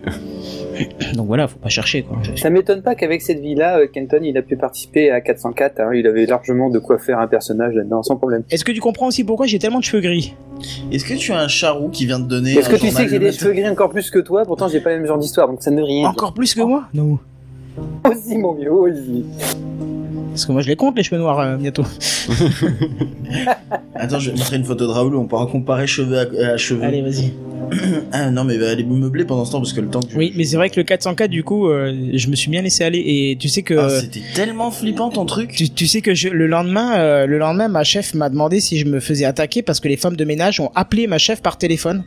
Donc 1.15 1.27
voilà, 1.29 1.47
faut 1.49 1.59
pas 1.59 1.69
chercher, 1.69 2.03
quoi. 2.03 2.19
Ça 2.37 2.51
m'étonne 2.51 2.83
pas 2.83 2.95
qu'avec 2.95 3.23
cette 3.23 3.41
vie-là, 3.41 3.79
euh, 3.79 3.87
Kenton, 3.87 4.21
il 4.23 4.37
a 4.37 4.43
pu 4.43 4.57
participer 4.57 5.11
à 5.11 5.21
404. 5.21 5.81
hein. 5.81 5.91
Il 5.95 6.07
avait 6.07 6.27
largement 6.27 6.71
de 6.71 6.79
quoi 6.79 6.99
faire 6.99 7.19
un 7.21 7.29
personnage 7.29 7.75
là-dedans, 7.75 8.03
sans 8.03 8.17
problème. 8.17 8.43
Est-ce 8.51 8.65
que 8.65 8.73
tu 8.73 8.81
comprends 8.81 9.07
aussi 9.07 9.23
pourquoi 9.25 9.47
j'ai 9.47 9.59
tellement 9.59 9.79
de 9.79 9.85
cheveux 9.85 10.03
gris? 10.03 10.35
Est-ce 10.91 11.05
que 11.05 11.15
tu 11.15 11.33
as 11.33 11.39
un 11.41 11.49
charou 11.49 11.89
qui 11.89 12.07
vient 12.07 12.19
de 12.19 12.27
donner 12.29 12.53
Est-ce 12.55 12.69
un 12.69 12.73
que 12.73 12.81
tu 12.81 12.91
sais 12.91 13.05
que 13.05 13.11
j'ai 13.11 13.19
des 13.19 13.33
cheveux 13.33 13.53
gris 13.53 13.69
encore 13.69 13.91
plus 13.91 14.11
que 14.11 14.19
toi? 14.19 14.45
Pourtant, 14.45 14.69
j'ai 14.69 14.81
pas 14.81 14.91
le 14.91 14.97
même 14.99 15.07
genre 15.07 15.19
d'histoire, 15.19 15.49
donc 15.49 15.63
ça 15.63 15.71
ne 15.71 15.77
veut 15.77 15.85
rien. 15.85 16.01
dire. 16.01 16.09
Encore 16.11 16.35
plus 16.35 16.55
que 16.55 16.63
moi? 16.63 16.85
Non. 16.95 17.19
Aussi, 18.05 18.37
mon 18.39 18.55
vieux, 18.55 18.73
aussi. 18.73 19.25
Parce 20.31 20.47
que 20.47 20.53
moi 20.53 20.63
je 20.63 20.69
les 20.69 20.77
compte 20.77 20.97
les 20.97 21.03
cheveux 21.03 21.21
noirs 21.21 21.41
euh, 21.41 21.57
bientôt. 21.57 21.85
Attends, 23.95 24.19
je 24.19 24.31
vais 24.31 24.37
montrer 24.39 24.57
une 24.57 24.65
photo 24.65 24.87
de 24.87 24.91
Raoul, 24.93 25.15
on 25.17 25.27
pourra 25.27 25.47
comparer 25.47 25.87
cheveux 25.87 26.19
à, 26.19 26.53
à 26.53 26.57
cheveux. 26.57 26.83
Allez, 26.83 27.03
vas-y. 27.03 27.33
Ah 28.13 28.31
non, 28.31 28.45
mais 28.45 28.57
elle 28.57 28.81
est 28.81 28.85
meublée 28.85 29.25
pendant 29.25 29.47
ce 29.47 29.53
temps 29.53 29.59
parce 29.61 29.73
que 29.73 29.81
le 29.81 29.89
temps 29.89 30.01
que 30.01 30.11
je- 30.11 30.19
Oui, 30.19 30.33
mais 30.37 30.45
c'est 30.45 30.57
vrai 30.57 30.69
que 30.69 30.77
le 30.79 30.85
404, 30.85 31.31
du 31.31 31.43
coup, 31.43 31.69
euh, 31.69 32.11
je 32.13 32.29
me 32.29 32.37
suis 32.37 32.51
bien 32.51 32.61
laissé 32.61 32.85
aller 32.85 32.99
et 32.99 33.37
tu 33.41 33.49
sais 33.49 33.63
que. 33.63 33.73
Ah, 33.75 33.89
c'était 33.89 34.21
tellement 34.35 34.71
flippant 34.71 35.09
ton 35.09 35.25
truc. 35.25 35.53
Tu, 35.53 35.71
tu 35.71 35.87
sais 35.87 36.03
que 36.03 36.13
je, 36.15 36.29
le 36.29 36.47
lendemain, 36.47 36.99
euh, 36.99 37.27
le 37.27 37.39
lendemain, 37.39 37.69
ma 37.69 37.83
chef 37.85 38.13
m'a 38.13 38.29
demandé 38.29 38.61
si 38.61 38.77
je 38.79 38.85
me 38.87 39.01
faisais 39.01 39.25
attaquer 39.25 39.63
parce 39.63 39.81
que 39.81 39.89
les 39.89 39.97
femmes 39.97 40.17
de 40.17 40.25
ménage 40.27 40.61
ont 40.61 40.71
appelé 40.75 41.07
ma 41.07 41.17
chef 41.19 41.41
par 41.41 41.57
téléphone. 41.57 42.05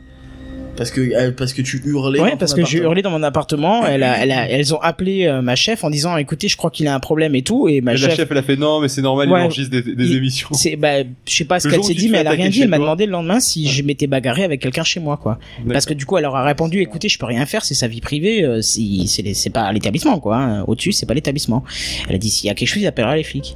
Parce 0.76 0.90
que, 0.90 1.00
euh, 1.00 1.30
parce 1.32 1.52
que 1.52 1.62
tu 1.62 1.80
hurlais. 1.84 2.20
Ouais, 2.20 2.32
dans 2.32 2.36
parce 2.36 2.52
que 2.54 2.64
j'ai 2.64 2.78
hurlé 2.78 3.00
dans 3.02 3.10
mon 3.10 3.22
appartement. 3.22 3.86
Elle 3.86 4.02
a, 4.02 4.18
elle 4.22 4.30
a, 4.32 4.48
elles 4.50 4.74
ont 4.74 4.80
appelé 4.80 5.26
euh, 5.26 5.40
ma 5.42 5.56
chef 5.56 5.84
en 5.84 5.90
disant, 5.90 6.16
écoutez, 6.16 6.48
je 6.48 6.56
crois 6.56 6.70
qu'il 6.70 6.86
a 6.86 6.94
un 6.94 7.00
problème 7.00 7.34
et 7.34 7.42
tout. 7.42 7.68
Et 7.68 7.80
ma 7.80 7.92
la 7.92 7.96
chef, 7.98 8.16
chef, 8.16 8.28
elle 8.30 8.38
a 8.38 8.42
fait 8.42 8.56
non, 8.56 8.80
mais 8.80 8.88
c'est 8.88 9.02
normal, 9.02 9.30
Ouais. 9.30 9.40
il 9.40 9.44
enregistre 9.44 9.70
des, 9.70 9.82
des 9.94 10.04
Il- 10.06 10.16
émissions. 10.16 10.48
c'est, 10.52 10.76
bah, 10.76 11.02
je 11.26 11.32
sais 11.34 11.44
pas 11.44 11.60
ce 11.60 11.68
Le 11.68 11.74
qu'elle 11.74 11.84
s'est 11.84 11.94
dit, 11.94 12.08
mais 12.08 12.18
elle 12.18 12.26
a 12.26 12.30
rien 12.30 12.48
dit. 12.50 12.62
Elle 12.62 12.68
m'a 12.68 12.78
demandé 12.78 13.06
le 13.06 13.12
lendemain 13.12 13.40
si 13.40 13.68
je 13.68 13.82
m'étais 13.82 14.06
bagarré 14.06 14.44
avec 14.44 14.60
quelqu'un 14.60 14.84
chez 14.84 15.00
moi, 15.00 15.16
quoi. 15.16 15.38
Parce 15.72 15.86
que 15.86 15.94
du 15.94 16.04
coup, 16.06 16.16
elle 16.18 16.22
leur 16.24 16.36
a 16.36 16.44
répondu, 16.44 16.80
écoutez, 16.80 17.08
je 17.08 17.18
peux 17.18 17.26
rien 17.26 17.46
faire, 17.46 17.64
c'est 17.64 17.74
sa 17.74 17.88
vie 17.88 18.00
privée, 18.00 18.44
euh, 18.44 18.60
si, 18.62 19.06
c'est, 19.08 19.22
les- 19.22 19.34
c'est 19.34 19.50
pas 19.50 19.72
l'établissement, 19.72 20.18
quoi. 20.20 20.36
hein. 20.36 20.64
Au-dessus, 20.66 20.92
c'est 20.92 21.06
pas 21.06 21.14
l'établissement. 21.14 21.64
Elle 22.08 22.16
a 22.16 22.18
dit, 22.18 22.30
s'il 22.30 22.48
y 22.48 22.50
a 22.50 22.54
quelque 22.54 22.68
chose, 22.68 22.82
il 22.82 22.86
appellera 22.86 23.16
les 23.16 23.24
flics. 23.24 23.54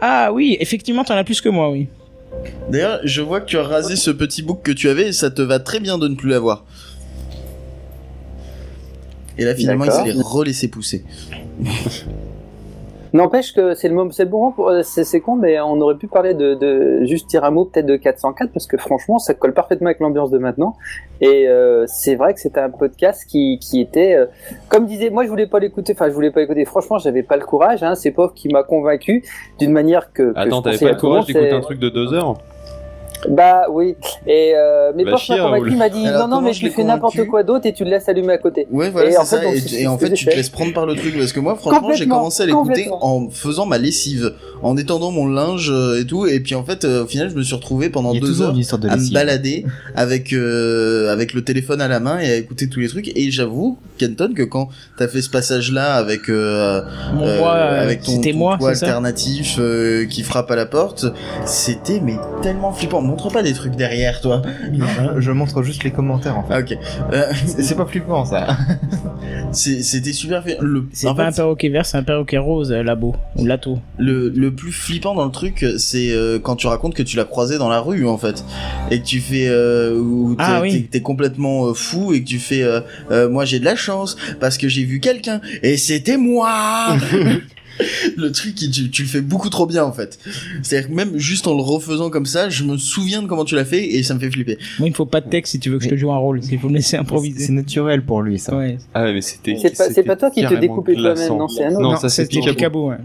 Ah 0.00 0.30
oui, 0.32 0.56
effectivement, 0.60 1.04
t'en 1.04 1.14
as 1.16 1.24
plus 1.24 1.40
que 1.40 1.48
moi, 1.48 1.70
oui. 1.70 1.86
D'ailleurs, 2.70 3.00
je 3.04 3.22
vois 3.22 3.40
que 3.40 3.46
tu 3.46 3.58
as 3.58 3.62
rasé 3.62 3.96
ce 3.96 4.10
petit 4.10 4.42
bouc 4.42 4.62
que 4.62 4.72
tu 4.72 4.88
avais 4.88 5.08
et 5.08 5.12
ça 5.12 5.30
te 5.30 5.42
va 5.42 5.58
très 5.58 5.80
bien 5.80 5.98
de 5.98 6.08
ne 6.08 6.14
plus 6.14 6.30
l'avoir. 6.30 6.64
Et 9.38 9.44
là, 9.44 9.54
finalement, 9.54 9.84
il 9.84 9.92
s'est 9.92 10.12
relaissé 10.16 10.68
pousser. 10.68 11.04
N'empêche 13.16 13.52
que 13.54 13.74
c'est 13.74 13.88
le, 13.88 13.94
moment- 13.94 14.10
c'est 14.10 14.24
le 14.24 14.30
bon 14.30 14.52
euh, 14.58 14.82
C'est 14.82 15.04
c'est 15.04 15.20
con, 15.20 15.36
mais 15.36 15.58
on 15.60 15.80
aurait 15.80 15.96
pu 15.96 16.06
parler 16.06 16.34
de, 16.34 16.54
de 16.54 17.04
juste 17.04 17.28
dire 17.28 17.44
un 17.44 17.50
mot 17.50 17.64
peut-être 17.64 17.86
de 17.86 17.96
404 17.96 18.52
parce 18.52 18.66
que 18.66 18.76
franchement, 18.76 19.18
ça 19.18 19.32
colle 19.34 19.54
parfaitement 19.54 19.86
avec 19.86 20.00
l'ambiance 20.00 20.30
de 20.30 20.38
maintenant. 20.38 20.76
Et 21.20 21.48
euh, 21.48 21.84
c'est 21.86 22.14
vrai 22.14 22.34
que 22.34 22.40
c'était 22.40 22.60
un 22.60 22.70
podcast 22.70 23.24
qui, 23.28 23.58
qui 23.58 23.80
était, 23.80 24.14
euh, 24.14 24.26
comme 24.68 24.86
disait, 24.86 25.10
moi 25.10 25.24
je 25.24 25.30
voulais 25.30 25.46
pas 25.46 25.58
l'écouter. 25.60 25.92
Enfin, 25.94 26.08
je 26.08 26.14
voulais 26.14 26.30
pas 26.30 26.40
l'écouter. 26.40 26.64
Franchement, 26.64 26.98
j'avais 26.98 27.22
pas 27.22 27.36
le 27.36 27.44
courage. 27.44 27.82
Hein, 27.82 27.94
c'est 27.94 28.10
Pauvre 28.10 28.34
qui 28.34 28.48
m'a 28.48 28.62
convaincu 28.62 29.24
d'une 29.58 29.72
manière 29.72 30.12
que. 30.12 30.32
que 30.32 30.38
Attends, 30.38 30.62
t'avais 30.62 30.78
pas 30.78 30.90
le 30.92 30.96
courage 30.96 31.26
d'écouter 31.26 31.50
c'est- 31.50 31.56
un 31.56 31.60
truc 31.60 31.78
de 31.78 31.88
deux 31.88 32.12
heures 32.12 32.34
Bah 33.28 33.64
oui. 33.70 33.96
Et 34.26 34.52
euh, 34.54 34.92
mais 34.94 35.04
chier, 35.16 35.36
m'a 35.36 35.42
convaincu. 35.42 35.62
Raoul. 35.62 35.72
Il 35.72 35.78
m'a 35.78 35.88
dit 35.88 36.06
Alors, 36.06 36.28
non, 36.28 36.36
non, 36.36 36.42
mais 36.42 36.52
je 36.52 36.62
l'ai 36.62 36.70
fais 36.70 36.84
n'importe 36.84 37.14
convaincu 37.14 37.30
quoi 37.30 37.42
d'autre 37.42 37.66
et 37.66 37.72
tu 37.72 37.84
le 37.84 37.90
laisses 37.90 38.08
allumer 38.08 38.34
à 38.34 38.38
côté. 38.38 38.66
Ouais, 38.70 38.90
voilà, 38.90 39.08
Et 39.08 39.12
c'est 39.12 39.18
en 39.18 39.24
fait, 39.24 39.42
donc, 39.42 39.72
Et, 39.72 39.86
en 39.86 39.98
fait, 39.98 40.12
tu 40.12 40.24
te 40.26 40.30
laisses 40.34 40.50
prendre 40.50 40.72
par 40.72 40.86
le 40.86 40.94
truc 40.94 41.16
parce 41.16 41.32
que 41.32 41.40
moi, 41.40 41.56
franchement, 41.56 41.92
j'ai 41.94 42.06
commencé 42.06 42.42
à 42.42 42.46
l'écouter 42.46 42.88
en 42.90 43.28
faisant 43.30 43.66
ma 43.66 43.78
lessive, 43.78 44.34
en 44.62 44.76
étendant 44.76 45.10
mon 45.10 45.26
linge 45.26 45.70
euh, 45.70 46.00
et 46.00 46.06
tout. 46.06 46.26
Et 46.26 46.40
puis 46.40 46.54
en 46.54 46.64
fait, 46.64 46.84
euh, 46.84 47.04
au 47.04 47.06
final, 47.06 47.30
je 47.30 47.34
me 47.34 47.42
suis 47.42 47.54
retrouvé 47.54 47.90
pendant 47.90 48.14
deux 48.14 48.42
heures 48.42 48.52
de 48.52 48.88
à 48.88 48.96
me 48.96 49.12
balader 49.12 49.64
avec 49.94 50.32
euh, 50.32 51.12
avec 51.12 51.34
le 51.34 51.42
téléphone 51.42 51.80
à 51.80 51.88
la 51.88 52.00
main 52.00 52.18
et 52.18 52.30
à 52.30 52.36
écouter 52.36 52.68
tous 52.68 52.80
les 52.80 52.88
trucs. 52.88 53.08
Et 53.16 53.30
j'avoue, 53.30 53.78
Kenton, 53.98 54.32
que 54.34 54.42
quand 54.42 54.68
t'as 54.98 55.08
fait 55.08 55.22
ce 55.22 55.30
passage-là 55.30 55.94
avec 55.94 56.28
euh, 56.28 56.82
Mon 57.14 57.26
euh, 57.26 57.40
euh, 57.40 57.82
avec 57.82 58.02
ton, 58.02 58.20
ton 58.20 58.34
moi, 58.34 58.58
alternatif 58.68 59.56
euh, 59.58 60.06
qui 60.06 60.22
frappe 60.22 60.50
à 60.50 60.56
la 60.56 60.66
porte, 60.66 61.06
c'était 61.44 62.00
mais 62.00 62.16
tellement 62.42 62.72
flippant. 62.72 63.02
Montre 63.06 63.30
pas 63.30 63.42
des 63.42 63.52
trucs 63.52 63.76
derrière 63.76 64.20
toi. 64.20 64.42
Je 65.18 65.30
montre 65.30 65.62
juste 65.62 65.84
les 65.84 65.90
commentaires 65.90 66.36
en 66.38 66.42
fait. 66.44 66.54
Ah 66.54 66.58
ok. 66.60 66.78
Euh, 67.12 67.32
C'est 67.46 67.76
pas 67.76 67.86
flippant 67.86 68.24
ça. 68.24 68.56
c'était 69.52 70.12
super. 70.12 70.42
Le, 70.60 70.86
C'est 70.92 71.06
pas 71.08 71.14
fait, 71.14 71.22
un 71.22 71.32
perroquet 71.32 71.68
vert, 71.68 71.86
c'est 71.86 71.96
un 71.96 72.02
perroquet 72.02 72.38
rose, 72.38 72.72
euh, 72.72 72.82
labo, 72.82 73.14
ou 73.36 73.46
lato. 73.46 73.78
le, 73.98 74.28
le 74.30 74.50
plus 74.54 74.72
flippant 74.72 75.14
dans 75.14 75.24
le 75.24 75.30
truc, 75.30 75.64
c'est 75.78 76.10
euh, 76.10 76.38
quand 76.38 76.56
tu 76.56 76.66
racontes 76.66 76.94
que 76.94 77.02
tu 77.02 77.16
l'as 77.16 77.24
croisé 77.24 77.58
dans 77.58 77.68
la 77.68 77.80
rue 77.80 78.06
en 78.06 78.18
fait, 78.18 78.44
et 78.90 79.00
que 79.00 79.04
tu 79.06 79.20
fais 79.20 79.46
euh, 79.48 80.34
Ah 80.38 80.60
oui. 80.62 80.72
t'es- 80.82 80.88
t'es 80.90 81.00
complètement 81.00 81.66
euh, 81.68 81.74
fou 81.74 82.12
et 82.12 82.22
que 82.22 82.28
tu 82.28 82.38
fais 82.38 82.62
euh, 82.62 82.80
euh, 83.10 83.28
moi 83.28 83.44
j'ai 83.44 83.60
de 83.60 83.64
la 83.64 83.76
chance 83.76 84.16
parce 84.40 84.58
que 84.58 84.68
j'ai 84.68 84.84
vu 84.84 85.00
quelqu'un 85.00 85.40
et 85.62 85.76
c'était 85.76 86.16
moi. 86.16 86.96
le 88.16 88.32
truc, 88.32 88.54
tu, 88.54 88.90
tu 88.90 89.02
le 89.02 89.08
fais 89.08 89.20
beaucoup 89.20 89.50
trop 89.50 89.66
bien 89.66 89.84
en 89.84 89.92
fait. 89.92 90.18
C'est-à-dire 90.62 90.88
que 90.88 90.94
même 90.94 91.16
juste 91.18 91.46
en 91.46 91.54
le 91.54 91.62
refaisant 91.62 92.10
comme 92.10 92.26
ça, 92.26 92.48
je 92.48 92.64
me 92.64 92.76
souviens 92.76 93.22
de 93.22 93.26
comment 93.26 93.44
tu 93.44 93.54
l'as 93.54 93.64
fait 93.64 93.84
et 93.94 94.02
ça 94.02 94.14
me 94.14 94.20
fait 94.20 94.30
flipper. 94.30 94.58
Moi, 94.78 94.88
il 94.88 94.90
me 94.92 94.96
faut 94.96 95.06
pas 95.06 95.20
de 95.20 95.28
texte 95.28 95.52
si 95.52 95.60
tu 95.60 95.70
veux 95.70 95.78
que 95.78 95.84
je 95.84 95.90
te 95.90 95.96
joue 95.96 96.12
un 96.12 96.18
rôle. 96.18 96.40
Il 96.50 96.58
faut 96.58 96.68
me 96.68 96.74
laisser 96.74 96.90
C'est 96.90 96.96
improviser. 96.98 97.52
naturel 97.52 98.02
pour 98.04 98.22
lui 98.22 98.38
ça. 98.38 98.56
Ouais. 98.56 98.78
Ah 98.94 99.04
ouais, 99.04 99.12
mais 99.14 99.20
c'était. 99.20 99.56
C'est 99.60 99.76
pas- 99.76 99.90
c'est 99.90 100.04
toi 100.16 100.30
qui 100.30 100.42
te 100.44 100.54
découpais 100.54 100.94
toi-même, 100.94 101.36
non, 101.36 101.48
c'est 101.48 101.64
un 101.64 101.68
autre. 101.70 101.80
Non, 101.80 101.90
Non, 101.92 101.96
ça 101.96 102.08
c'était 102.08 102.38
ouais. 102.40 102.96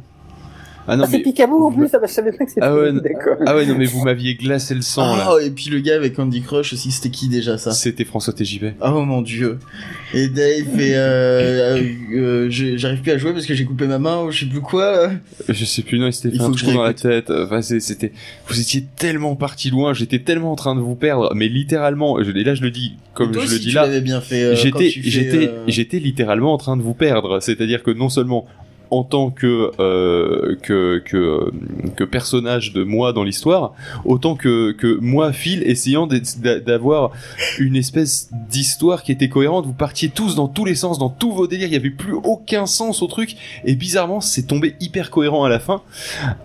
Ah 0.87 0.97
non 0.97 1.03
Ah, 1.05 1.07
c'est 1.09 1.17
mais 1.17 1.23
Picaboo 1.23 1.67
en 1.67 1.71
plus, 1.71 1.87
ah, 1.93 1.99
bah, 1.99 2.07
je 2.07 2.13
savais 2.13 2.31
pas 2.31 2.43
que 2.45 2.49
c'était 2.49 2.61
Ah 2.65 2.73
ouais, 2.75 2.91
d'accord. 2.91 3.37
ah 3.45 3.55
ouais 3.55 3.65
non 3.65 3.75
mais 3.77 3.85
vous 3.85 4.03
m'aviez 4.03 4.35
glacé 4.35 4.73
le 4.73 4.81
sang 4.81 5.15
là. 5.15 5.29
Oh, 5.31 5.39
et 5.39 5.51
puis 5.51 5.69
le 5.69 5.79
gars 5.79 5.95
avec 5.95 6.15
Candy 6.15 6.41
Crush 6.41 6.73
aussi, 6.73 6.91
c'était 6.91 7.09
qui 7.11 7.27
déjà 7.29 7.57
ça? 7.57 7.71
C'était 7.71 8.03
François 8.03 8.33
TJP. 8.33 8.65
Oh 8.81 9.01
mon 9.05 9.21
dieu. 9.21 9.59
Et 10.13 10.27
Dave 10.27 10.65
fait 10.75 10.95
euh, 10.95 11.77
euh, 11.79 11.83
euh, 12.15 12.47
j'arrive 12.49 13.01
plus 13.01 13.11
à 13.11 13.17
jouer 13.17 13.31
parce 13.33 13.45
que 13.45 13.53
j'ai 13.53 13.63
coupé 13.65 13.85
ma 13.87 13.99
main 13.99 14.23
ou 14.23 14.31
je 14.31 14.39
sais 14.41 14.45
plus 14.47 14.61
quoi. 14.61 15.11
Je 15.47 15.65
sais 15.65 15.83
plus 15.83 15.99
non, 15.99 16.07
il 16.07 16.13
s'était 16.13 16.29
Il 16.29 16.37
fait 16.39 16.45
faut 16.45 16.51
un 16.51 16.55
trou 16.55 16.73
dans 16.73 16.83
la 16.83 16.93
tête. 16.93 17.29
Enfin, 17.29 17.61
c'était 17.61 18.11
vous 18.47 18.59
étiez 18.59 18.83
tellement 18.97 19.35
parti 19.35 19.69
loin, 19.69 19.93
j'étais 19.93 20.19
tellement 20.19 20.51
en 20.51 20.55
train 20.55 20.75
de 20.75 20.81
vous 20.81 20.95
perdre, 20.95 21.31
mais 21.35 21.47
littéralement, 21.47 22.21
je, 22.23 22.31
et 22.31 22.43
là 22.43 22.55
je 22.55 22.61
le 22.63 22.71
dis 22.71 22.95
comme 23.13 23.29
Et 23.29 23.33
toi 23.33 23.43
je 23.45 23.53
le 23.53 23.59
dis 23.59 23.67
tu 23.69 23.75
là, 23.75 23.83
l'avais 23.83 24.01
bien 24.01 24.19
fait. 24.21 24.43
euh, 24.43 24.49
quand 24.55 24.59
j'étais 24.61 24.89
tu 24.89 25.03
fais, 25.03 25.09
j'étais 25.09 25.47
euh, 25.47 25.63
j'étais 25.67 25.99
littéralement 25.99 26.53
en 26.53 26.57
train 26.57 26.75
de 26.75 26.81
vous 26.81 26.93
perdre 26.93 27.39
c'est-à-dire 27.41 27.83
que 27.83 27.91
non 27.91 28.09
seulement 28.09 28.45
en 28.91 29.03
tant 29.03 29.31
que 29.31 29.71
euh, 29.79 30.55
que 30.61 30.99
que 30.99 31.51
que 31.95 32.03
personnage 32.03 32.73
de 32.73 32.83
moi 32.83 33.13
dans 33.13 33.23
l'histoire 33.23 33.73
autant 34.05 34.35
que 34.35 34.71
que 34.73 34.99
moi 34.99 35.31
Phil 35.31 35.63
essayant 35.63 36.07
d'avoir 36.07 37.11
une 37.57 37.75
espèce 37.75 38.29
d'histoire 38.49 39.03
qui 39.03 39.11
était 39.11 39.29
cohérente. 39.29 39.65
Vous 39.65 39.73
partiez 39.73 40.09
tous 40.09 40.35
dans 40.35 40.47
tous 40.47 40.65
les 40.65 40.75
sens 40.75 40.99
dans 40.99 41.09
tous 41.09 41.31
vos 41.31 41.47
délires. 41.47 41.67
Il 41.67 41.73
y 41.73 41.77
avait 41.77 41.89
plus 41.89 42.13
aucun 42.13 42.65
sens 42.65 43.01
au 43.01 43.07
truc. 43.07 43.35
Et 43.65 43.75
bizarrement 43.75 44.21
c'est 44.21 44.43
tombé 44.43 44.75
hyper 44.79 45.09
cohérent 45.09 45.43
à 45.43 45.49
la 45.49 45.59
fin. 45.59 45.81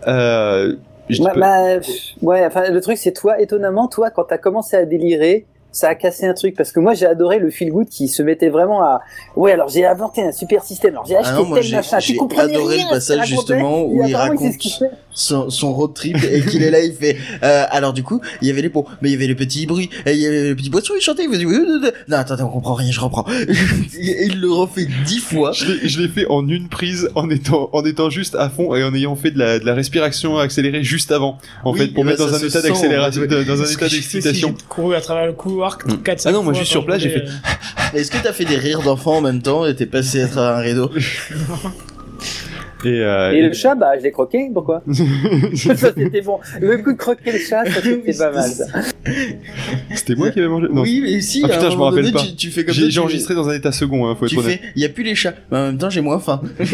Euh, 0.07 0.77
Bah, 1.21 1.33
bah, 1.37 1.81
ouais, 2.23 2.45
enfin, 2.45 2.69
le 2.69 2.81
truc, 2.81 2.97
c'est 2.97 3.13
toi, 3.13 3.41
étonnamment, 3.41 3.87
toi, 3.87 4.11
quand 4.11 4.25
t'as 4.25 4.39
commencé 4.39 4.77
à 4.77 4.85
délirer, 4.85 5.47
ça 5.77 5.89
a 5.91 5.95
cassé 5.95 6.27
un 6.27 6.33
truc 6.33 6.57
parce 6.57 6.73
que 6.73 6.81
moi 6.81 6.95
j'ai 6.95 7.07
adoré 7.07 7.39
le 7.39 7.51
feel 7.51 7.71
good 7.71 7.89
qui 7.89 8.09
se 8.09 8.23
mettait 8.23 8.49
vraiment 8.49 8.83
à 8.83 9.03
ouais 9.37 9.53
alors 9.53 9.69
j'ai 9.69 9.85
inventé 9.85 10.23
un 10.23 10.33
super 10.33 10.65
système 10.65 10.95
alors 10.95 11.05
j'ai 11.05 11.17
acheté 11.17 11.31
Ah 11.35 11.39
non, 11.39 11.45
moi, 11.45 11.61
tel 11.61 11.71
machin 11.71 11.99
tu 11.99 12.13
j'ai 12.13 12.17
comprenais 12.17 12.55
adoré 12.55 12.77
rien 12.77 12.87
le 12.87 12.91
passage, 12.95 13.27
justement, 13.27 13.85
où 13.85 14.03
il 14.07 14.17
raconte 14.17 14.57
son, 15.17 15.51
son 15.51 15.73
road 15.73 15.95
trip 15.95 16.17
et 16.31 16.43
qu'il 16.43 16.63
est 16.63 16.71
là, 16.71 16.81
il 16.81 16.93
fait. 16.95 17.17
Euh, 17.43 17.65
alors 17.71 17.93
du 17.93 18.05
coup, 18.05 18.21
il 18.43 18.47
y 18.49 18.51
avait 18.53 18.63
les 18.63 18.69
pots, 18.69 18.87
mais 19.03 19.09
il 19.09 19.13
y 19.13 19.17
avait 19.17 19.27
les 19.27 19.35
petits 19.35 19.67
bruits, 19.67 19.91
et 20.07 20.13
il 20.13 20.19
y 20.21 20.27
avait 20.27 20.45
les 20.45 20.55
petits 20.55 20.71
poissons, 20.71 20.93
il 20.97 21.03
chantait, 21.03 21.25
il 21.25 21.31
faisait. 21.31 21.45
Non, 21.45 22.17
attends, 22.19 22.35
attends, 22.35 22.47
on 22.47 22.51
comprend 22.53 22.75
rien, 22.75 22.93
je 22.93 23.01
reprends. 23.01 23.27
et 23.29 24.27
il 24.27 24.41
le 24.41 24.53
refait 24.53 24.87
dix 25.07 25.19
fois. 25.19 25.51
Je 25.53 25.65
l'ai- 25.65 25.89
je 25.89 26.01
l'ai 26.01 26.09
fait 26.09 26.27
en 26.29 26.47
une 26.49 26.69
prise 26.69 27.09
en 27.15 27.29
étant 27.31 27.71
en 27.73 27.85
étant 27.85 28.11
juste 28.11 28.35
à 28.37 28.49
fond 28.51 28.75
et 28.77 28.85
en 28.85 28.95
ayant 28.95 29.17
fait 29.17 29.31
de 29.31 29.39
la, 29.39 29.59
de 29.59 29.65
la 29.65 29.75
respiration 29.75 30.39
accélérée 30.39 30.85
juste 30.85 31.11
avant 31.11 31.39
en 31.65 31.73
Oui, 31.73 31.79
fait 31.79 31.89
pour 31.89 32.05
et 32.05 32.07
mettre 32.07 32.27
dans 32.27 32.35
un 32.35 32.39
état 32.47 32.61
d'accélération 32.63 33.23
ouais. 33.23 33.27
dans 33.45 33.63
un 33.63 33.65
état 33.67 33.89
d'excitation 33.89 34.55
J'ai 34.59 34.65
couru 34.69 34.95
à 34.95 35.01
travers 35.01 35.27
le 35.27 35.33
couloir 35.33 35.79
Mm. 35.87 36.03
4 36.03 36.23
Ah 36.27 36.33
non, 36.33 36.43
moi, 36.43 36.53
juste 36.53 36.71
sur 36.71 36.85
place, 36.85 37.01
j'ai 37.01 37.09
fait- 37.11 37.25
Est-ce 37.95 38.11
que 38.11 38.19
t'as 38.23 38.33
fait 38.33 38.45
des 38.45 38.57
rires 38.57 38.83
d'enfants 38.83 39.17
en 39.17 39.21
même 39.21 39.41
temps 39.43 39.65
et 39.67 39.75
t'es 39.75 39.87
passé 39.87 40.21
à 40.23 40.29
travers 40.29 40.57
un 40.59 40.61
rideau? 40.61 40.91
et, 42.87 43.01
euh, 43.01 43.33
Et 43.33 43.39
et- 43.39 43.43
le 43.43 43.53
chat, 43.53 43.75
bah, 43.75 43.93
je 43.99 44.03
l'ai 44.03 44.11
croqué, 44.13 44.49
pourquoi 44.53 44.83
Ça, 45.55 45.75
c'était 45.77 46.21
bon. 46.23 46.39
Le 46.61 46.79
coup 46.79 46.93
de 46.93 46.99
croquer 46.99 47.33
le 47.33 47.39
chat, 47.39 47.65
ça, 47.67 47.81
c'était 47.83 48.13
pas 48.19 48.33
mal. 48.33 48.51
c'était 49.95 50.15
moi 50.15 50.31
qui 50.31 50.39
avais 50.41 50.49
mangé? 50.49 50.67
Non 50.73 50.83
Oui, 50.83 51.01
mais 51.03 51.21
si, 51.21 51.43
Ah, 51.45 51.47
à 51.47 51.51
putain, 51.51 51.67
un 51.67 51.71
je 51.71 51.77
me 51.77 51.83
rappelle 51.83 52.03
donné, 52.05 52.13
pas. 52.13 52.23
Tu, 52.23 52.35
tu 52.37 52.51
fais 52.51 52.65
comme 52.65 52.75
ça. 52.75 52.81
j'ai 52.81 52.91
j'ai 52.91 53.01
enregistré 53.01 53.35
dans 53.35 53.49
un 53.49 53.55
état 53.55 53.73
second 53.73 54.07
hein, 54.09 54.15
faut 54.19 54.27
être 54.27 54.31
Tu 54.33 54.39
honnête 54.39 54.61
fais, 54.61 54.69
il 54.77 54.83
y 54.83 54.85
a 54.85 54.89
plus 54.89 55.03
les 55.05 55.15
chats, 55.15 55.35
mais 55.51 55.59
en 55.59 55.67
même 55.67 55.79
temps 55.79 55.91
j'ai 55.91 56.01
moins 56.01 56.19
faim. 56.19 56.41
tu, 56.61 56.67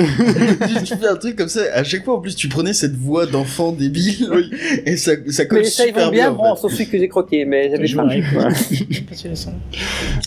tu 0.85 0.97
fais 0.97 1.09
un 1.09 1.17
truc 1.17 1.37
comme 1.37 1.49
ça. 1.49 1.61
À 1.75 1.85
chaque 1.85 2.05
fois, 2.05 2.17
en 2.17 2.21
plus, 2.21 2.35
tu 2.37 2.49
prenais 2.49 2.73
cette 2.73 2.97
voix 2.97 3.27
d'enfant 3.27 3.73
débile 3.73 4.29
Oui. 4.33 4.51
et 4.87 4.97
ça, 4.97 5.13
ça 5.29 5.45
colle 5.47 5.61
Mais 5.61 5.65
ça, 5.65 5.87
ils 5.87 5.95
vont 5.95 6.11
bien, 6.11 6.31
en 6.31 6.35
bon, 6.35 6.55
fait. 6.55 6.61
sauf 6.63 6.73
celui 6.73 6.89
que 6.89 6.99
j'ai 6.99 7.09
croqué, 7.09 7.45
mais 7.45 7.71
j'avais 7.71 7.87
faim. 7.89 8.07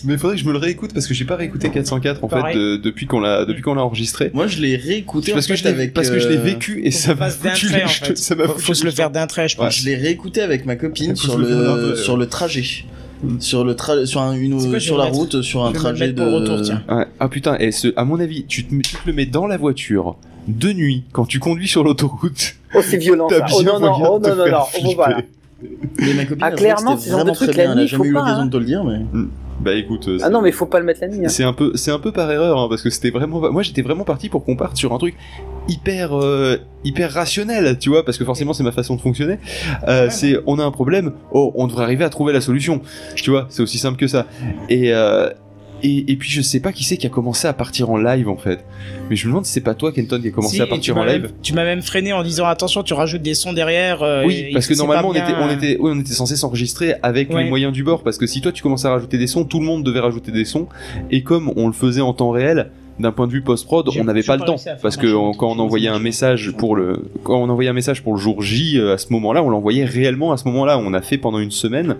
mais 0.04 0.14
il 0.14 0.20
faudrait 0.20 0.36
que 0.36 0.42
je 0.42 0.48
me 0.48 0.52
le 0.52 0.58
réécoute 0.60 0.94
parce 0.94 1.08
que 1.08 1.14
j'ai 1.14 1.26
pas 1.26 1.36
réécouté 1.36 1.70
404 1.70 2.24
en 2.24 2.30
fait 2.30 2.58
depuis 2.84 3.06
qu'on 3.06 3.20
l'a 3.20 3.46
depuis 3.46 3.62
qu'on 3.62 3.74
l'a 3.76 3.84
enregistré 3.84 4.32
Moi, 4.34 4.48
je 4.48 4.60
l'ai 4.62 4.76
réécouté 4.76 5.32
parce 5.34 5.48
que 5.48 5.56
je 5.56 5.64
avec 5.76 5.94
parce 5.94 6.10
que 6.10 6.20
je 6.20 6.28
l'ai 6.28 6.38
euh, 6.38 6.42
vécu 6.42 6.82
et 6.84 6.92
ça 6.92 7.16
m'a 7.16 7.30
foutu 7.30 7.68
trait, 7.68 7.78
les 7.80 7.84
en 7.84 7.88
cheveux- 7.88 8.06
fait. 8.08 8.18
ça 8.18 8.36
m'a 8.36 8.46
Faut, 8.46 8.54
foutu 8.54 8.66
faut 8.66 8.74
se 8.74 8.86
le 8.86 8.92
faire 8.92 9.10
d'un 9.12 9.28
trait, 9.28 9.48
je 9.48 9.56
pense. 9.58 9.76
Je 9.80 9.86
l'ai 9.86 9.96
réécouté 9.96 10.42
avec 10.42 10.66
ma 10.66 10.76
copine 10.76 11.16
sur 11.16 11.38
le 11.38 11.96
sur 11.96 12.18
le 12.18 12.28
trajet, 12.28 12.64
sur 13.40 13.64
le 13.64 13.76
tra 13.76 14.06
sur 14.06 14.22
un, 14.22 14.34
une 14.34 14.60
C'est 14.60 14.70
quoi, 14.70 14.80
sur 14.80 14.98
la 14.98 15.06
mettre- 15.06 15.18
route 15.18 15.42
sur 15.42 15.66
un 15.66 15.72
trajet 15.72 16.12
de 16.14 16.22
retour, 16.24 16.62
tiens. 16.62 16.84
Ah 17.20 17.28
putain, 17.30 17.58
et 17.60 17.72
ce, 17.72 17.88
à 17.96 18.06
mon 18.06 18.20
avis, 18.20 18.46
tu 18.46 18.66
te, 18.66 18.74
tu 18.76 18.96
te 18.96 19.08
le 19.08 19.14
mets 19.14 19.26
dans 19.26 19.48
la 19.48 19.58
voiture 19.58 20.16
de 20.48 20.72
nuit 20.74 21.04
quand 21.12 21.26
tu 21.26 21.40
conduis 21.40 21.68
sur 21.68 21.84
l'autoroute. 21.84 22.56
Oh, 22.76 22.80
c'est 22.84 22.98
violent, 22.98 23.30
ça. 23.30 23.46
Oh 23.54 23.64
non, 23.64 23.80
non, 23.80 23.94
oh 24.12 24.20
de 24.20 24.30
non, 24.30 24.36
non, 24.36 24.52
non. 24.52 24.94
Voilà. 24.96 25.22
Mais 26.00 26.14
ma 26.14 26.26
copine 26.26 26.44
Ah, 26.44 26.52
clairement, 26.52 26.98
c'était 26.98 27.06
ce 27.06 27.10
genre 27.12 27.20
de 27.20 27.24
vraiment 27.24 27.34
truc, 27.34 27.52
très 27.52 27.58
la 27.66 27.74
bien. 27.74 27.74
Elle 27.74 27.80
a 27.80 27.86
jamais 27.88 27.98
faut 28.04 28.10
eu 28.10 28.12
l'occasion 28.12 28.36
hein. 28.42 28.46
de 28.46 28.52
te 28.52 28.58
le 28.58 28.66
dire, 28.66 28.84
mais 28.84 29.00
Bah 29.60 29.74
écoute, 29.74 30.08
euh, 30.10 30.18
Ah 30.22 30.30
non, 30.30 30.42
mais 30.42 30.52
faut 30.52 30.66
pas 30.66 30.80
le 30.80 30.86
mettre 30.86 31.00
la 31.02 31.08
nuit. 31.08 31.26
hein. 31.26 31.30
C'est 31.30 31.44
un 31.44 31.54
peu, 31.54 31.72
c'est 31.76 31.92
un 31.92 32.00
peu 32.00 32.12
par 32.12 32.30
erreur, 32.30 32.58
hein, 32.60 32.68
parce 32.70 32.82
que 32.82 32.90
c'était 32.90 33.10
vraiment, 33.10 33.40
moi 33.52 33.64
j'étais 33.64 33.82
vraiment 33.82 34.04
parti 34.04 34.28
pour 34.30 34.44
qu'on 34.44 34.56
parte 34.58 34.76
sur 34.76 34.94
un 34.94 34.98
truc 34.98 35.16
hyper, 35.70 36.16
euh, 36.18 36.58
hyper 36.84 37.12
rationnel, 37.12 37.80
tu 37.80 37.90
vois, 37.90 38.04
parce 38.04 38.18
que 38.18 38.26
forcément 38.26 38.54
c'est 38.54 38.64
ma 38.64 38.72
façon 38.74 38.96
de 38.96 39.02
fonctionner. 39.02 39.38
Euh, 39.88 40.10
c'est, 40.10 40.36
on 40.46 40.60
a 40.60 40.64
un 40.64 40.72
problème, 40.72 41.14
oh, 41.32 41.52
on 41.56 41.68
devrait 41.68 41.84
arriver 41.84 42.04
à 42.04 42.10
trouver 42.10 42.34
la 42.34 42.42
solution, 42.42 42.82
tu 43.16 43.32
vois, 43.32 43.46
c'est 43.50 43.62
aussi 43.64 43.78
simple 43.78 43.98
que 43.98 44.08
ça. 44.08 44.26
Et, 44.70 44.94
euh, 44.94 45.30
et, 45.84 46.12
et 46.12 46.16
puis 46.16 46.30
je 46.30 46.42
sais 46.42 46.60
pas 46.60 46.72
qui 46.72 46.84
c'est 46.84 46.98
qui 46.98 47.06
a 47.06 47.10
commencé 47.10 47.48
à 47.48 47.54
partir 47.54 47.90
en 47.90 47.98
live 47.98 48.28
en 48.30 48.38
fait, 48.38 48.66
mais 49.10 49.16
je 49.16 49.26
me 49.26 49.32
demande 49.32 49.46
si 49.46 49.52
c'est 49.52 49.62
pas 49.62 49.74
toi 49.76 49.92
Kenton 49.92 50.20
qui 50.22 50.30
a 50.30 50.32
commencé 50.32 50.56
Si, 50.56 50.62
à 50.62 50.68
partir 50.68 50.98
en 50.98 51.04
live. 51.04 51.22
même- 51.24 51.32
Tu 51.42 51.54
m'as 51.54 51.64
même 51.66 51.82
freiné 51.82 52.14
en 52.14 52.24
disant 52.24 52.46
attention, 52.46 52.82
tu 52.84 52.94
rajoutes 52.94 53.22
des 53.22 53.34
sons 53.34 53.54
derrière. 53.54 54.02
euh, 54.04 54.24
Oui, 54.26 54.46
et 54.50 54.54
parce 54.54 54.68
que 54.68 54.74
normalement 54.76 55.10
on 55.10 55.14
était, 55.14 55.34
on 55.40 55.50
était, 55.50 55.78
oui, 55.80 55.92
on 55.94 56.00
était 56.00 56.14
censé 56.14 56.36
s'enregistrer 56.36 56.96
avec 57.04 57.30
Ouais. 57.32 57.44
les 57.44 57.50
moyens 57.50 57.74
du 57.74 57.84
bord, 57.84 58.04
parce 58.04 58.18
que 58.18 58.26
si 58.28 58.42
toi 58.42 58.52
tu 58.52 58.64
commençais 58.64 58.88
à 58.88 58.92
rajouter 58.92 59.18
des 59.18 59.28
sons, 59.28 59.44
tout 59.46 59.60
le 59.60 59.66
monde 59.66 59.84
devait 59.84 60.00
rajouter 60.00 60.32
des 60.32 60.46
sons, 60.46 60.68
et 61.12 61.24
comme 61.24 61.52
on 61.56 61.68
le 61.68 61.74
faisait 61.74 62.02
en 62.02 62.14
temps 62.14 62.30
réel, 62.32 62.72
d'un 63.00 63.12
point 63.12 63.28
de 63.28 63.32
vue 63.34 63.42
post-prod, 63.42 63.90
on 64.00 64.04
n'avait 64.06 64.24
pas 64.24 64.38
le 64.38 64.44
temps, 64.46 64.56
parce 64.82 64.96
que 64.98 65.08
on- 65.14 65.34
quand 65.34 65.50
on 65.52 65.60
envoyait 65.60 65.90
un 65.90 66.00
message 66.00 66.54
pour 66.58 66.76
le, 66.76 67.10
quand 67.24 67.36
on 67.42 67.50
envoyait 67.50 67.70
un 67.70 67.74
message 67.74 68.02
pour 68.04 68.14
le 68.14 68.20
jour 68.20 68.42
J, 68.42 68.78
euh, 68.80 68.94
à 68.94 68.98
ce 68.98 69.12
moment-là, 69.14 69.44
on 69.44 69.50
l'envoyait 69.50 69.86
réellement 69.86 70.32
à 70.32 70.38
ce 70.38 70.48
moment-là. 70.48 70.78
On 70.80 70.94
a 70.94 71.02
fait 71.02 71.18
pendant 71.18 71.40
une 71.40 71.52
semaine, 71.52 71.98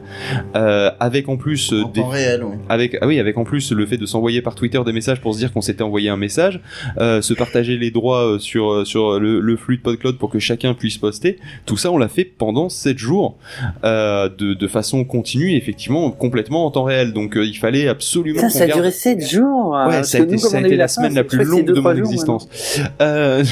euh, 0.56 0.92
avec 1.00 1.28
en 1.30 1.38
plus 1.38 1.74
euh, 1.74 1.84
en 1.84 1.90
des 1.90 2.02
temps 2.02 2.08
réel, 2.08 2.44
oui. 2.44 2.56
avec 2.70 2.98
ah 3.02 3.08
oui 3.08 3.20
avec 3.20 3.38
en 3.38 3.44
plus 3.44 3.72
le 3.72 3.86
fait 3.86 3.98
de 3.98 4.06
s'envoyer 4.06 4.42
par 4.42 4.56
Twitter 4.56 4.80
des 4.86 4.94
messages 4.94 5.20
pour 5.22 5.34
se 5.34 5.40
dire 5.40 5.52
qu'on 5.52 5.62
s'était 5.62 5.84
envoyé 5.84 6.10
un 6.10 6.18
message 6.18 6.60
euh, 7.00 7.22
se 7.22 7.34
partager 7.34 7.78
les 7.78 7.92
droits 7.92 8.38
sur 8.40 8.86
sur 8.88 9.20
le, 9.20 9.40
le 9.40 9.58
flux 9.58 9.78
de 9.78 9.82
PodCloud 9.82 10.18
pour 10.18 10.30
que 10.30 10.40
chacun 10.40 10.74
puisse 10.74 10.98
poster 10.98 11.38
tout 11.66 11.78
ça 11.78 11.92
on 11.92 11.98
l'a 11.98 12.08
fait 12.08 12.24
pendant 12.26 12.70
7 12.70 12.98
jours 12.98 13.38
euh, 13.84 14.30
de, 14.30 14.54
de 14.54 14.68
façon 14.68 15.04
continue 15.04 15.56
effectivement 15.56 16.10
complètement 16.12 16.66
en 16.66 16.72
temps 16.72 16.84
réel 16.84 17.14
donc 17.14 17.36
euh, 17.38 17.46
il 17.46 17.56
fallait 17.58 17.88
absolument 17.88 18.42
qu'on 18.42 18.50
ça 18.50 18.64
a 18.64 18.68
garde- 18.68 18.80
duré 18.82 18.92
7 18.92 19.28
jours. 19.30 19.72
Ouais, 19.88 20.04
ça 20.04 20.18
a 20.20 20.22
été, 20.22 20.36
nous, 20.36 20.40
comme 20.42 20.50
ça 20.52 20.58
a 20.58 20.62
on 20.62 20.64
été 20.66 20.76
eu 20.76 20.78
la 20.86 20.88
semaine 20.88 21.16
la 21.16 21.24
je 21.24 21.28
plus 21.28 21.44
longue 21.44 21.66
de 21.66 21.74
mon 21.74 21.82
jours, 21.82 21.92
existence. 21.98 22.48
Euh, 23.02 23.44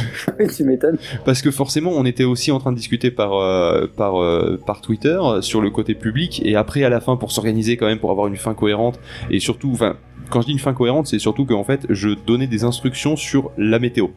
tu 0.55 0.63
m'étonnes. 0.63 0.97
parce 1.25 1.41
que 1.41 1.51
forcément 1.51 1.91
on 1.91 2.05
était 2.05 2.23
aussi 2.23 2.51
en 2.51 2.59
train 2.59 2.71
de 2.71 2.77
discuter 2.77 3.11
par 3.11 3.33
euh, 3.33 3.87
par 3.95 4.21
euh, 4.21 4.59
par 4.65 4.81
Twitter 4.81 5.17
euh, 5.21 5.41
sur 5.41 5.59
le 5.61 5.69
côté 5.69 5.95
public 5.95 6.41
et 6.45 6.55
après 6.55 6.83
à 6.83 6.89
la 6.89 7.01
fin 7.01 7.17
pour 7.17 7.31
s'organiser 7.31 7.77
quand 7.77 7.87
même 7.87 7.99
pour 7.99 8.11
avoir 8.11 8.27
une 8.27 8.35
fin 8.35 8.53
cohérente 8.53 8.99
et 9.29 9.39
surtout 9.39 9.71
enfin 9.73 9.97
quand 10.29 10.41
je 10.41 10.47
dis 10.47 10.53
une 10.53 10.59
fin 10.59 10.73
cohérente 10.73 11.07
c'est 11.07 11.19
surtout 11.19 11.45
qu'en 11.45 11.63
fait 11.63 11.85
je 11.89 12.09
donnais 12.09 12.47
des 12.47 12.63
instructions 12.63 13.15
sur 13.15 13.51
la 13.57 13.79
météo 13.79 14.07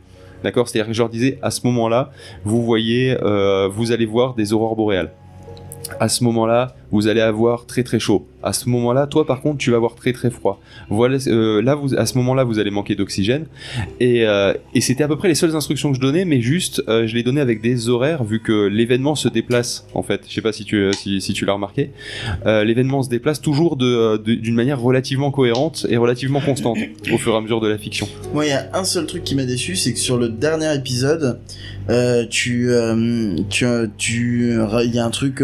d'accord? 0.45 0.69
C'est-à-dire 0.69 0.89
que 0.89 0.95
je 0.95 1.01
leur 1.01 1.09
disais 1.09 1.39
à 1.43 1.51
ce 1.51 1.67
moment-là 1.67 2.11
vous 2.45 2.63
voyez 2.63 3.17
euh, 3.23 3.69
vous 3.69 3.93
allez 3.93 4.07
voir 4.07 4.35
des 4.35 4.53
aurores 4.53 4.77
boréales 4.77 5.13
à 6.01 6.09
ce 6.09 6.25
moment-là, 6.25 6.75
vous 6.93 7.09
allez 7.09 7.21
avoir 7.21 7.67
très 7.67 7.83
très 7.83 7.99
chaud. 7.99 8.27
À 8.43 8.53
ce 8.53 8.69
moment-là, 8.69 9.07
toi 9.07 9.27
par 9.27 9.41
contre, 9.43 9.59
tu 9.59 9.71
vas 9.71 9.77
avoir 9.77 9.95
très 9.97 10.13
très 10.13 10.31
froid. 10.31 10.61
Voilà, 10.89 11.19
euh, 11.27 11.61
là, 11.63 11.75
vous, 11.75 11.95
à 11.97 12.07
ce 12.07 12.17
moment-là, 12.19 12.45
vous 12.45 12.59
allez 12.59 12.71
manquer 12.71 12.95
d'oxygène. 12.95 13.47
Et, 14.01 14.27
euh, 14.27 14.55
et 14.75 14.81
c'était 14.81 15.03
à 15.05 15.09
peu 15.09 15.17
près 15.17 15.29
les 15.29 15.35
seules 15.35 15.57
instructions 15.57 15.91
que 15.91 15.97
je 15.97 16.01
donnais, 16.01 16.25
mais 16.25 16.41
juste, 16.41 16.83
euh, 16.89 17.07
je 17.07 17.15
les 17.15 17.23
donnais 17.23 17.41
avec 17.41 17.61
des 17.61 17.89
horaires, 17.89 18.23
vu 18.25 18.41
que 18.41 18.67
l'événement 18.67 19.15
se 19.17 19.29
déplace, 19.29 19.87
en 19.95 20.03
fait. 20.03 20.23
Je 20.29 20.35
sais 20.35 20.41
pas 20.43 20.53
si 20.53 20.65
tu, 20.65 20.93
si, 20.93 21.21
si 21.21 21.33
tu 21.33 21.45
l'as 21.45 21.55
remarqué. 21.55 21.91
L'événement 22.45 23.03
se 23.03 23.09
déplace 23.09 23.41
toujours 23.41 23.77
de- 23.77 24.17
de- 24.19 24.35
d'une 24.35 24.55
manière 24.55 24.81
relativement 24.81 25.31
cohérente 25.31 25.87
et 25.89 25.97
relativement 25.97 26.41
constante 26.41 26.79
au 27.13 27.19
fur 27.19 27.33
et 27.35 27.37
à 27.37 27.41
mesure 27.41 27.61
de 27.61 27.69
la 27.69 27.79
fiction. 27.79 28.07
Moi, 28.33 28.47
il 28.47 28.51
y 28.51 28.53
a 28.53 28.69
un 28.75 28.85
seul 28.85 29.07
truc 29.07 29.25
qui 29.25 29.35
m'a 29.35 29.45
déçu, 29.45 29.75
c'est 29.77 29.93
que 29.93 29.99
sur 29.99 30.19
le 30.19 30.29
dernier 30.29 30.73
épisode, 30.75 31.41
tu, 32.31 32.71
tu, 33.51 33.67
tu, 33.99 34.53
il 34.85 34.95
y 34.95 34.99
a 34.99 35.05
un 35.05 35.11
truc, 35.11 35.43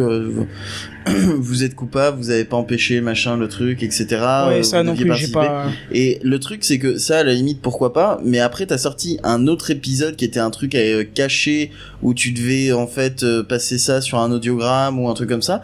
vous 1.38 1.64
êtes 1.64 1.74
coupable, 1.74 2.18
vous 2.18 2.30
avez 2.30 2.44
pas 2.44 2.57
empêché 2.57 3.00
machin 3.00 3.36
le 3.36 3.48
truc, 3.48 3.82
etc. 3.82 4.07
Ouais, 4.48 4.62
ça 4.62 4.82
vous 4.82 4.88
non 4.88 4.96
plus, 4.96 5.14
j'ai 5.14 5.28
pas. 5.28 5.66
Et 5.92 6.18
le 6.22 6.38
truc, 6.38 6.64
c'est 6.64 6.78
que 6.78 6.98
ça, 6.98 7.18
à 7.18 7.24
la 7.24 7.34
limite, 7.34 7.61
pourquoi 7.61 7.92
pas. 7.92 8.20
Mais 8.24 8.40
après, 8.40 8.66
t'as 8.66 8.78
sorti 8.78 9.18
un 9.22 9.46
autre 9.46 9.70
épisode 9.70 10.16
qui 10.16 10.24
était 10.24 10.40
un 10.40 10.50
truc 10.50 10.74
euh, 10.74 11.05
caché 11.14 11.70
où 12.03 12.14
tu 12.14 12.32
devais 12.32 12.72
en 12.72 12.86
fait 12.86 13.22
euh, 13.22 13.42
passer 13.42 13.78
ça 13.78 14.00
sur 14.00 14.18
un 14.18 14.30
audiogramme 14.32 14.98
ou 14.98 15.09
un 15.09 15.14
truc 15.14 15.28
comme 15.28 15.42
ça. 15.42 15.62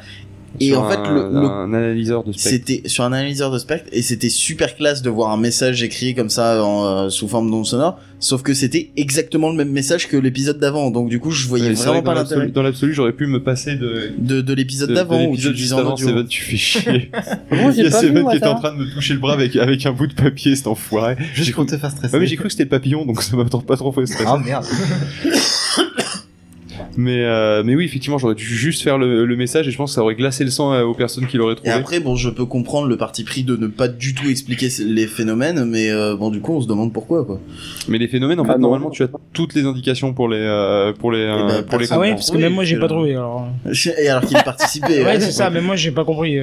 Et 0.61 0.75
en 0.75 0.89
fait, 0.89 0.97
un, 0.97 1.15
le- 1.15 1.31
le- 1.31 1.47
un 1.47 1.73
analyseur 1.75 2.25
de 2.25 2.33
spectre. 2.33 2.49
C'était 2.49 2.89
sur 2.89 3.05
un 3.05 3.13
analyseur 3.13 3.51
de 3.51 3.59
spectre 3.59 3.89
et 3.93 4.03
c'était 4.03 4.29
super 4.29 4.75
classe 4.77 5.03
de 5.03 5.11
voir 5.11 5.31
un 5.31 5.37
message 5.37 5.83
écrit 5.83 6.15
comme 6.15 6.31
ça 6.31 6.65
en, 6.65 6.87
euh, 6.87 7.09
sous 7.11 7.29
forme 7.29 7.51
d'onde 7.51 7.67
sonore. 7.67 7.99
Sauf 8.21 8.43
que 8.43 8.53
c'était 8.53 8.91
exactement 8.97 9.49
le 9.51 9.55
même 9.57 9.71
message 9.71 10.09
que 10.09 10.17
l'épisode 10.17 10.59
d'avant. 10.59 10.91
Donc 10.91 11.09
du 11.09 11.21
coup, 11.21 11.31
je 11.31 11.47
voyais 11.47 11.69
Ouais, 11.69 11.75
vraiment 11.75 12.03
pas 12.03 12.15
dans 12.15 12.21
l'intérêt 12.23 12.41
l'absolu- 12.47 12.53
Dans 12.53 12.63
l'absolu, 12.63 12.93
j'aurais 12.95 13.13
pu 13.13 13.27
me 13.27 13.43
passer 13.45 13.77
de, 13.77 14.11
de, 14.19 14.41
de 14.41 14.53
l'épisode 14.55 14.89
de- 14.89 14.95
de 14.95 14.99
d'avant 14.99 15.25
où 15.27 15.37
tu 15.37 15.53
disais 15.53 15.75
en 15.75 15.93
audio. 15.93 16.23
Tu 16.25 16.43
fais 16.43 16.57
chier. 16.57 17.11
Bon, 17.51 17.71
Il 17.71 17.79
y 17.79 17.83
j'ai 17.83 17.87
a 17.87 17.91
Seven 17.93 18.23
moi, 18.23 18.33
qui 18.33 18.39
était 18.39 18.47
en 18.49 18.57
train 18.57 18.73
de 18.75 18.79
me 18.81 18.91
toucher 18.93 19.15
le 19.15 19.21
bras 19.21 19.35
avec, 19.35 19.55
avec 19.55 19.87
un 19.87 19.93
bout 19.93 20.09
de 20.09 20.15
papier, 20.15 20.57
cet 20.57 20.67
enfoiré. 20.67 21.17
Juste 21.35 21.47
J'ai 21.47 21.53
pour 21.53 21.65
cru- 21.65 21.71
te 21.71 21.79
faire 21.79 21.91
stresser. 21.93 22.15
Ouais, 22.15 22.21
mais 22.21 22.27
j'ai 22.27 22.35
cru 22.37 22.45
que 22.47 22.51
c'était 22.51 22.65
le 22.65 22.69
papillon, 22.71 23.07
donc 23.07 23.23
ça 23.23 23.37
m'a 23.37 23.45
pas 23.45 23.77
trop 23.77 23.93
fait 23.93 24.07
stresser. 24.07 24.25
Ah 24.27 24.37
merde. 24.45 24.65
Mais, 27.01 27.23
euh, 27.23 27.63
mais 27.65 27.77
oui, 27.77 27.85
effectivement, 27.85 28.19
j'aurais 28.19 28.35
dû 28.35 28.43
juste 28.45 28.83
faire 28.83 28.99
le, 28.99 29.25
le 29.25 29.37
message 29.37 29.69
et 29.69 29.71
je 29.71 29.77
pense 29.77 29.93
que 29.93 29.95
ça 29.95 30.03
aurait 30.03 30.17
glacé 30.17 30.43
le 30.43 30.51
sang 30.51 30.73
euh, 30.73 30.83
aux 30.83 30.95
personnes 30.95 31.29
qui 31.29 31.37
l'auraient 31.37 31.53
Et 31.53 31.57
trouvé. 31.57 31.71
après, 31.71 32.01
bon, 32.01 32.17
je 32.17 32.29
peux 32.29 32.45
comprendre 32.45 32.89
le 32.89 32.97
parti 32.97 33.23
pris 33.23 33.45
de 33.45 33.55
ne 33.55 33.69
pas 33.69 33.87
du 33.87 34.15
tout 34.15 34.29
expliquer 34.29 34.69
les 34.85 35.07
phénomènes, 35.07 35.65
mais 35.65 35.91
euh, 35.91 36.17
bon, 36.17 36.31
du 36.31 36.41
coup, 36.41 36.55
on 36.55 36.61
se 36.61 36.67
demande 36.67 36.93
pourquoi, 36.93 37.25
quoi. 37.25 37.39
Mais 37.87 37.99
les 37.99 38.09
phénomènes, 38.09 38.41
en 38.41 38.45
Ah 38.45 38.49
fait, 38.49 38.55
non. 38.55 38.63
normalement, 38.63 38.91
tu 38.91 39.05
as 39.05 39.09
toutes 39.33 39.55
les 39.55 39.63
indications 39.65 40.13
pour 40.13 40.29
les, 40.29 40.39
euh, 40.41 40.93
pour 40.93 41.13
les, 41.13 41.21
euh, 41.21 41.47
ben, 41.47 41.63
pour 41.63 41.79
les 41.79 41.93
Ah 41.93 42.01
ouais, 42.01 42.11
parce 42.11 42.33
que 42.33 42.37
oui, 42.37 42.43
même 42.43 42.55
moi 42.55 42.65
j'ai 42.65 42.81
pas 42.81 42.89
trouvé 42.89 43.13
alors. 43.13 43.47
Et 44.03 44.09
alors 44.09 44.23
qu'il 44.25 44.37
participait. 44.43 45.05
Ouais, 45.05 45.21
c'est 45.21 45.31
ça, 45.31 45.51
mais 45.51 45.61
moi 45.61 45.77
j'ai 45.77 45.93
pas 45.93 46.05
compris. 46.05 46.41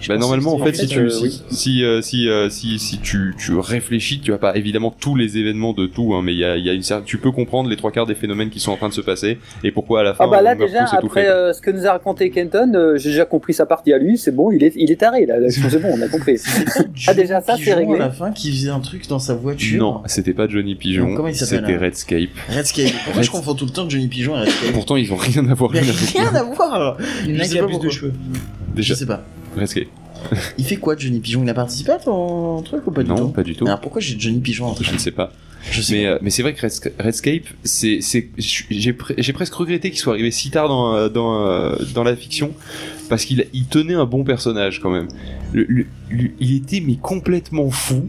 Je 0.00 0.08
Bah, 0.08 0.18
normalement, 0.18 0.54
en 0.54 0.58
fait, 0.58 0.74
si 0.74 0.86
tu, 0.86 0.98
euh, 1.00 1.08
si, 1.10 1.22
oui. 1.24 1.42
si, 1.50 1.84
euh, 1.84 2.02
si, 2.02 2.28
euh, 2.28 2.48
si, 2.50 2.78
si 2.78 2.98
tu, 2.98 3.34
tu 3.38 3.54
réfléchis, 3.58 4.20
tu 4.20 4.32
as 4.32 4.38
pas 4.38 4.56
évidemment 4.56 4.94
tous 4.98 5.14
les 5.16 5.38
événements 5.38 5.72
de 5.72 5.86
tout, 5.86 6.14
hein, 6.14 6.20
mais 6.22 6.32
il 6.34 6.38
y 6.38 6.44
a, 6.44 6.56
il 6.56 6.64
y 6.64 6.70
a 6.70 6.72
une 6.72 6.82
cer- 6.82 7.02
tu 7.04 7.18
peux 7.18 7.30
comprendre 7.30 7.68
les 7.70 7.76
trois 7.76 7.90
quarts 7.92 8.06
des 8.06 8.14
phénomènes 8.14 8.50
qui 8.50 8.60
sont 8.60 8.72
en 8.72 8.76
train 8.76 8.88
de 8.88 8.94
se 8.94 9.00
passer 9.00 9.38
et 9.64 9.70
pourquoi 9.70 10.00
à 10.00 10.02
la 10.02 10.14
fin. 10.14 10.24
Ah 10.24 10.28
bah 10.28 10.42
là 10.42 10.54
déjà 10.54 10.84
après 10.84 11.28
euh, 11.28 11.52
ce 11.52 11.60
que 11.60 11.70
nous 11.70 11.86
a 11.86 11.92
raconté 11.92 12.30
Kenton, 12.30 12.72
euh, 12.74 12.96
j'ai 12.98 13.10
déjà 13.10 13.24
compris 13.24 13.54
sa 13.54 13.66
partie 13.66 13.92
à 13.92 13.98
lui, 13.98 14.18
c'est 14.18 14.34
bon, 14.34 14.50
il 14.50 14.62
est 14.64 14.72
il 14.76 14.90
est 14.90 14.96
taré 14.96 15.26
là, 15.26 15.36
c'est 15.50 15.80
bon, 15.80 15.90
on 15.96 16.02
a 16.02 16.08
compris. 16.08 16.36
Ah, 17.08 17.14
déjà, 17.14 17.40
ça, 17.40 17.56
c'est 17.62 17.74
réglé. 17.74 17.94
à 17.94 17.98
la 17.98 18.10
fin 18.10 18.32
qui 18.32 18.50
faisait 18.50 18.70
un 18.70 18.80
truc 18.80 19.06
dans 19.08 19.18
sa 19.18 19.34
voiture. 19.34 19.80
Non, 19.80 20.02
c'était 20.06 20.32
pas 20.32 20.48
Johnny 20.48 20.74
Pigeon, 20.74 21.14
Comment 21.14 21.28
il 21.28 21.34
s'appelle, 21.36 21.60
c'était 21.60 21.74
hein 21.74 21.80
Redscape. 21.80 22.30
Redscape. 22.48 22.92
Pourquoi 23.04 23.22
je 23.22 23.30
Red- 23.30 23.36
confonds 23.38 23.54
tout 23.54 23.64
le 23.66 23.70
temps 23.70 23.88
Johnny 23.88 24.08
Pigeon 24.08 24.36
et 24.36 24.40
Redscape 24.40 24.72
Pourtant, 24.72 24.96
ils 24.96 25.12
ont 25.12 25.16
rien 25.16 25.48
à 25.48 25.54
voir 25.54 25.70
rien 25.70 25.82
à 26.34 26.42
voir 26.42 26.96
Il 27.24 27.34
y 27.34 27.36
en 27.36 27.40
a 27.40 27.42
Je 27.42 27.48
sais 27.48 27.52
qui 27.54 27.58
a 27.58 27.62
pas 27.62 27.68
plus 27.68 27.78
de 27.78 27.88
cheveux. 27.90 28.12
Je 28.34 28.74
Déjà, 28.76 28.94
sais 28.94 29.06
pas. 29.06 29.22
Redscape. 29.56 29.88
Il 30.58 30.64
fait 30.64 30.76
quoi 30.76 30.96
Johnny 30.96 31.20
Pigeon? 31.20 31.42
Il 31.42 31.48
a 31.50 31.54
participé 31.54 31.92
à 31.92 31.98
ton 31.98 32.62
truc 32.62 32.86
ou 32.86 32.90
pas 32.90 33.02
du 33.02 33.10
non, 33.10 33.16
tout? 33.16 33.28
pas 33.28 33.42
du 33.42 33.54
tout. 33.54 33.66
Alors 33.66 33.80
pourquoi 33.80 34.00
j'ai 34.00 34.18
Johnny 34.18 34.40
Pigeon 34.40 34.66
en 34.66 34.74
Je 34.80 34.92
ne 34.92 34.98
sais 34.98 35.10
pas. 35.10 35.32
Je 35.70 35.80
sais 35.82 35.94
Mais, 35.94 36.04
pas. 36.04 36.10
euh, 36.10 36.18
mais 36.22 36.30
c'est 36.30 36.42
vrai 36.42 36.54
que 36.54 36.60
Reds- 36.64 36.92
Redscape, 36.98 37.42
c'est, 37.64 37.98
j'ai, 38.38 38.92
pre- 38.92 39.14
j'ai 39.18 39.32
presque 39.32 39.54
regretté 39.54 39.90
qu'il 39.90 39.98
soit 39.98 40.12
arrivé 40.14 40.30
si 40.30 40.50
tard 40.50 40.68
dans, 40.68 40.94
euh, 40.94 41.08
dans, 41.08 41.44
euh, 41.46 41.74
dans 41.94 42.04
la 42.04 42.14
fiction, 42.14 42.52
parce 43.08 43.24
qu'il 43.24 43.44
il 43.52 43.66
tenait 43.66 43.94
un 43.94 44.04
bon 44.04 44.22
personnage 44.22 44.80
quand 44.80 44.90
même. 44.90 45.08
Le- 45.52 45.66
le- 45.68 45.86
le- 46.10 46.30
il 46.38 46.54
était 46.56 46.80
mais 46.80 46.96
complètement 46.96 47.70
fou, 47.70 48.06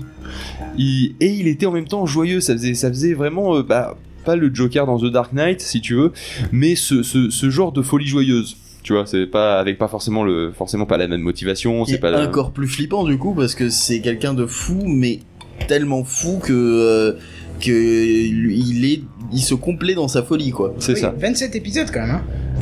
il- 0.77 1.15
et 1.19 1.29
il 1.33 1.47
était 1.47 1.65
en 1.65 1.71
même 1.71 1.87
temps 1.87 2.05
joyeux. 2.05 2.41
Ça 2.41 2.53
faisait, 2.53 2.73
ça 2.75 2.89
faisait 2.89 3.13
vraiment, 3.13 3.55
euh, 3.57 3.63
bah, 3.63 3.97
pas 4.23 4.35
le 4.35 4.53
Joker 4.53 4.85
dans 4.85 4.99
The 4.99 5.05
Dark 5.11 5.33
Knight 5.33 5.59
si 5.61 5.81
tu 5.81 5.95
veux, 5.95 6.11
mais 6.51 6.75
ce, 6.75 7.01
ce, 7.01 7.29
ce 7.31 7.49
genre 7.49 7.71
de 7.71 7.81
folie 7.81 8.05
joyeuse. 8.07 8.57
Tu 8.87 8.93
vois, 8.93 9.05
c'est 9.05 9.25
pas 9.27 9.59
avec 9.59 9.77
pas 9.77 9.89
forcément 9.89 10.23
le, 10.23 10.53
forcément 10.53 10.85
pas 10.85 10.95
la 10.95 11.09
même 11.09 11.19
motivation. 11.19 11.83
C'est 11.83 11.97
pas 11.97 12.09
la- 12.09 12.25
encore 12.25 12.51
plus 12.51 12.69
flippant 12.69 13.03
du 13.03 13.17
coup 13.17 13.33
parce 13.33 13.53
que 13.53 13.67
c'est 13.69 13.99
quelqu'un 13.99 14.33
de 14.33 14.45
fou 14.45 14.81
mais 14.85 15.19
tellement 15.67 16.05
fou 16.05 16.39
que 16.41 16.53
euh, 16.53 17.13
que 17.59 17.69
il 17.71 18.85
est 18.85 19.01
il 19.33 19.41
se 19.41 19.55
complaît 19.55 19.93
dans 19.93 20.07
sa 20.07 20.23
folie 20.23 20.51
quoi. 20.51 20.73
C'est 20.79 20.93
Oui, 20.93 20.99
ça. 21.01 21.13
27 21.19 21.53
épisodes 21.57 21.87
quand 21.93 21.99
même. 22.07 22.21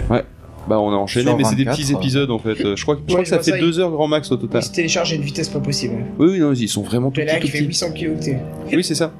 Hein. 0.10 0.22
Bah 0.68 0.80
on 0.80 0.90
a 0.90 0.96
enchaîné, 0.96 1.32
mais 1.38 1.44
c'est 1.44 1.54
des 1.54 1.64
24, 1.66 1.78
petits 1.80 1.94
ouais. 1.94 2.00
épisodes 2.00 2.32
en 2.32 2.40
fait. 2.40 2.56
Je 2.76 2.82
crois, 2.82 2.96
que- 2.96 3.02
je 3.02 3.06
crois 3.06 3.18
Ouais, 3.20 3.24
que 3.24 3.30
ça 3.30 3.38
fait 3.38 3.52
ça, 3.52 3.60
deux 3.60 3.80
heures 3.80 3.92
grand 3.92 4.08
max 4.08 4.32
au 4.32 4.36
Il 4.38 4.40
total. 4.42 4.64
se 4.64 4.72
télécharge 4.72 5.12
à 5.12 5.16
une 5.18 5.22
vitesse 5.22 5.50
pas 5.50 5.60
possible. 5.60 5.94
Oui, 6.18 6.30
oui, 6.32 6.40
non, 6.40 6.54
ils 6.54 6.68
sont 6.68 6.82
vraiment 6.82 7.12
tout 7.12 7.22
Tu 7.22 7.28
là 7.28 7.34
petits, 7.36 7.42
qui 7.42 7.52
tout 7.52 7.52
fait 7.52 7.60
petits. 7.66 7.68
800 7.68 7.92
kilooctets. 7.92 8.40
Oui, 8.74 8.84
c'est 8.84 8.96
ça. 8.96 9.14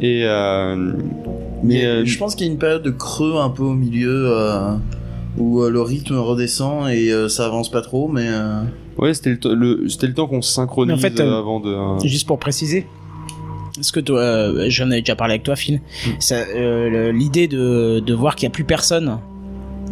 Et 0.00 0.22
euh, 0.24 0.76
Mais 0.76 0.94
mais 1.62 1.84
euh, 1.84 2.04
je 2.06 2.16
pense 2.16 2.34
qu'il 2.34 2.46
y 2.46 2.48
a 2.48 2.52
une 2.54 2.58
période 2.58 2.82
de 2.82 2.90
creux 2.90 3.36
un 3.38 3.50
peu 3.50 3.64
au 3.64 3.74
milieu 3.74 4.28
euh, 4.32 4.72
où 5.38 5.60
euh, 5.62 5.70
le 5.70 5.80
rythme 5.82 6.16
redescend 6.16 6.88
et 6.90 7.10
euh, 7.12 7.28
ça 7.28 7.46
avance 7.46 7.70
pas 7.70 7.80
trop 7.82 8.08
mais 8.08 8.26
euh, 8.28 8.62
ouais, 8.98 9.12
c'était 9.14 9.36
le, 9.54 9.88
c'était 9.88 10.06
le 10.06 10.14
temps 10.14 10.26
qu'on 10.26 10.42
se 10.42 10.52
synchronise 10.52 10.88
Mais 10.88 10.94
en 10.94 11.10
fait, 11.10 11.20
euh, 11.20 11.38
avant 11.38 11.60
de. 11.60 11.70
euh, 11.70 11.98
Juste 12.06 12.26
pour 12.26 12.38
préciser. 12.38 12.86
Parce 13.74 13.90
que 13.90 13.98
toi, 14.00 14.20
euh, 14.20 14.66
j'en 14.68 14.88
avais 14.92 15.00
déjà 15.00 15.16
parlé 15.16 15.32
avec 15.34 15.42
toi, 15.42 15.56
Phil. 15.56 15.80
Ça, 16.20 16.36
euh, 16.36 16.88
le- 16.88 17.10
L'idée 17.10 17.48
de, 17.48 17.98
de 17.98 18.14
voir 18.14 18.36
qu'il 18.36 18.44
y 18.44 18.46
a 18.46 18.50
plus 18.50 18.62
personne 18.62 19.18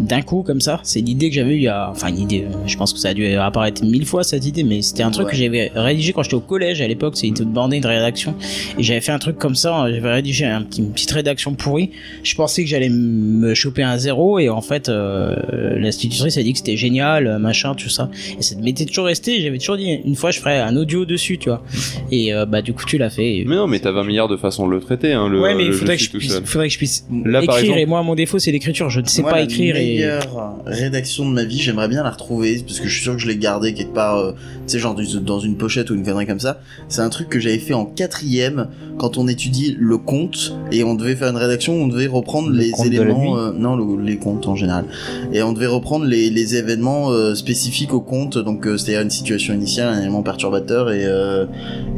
d'un 0.00 0.22
coup 0.22 0.42
comme 0.42 0.60
ça, 0.60 0.80
c'est 0.82 1.00
l'idée 1.00 1.28
que 1.28 1.34
j'avais 1.36 1.52
eu 1.54 1.56
il 1.56 1.62
y 1.62 1.68
a, 1.68 1.90
enfin 1.90 2.08
une 2.08 2.18
idée. 2.18 2.44
euh, 2.50 2.54
Je 2.66 2.76
pense 2.76 2.92
que 2.92 2.98
ça 2.98 3.10
a 3.10 3.14
dû 3.14 3.26
apparaître 3.36 3.84
mille 3.84 4.06
fois 4.06 4.24
cette 4.24 4.44
idée, 4.44 4.62
mais 4.64 4.82
c'était 4.82 5.02
un 5.02 5.10
truc 5.10 5.26
Ouais. 5.26 5.32
que 5.32 5.38
j'avais 5.38 5.70
rédigé 5.74 6.12
quand 6.12 6.22
j'étais 6.22 6.34
au 6.34 6.40
collège 6.40 6.80
à 6.80 6.88
l'époque. 6.88 7.16
C'était 7.16 7.42
une 7.42 7.50
bordée 7.50 7.80
de 7.80 7.86
rédaction 7.86 8.34
et 8.78 8.82
j'avais 8.82 9.00
fait 9.00 9.12
un 9.12 9.18
truc 9.18 9.38
comme 9.38 9.54
ça. 9.54 9.86
J'avais 9.92 10.10
rédigé 10.12 10.44
un 10.46 10.62
petit, 10.62 10.80
une 10.80 10.92
petite 10.92 11.10
rédaction 11.12 11.54
pourrie. 11.54 11.90
Je 12.24 12.34
pensais 12.34 12.62
que 12.64 12.68
j'allais 12.68 12.88
me 12.88 13.54
choper 13.54 13.82
un 13.82 13.98
zéro 13.98 14.38
et 14.38 14.48
en 14.48 14.60
fait, 14.60 14.88
euh, 14.88 15.36
l'institutrice 15.78 16.36
a 16.36 16.42
dit 16.42 16.52
que 16.52 16.58
c'était 16.58 16.76
génial, 16.76 17.38
machin, 17.38 17.74
tout 17.74 17.88
ça. 17.88 18.10
Et 18.38 18.42
ça 18.42 18.56
m'était 18.56 18.86
toujours 18.86 19.06
resté. 19.06 19.40
J'avais 19.40 19.58
toujours 19.58 19.76
dit 19.76 19.88
une 20.04 20.16
fois 20.16 20.30
je 20.30 20.40
ferais 20.40 20.58
un 20.58 20.76
audio 20.76 21.04
dessus, 21.04 21.38
tu 21.38 21.48
vois. 21.48 21.62
Et 22.10 22.32
euh, 22.34 22.46
bah 22.46 22.62
du 22.62 22.72
coup 22.72 22.84
tu 22.86 22.98
l'as 22.98 23.10
fait. 23.10 23.38
et- 23.38 23.44
Mais 23.44 23.56
non, 23.56 23.66
mais 23.66 23.78
t'as 23.78 23.92
20 23.92 24.04
milliards 24.04 24.28
de 24.28 24.36
façons 24.36 24.66
de 24.66 24.72
le 24.72 24.80
traiter, 24.80 25.12
hein, 25.12 25.28
le. 25.28 25.40
ouais, 25.40 25.54
mais 25.54 25.64
le 25.64 25.68
il 25.68 25.74
faudrait 25.74 25.96
que, 25.96 26.02
je 26.02 26.10
puisse, 26.10 26.40
faudrait 26.44 26.68
que 26.68 26.72
je 26.74 26.78
puisse 26.78 27.06
Là, 27.24 27.42
par 27.42 27.56
écrire. 27.56 27.58
exemple- 27.60 27.78
Et 27.80 27.86
moi, 27.86 28.02
mon 28.02 28.14
défaut, 28.14 28.38
c'est 28.38 28.52
l'écriture. 28.52 28.90
Je 28.90 29.00
ne 29.00 29.06
sais 29.06 29.22
pas 29.22 29.42
écrire. 29.42 29.76
Meilleure 29.86 30.56
rédaction 30.66 31.28
de 31.28 31.34
ma 31.34 31.44
vie, 31.44 31.58
j'aimerais 31.58 31.88
bien 31.88 32.02
la 32.02 32.10
retrouver 32.10 32.62
parce 32.66 32.80
que 32.80 32.88
je 32.88 32.92
suis 32.94 33.02
sûr 33.02 33.12
que 33.14 33.18
je 33.20 33.26
l'ai 33.28 33.36
gardée 33.36 33.74
quelque 33.74 33.94
part, 33.94 34.18
euh, 34.18 34.32
tu 34.66 34.72
sais, 34.72 34.78
genre 34.78 34.94
dans 35.22 35.40
une 35.40 35.56
pochette 35.56 35.90
ou 35.90 35.94
une 35.94 36.04
connerie 36.04 36.26
comme 36.26 36.40
ça. 36.40 36.60
C'est 36.88 37.00
un 37.02 37.08
truc 37.08 37.28
que 37.28 37.38
j'avais 37.40 37.58
fait 37.58 37.74
en 37.74 37.84
quatrième 37.84 38.68
quand 38.98 39.18
on 39.18 39.26
étudie 39.28 39.76
le 39.78 39.98
conte 39.98 40.54
et 40.70 40.84
on 40.84 40.94
devait 40.94 41.16
faire 41.16 41.28
une 41.30 41.36
rédaction, 41.36 41.74
où 41.80 41.84
on 41.84 41.88
devait 41.88 42.06
reprendre 42.06 42.50
Le 42.50 42.58
les 42.58 42.70
éléments, 42.86 43.36
euh, 43.38 43.52
non, 43.52 43.76
le- 43.76 44.02
les 44.02 44.16
contes 44.18 44.46
en 44.46 44.54
général, 44.56 44.84
et 45.32 45.42
on 45.42 45.52
devait 45.52 45.66
reprendre 45.66 46.04
les, 46.04 46.30
les 46.30 46.56
événements 46.56 47.10
euh, 47.10 47.34
spécifiques 47.34 47.92
au 47.94 48.00
conte, 48.00 48.38
donc 48.38 48.66
euh, 48.66 48.76
c'est-à-dire 48.76 49.02
une 49.02 49.10
situation 49.10 49.54
initiale, 49.54 49.88
un 49.94 50.00
élément 50.00 50.22
perturbateur 50.22 50.90
et 50.92 51.06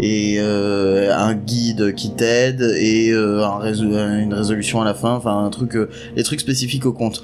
et 0.01 0.39
un 0.41 1.35
guide 1.35 1.95
qui 1.95 2.11
t'aide 2.11 2.63
et 2.79 3.13
un 3.13 3.61
une 3.65 4.35
résolution 4.35 4.81
à 4.81 4.85
la 4.85 4.95
fin, 4.95 5.13
enfin 5.15 5.45
un 5.45 5.51
truc, 5.51 5.77
les 6.17 6.23
trucs 6.23 6.41
spécifiques 6.41 6.87
au 6.87 6.93
conte. 6.93 7.23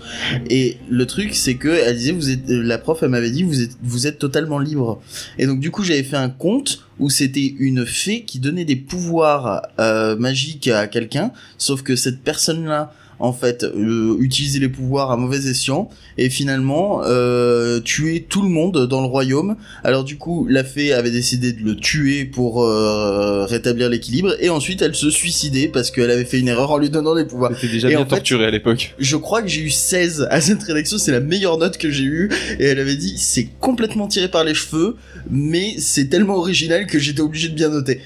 Et 0.51 0.78
le 0.88 1.07
truc, 1.07 1.34
c'est 1.36 1.55
que 1.55 1.68
elle 1.68 1.96
disait, 1.96 2.11
vous 2.11 2.28
êtes, 2.28 2.51
euh, 2.51 2.61
la 2.61 2.76
prof, 2.76 2.98
elle 3.03 3.11
m'avait 3.11 3.30
dit, 3.30 3.44
vous 3.44 3.62
êtes, 3.62 3.76
vous 3.82 4.09
êtes 4.09 4.18
totalement 4.18 4.59
libre. 4.59 5.01
Et 5.38 5.46
donc 5.46 5.61
du 5.61 5.70
coup, 5.70 5.84
j'avais 5.84 6.03
fait 6.03 6.16
un 6.16 6.28
conte 6.28 6.84
où 6.98 7.09
c'était 7.09 7.55
une 7.59 7.86
fée 7.86 8.24
qui 8.24 8.40
donnait 8.40 8.64
des 8.64 8.76
pouvoirs 8.76 9.68
euh, 9.78 10.16
magiques 10.16 10.66
à 10.66 10.88
quelqu'un, 10.88 11.30
sauf 11.57 11.82
que 11.82 11.94
cette 11.94 12.22
personne-là, 12.22 12.92
en 13.21 13.33
fait, 13.35 13.64
euh, 13.64 14.16
utilisait 14.21 14.59
les 14.59 14.68
pouvoirs 14.68 15.11
à 15.11 15.16
mauvais 15.16 15.47
escient 15.49 15.89
et 16.18 16.31
finalement 16.31 17.03
euh, 17.05 17.79
tuait 17.81 18.25
tout 18.29 18.43
le 18.43 18.49
monde 18.49 18.87
dans 18.87 19.01
le 19.03 19.07
royaume. 19.07 19.57
Alors 19.85 20.05
du 20.05 20.16
coup, 20.16 20.47
la 20.49 20.64
fée 20.64 20.93
avait 20.95 21.11
décidé 21.11 21.53
de 21.53 21.62
le 21.62 21.77
tuer 21.77 22.25
pour 22.25 22.62
euh, 22.64 23.45
rétablir 23.45 23.89
l'équilibre 23.91 24.35
et 24.41 24.49
ensuite 24.49 24.81
elle 24.83 24.95
se 24.95 25.11
suicidait 25.11 25.68
parce 25.68 25.91
qu'elle 25.91 26.11
avait 26.11 26.25
fait 26.25 26.39
une 26.41 26.49
erreur 26.49 26.71
en 26.71 26.79
lui 26.79 26.89
donnant 26.91 27.14
des 27.14 27.27
pouvoirs. 27.27 27.53
C'était 27.55 27.73
déjà 27.75 27.89
Et 27.89 27.91
bien 27.91 28.01
en 28.01 28.05
fait- 28.05 28.16
torturé 28.16 28.47
à 28.47 28.51
l'époque. 28.51 28.95
Je 28.99 29.16
crois 29.16 29.43
que 29.43 29.49
j'ai 29.49 29.61
eu 29.61 29.71
16 29.71 30.27
à 30.31 30.41
cette 30.41 30.62
rédaction, 30.62 30.97
c'est 30.99 31.12
la 31.12 31.21
meilleure 31.21 31.59
note 31.59 31.77
que 31.77 31.91
j'ai 31.91 32.05
eue. 32.05 32.31
Et 32.59 32.64
elle 32.64 32.79
avait 32.79 32.97
dit, 32.97 33.14
c'est 33.18 33.49
complètement 33.61 34.09
tiré 34.09 34.29
par 34.29 34.45
les 34.45 34.55
cheveux, 34.55 34.97
mais 35.31 35.75
c'est 35.79 36.07
tellement 36.09 36.37
original 36.37 36.87
que 36.87 36.99
j'étais 36.99 37.21
obligé 37.21 37.49
de 37.49 37.55
bien 37.55 37.68
noter. 37.68 38.01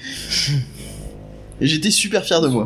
Et 1.61 1.67
j'étais 1.67 1.91
super 1.91 2.25
fier 2.25 2.41
de 2.41 2.47
moi. 2.49 2.65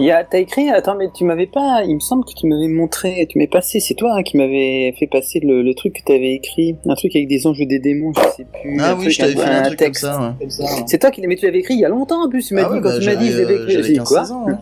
Il 0.00 0.06
y 0.06 0.10
a, 0.10 0.24
t'as 0.24 0.38
écrit, 0.38 0.70
attends, 0.70 0.96
mais 0.96 1.08
tu 1.14 1.22
m'avais 1.24 1.46
pas, 1.46 1.82
il 1.86 1.94
me 1.94 2.00
semble 2.00 2.24
que 2.24 2.32
tu 2.36 2.48
m'avais 2.48 2.66
montré, 2.66 3.26
tu 3.30 3.38
m'avais 3.38 3.46
passé, 3.48 3.78
c'est 3.78 3.94
toi 3.94 4.16
hein, 4.16 4.22
qui 4.24 4.36
m'avais 4.36 4.92
fait 4.98 5.06
passer 5.06 5.38
le, 5.40 5.62
le 5.62 5.74
truc 5.74 5.92
que 5.94 6.02
t'avais 6.04 6.32
écrit, 6.34 6.76
un 6.88 6.94
truc 6.96 7.14
avec 7.14 7.28
des 7.28 7.46
anges 7.46 7.60
et 7.60 7.66
des 7.66 7.78
démons, 7.78 8.12
je 8.12 8.20
sais 8.36 8.44
plus. 8.60 8.76
Ah 8.80 8.94
oui, 8.96 9.02
truc, 9.02 9.12
je 9.12 9.18
t'avais 9.20 9.34
fait 9.36 9.42
un, 9.44 9.62
truc 9.62 9.78
texte. 9.78 10.02
comme 10.04 10.12
ça. 10.12 10.34
ouais. 10.40 10.82
C'est 10.88 10.98
toi 10.98 11.10
qui, 11.12 11.24
mais 11.26 11.36
tu 11.36 11.44
l'avais 11.46 11.60
écrit 11.60 11.74
il 11.74 11.80
y 11.80 11.84
a 11.84 11.88
longtemps 11.88 12.24
en 12.24 12.28
plus, 12.28 12.44
tu 12.48 12.54
m'as 12.54 12.62
Ah 12.62 12.68
dit, 12.70 12.74
ouais, 12.74 12.80
quand 12.82 12.88
bah, 12.88 12.98
tu 12.98 13.06
m'as 13.06 13.14
dit, 13.14 13.26
je 13.28 13.32
j'avais, 13.38 13.44
l'avais 13.58 13.72
euh, 13.76 13.78
écrit, 13.80 13.92
dit 13.92 13.98
quoi 14.00 14.22
15-16 14.24 14.32
ans, 14.32 14.46
hein. 14.48 14.58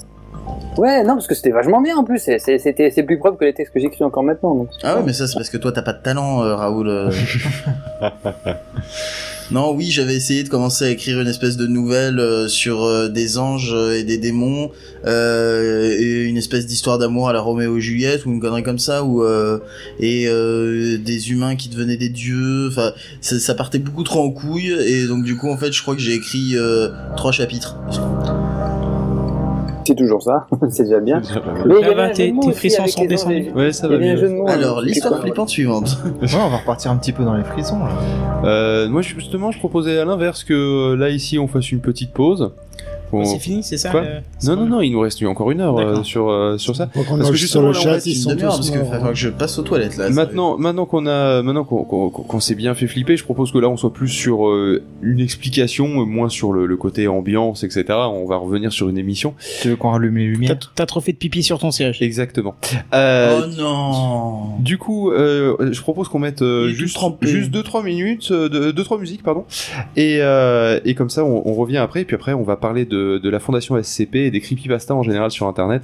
Ouais, 0.77 1.03
non, 1.03 1.15
parce 1.15 1.27
que 1.27 1.35
c'était 1.35 1.51
vachement 1.51 1.81
bien 1.81 1.97
en 1.97 2.05
plus, 2.05 2.19
c'était, 2.19 2.91
c'est 2.91 3.03
plus 3.03 3.19
propre 3.19 3.39
que 3.39 3.45
les 3.47 3.55
textes 3.55 3.73
que 3.73 3.81
j'écris 3.81 4.05
encore 4.05 4.23
maintenant, 4.25 4.55
donc. 4.55 4.69
Ah 4.83 4.97
ouais, 4.97 5.03
mais 5.07 5.13
ça 5.15 5.27
c'est 5.27 5.35
parce 5.35 5.49
que 5.51 5.57
toi 5.57 5.73
t'as 5.73 5.83
pas 5.83 5.93
de 5.95 6.03
talent, 6.03 6.43
euh, 6.43 6.55
Raoul. 6.57 6.89
euh. 6.89 7.11
non, 9.53 9.75
oui, 9.75 9.91
j'avais 9.91 10.15
essayé 10.15 10.45
de 10.45 10.49
commencer 10.49 10.87
à 10.87 10.89
écrire 10.89 11.21
une 11.21 11.29
espèce 11.29 11.59
de 11.59 11.67
nouvelle 11.67 12.19
euh, 12.19 12.49
sur 12.49 12.85
euh, 12.85 13.09
des 13.09 13.37
anges 13.37 13.73
euh, 13.75 13.99
et 13.99 14.03
des 14.03 14.17
démons, 14.17 14.71
et 15.07 16.25
une 16.27 16.39
espèce 16.39 16.65
d'histoire 16.67 16.97
d'amour 16.97 17.29
à 17.29 17.35
la 17.35 17.41
Roméo 17.41 17.77
et 17.77 17.81
Juliette 17.81 18.25
ou 18.25 18.31
une 18.31 18.41
connerie 18.41 18.63
comme 18.63 18.79
ça, 18.79 19.05
ou 19.05 19.25
et 19.99 20.27
des 20.99 21.31
humains 21.31 21.57
qui 21.57 21.69
devenaient 21.69 21.97
des 21.97 22.09
dieux. 22.09 22.69
Enfin, 22.69 22.93
ça, 23.21 23.41
ça 23.41 23.55
partait 23.55 23.79
beaucoup 23.79 24.05
trop 24.05 24.21
en 24.21 24.31
couille, 24.31 24.73
et 24.87 25.07
donc 25.07 25.25
du 25.25 25.37
coup 25.37 25.51
en 25.51 25.57
fait, 25.57 25.73
je 25.73 25.83
crois 25.83 25.97
que 25.97 26.01
j'ai 26.01 26.15
écrit 26.15 26.55
trois 27.17 27.33
chapitres. 27.33 27.77
C'est 29.85 29.95
toujours 29.95 30.23
ça, 30.23 30.47
c'est 30.71 30.85
déjà 30.85 31.01
bien. 31.01 31.21
Mais 31.67 31.75
il 31.81 31.81
y 31.81 31.85
avait 31.85 32.13
tes- 32.13 32.33
frissons 32.53 32.87
sont 32.87 33.05
descendus. 33.05 33.51
Ouais, 33.55 33.73
ça 33.73 33.89
va 33.89 33.97
mots. 34.29 34.49
Alors, 34.49 34.81
l'histoire 34.81 35.21
flippante 35.21 35.49
suivante. 35.49 35.99
Ouais, 36.23 36.29
on 36.35 36.49
va 36.51 36.59
repartir 36.59 36.91
un 36.91 36.97
petit 36.97 37.13
peu 37.13 37.25
dans 37.25 37.35
les 37.35 37.45
frissons 37.45 37.79
là. 37.81 37.91
Euh, 38.45 38.89
moi, 38.89 39.03
justement, 39.03 39.51
je 39.51 39.59
proposais 39.59 39.99
à 39.99 40.05
l'inverse 40.05 40.45
que 40.45 40.53
euh, 40.93 40.97
là, 40.97 41.09
ici, 41.11 41.39
on 41.39 41.47
fasse 41.49 41.71
une 41.73 41.81
petite 41.81 42.13
pause. 42.13 42.53
On- 43.13 43.25
C'est 43.25 43.39
fini, 43.39 43.63
c'est 43.63 43.77
ça 43.77 43.91
Quoi 43.91 44.03
Non, 44.45 44.57
non, 44.57 44.67
non, 44.67 44.81
il 44.81 44.91
nous 44.93 45.01
reste 45.01 45.23
encore 45.25 45.51
une 45.51 45.61
heure 45.61 45.77
euh, 45.79 46.03
sur, 46.03 46.29
euh, 46.31 46.57
sur 46.59 46.75
ça. 46.77 46.87
Parce 46.87 47.31
que 47.31 47.37
justement, 47.37 47.73
sur 47.75 47.89
le 47.91 47.99
chat, 47.99 48.07
ils 48.07 48.15
Une 48.15 48.19
sont 48.23 48.31
tous 48.37 48.43
parce 48.43 48.71
que 48.71 48.79
morts. 48.79 48.87
va 48.87 48.91
falloir 48.93 49.11
que 49.13 49.19
je 49.19 49.29
passe 49.29 49.59
aux 49.59 49.63
toilettes 49.63 49.97
là. 49.97 50.11
Maintenant, 50.11 50.57
maintenant 50.59 50.87
qu'on 50.87 51.07
a, 51.07 51.43
maintenant 51.43 51.65
qu'on 51.65 51.85
qu'on- 51.85 52.11
qu'on 52.11 52.41
s'est 52.41 52.55
bien 52.55 52.75
fait 52.75 52.87
flipper, 52.87 53.17
je 53.17 53.25
propose 53.25 53.53
que 53.53 53.59
là 53.59 53.69
on 53.69 53.77
soit 53.77 53.93
plus 53.93 54.09
sur 54.09 54.47
euh, 54.49 54.83
une 55.03 55.21
explication, 55.21 55.89
moins 56.07 56.29
sur 56.29 56.53
le, 56.53 56.67
le 56.67 56.77
côté 56.77 57.07
ambiance, 57.09 57.65
etc. 57.65 57.85
On 57.91 58.27
va 58.27 58.37
revenir 58.37 58.73
sur 58.73 58.89
une 58.89 58.99
émission. 58.99 59.35
Tu 59.61 59.69
veux 59.71 59.77
qu'on 59.77 59.91
rallume 59.91 60.17
les 60.17 60.27
lumières 60.27 60.59
t'as 60.75 60.87
trop 60.87 61.01
fait 61.01 61.13
de 61.13 61.19
pipi 61.19 61.43
sur 61.43 61.59
ton 61.59 61.71
siège. 61.71 62.01
Exactement. 62.03 62.55
Euh, 62.95 63.41
Oh 63.43 63.47
non 63.61 64.59
Du 64.61 64.79
coup, 64.79 65.11
euh, 65.11 65.57
je 65.73 65.81
propose 65.81 66.09
qu'on 66.09 66.19
mette 66.19 66.43
euh, 66.43 66.69
juste 66.69 66.99
juste 67.23 67.51
deux 67.51 67.63
trois 67.63 67.83
minutes, 67.83 68.29
euh, 68.31 68.49
de 68.49 68.71
deux 68.71 68.85
trois 68.85 68.99
musiques, 68.99 69.23
pardon, 69.23 69.45
et 69.97 70.19
euh, 70.21 70.81
et 70.85 70.95
comme 70.95 71.11
ça 71.11 71.25
on, 71.25 71.43
on 71.47 71.55
revient 71.55 71.79
après, 71.79 72.03
et 72.03 72.05
puis 72.05 72.15
après 72.17 72.33
on 72.33 72.43
va 72.43 72.57
parler 72.57 72.85
de, 72.85 72.97
de 73.03 73.29
la 73.29 73.41
fondation 73.41 73.81
SCP 73.83 74.17
et 74.17 74.31
des 74.31 74.41
creepypasta 74.41 74.95
en 74.95 75.03
général 75.03 75.31
sur 75.31 75.47
Internet, 75.47 75.83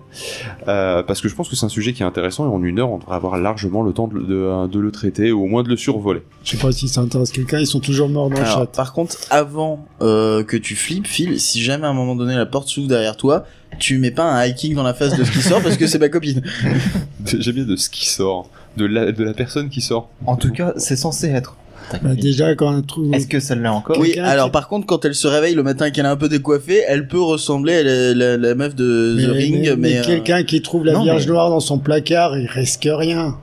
euh, 0.66 1.02
parce 1.02 1.20
que 1.20 1.28
je 1.28 1.34
pense 1.34 1.48
que 1.48 1.56
c'est 1.56 1.66
un 1.66 1.70
sujet 1.70 1.92
qui 1.92 2.02
est 2.02 2.06
intéressant 2.06 2.44
et 2.44 2.54
en 2.54 2.62
une 2.62 2.78
heure 2.78 2.90
on 2.90 2.98
devrait 2.98 3.16
avoir 3.16 3.38
largement 3.38 3.82
le 3.82 3.92
temps 3.92 4.08
de, 4.08 4.18
de, 4.20 4.66
de 4.66 4.78
le 4.78 4.90
traiter 4.90 5.32
ou 5.32 5.42
au 5.44 5.46
moins 5.46 5.62
de 5.62 5.68
le 5.68 5.76
survoler. 5.76 6.22
Je 6.44 6.52
sais 6.52 6.56
pas 6.56 6.72
si 6.72 6.88
ça 6.88 7.00
intéresse 7.00 7.32
quelqu'un, 7.32 7.58
ils 7.58 7.66
sont 7.66 7.80
toujours 7.80 8.08
morts 8.08 8.30
dans 8.30 8.38
le 8.38 8.44
chat. 8.44 8.66
par 8.66 8.92
contre, 8.92 9.16
avant 9.30 9.86
euh, 10.00 10.42
que 10.44 10.56
tu 10.56 10.76
flippes, 10.76 11.06
Phil, 11.06 11.40
si 11.40 11.62
jamais 11.62 11.86
à 11.86 11.90
un 11.90 11.94
moment 11.94 12.16
donné 12.16 12.34
la 12.34 12.46
porte 12.46 12.68
s'ouvre 12.68 12.88
derrière 12.88 13.16
toi, 13.16 13.44
tu 13.78 13.98
mets 13.98 14.10
pas 14.10 14.24
un 14.24 14.44
high 14.44 14.54
kick 14.54 14.74
dans 14.74 14.82
la 14.82 14.94
face 14.94 15.16
de 15.16 15.24
ce 15.24 15.30
qui 15.30 15.40
sort 15.42 15.62
parce 15.62 15.76
que 15.76 15.86
c'est 15.86 15.98
ma 15.98 16.08
copine. 16.08 16.42
J'aime 17.24 17.54
bien 17.54 17.64
de 17.64 17.76
ce 17.76 17.90
qui 17.90 18.08
sort, 18.08 18.50
de 18.76 18.86
la 18.86 19.12
de 19.12 19.24
la 19.24 19.34
personne 19.34 19.68
qui 19.68 19.80
sort. 19.80 20.08
En 20.26 20.36
tout 20.36 20.50
cas, 20.50 20.72
c'est 20.76 20.96
censé 20.96 21.28
être. 21.28 21.56
Bah, 22.02 22.14
déjà, 22.14 22.54
quand 22.54 22.70
un 22.70 22.82
truc. 22.82 23.14
Est-ce 23.14 23.26
que 23.26 23.40
ça 23.40 23.54
l'est 23.54 23.68
encore 23.68 23.96
Oui, 23.98 24.18
alors 24.18 24.50
par 24.50 24.68
contre, 24.68 24.86
quand 24.86 25.04
elle 25.04 25.14
se 25.14 25.26
réveille 25.26 25.54
le 25.54 25.62
matin 25.62 25.86
et 25.86 25.92
qu'elle 25.92 26.04
est 26.04 26.08
un 26.08 26.16
peu 26.16 26.28
décoiffée, 26.28 26.82
elle 26.86 27.08
peut 27.08 27.20
ressembler 27.20 27.74
à 27.76 27.82
la, 27.82 28.14
la- 28.14 28.36
la 28.36 28.54
meuf 28.54 28.74
de 28.74 29.14
Mais, 29.16 29.24
The 29.24 29.30
Ring, 29.30 29.54
mais- 29.54 29.68
mais, 29.68 29.76
mais 29.76 29.98
euh, 29.98 30.04
quelqu'un 30.04 30.42
qui 30.44 30.60
trouve 30.62 30.84
la 30.84 30.92
non, 30.92 31.02
Vierge 31.02 31.26
mais- 31.26 31.32
Noire 31.32 31.50
dans 31.50 31.60
son 31.60 31.78
placard, 31.78 32.36
il 32.38 32.46
risque 32.46 32.88
rien. 32.90 33.36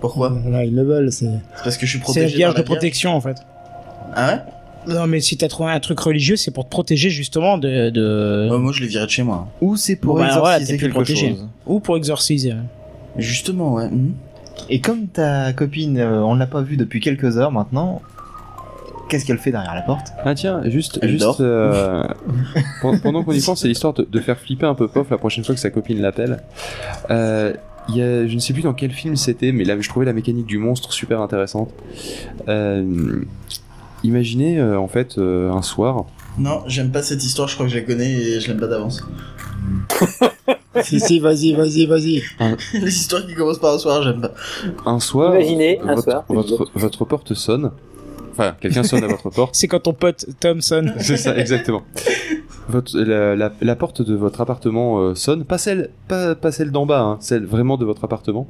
pourquoi 0.00 0.28
Voilà, 0.42 0.64
ils 0.64 0.74
le 0.74 0.82
veulent, 0.82 1.10
c'est. 1.12 1.24
C'est 1.26 1.64
parce 1.64 1.76
que 1.78 1.86
je 1.86 1.90
suis 1.92 1.98
C'est 2.00 2.04
protégé. 2.04 2.26
la 2.26 2.36
vierge 2.36 2.54
de 2.54 2.62
protection 2.62 3.14
en 3.14 3.20
fait. 3.20 3.36
Ah 4.14 4.28
ouais? 4.86 4.94
Non 4.94 5.06
mais 5.06 5.20
si 5.20 5.38
t'as 5.38 5.48
trouvé 5.48 5.70
un 5.70 5.80
truc 5.80 5.98
religieux, 5.98 6.36
c'est 6.36 6.50
pour 6.50 6.64
te 6.66 6.68
protéger 6.70 7.08
justement 7.08 7.56
de... 7.56 7.88
de... 7.88 8.48
Oh, 8.52 8.58
Moi, 8.58 8.70
je 8.74 8.82
les 8.82 8.86
virais 8.86 9.06
de 9.06 9.10
chez 9.10 9.22
moi. 9.22 9.48
Ou 9.62 9.76
c'est 9.76 9.96
pour 9.96 10.16
Bon, 10.16 10.20
bah, 10.20 10.28
voilà, 10.38 10.56
exorciser 10.60 10.72
t'es 10.76 10.84
plus 10.90 10.92
quelque 10.92 11.14
chose 11.18 11.46
Ou 11.66 11.80
pour 11.80 11.96
exorciser. 11.96 12.52
Justement, 13.16 13.74
ouais. 13.74 13.88
mhm. 13.88 14.12
Et 14.68 14.80
comme 14.80 15.08
ta 15.08 15.52
copine, 15.52 15.98
euh, 15.98 16.20
on 16.22 16.34
l'a 16.34 16.46
pas 16.46 16.62
vue 16.62 16.76
depuis 16.76 17.00
quelques 17.00 17.36
heures 17.38 17.52
maintenant, 17.52 18.00
qu'est-ce 19.08 19.24
qu'elle 19.26 19.38
fait 19.38 19.50
derrière 19.50 19.74
la 19.74 19.82
porte? 19.82 20.08
Ah 20.24 20.34
tiens, 20.34 20.62
juste, 20.64 20.98
Elle 21.02 21.10
juste 21.10 21.22
dort. 21.22 21.36
euh, 21.40 22.04
pen- 22.82 22.98
pendant 23.02 23.22
qu'on 23.24 23.32
y 23.32 23.40
pense, 23.42 23.60
c'est 23.62 23.68
l'histoire 23.68 23.92
de, 23.92 24.06
de 24.10 24.20
faire 24.20 24.38
flipper 24.38 24.66
un 24.66 24.74
peu 24.74 24.88
Pof 24.88 25.10
la 25.10 25.18
prochaine 25.18 25.44
fois 25.44 25.54
que 25.54 25.60
sa 25.60 25.70
copine 25.70 26.00
l'appelle. 26.00 26.42
Euh, 27.10 27.52
il 27.90 27.96
y 27.96 28.02
a, 28.02 28.26
je 28.26 28.34
ne 28.34 28.38
sais 28.40 28.54
plus 28.54 28.62
dans 28.62 28.72
quel 28.72 28.92
film 28.92 29.14
c'était, 29.16 29.52
mais 29.52 29.64
là 29.64 29.78
je 29.78 29.86
trouvais 29.88 30.06
la 30.06 30.14
mécanique 30.14 30.46
du 30.46 30.56
monstre 30.56 30.92
super 30.94 31.20
intéressante. 31.20 31.70
Euh, 32.48 33.20
imaginez 34.02 34.58
euh, 34.58 34.78
en 34.78 34.88
fait 34.88 35.18
euh, 35.18 35.50
un 35.52 35.60
soir, 35.60 36.06
Non, 36.38 36.62
j'aime 36.66 36.90
pas 36.90 37.02
cette 37.02 37.22
histoire, 37.22 37.46
je 37.48 37.54
crois 37.54 37.66
que 37.66 37.72
je 37.72 37.76
la 37.78 37.84
connais 37.84 38.10
et 38.12 38.40
je 38.40 38.48
l'aime 38.48 38.58
pas 38.60 38.68
d'avance. 38.68 39.02
si, 40.82 41.00
si, 41.00 41.20
vas-y, 41.20 41.52
vas-y, 41.54 41.86
vas-y. 41.86 42.22
Les 42.74 42.94
histoires 42.94 43.26
qui 43.26 43.34
commencent 43.34 43.58
par 43.58 43.74
un 43.74 43.78
soir, 43.78 44.02
j'aime 44.02 44.20
pas. 44.20 44.32
un 44.86 45.00
soir, 45.00 45.34
Imaginez 45.34 45.80
un 45.80 45.94
votre, 45.94 46.02
soir. 46.02 46.24
votre, 46.28 46.70
votre 46.74 47.04
porte 47.04 47.34
sonne. 47.34 47.70
Enfin, 48.32 48.56
quelqu'un 48.60 48.82
sonne 48.82 49.04
à 49.04 49.06
votre 49.06 49.30
porte. 49.30 49.54
C'est 49.54 49.68
quand 49.68 49.78
ton 49.78 49.92
pote 49.92 50.26
Thompson... 50.40 50.86
C'est 50.98 51.16
ça, 51.16 51.36
exactement. 51.38 51.82
Votre, 52.68 52.98
la, 52.98 53.36
la- 53.36 53.52
la 53.60 53.76
porte 53.76 54.02
de 54.02 54.14
votre 54.16 54.40
appartement 54.40 54.98
euh, 54.98 55.14
sonne, 55.14 55.44
pas 55.44 55.58
celle, 55.58 55.90
pas, 56.08 56.34
pas 56.34 56.50
celle 56.50 56.72
d'en 56.72 56.84
bas, 56.86 57.00
hein, 57.00 57.16
celle 57.20 57.44
vraiment 57.46 57.76
de 57.76 57.84
votre 57.84 58.02
appartement. 58.02 58.48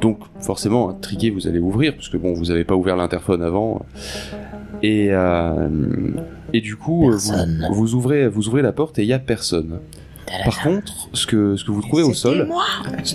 Donc 0.00 0.18
forcément, 0.40 0.88
intrigué, 0.90 1.30
vous 1.30 1.46
allez 1.46 1.60
ouvrir, 1.60 1.94
parce 1.94 2.08
que 2.08 2.16
bon, 2.16 2.32
vous 2.32 2.46
n'avez 2.46 2.64
pas 2.64 2.74
ouvert 2.74 2.96
l'interphone 2.96 3.42
avant. 3.42 3.84
Et, 4.82 5.08
euh, 5.12 5.68
et 6.52 6.60
du 6.60 6.74
coup, 6.74 7.10
euh, 7.12 7.16
vous, 7.68 7.74
vous 7.74 7.94
ouvrez, 7.94 8.26
vous 8.26 8.48
ouvrez 8.48 8.62
la 8.62 8.72
porte 8.72 8.98
et 8.98 9.02
il 9.02 9.08
y 9.08 9.12
a 9.12 9.20
personne. 9.20 9.78
Par 10.44 10.62
contre, 10.62 11.08
ce 11.12 11.26
que, 11.26 11.56
ce 11.56 11.64
que 11.64 11.70
vous 11.70 11.82
trouvez 11.82 12.02
au 12.02 12.14
sol, 12.14 12.48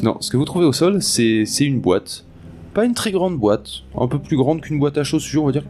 non, 0.04 0.18
ce 0.20 0.30
que 0.32 0.38
vous 0.38 0.46
trouvez 0.46 0.66
au 0.66 0.74
sol, 0.74 1.02
c'est 1.02 1.44
une 1.60 1.80
boîte. 1.80 2.26
Pas 2.74 2.86
une 2.86 2.94
très 2.94 3.12
grande 3.12 3.36
boîte, 3.38 3.68
un 4.00 4.08
peu 4.08 4.20
plus 4.20 4.38
grande 4.38 4.62
qu'une 4.62 4.78
boîte 4.80 4.98
à 5.00 5.04
chaussures, 5.04 5.44
on 5.44 5.48
va 5.48 5.52
dire 5.52 5.64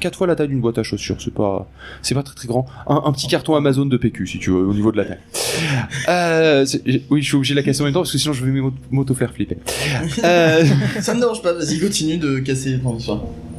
4, 0.00 0.16
fois 0.16 0.26
la 0.26 0.34
taille 0.34 0.48
d'une 0.48 0.60
boîte 0.60 0.76
à 0.78 0.82
chaussures, 0.82 1.16
c'est 1.20 1.32
pas, 1.32 1.68
c'est 2.02 2.16
pas 2.16 2.24
très 2.24 2.34
très 2.34 2.48
grand. 2.48 2.66
Un, 2.88 3.00
un 3.04 3.12
petit 3.12 3.28
carton 3.28 3.54
Amazon 3.54 3.86
de 3.86 3.96
PQ, 3.96 4.26
si 4.26 4.38
tu 4.40 4.50
veux, 4.50 4.56
au 4.66 4.74
niveau 4.74 4.90
de 4.90 4.96
la 4.96 5.04
taille. 5.04 5.18
Euh, 6.08 6.66
oui, 7.10 7.22
je 7.22 7.26
suis 7.28 7.36
obligé 7.36 7.54
de 7.54 7.60
la 7.60 7.62
casser 7.64 7.82
en 7.82 7.84
même 7.84 7.94
temps, 7.94 8.00
parce 8.00 8.10
que 8.10 8.18
sinon 8.18 8.34
je 8.34 8.44
vais 8.44 8.50
m'auto- 8.60 8.74
m'auto-faire 8.90 9.32
flipper. 9.32 9.58
Euh, 10.24 10.64
Ça 11.00 11.14
me 11.14 11.20
dérange 11.20 11.42
pas, 11.42 11.52
vas-y, 11.52 11.78
continue 11.78 12.16
de 12.18 12.38
casser 12.40 12.78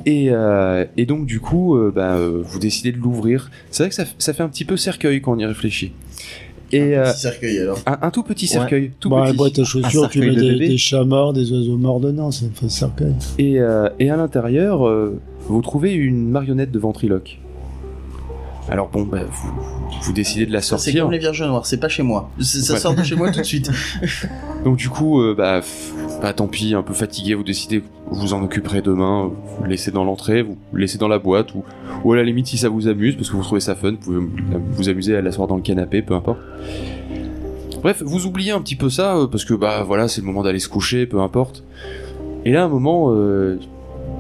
et, 0.06 0.28
euh, 0.32 0.84
et 0.98 1.06
donc 1.06 1.26
du 1.26 1.40
coup, 1.40 1.78
bah, 1.96 2.18
vous 2.20 2.60
décidez 2.60 2.92
de 2.92 2.98
l'ouvrir. 2.98 3.50
C'est 3.72 3.84
vrai 3.84 3.90
que 3.90 3.96
ça, 3.96 4.04
ça 4.18 4.34
fait 4.34 4.44
un 4.44 4.50
petit 4.50 4.66
peu 4.66 4.76
cercueil 4.76 5.22
quand 5.22 5.32
on 5.34 5.40
y 5.40 5.46
réfléchit. 5.46 5.94
Et 6.72 6.98
euh, 6.98 7.04
Petit 7.12 7.20
cercueil 7.20 7.60
alors. 7.60 7.80
un, 7.86 7.98
un 8.02 8.10
tout 8.12 8.24
petit 8.24 8.48
cercueil, 8.48 8.92
tout 9.00 9.10
Bah, 9.10 9.26
petit. 9.28 9.38
boîte 9.38 9.60
à 9.60 9.64
chaussures, 9.64 10.06
Un 10.06 10.08
tu 10.08 10.20
mets 10.20 10.26
cercueil 10.34 10.54
de 10.54 10.58
des, 10.60 10.68
des 10.70 10.78
chats 10.78 11.04
morts, 11.04 11.34
des 11.34 11.52
oiseaux 11.52 11.78
morts 11.78 12.00
dedans, 12.00 12.32
ça 12.32 12.46
fait 12.54 12.70
cercueil. 12.70 13.14
Et, 13.38 13.60
euh, 13.60 13.90
et 14.00 14.10
à 14.10 14.16
l'intérieur, 14.18 14.88
euh, 14.88 15.20
vous 15.48 15.62
trouvez 15.62 15.94
une 15.94 16.30
marionnette 16.30 16.72
de 16.72 16.80
ventriloque. 16.80 17.40
Alors 18.70 18.88
bon, 18.90 19.04
bah, 19.04 19.20
vous, 19.30 19.52
vous 20.02 20.14
décidez 20.14 20.46
de 20.46 20.52
la 20.54 20.62
Ça, 20.62 20.78
C'est 20.78 20.86
sortir. 20.86 21.04
comme 21.04 21.12
les 21.12 21.20
vierges 21.20 21.42
noires, 21.44 21.66
c'est 21.66 21.80
pas 21.80 21.90
chez 21.90 22.02
moi. 22.04 22.30
Ça 22.40 22.74
Ouais. 22.74 22.80
sort 22.80 22.96
de 22.96 23.04
chez 23.04 23.16
moi 23.16 23.30
tout 23.32 23.40
de 23.40 23.46
suite. 23.46 23.70
Donc 24.64 24.78
du 24.78 24.90
coup, 24.90 25.22
euh, 25.22 25.36
bah, 25.38 25.60
bah 26.22 26.32
tant 26.34 26.48
pis, 26.48 26.74
un 26.74 26.82
peu 26.82 26.94
fatigué, 26.94 27.34
vous 27.36 27.44
décidez 27.44 27.82
que 27.82 27.86
vous 28.10 28.34
en 28.34 28.42
occuperez 28.44 28.82
demain, 28.82 29.26
vous 29.58 29.64
le 29.64 29.70
laissez 29.70 29.92
dans 29.92 30.06
l'entrée, 30.06 30.42
vous 30.44 30.58
le 30.72 30.80
laissez 30.82 30.98
dans 30.98 31.10
la 31.10 31.20
boîte, 31.20 31.54
ou, 31.56 31.64
ou 32.06 32.14
à 32.14 32.16
la 32.16 32.24
limite 32.24 32.48
si 32.48 32.58
ça 32.58 32.70
vous 32.70 32.88
amuse, 32.88 33.16
parce 33.16 33.30
que 33.30 33.36
vous 33.36 33.44
trouvez 33.44 33.60
ça 33.62 33.76
fun, 33.76 33.92
vous 33.92 33.98
pouvez 33.98 34.20
vous 34.72 34.90
amuser 34.90 35.16
à 35.18 35.22
l'asseoir 35.22 35.48
dans 35.48 35.58
le 35.58 35.62
canapé, 35.62 36.02
peu 36.02 36.14
importe. 36.14 36.40
Bref, 37.82 38.02
vous 38.06 38.26
oubliez 38.26 38.52
un 38.52 38.62
petit 38.62 38.76
peu 38.78 38.90
ça, 38.90 39.18
euh, 39.18 39.28
parce 39.28 39.44
que 39.44 39.54
bah 39.54 39.84
voilà, 39.84 40.08
c'est 40.08 40.22
le 40.22 40.28
moment 40.28 40.42
d'aller 40.42 40.60
se 40.60 40.70
coucher, 40.70 41.06
peu 41.06 41.20
importe. 41.20 41.64
Et 42.46 42.52
là, 42.52 42.62
à 42.64 42.66
un 42.66 42.70
moment, 42.70 43.08
euh, 43.12 43.60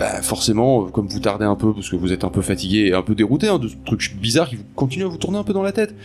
bah 0.04 0.22
forcément, 0.22 0.84
euh, 0.86 0.90
comme 0.90 1.08
vous 1.08 1.20
tardez 1.20 1.46
un 1.46 1.56
peu, 1.56 1.74
parce 1.74 1.90
que 1.90 1.96
vous 1.96 2.12
êtes 2.12 2.24
un 2.24 2.30
peu 2.30 2.42
fatigué 2.42 2.88
et 2.88 2.94
un 2.94 3.02
peu 3.02 3.16
dérouté 3.16 3.48
hein, 3.48 3.60
de 3.60 3.68
ce 3.70 3.76
truc 3.86 4.16
bizarre 4.20 4.50
qui 4.50 4.56
vous 4.58 4.64
continue 4.76 5.06
à 5.06 5.08
vous 5.08 5.18
tourner 5.18 5.38
un 5.38 5.44
peu 5.44 5.54
dans 5.54 5.64
la 5.64 5.72
tête, 5.72 5.96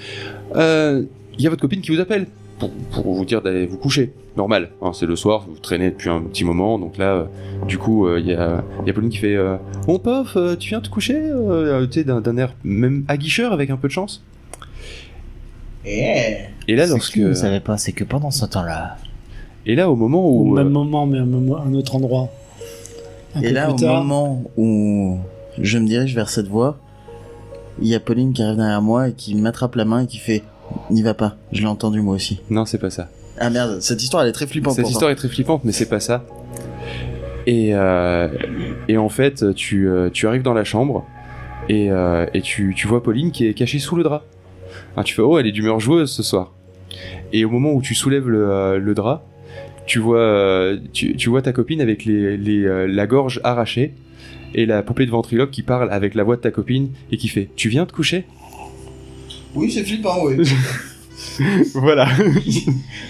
euh, 0.57 1.03
il 1.37 1.43
y 1.43 1.47
a 1.47 1.51
votre 1.51 1.63
copine 1.63 1.81
qui 1.81 1.91
vous 1.95 2.01
appelle 2.01 2.27
pour, 2.59 2.71
pour 2.93 3.15
vous 3.15 3.25
dire 3.25 3.41
d'aller 3.43 3.67
vous 3.67 3.77
coucher. 3.79 4.13
Normal, 4.37 4.71
hein, 4.83 4.93
c'est 4.93 5.07
le 5.07 5.17
soir, 5.17 5.47
vous 5.49 5.59
traînez 5.59 5.91
depuis 5.91 6.11
un 6.11 6.21
petit 6.21 6.45
moment, 6.45 6.79
donc 6.79 6.97
là, 6.97 7.13
euh, 7.13 7.25
du 7.67 7.77
coup, 7.79 8.07
euh, 8.07 8.21
il 8.21 8.27
y, 8.27 8.35
a, 8.35 8.63
il 8.83 8.87
y 8.87 8.91
a 8.91 8.93
Pauline 8.93 9.11
qui 9.11 9.19
fait 9.19 9.35
euh, 9.37 9.57
Mon 9.89 9.99
pof, 9.99 10.37
euh, 10.37 10.55
tu 10.57 10.69
viens 10.71 10.81
te 10.81 10.89
coucher 10.89 11.17
euh, 11.19 11.87
Tu 11.87 12.01
sais, 12.01 12.05
d'un 12.05 12.37
air 12.37 12.55
même 12.65 13.05
aguicheur 13.09 13.53
avec 13.53 13.71
un 13.71 13.77
peu 13.77 13.89
de 13.89 13.93
chance. 13.93 14.23
Eh. 15.85 16.37
Et 16.69 16.77
là, 16.77 16.87
Ce 16.87 16.93
lorsque. 16.93 17.15
que 17.15 17.21
vous 17.29 17.35
savez 17.35 17.61
pas, 17.61 17.79
c'est 17.79 17.93
que 17.93 18.05
pendant 18.05 18.31
ce 18.31 18.45
temps-là, 18.47 18.97
Et 19.67 19.75
là, 19.75 19.91
au 19.91 19.97
moment 19.97 20.25
Au 20.25 20.43
où. 20.43 20.55
même 20.55 20.67
euh, 20.67 20.71
moment, 20.71 21.07
mais 21.07 21.19
à 21.19 21.23
un 21.23 21.75
autre 21.75 21.97
endroit. 21.97 22.29
Un 23.35 23.43
Et 23.43 23.51
là, 23.51 23.71
au 23.71 23.77
tard, 23.77 24.03
moment 24.03 24.45
où 24.57 25.19
je 25.61 25.79
me 25.79 25.87
dirige 25.87 26.15
vers 26.15 26.29
cette 26.29 26.49
voie, 26.49 26.79
il 27.81 27.89
y 27.89 27.95
a 27.95 28.01
Pauline 28.01 28.33
qui 28.33 28.43
arrive 28.43 28.57
derrière 28.57 28.83
moi 28.83 29.09
et 29.09 29.13
qui 29.13 29.35
m'attrape 29.35 29.75
la 29.77 29.85
main 29.85 30.03
et 30.03 30.07
qui 30.07 30.19
fait 30.19 30.43
N'y 30.91 31.03
va 31.03 31.15
pas, 31.15 31.37
je 31.53 31.61
l'ai 31.61 31.67
entendu 31.67 32.01
moi 32.01 32.15
aussi. 32.15 32.41
Non, 32.51 32.65
c'est 32.65 32.79
pas 32.79 32.91
ça. 32.91 33.09
Ah 33.39 33.51
merde, 33.51 33.81
cette 33.81 34.03
histoire 34.03 34.23
elle 34.23 34.31
est 34.31 34.33
très 34.33 34.47
flippante. 34.47 34.75
Cette 34.75 34.91
histoire 34.91 35.11
est 35.11 35.15
très 35.17 35.29
flippante, 35.29 35.65
mais 35.65 35.73
c'est 35.73 35.89
pas 35.89 36.01
ça. 36.01 36.25
Et, 37.47 37.71
euh, 37.73 38.29
et 38.89 38.99
en 38.99 39.09
fait, 39.09 39.55
tu, 39.55 39.89
euh, 39.89 40.11
tu 40.11 40.27
arrives 40.27 40.43
dans 40.43 40.53
la 40.53 40.65
chambre 40.65 41.07
et, 41.69 41.91
euh, 41.91 42.27
et 42.35 42.43
tu, 42.43 42.75
tu 42.77 42.87
vois 42.87 43.03
Pauline 43.03 43.33
qui 43.33 43.47
est 43.47 43.55
cachée 43.55 43.79
sous 43.79 43.97
le 43.97 44.03
drap. 44.03 44.25
Ah, 44.97 45.05
tu 45.05 45.15
fais 45.15 45.23
oh, 45.23 45.39
elle 45.39 45.47
est 45.47 45.53
d'humeur 45.53 45.81
joueuse 45.81 46.11
ce 46.11 46.23
soir. 46.23 46.53
Et 47.33 47.45
au 47.45 47.51
moment 47.51 47.73
où 47.73 47.81
tu 47.81 47.95
soulèves 47.95 48.29
le, 48.29 48.79
le 48.79 48.95
drap, 48.95 49.25
tu 49.89 49.99
vois, 49.99 50.21
euh, 50.21 50.79
tu, 50.93 51.17
tu 51.17 51.29
vois 51.31 51.43
ta 51.43 51.53
copine 51.53 51.81
avec 51.81 52.05
les, 52.05 52.37
les, 52.37 52.63
euh, 52.65 52.87
la 52.87 53.07
gorge 53.09 53.41
arrachée 53.43 53.93
et 54.55 54.65
la 54.67 54.83
poupée 54.85 55.05
de 55.07 55.11
ventriloque 55.11 55.51
qui 55.51 55.63
parle 55.63 55.91
avec 55.91 56.15
la 56.15 56.23
voix 56.23 56.37
de 56.37 56.41
ta 56.43 56.51
copine 56.53 56.91
et 57.11 57.17
qui 57.17 57.27
fait 57.29 57.49
Tu 57.57 57.69
viens 57.69 57.87
te 57.87 57.93
coucher? 57.93 58.25
Oui, 59.57 59.71
c'est 59.73 59.83
flippant, 59.83 60.25
oui. 60.25 60.37
Voilà. 61.75 62.07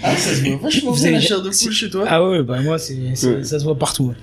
ah, 0.03 0.15
ça 0.15 0.33
se 0.35 0.43
voit 0.47 0.57
vachement 0.57 0.91
Vous 0.91 1.01
bien 1.01 1.11
la 1.11 1.17
avez- 1.17 1.25
chair 1.25 1.41
de 1.43 1.49
poule 1.49 1.71
chez 1.71 1.89
toi. 1.91 2.05
Ah 2.07 2.27
ouais, 2.27 2.41
bah 2.43 2.59
moi, 2.61 2.77
c'est, 2.79 2.95
c'est- 3.13 3.27
Ouais. 3.35 3.43
ça 3.43 3.59
se 3.59 3.63
voit 3.63 3.77
partout. 3.77 4.13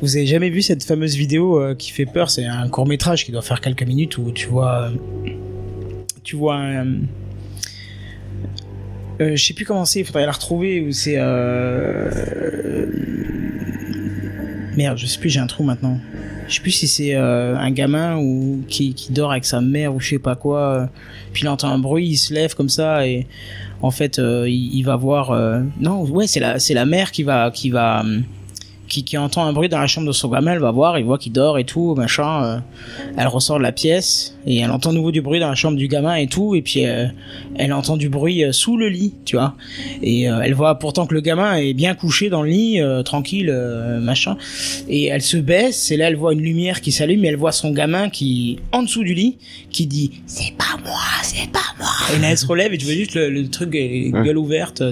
Vous 0.00 0.16
avez 0.16 0.26
jamais 0.26 0.48
vu 0.50 0.62
cette 0.62 0.82
fameuse 0.84 1.16
vidéo 1.16 1.60
euh, 1.60 1.74
qui 1.74 1.90
fait 1.90 2.06
peur? 2.06 2.30
C'est 2.30 2.44
un 2.46 2.68
court 2.68 2.86
métrage 2.86 3.24
qui 3.26 3.32
doit 3.32 3.42
faire 3.42 3.60
quelques 3.60 3.82
minutes 3.82 4.16
où 4.18 4.30
tu 4.30 4.46
vois, 4.46 4.90
euh, 4.90 5.30
tu 6.22 6.36
vois 6.36 6.54
un, 6.56 6.86
euh, 6.86 6.96
je 9.20 9.36
sais 9.36 9.54
plus 9.54 9.64
comment 9.64 9.84
c'est, 9.84 10.00
il 10.00 10.04
faudrait 10.06 10.26
la 10.26 10.32
retrouver 10.32 10.80
où 10.82 10.92
c'est. 10.92 11.16
Euh... 11.16 12.86
Merde, 14.76 14.98
je 14.98 15.06
sais 15.06 15.18
plus, 15.18 15.30
j'ai 15.30 15.40
un 15.40 15.46
trou 15.46 15.64
maintenant. 15.64 15.98
je 16.48 16.54
sais 16.56 16.60
plus 16.60 16.70
si 16.70 16.86
c'est 16.86 17.14
euh, 17.14 17.56
un 17.56 17.70
gamin 17.70 18.18
ou 18.18 18.62
qui, 18.68 18.92
qui 18.94 19.10
dort 19.12 19.30
avec 19.32 19.44
sa 19.46 19.60
mère 19.60 19.94
ou 19.94 20.00
je 20.00 20.10
sais 20.10 20.18
pas 20.18 20.36
quoi. 20.36 20.60
euh, 20.60 20.86
puis 21.32 21.44
il 21.44 21.48
entend 21.48 21.70
un 21.70 21.78
bruit, 21.78 22.06
il 22.06 22.16
se 22.16 22.34
lève 22.34 22.54
comme 22.54 22.68
ça 22.68 23.06
et 23.06 23.26
en 23.82 23.90
fait 23.90 24.18
euh, 24.18 24.46
il, 24.48 24.74
il 24.74 24.82
va 24.82 24.96
voir. 24.96 25.30
euh, 25.30 25.62
non, 25.80 26.02
ouais, 26.02 26.26
c'est 26.26 26.40
la 26.40 26.58
c'est 26.58 26.74
la 26.74 26.84
mère 26.84 27.10
qui 27.10 27.22
va 27.22 27.50
qui 27.50 27.70
va 27.70 28.04
qui, 28.86 29.02
qui 29.02 29.16
entend 29.18 29.44
un 29.44 29.52
bruit 29.52 29.68
dans 29.68 29.80
la 29.80 29.86
chambre 29.88 30.06
de 30.06 30.12
son 30.12 30.28
gamin, 30.28 30.52
elle 30.52 30.60
va 30.60 30.70
voir, 30.70 30.98
il 30.98 31.04
voit 31.06 31.18
qu'il 31.18 31.32
dort 31.32 31.58
et 31.58 31.64
tout, 31.64 31.94
machin. 31.96 32.44
euh, 32.44 32.58
elle 33.16 33.26
ressort 33.28 33.56
de 33.58 33.62
la 33.62 33.72
pièce 33.72 34.35
et 34.46 34.58
elle 34.58 34.70
entend 34.70 34.90
de 34.90 34.96
nouveau 34.96 35.10
du 35.12 35.20
bruit 35.20 35.40
dans 35.40 35.48
la 35.48 35.54
chambre 35.54 35.76
du 35.76 35.88
gamin 35.88 36.14
et 36.16 36.26
tout, 36.26 36.54
et 36.54 36.62
puis 36.62 36.86
euh, 36.86 37.06
elle 37.56 37.72
entend 37.72 37.96
du 37.96 38.08
bruit 38.08 38.44
euh, 38.44 38.52
sous 38.52 38.76
le 38.76 38.88
lit, 38.88 39.14
tu 39.24 39.36
vois. 39.36 39.54
Et 40.02 40.28
euh, 40.30 40.40
elle 40.42 40.54
voit 40.54 40.76
pourtant 40.78 41.06
que 41.06 41.14
le 41.14 41.20
gamin 41.20 41.56
est 41.56 41.74
bien 41.74 41.94
couché 41.94 42.28
dans 42.30 42.42
le 42.42 42.50
lit, 42.50 42.80
euh, 42.80 43.02
tranquille, 43.02 43.52
machin. 44.00 44.36
Et 44.88 45.06
elle 45.06 45.22
se 45.22 45.36
baisse, 45.36 45.90
et 45.90 45.96
là 45.96 46.08
elle 46.08 46.16
voit 46.16 46.32
une 46.32 46.42
lumière 46.42 46.80
qui 46.80 46.92
s'allume, 46.92 47.24
et 47.24 47.28
elle 47.28 47.36
voit 47.36 47.52
son 47.52 47.70
gamin 47.72 48.08
qui, 48.08 48.58
en 48.72 48.82
dessous 48.82 49.04
du 49.04 49.14
lit, 49.14 49.36
qui 49.70 49.86
dit 49.86 50.10
c'est 50.26 50.54
pas 50.56 50.78
moi, 50.84 50.94
c'est 51.22 51.50
pas 51.50 51.60
moi. 51.78 51.88
Et 52.16 52.20
là 52.20 52.30
elle 52.30 52.38
se 52.38 52.46
relève 52.46 52.72
et 52.72 52.78
tu 52.78 52.84
vois 52.86 52.94
juste 52.94 53.14
le, 53.14 53.28
le 53.30 53.48
truc 53.48 53.66
Ouais. 53.76 54.10
gueule 54.24 54.38
ouverte. 54.38 54.82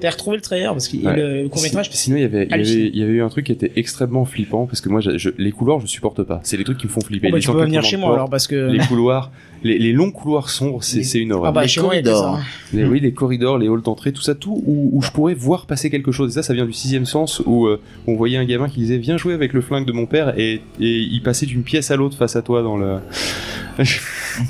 T'as 0.00 0.10
retrouvé 0.10 0.36
le 0.36 0.42
trailer 0.42 0.72
parce 0.72 0.88
que 0.88 0.96
Ouais. 0.96 1.16
le, 1.16 1.48
court 1.48 1.62
métrage. 1.62 1.88
Sinon, 1.92 2.16
il 2.16 2.22
y 2.22 2.24
avait, 2.24 2.44
il 2.50 2.96
y 2.96 3.02
avait, 3.02 3.12
eu 3.12 3.22
un 3.22 3.28
truc 3.28 3.46
qui 3.46 3.52
était 3.52 3.72
extrêmement 3.76 4.24
flippant 4.24 4.66
parce 4.66 4.80
que 4.80 4.88
moi, 4.88 5.00
je- 5.00 5.30
les 5.38 5.50
couloirs, 5.50 5.80
je 5.80 5.86
supporte 5.86 6.22
pas. 6.22 6.40
C'est 6.44 6.56
les 6.56 6.64
trucs 6.64 6.78
qui 6.78 6.86
me 6.86 6.90
font 6.90 7.00
flipper. 7.00 7.28
Bon, 7.28 7.32
bah, 7.32 7.38
les 7.38 7.44
tu 7.44 7.50
peux 7.50 7.60
venir 7.62 7.82
chez 7.82 7.96
moi 7.96 8.14
alors 8.14 8.30
parce 8.30 8.46
que. 8.46 8.70
Les 8.70 8.78
couloirs, 9.00 9.30
les, 9.62 9.78
les 9.78 9.92
longs 9.92 10.10
couloirs 10.10 10.48
sombres, 10.48 10.82
c'est 10.82 11.18
une 11.18 11.32
Ah 11.32 11.36
horreur. 11.36 11.52
bah 11.52 11.64
Les 11.64 11.72
corridors. 11.74 12.40
Les- 12.72 12.84
oui, 12.84 12.98
les 13.00 13.12
corridors, 13.12 13.58
les 13.58 13.68
halls 13.68 13.82
d'entrée, 13.82 14.12
tout 14.12 14.22
ça, 14.22 14.34
tout 14.34 14.62
où, 14.66 14.90
où 14.92 15.02
je 15.02 15.10
pourrais 15.10 15.34
voir 15.34 15.66
passer 15.66 15.90
quelque 15.90 16.12
chose. 16.12 16.30
Et 16.30 16.34
ça, 16.34 16.42
ça 16.42 16.54
vient 16.54 16.64
du 16.64 16.72
sixième 16.72 17.04
sens 17.04 17.42
où 17.44 17.66
euh, 17.66 17.78
on 18.06 18.14
voyait 18.16 18.38
un 18.38 18.44
gamin 18.46 18.68
qui 18.68 18.80
disait 18.80 18.96
viens 18.98 19.16
jouer 19.18 19.34
avec 19.34 19.52
le 19.52 19.60
flingue 19.60 19.86
de 19.86 19.92
mon 19.92 20.06
père 20.06 20.38
et, 20.38 20.62
et 20.80 20.98
il 20.98 21.22
passait 21.22 21.44
d'une 21.46 21.62
pièce 21.62 21.90
à 21.90 21.96
l'autre 21.96 22.16
face 22.16 22.36
à 22.36 22.42
toi 22.42 22.62
dans 22.62 22.76
le. 22.78 22.98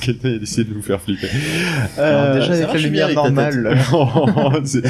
Quelqu'un 0.01 0.28
a 0.28 0.42
essayé 0.42 0.64
de 0.64 0.74
nous 0.74 0.82
faire 0.82 1.01
flipper. 1.01 1.28
Alors, 1.98 2.20
Euh, 2.22 2.34
déjà 2.40 2.53
avec 2.53 2.72
la 2.74 2.78
lumière 2.80 3.12
normale. 3.14 3.78
c'est- 4.64 4.82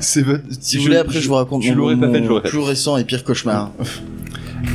c'est 0.00 0.22
votre- 0.22 0.44
Si 0.60 0.76
vous 0.78 0.82
voulez, 0.84 0.96
après, 0.96 1.20
je, 1.20 1.28
vous 1.28 1.34
raconte 1.34 1.62
tu 1.62 1.70
mon, 1.70 1.76
l'aurais 1.76 1.96
pas 1.96 2.06
mon 2.08 2.12
fait, 2.14 2.22
je 2.22 2.28
l'aurais 2.28 2.42
fait. 2.42 2.48
plus 2.48 2.58
récent 2.58 2.96
et 2.96 3.04
pire 3.04 3.22
cauchemar. 3.24 3.70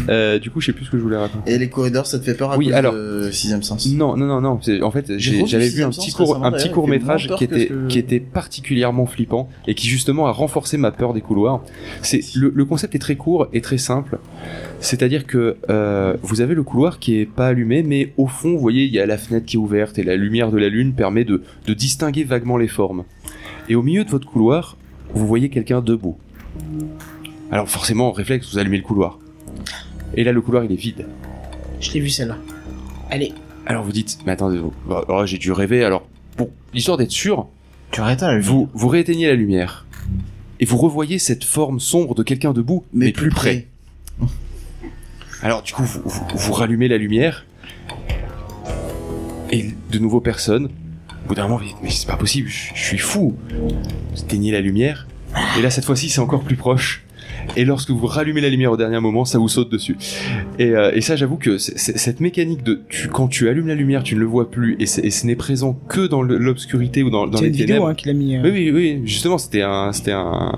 Euh, 0.10 0.40
du 0.40 0.50
coup, 0.52 0.62
je 0.62 0.68
sais 0.68 0.74
plus 0.74 0.86
ce 0.86 0.92
que 0.92 0.98
je 0.98 1.02
voulais 1.04 1.18
raconter. 1.18 1.52
Et 1.52 1.58
les 1.58 1.70
corridors, 1.70 2.06
ça 2.06 2.20
te 2.20 2.24
fait 2.24 2.34
peur 2.36 2.52
à 2.52 2.58
Oui, 2.58 2.66
cause 2.68 2.74
alors. 2.76 2.94
de 2.94 3.30
Sixième 3.32 3.64
Sens? 3.64 3.88
Non, 3.94 4.16
non, 4.16 4.26
non, 4.26 4.42
non. 4.42 4.60
En 4.84 4.92
fait, 4.92 5.18
j'avais 5.18 5.70
vu 5.70 5.84
un 5.84 5.90
petit 5.90 6.12
court, 6.12 6.44
un 6.46 6.52
petit 6.52 6.70
court 6.72 6.88
métrage 6.88 7.30
qui 7.38 7.44
était, 7.44 7.68
que- 7.68 7.88
qui 7.88 8.00
était 8.00 8.20
particulièrement 8.20 9.06
flippant 9.06 9.50
et 9.68 9.76
qui 9.76 9.88
justement 9.88 10.28
a 10.28 10.32
renforcé 10.32 10.78
ma 10.78 10.92
peur 10.92 11.14
des 11.14 11.22
couloirs. 11.22 11.62
C'est 12.02 12.22
le, 12.36 12.52
le 12.54 12.66
concept 12.66 12.96
est 12.96 13.00
très 13.00 13.16
court 13.16 13.48
et 13.54 13.62
très 13.62 13.78
simple. 13.78 14.20
C'est-à-dire 14.80 15.26
que 15.26 15.58
euh, 15.70 16.16
vous 16.22 16.42
avez 16.42 16.54
le 16.56 16.64
couloir 16.64 17.00
qui 17.00 17.18
est 17.20 17.26
pas 17.26 17.48
allumé, 17.48 17.82
mais 17.84 18.14
au 18.18 18.28
fond, 18.28 18.52
vous 18.52 18.60
voyez, 18.60 18.86
il 18.86 18.94
y 18.94 19.00
a 19.00 19.06
la 19.06 19.18
fenêtre 19.18 19.46
qui 19.46 19.56
est 19.56 19.60
ouverte 19.60 19.98
et 19.98 20.04
la 20.04 20.16
lumière 20.16 20.52
de 20.52 20.58
la 20.58 20.70
lune 20.70 20.94
permet 20.94 21.24
de, 21.26 21.42
de 21.68 21.74
distinguer 21.74 22.24
vaguement 22.24 22.58
les 22.58 22.68
formes. 22.68 23.04
Et 23.70 23.76
au 23.76 23.82
milieu 23.82 24.04
de 24.04 24.10
votre 24.10 24.28
couloir, 24.28 24.78
vous 25.14 25.26
voyez 25.26 25.50
quelqu'un 25.50 25.82
debout. 25.82 26.18
Alors 27.52 27.70
forcément, 27.70 28.10
en 28.10 28.12
réflexe, 28.12 28.52
vous 28.52 28.60
allumez 28.60 28.78
le 28.78 28.84
couloir. 28.84 29.20
Et 30.16 30.24
là, 30.24 30.32
le 30.32 30.42
couloir, 30.42 30.64
il 30.64 30.72
est 30.72 30.76
vide. 30.78 31.06
Je 31.82 31.92
l'ai 31.92 32.00
vu 32.00 32.10
celle-là. 32.10 32.38
Allez. 33.10 33.34
Alors 33.66 33.84
vous 33.84 33.92
dites, 33.92 34.20
mais 34.26 34.32
attendez, 34.32 34.60
bah, 34.88 35.04
alors, 35.08 35.26
j'ai 35.26 35.38
dû 35.38 35.52
rêver, 35.52 35.84
alors 35.84 36.08
pour 36.38 36.50
l'histoire 36.74 36.98
d'être 36.98 37.12
sûr, 37.12 37.48
Tu 37.92 38.02
arrêtes 38.02 38.22
là, 38.22 38.38
vous, 38.40 38.70
vous 38.74 38.88
rééteignez 38.88 39.28
la 39.28 39.34
lumière 39.34 39.86
et 40.60 40.66
vous 40.66 40.78
revoyez 40.78 41.18
cette 41.18 41.44
forme 41.44 41.80
sombre 41.80 42.14
de 42.14 42.24
quelqu'un 42.24 42.54
debout, 42.54 42.86
mais, 42.94 43.12
plus 43.12 43.30
près. 43.30 43.68
Alors 45.42 45.64
du 45.64 45.74
coup, 45.74 45.84
vous, 45.84 46.02
vous, 46.06 46.26
vous 46.34 46.54
rallumez 46.54 46.88
la 46.88 46.98
lumière 46.98 47.46
et 49.52 49.72
de 49.92 50.00
nouveau 50.00 50.22
personne. 50.22 50.66
Au 51.26 51.28
bout 51.28 51.36
d'un 51.36 51.44
moment, 51.44 51.58
vous 51.58 51.66
dites, 51.66 51.78
mais 51.82 51.90
c'est 51.90 52.08
pas 52.08 52.18
possible, 52.18 52.48
je, 52.48 52.74
je 52.76 52.84
suis 52.84 52.98
fou. 52.98 53.36
Vous 53.50 54.22
éteignez 54.22 54.52
la 54.52 54.62
lumière 54.62 55.08
et 55.58 55.62
là 55.62 55.70
cette 55.70 55.86
fois-ci 55.86 56.10
c'est 56.10 56.22
encore 56.22 56.44
plus 56.44 56.56
proche. 56.56 57.05
Et 57.58 57.66
lorsque 57.66 57.90
vous 57.92 58.06
rallumez 58.06 58.42
la 58.42 58.50
lumière 58.50 58.72
au 58.72 58.78
dernier 58.78 59.00
moment, 59.00 59.26
ça 59.26 59.38
vous 59.40 59.48
saute 59.48 59.72
dessus. 59.72 59.98
Et, 60.60 60.70
euh, 60.72 60.92
et 60.94 61.02
ça, 61.02 61.16
j'avoue 61.16 61.38
que 61.38 61.58
cette 61.58 62.20
mécanique 62.20 62.64
de 62.64 62.82
tu, 62.90 63.08
quand 63.08 63.28
tu 63.28 63.48
allumes 63.50 63.68
la 63.68 63.76
lumière, 63.76 64.04
tu 64.04 64.16
ne 64.16 64.20
le 64.20 64.26
vois 64.26 64.50
plus, 64.52 64.76
et, 64.80 64.86
ce 64.86 65.26
n'est 65.26 65.36
présent 65.36 65.78
que 65.88 66.06
dans 66.08 66.22
l'obscurité 66.22 67.04
ou 67.04 67.10
dans, 67.10 67.28
dans 67.28 67.38
C'est 67.38 67.46
les 67.46 67.50
une 67.50 67.56
ténèbres. 67.56 67.74
vidéo 67.74 67.88
hein, 67.88 67.94
qu'il 67.96 68.10
a 68.10 68.14
mis. 68.14 68.36
euh, 68.36 68.42
Oui, 68.44 68.52
oui, 68.52 68.72
oui, 68.72 69.02
justement, 69.06 69.38
c'était 69.38 69.62
un, 69.62 69.92
c'était 69.94 70.12
un, 70.12 70.52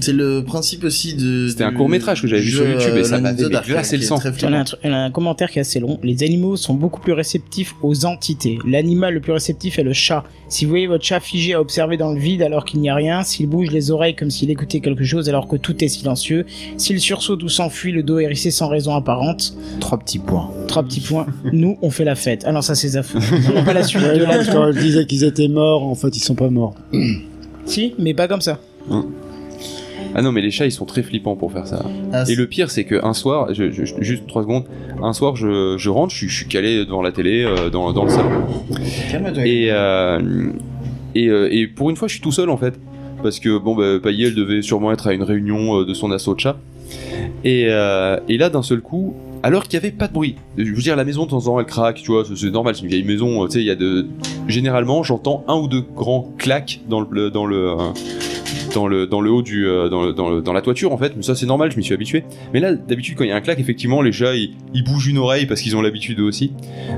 C'est 0.00 0.12
le 0.12 0.42
principe 0.44 0.84
aussi 0.84 1.14
de. 1.14 1.48
C'était 1.48 1.64
un 1.64 1.70
du 1.70 1.76
court-métrage 1.76 2.22
que 2.22 2.28
j'avais 2.28 2.42
vu 2.42 2.50
sur 2.50 2.68
YouTube 2.68 2.94
et 2.96 3.00
euh, 3.00 3.04
ça 3.04 3.16
Alone 3.16 3.36
m'avait 3.36 3.48
glacé 3.66 3.96
le 3.96 4.02
sang. 4.02 4.18
très 4.18 4.30
Il 4.30 4.42
y 4.42 4.46
en 4.46 4.52
a 4.52 4.58
un, 4.60 4.64
en 4.90 4.92
a 4.92 4.96
un 4.96 5.10
commentaire 5.10 5.50
qui 5.50 5.58
est 5.58 5.62
assez 5.62 5.80
long. 5.80 5.98
Les 6.02 6.22
animaux 6.22 6.56
sont 6.56 6.74
beaucoup 6.74 7.00
plus 7.00 7.12
réceptifs 7.12 7.74
aux 7.82 8.04
entités. 8.04 8.58
L'animal 8.66 9.14
le 9.14 9.20
plus 9.20 9.32
réceptif 9.32 9.78
est 9.78 9.82
le 9.82 9.92
chat. 9.92 10.24
Si 10.48 10.64
vous 10.64 10.70
voyez 10.70 10.86
votre 10.86 11.04
chat 11.04 11.20
figé 11.20 11.54
à 11.54 11.60
observer 11.60 11.96
dans 11.96 12.12
le 12.12 12.18
vide 12.18 12.42
alors 12.42 12.64
qu'il 12.64 12.80
n'y 12.80 12.90
a 12.90 12.94
rien, 12.94 13.22
s'il 13.22 13.48
bouge 13.48 13.70
les 13.70 13.90
oreilles 13.90 14.14
comme 14.14 14.30
s'il 14.30 14.50
écoutait 14.50 14.80
quelque 14.80 15.04
chose 15.04 15.28
alors 15.28 15.48
que 15.48 15.56
tout 15.56 15.82
est 15.84 15.88
silencieux, 15.88 16.44
s'il 16.76 17.00
sursaute 17.00 17.42
ou 17.42 17.48
s'enfuit 17.48 17.92
le 17.92 18.02
dos 18.02 18.18
hérissé 18.18 18.50
sans 18.50 18.68
raison 18.68 18.94
apparente, 18.94 19.54
Trois 19.80 19.98
petits 19.98 20.18
points. 20.18 20.50
trois 20.68 20.82
petits 20.82 21.00
points, 21.00 21.26
nous 21.52 21.78
on 21.82 21.90
fait 21.90 22.04
la 22.04 22.14
fête. 22.14 22.42
Ah 22.46 22.52
non, 22.52 22.62
ça 22.62 22.74
c'est 22.74 22.88
Zafou. 22.88 23.18
On 23.50 23.54
n'a 23.54 23.62
pas 23.62 23.72
la 23.74 23.82
suite 23.82 24.02
de 24.02 24.24
la 24.24 24.38
que 24.38 24.72
je 24.72 24.80
disais 24.80 25.06
qu'ils 25.06 25.24
étaient 25.24 25.48
morts, 25.48 25.82
en 25.84 25.94
fait, 25.94 26.16
ils 26.16 26.20
sont 26.22 26.34
pas 26.34 26.50
morts. 26.50 26.74
Si, 27.66 27.94
mais 27.98 28.14
pas 28.14 28.28
comme 28.28 28.40
ça. 28.40 28.58
Ah 30.14 30.22
non, 30.22 30.30
mais 30.32 30.40
les 30.40 30.50
chats, 30.50 30.66
ils 30.66 30.72
sont 30.72 30.84
très 30.84 31.02
flippants 31.02 31.36
pour 31.36 31.52
faire 31.52 31.66
ça. 31.66 31.82
Ah, 32.12 32.24
Et 32.28 32.34
le 32.34 32.46
pire, 32.46 32.70
c'est 32.70 32.84
que 32.84 33.04
un 33.04 33.14
soir, 33.14 33.52
je, 33.52 33.70
je- 33.70 33.84
je- 33.84 33.94
juste 34.00 34.26
trois 34.26 34.42
secondes, 34.42 34.64
un 35.02 35.12
soir, 35.12 35.34
je, 35.36 35.76
je 35.76 35.90
rentre, 35.90 36.14
je, 36.14 36.26
suis- 36.28 36.46
calé 36.48 36.84
devant 36.84 37.02
la 37.02 37.10
télé, 37.12 37.42
euh, 37.44 37.68
dans, 37.70 37.92
dans 37.92 38.04
le 38.04 38.10
salon. 38.10 38.30
Calme-toi. 39.10 39.46
Et, 39.46 39.66
euh, 39.70 40.20
et, 41.14 41.28
euh, 41.28 41.48
et 41.50 41.66
pour 41.66 41.90
une 41.90 41.96
fois, 41.96 42.06
je 42.08 42.14
suis 42.14 42.22
tout 42.22 42.32
seul 42.32 42.48
en 42.50 42.56
fait. 42.56 42.74
Parce 43.22 43.40
que 43.40 43.56
bon, 43.58 43.74
bah, 43.74 43.98
Payet, 44.02 44.28
elle 44.28 44.34
devait 44.34 44.60
sûrement 44.62 44.92
être 44.92 45.06
à 45.06 45.14
une 45.14 45.22
réunion 45.22 45.80
euh, 45.80 45.84
de 45.86 45.94
son 45.94 46.10
assaut 46.12 46.34
de 46.34 46.40
chat. 46.40 46.56
Et, 47.42 47.66
euh, 47.68 48.18
et 48.28 48.36
là, 48.38 48.50
d'un 48.50 48.62
seul 48.62 48.80
coup, 48.82 49.14
alors 49.42 49.64
qu'il 49.64 49.78
n'y 49.80 49.86
avait 49.86 49.94
pas 49.96 50.08
de 50.08 50.12
bruit, 50.12 50.36
je 50.56 50.70
veux 50.72 50.82
dire, 50.82 50.94
la 50.96 51.04
maison 51.04 51.24
de 51.24 51.30
temps 51.30 51.38
en 51.38 51.40
temps 51.42 51.60
elle 51.60 51.66
craque, 51.66 51.96
tu 51.96 52.12
vois, 52.12 52.24
c'est- 52.24 52.50
normal, 52.50 52.74
c'est 52.74 52.82
une 52.82 52.88
vieille 52.88 53.04
maison, 53.04 53.42
euh, 53.42 53.46
tu 53.46 53.54
sais, 53.54 53.60
il 53.60 53.66
y 53.66 53.70
a 53.70 53.74
de. 53.74 54.06
Généralement, 54.48 55.02
j'entends 55.02 55.44
un 55.48 55.56
ou 55.56 55.68
deux 55.68 55.82
grands 55.94 56.30
claques 56.38 56.80
dans 56.88 57.00
le. 57.00 57.30
Dans 57.30 57.46
le 57.46 57.68
euh, 57.70 57.76
dans 58.74 58.86
le, 58.86 59.06
dans 59.06 59.20
le 59.20 59.30
haut 59.30 59.42
du 59.42 59.66
euh, 59.66 59.88
dans, 59.88 60.52
la 60.52 60.62
toiture 60.62 60.92
en 60.92 60.98
fait. 60.98 61.14
Mais 61.16 61.22
ça 61.22 61.34
c'est 61.34 61.46
normal 61.46 61.70
je 61.72 61.76
m'y 61.76 61.84
suis 61.84 61.94
habitué. 61.94 62.24
Mais 62.52 62.60
là 62.60 62.74
d'habitude 62.74 63.16
quand 63.16 63.24
il 63.24 63.30
y 63.30 63.32
a 63.32 63.36
un 63.36 63.40
claque 63.40 63.60
effectivement 63.60 64.02
les 64.02 64.12
chats 64.12 64.34
ils, 64.34 64.84
bougent 64.84 65.06
une 65.06 65.18
oreille 65.18 65.46
parce 65.46 65.60
qu'ils 65.60 65.76
ont 65.76 65.82
l'habitude 65.82 66.20
aussi. 66.20 66.52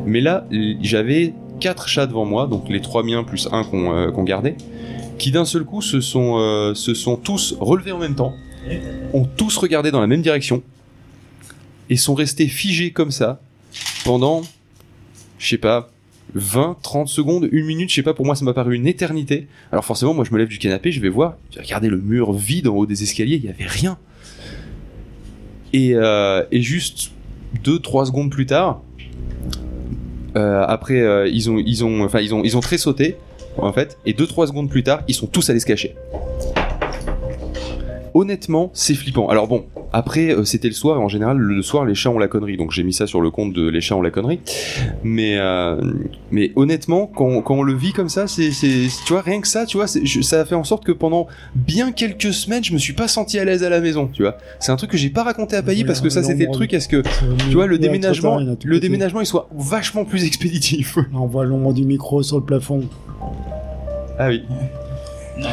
Mais 0.06 0.20
là 0.20 0.46
j'avais 0.80 1.34
quatre 1.60 1.88
chats 1.88 2.06
devant 2.06 2.24
moi 2.24 2.46
donc 2.46 2.68
les 2.68 2.80
trois 2.80 3.02
miens 3.02 3.22
plus 3.22 3.48
un 3.52 3.64
qu'on 3.64 3.94
euh, 3.94 4.22
gardait 4.24 4.56
qui 5.18 5.30
d'un 5.30 5.44
seul 5.44 5.64
coup 5.64 5.80
se 5.80 6.00
sont 6.00 6.36
euh, 6.38 6.74
se 6.74 6.92
sont 6.94 7.16
tous 7.16 7.56
relevés 7.60 7.92
en 7.92 7.98
même 7.98 8.14
temps 8.14 8.34
ont 9.14 9.24
tous 9.24 9.56
regardé 9.56 9.90
dans 9.90 10.00
la 10.00 10.06
même 10.06 10.22
direction 10.22 10.62
et 11.88 11.96
sont 11.96 12.14
restés 12.14 12.48
figés 12.48 12.90
comme 12.90 13.10
ça 13.10 13.40
pendant 14.04 14.42
je 15.38 15.48
sais 15.48 15.58
pas 15.58 15.88
20, 16.34 16.76
30 16.82 17.08
secondes, 17.08 17.48
une 17.52 17.66
minute, 17.66 17.90
je 17.90 17.94
sais 17.94 18.02
pas, 18.02 18.14
pour 18.14 18.26
moi 18.26 18.34
ça 18.34 18.44
m'a 18.44 18.52
paru 18.52 18.74
une 18.74 18.86
éternité. 18.86 19.46
Alors 19.72 19.84
forcément, 19.84 20.14
moi 20.14 20.24
je 20.24 20.32
me 20.32 20.38
lève 20.38 20.48
du 20.48 20.58
canapé, 20.58 20.92
je 20.92 21.00
vais 21.00 21.08
voir, 21.08 21.36
j'ai 21.50 21.60
regardé 21.60 21.88
le 21.88 21.98
mur 21.98 22.32
vide 22.32 22.68
en 22.68 22.74
haut 22.74 22.86
des 22.86 23.02
escaliers, 23.02 23.36
il 23.36 23.44
y 23.44 23.48
avait 23.48 23.66
rien. 23.66 23.98
Et, 25.72 25.94
euh, 25.94 26.44
et 26.50 26.62
juste 26.62 27.12
2-3 27.64 28.06
secondes 28.06 28.30
plus 28.30 28.46
tard, 28.46 28.82
euh, 30.36 30.64
après 30.66 31.00
euh, 31.00 31.28
ils 31.28 31.48
ont 31.50 31.58
ils 31.58 31.84
ont 31.84 32.08
ils 32.18 32.34
ont 32.34 32.44
ils 32.44 32.56
ont 32.58 32.60
très 32.60 32.76
sauté 32.76 33.16
en 33.56 33.72
fait 33.72 33.96
et 34.04 34.12
2-3 34.12 34.48
secondes 34.48 34.68
plus 34.68 34.82
tard, 34.82 35.02
ils 35.08 35.14
sont 35.14 35.26
tous 35.26 35.48
allés 35.48 35.60
se 35.60 35.66
cacher. 35.66 35.94
Honnêtement, 38.14 38.70
c'est 38.74 38.94
flippant. 38.94 39.28
Alors 39.28 39.46
bon, 39.48 39.64
après 39.92 40.30
euh, 40.34 40.44
c'était 40.44 40.68
le 40.68 40.74
soir 40.74 40.98
et 40.98 41.00
en 41.02 41.08
général 41.08 41.36
le 41.38 41.62
soir 41.62 41.84
les 41.84 41.94
chats 41.94 42.10
ont 42.10 42.18
la 42.18 42.28
connerie, 42.28 42.56
donc 42.56 42.72
j'ai 42.72 42.82
mis 42.82 42.92
ça 42.92 43.06
sur 43.06 43.20
le 43.20 43.30
compte 43.30 43.52
de 43.52 43.68
les 43.68 43.80
chats 43.80 43.96
ont 43.96 44.02
la 44.02 44.10
connerie. 44.10 44.40
Mais 45.04 45.36
euh, 45.38 45.80
mais 46.30 46.52
honnêtement, 46.56 47.06
quand, 47.06 47.40
quand 47.42 47.56
on 47.56 47.62
le 47.62 47.74
vit 47.74 47.92
comme 47.92 48.08
ça, 48.08 48.26
c'est, 48.26 48.50
c'est, 48.52 48.86
tu 49.06 49.12
vois, 49.12 49.22
rien 49.22 49.40
que 49.40 49.48
ça, 49.48 49.66
tu 49.66 49.76
vois, 49.76 49.86
je- 50.02 50.20
ça 50.22 50.40
a 50.40 50.44
fait 50.44 50.54
en 50.54 50.64
sorte 50.64 50.84
que 50.84 50.92
pendant 50.92 51.26
bien 51.54 51.92
quelques 51.92 52.32
semaines, 52.32 52.64
je 52.64 52.72
me 52.72 52.78
suis 52.78 52.92
pas 52.94 53.08
senti 53.08 53.38
à 53.38 53.44
l'aise 53.44 53.62
à 53.64 53.68
la 53.68 53.80
maison, 53.80 54.08
tu 54.12 54.22
vois. 54.22 54.36
C'est 54.60 54.72
un 54.72 54.76
truc 54.76 54.90
que 54.90 54.96
j'ai 54.96 55.10
pas 55.10 55.22
raconté 55.22 55.56
à 55.56 55.62
Pailly 55.62 55.82
Oui, 55.82 55.86
parce 55.86 56.00
que 56.00 56.08
ça, 56.10 56.22
c'était 56.22 56.46
le 56.46 56.52
truc, 56.52 56.72
est-ce 56.72 56.88
que, 56.88 57.02
Tu 57.02 57.48
tu 57.50 57.54
vois, 57.54 57.66
le 57.66 57.78
déménagement, 57.78 58.38
le 58.64 58.80
déménagement, 58.80 59.20
il 59.20 59.26
soit 59.26 59.48
vachement 59.56 60.04
plus 60.04 60.24
expéditif. 60.24 60.98
On 61.14 61.26
voit 61.26 61.44
l'ombre 61.44 61.72
du 61.72 61.84
micro 61.84 62.22
sur 62.22 62.36
le 62.38 62.44
plafond. 62.44 62.82
ah 64.18 64.28
oui. 64.28 64.42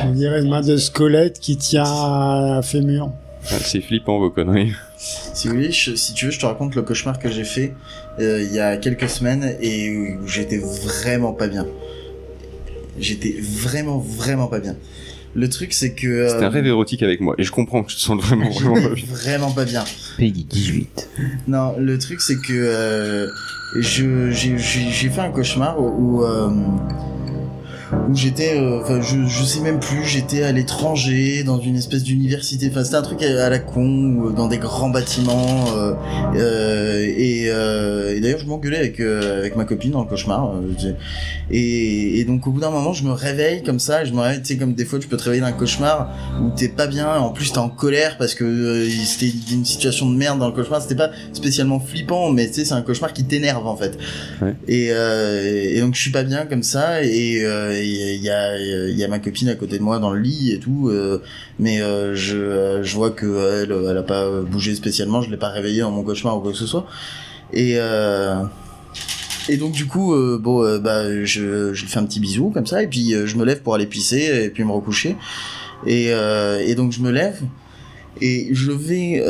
On 0.05 0.11
dirait 0.11 0.41
une 0.41 0.49
main 0.49 0.61
de 0.61 0.77
squelette 0.77 1.39
qui 1.39 1.57
tient 1.57 1.83
un 1.85 2.61
fémur. 2.61 3.11
Ah, 3.51 3.55
c'est 3.61 3.81
flippant 3.81 4.19
vos 4.19 4.29
conneries. 4.29 4.71
Si 4.97 5.47
vous 5.49 5.55
voulez, 5.55 5.71
je- 5.71 5.95
si 5.95 6.13
tu 6.13 6.25
veux, 6.25 6.31
je 6.31 6.39
te 6.39 6.45
raconte 6.45 6.75
le 6.75 6.81
cauchemar 6.81 7.19
que 7.19 7.29
j'ai 7.29 7.43
fait 7.43 7.73
euh, 8.19 8.41
il 8.41 8.53
y 8.53 8.59
a 8.59 8.77
quelques 8.77 9.09
semaines 9.09 9.55
et 9.59 9.95
où 9.97 10.27
j'étais 10.27 10.59
vraiment 10.59 11.33
pas 11.33 11.47
bien. 11.47 11.65
J'étais 12.97 13.35
vraiment, 13.41 13.97
vraiment 13.97 14.47
pas 14.47 14.59
bien. 14.59 14.75
Le 15.35 15.49
truc, 15.49 15.73
c'est 15.73 15.93
que. 15.93 16.27
C'était 16.29 16.43
un 16.43 16.47
euh, 16.47 16.49
rêve 16.49 16.67
érotique 16.67 17.01
avec 17.03 17.19
moi. 17.19 17.33
Et 17.37 17.43
je 17.43 17.51
comprends 17.51 17.83
que 17.83 17.89
tu 17.89 17.95
te 17.97 18.01
sens 18.01 18.17
vraiment, 18.21 18.49
vraiment 18.51 18.81
pas 18.81 18.93
bien. 18.95 19.05
vraiment 19.09 19.51
pas 19.51 19.65
bien. 19.65 19.83
Peggy 20.17 20.43
18. 20.45 21.09
Non, 21.47 21.75
le 21.77 21.97
truc 21.97 22.21
c'est 22.21 22.37
que 22.39 22.53
euh, 22.53 23.27
je 23.75 24.29
j'ai 24.31 25.09
fait 25.09 25.21
un 25.21 25.31
cauchemar 25.31 25.81
où 25.81 26.23
euh, 26.23 26.49
où 28.09 28.15
j'étais 28.15 28.57
euh, 28.57 28.81
enfin 28.81 29.01
je 29.01 29.25
je 29.27 29.43
sais 29.43 29.59
même 29.61 29.79
plus, 29.79 30.03
j'étais 30.03 30.43
à 30.43 30.51
l'étranger 30.51 31.43
dans 31.43 31.59
une 31.59 31.75
espèce 31.75 32.03
d'université, 32.03 32.69
enfin 32.71 32.83
c'était 32.83 32.97
un 32.97 33.01
truc 33.01 33.23
à, 33.23 33.45
à 33.45 33.49
la 33.49 33.59
con 33.59 34.15
ou 34.17 34.31
dans 34.31 34.47
des 34.47 34.57
grands 34.57 34.89
bâtiments 34.89 35.65
euh, 35.75 35.93
euh, 36.35 37.05
et, 37.05 37.45
euh, 37.47 38.15
et 38.15 38.19
d'ailleurs 38.19 38.39
je 38.39 38.45
m'engueulais 38.45 38.77
avec 38.77 38.99
euh, 38.99 39.39
avec 39.39 39.55
ma 39.55 39.65
copine 39.65 39.91
dans 39.91 40.01
le 40.01 40.07
cauchemar 40.07 40.55
euh, 40.55 40.93
et, 41.51 42.19
et 42.19 42.25
donc 42.25 42.47
au 42.47 42.51
bout 42.51 42.59
d'un 42.59 42.71
moment 42.71 42.93
je 42.93 43.03
me 43.03 43.11
réveille 43.11 43.63
comme 43.63 43.79
ça, 43.79 44.03
et 44.03 44.05
je 44.05 44.13
me 44.13 44.19
réveille 44.21 44.41
tu 44.41 44.53
sais 44.53 44.57
comme 44.57 44.73
des 44.73 44.85
fois 44.85 44.99
tu 44.99 45.07
peux 45.07 45.17
te 45.17 45.23
réveiller 45.23 45.41
d'un 45.41 45.51
cauchemar 45.51 46.09
où 46.41 46.49
t'es 46.55 46.67
pas 46.69 46.87
bien, 46.87 47.15
en 47.17 47.29
plus 47.29 47.51
t'es 47.51 47.59
en 47.59 47.69
colère 47.69 48.17
parce 48.17 48.35
que 48.35 48.43
euh, 48.43 48.89
c'était 49.05 49.31
une 49.51 49.65
situation 49.65 50.09
de 50.09 50.15
merde 50.15 50.39
dans 50.39 50.47
le 50.47 50.53
cauchemar, 50.53 50.81
c'était 50.81 50.95
pas 50.95 51.11
spécialement 51.33 51.79
flippant, 51.79 52.31
mais 52.31 52.47
tu 52.47 52.53
sais 52.55 52.65
c'est 52.65 52.73
un 52.73 52.81
cauchemar 52.81 53.13
qui 53.13 53.23
t'énerve 53.23 53.65
en 53.67 53.75
fait. 53.75 53.97
Ouais. 54.41 54.55
Et, 54.67 54.87
euh, 54.91 55.71
et 55.75 55.79
donc 55.81 55.95
je 55.95 56.01
suis 56.01 56.11
pas 56.11 56.23
bien 56.23 56.45
comme 56.45 56.63
ça 56.63 57.03
et 57.03 57.41
euh, 57.43 57.82
il 57.85 58.97
y 58.97 59.03
a 59.03 59.07
ma 59.07 59.19
copine 59.19 59.49
à 59.49 59.55
côté 59.55 59.77
de 59.77 59.83
moi 59.83 59.99
dans 59.99 60.11
le 60.11 60.19
lit 60.19 60.51
et 60.51 60.59
tout, 60.59 60.89
euh, 60.89 61.21
mais 61.59 61.81
euh, 61.81 62.15
je 62.15 62.37
euh, 62.37 62.83
je 62.83 62.95
vois 62.95 63.11
que 63.11 63.61
elle 63.63 63.71
elle 63.71 63.97
a 63.97 64.03
pas 64.03 64.41
bougé 64.41 64.75
spécialement, 64.75 65.21
je 65.21 65.29
l'ai 65.29 65.37
pas 65.37 65.49
réveillée 65.49 65.81
dans 65.81 65.91
mon 65.91 66.03
cauchemar 66.03 66.37
ou 66.37 66.41
quoi 66.41 66.51
que 66.51 66.57
ce 66.57 66.67
soit. 66.67 66.85
Et 67.53 67.77
et 69.49 69.57
donc 69.57 69.73
du 69.73 69.85
coup, 69.85 70.15
bon, 70.39 70.79
bah, 70.79 71.25
je, 71.25 71.71
lui 71.71 71.87
fais 71.87 71.99
un 71.99 72.05
petit 72.05 72.19
bisou 72.19 72.49
comme 72.49 72.65
ça, 72.65 72.81
et 72.81 72.87
puis 72.87 73.13
je 73.25 73.37
me 73.37 73.45
lève 73.45 73.61
pour 73.61 73.75
aller 73.75 73.85
pisser 73.85 74.43
et 74.45 74.49
puis 74.49 74.63
me 74.63 74.71
recoucher. 74.71 75.15
Et, 75.85 76.11
donc 76.75 76.91
je 76.91 77.01
me 77.01 77.11
lève 77.11 77.41
et 78.21 78.49
je 78.51 78.71
vais 78.71 79.21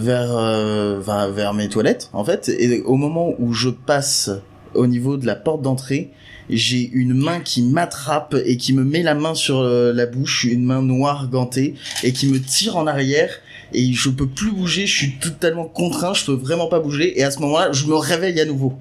vers, 0.00 1.00
vers 1.00 1.30
vers 1.30 1.54
mes 1.54 1.68
toilettes 1.68 2.10
en 2.12 2.24
fait. 2.24 2.48
Et 2.48 2.82
au 2.82 2.96
moment 2.96 3.34
où 3.38 3.52
je 3.52 3.68
passe 3.68 4.30
au 4.74 4.86
niveau 4.86 5.16
de 5.16 5.26
la 5.26 5.36
porte 5.36 5.62
d'entrée, 5.62 6.10
j'ai 6.50 6.90
une 6.92 7.14
main 7.14 7.40
qui 7.40 7.62
m'attrape 7.62 8.36
et 8.44 8.56
qui 8.56 8.72
me 8.72 8.84
met 8.84 9.02
la 9.02 9.14
main 9.14 9.34
sur 9.34 9.58
euh, 9.58 9.92
la 9.92 10.06
bouche, 10.06 10.44
une 10.44 10.64
main 10.64 10.82
noire 10.82 11.28
gantée 11.28 11.74
et 12.02 12.12
qui 12.12 12.26
me 12.26 12.40
tire 12.40 12.76
en 12.76 12.86
arrière 12.86 13.30
et 13.72 13.92
je 13.92 14.08
peux 14.08 14.26
plus 14.26 14.50
bouger, 14.50 14.86
je 14.86 14.96
suis 14.96 15.18
totalement 15.18 15.66
contraint, 15.66 16.14
je 16.14 16.24
peux 16.24 16.32
vraiment 16.32 16.68
pas 16.68 16.80
bouger 16.80 17.18
et 17.18 17.24
à 17.24 17.30
ce 17.30 17.40
moment-là, 17.40 17.72
je 17.72 17.86
me 17.86 17.94
réveille 17.94 18.40
à 18.40 18.44
nouveau. 18.44 18.78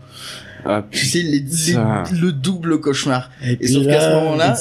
Ah, 0.66 0.86
les, 0.92 1.24
les- 1.24 1.42
Putain. 1.42 2.04
le 2.22 2.32
double 2.32 2.80
cauchemar. 2.82 3.30
Et, 3.46 3.58
Et 3.62 3.68
sauf 3.68 3.86
qu'à 3.86 4.02
ce 4.02 4.06
là, 4.10 4.16
moment-là, 4.16 4.56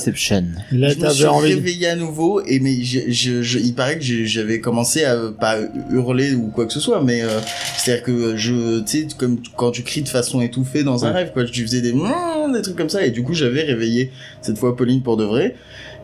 là, 0.73 0.89
je 0.91 1.01
me 1.01 1.11
suis 1.11 1.25
envie. 1.27 1.55
réveillé 1.55 1.89
à 1.89 1.97
nouveau 1.97 2.41
et 2.47 2.61
mais 2.61 2.83
je, 2.83 3.01
je, 3.09 3.43
je- 3.43 3.59
il 3.59 3.75
paraît 3.75 3.99
que 3.99 4.05
j'avais 4.05 4.61
commencé 4.61 5.05
à 5.05 5.17
pas 5.39 5.57
hurler 5.91 6.35
ou 6.35 6.49
quoi 6.49 6.67
que 6.67 6.73
ce 6.73 6.81
soit 6.81 7.03
mais 7.03 7.23
euh, 7.23 7.41
c'est-à-dire 7.77 8.05
que 8.05 8.37
je 8.37 8.81
tu 8.81 8.87
sais 9.03 9.07
comme 9.19 9.39
quand 9.57 9.71
tu 9.73 9.83
cries 9.83 10.03
de 10.03 10.09
façon 10.09 10.41
étouffée 10.41 10.85
dans 10.85 11.05
un 11.05 11.09
Ouais. 11.11 11.15
rêve 11.23 11.31
quoi 11.33 11.45
tu 11.45 11.63
faisais 11.63 11.81
des 11.81 11.93
des 11.93 12.63
trucs 12.63 12.77
comme 12.77 12.89
ça 12.91 13.05
et 13.05 13.11
du 13.11 13.23
coup 13.23 13.35
j'avais 13.35 13.63
réveillé 13.63 14.13
cette 14.43 14.59
fois 14.59 14.77
Pauline 14.77 15.03
pour 15.03 15.17
de 15.17 15.25
vrai 15.25 15.57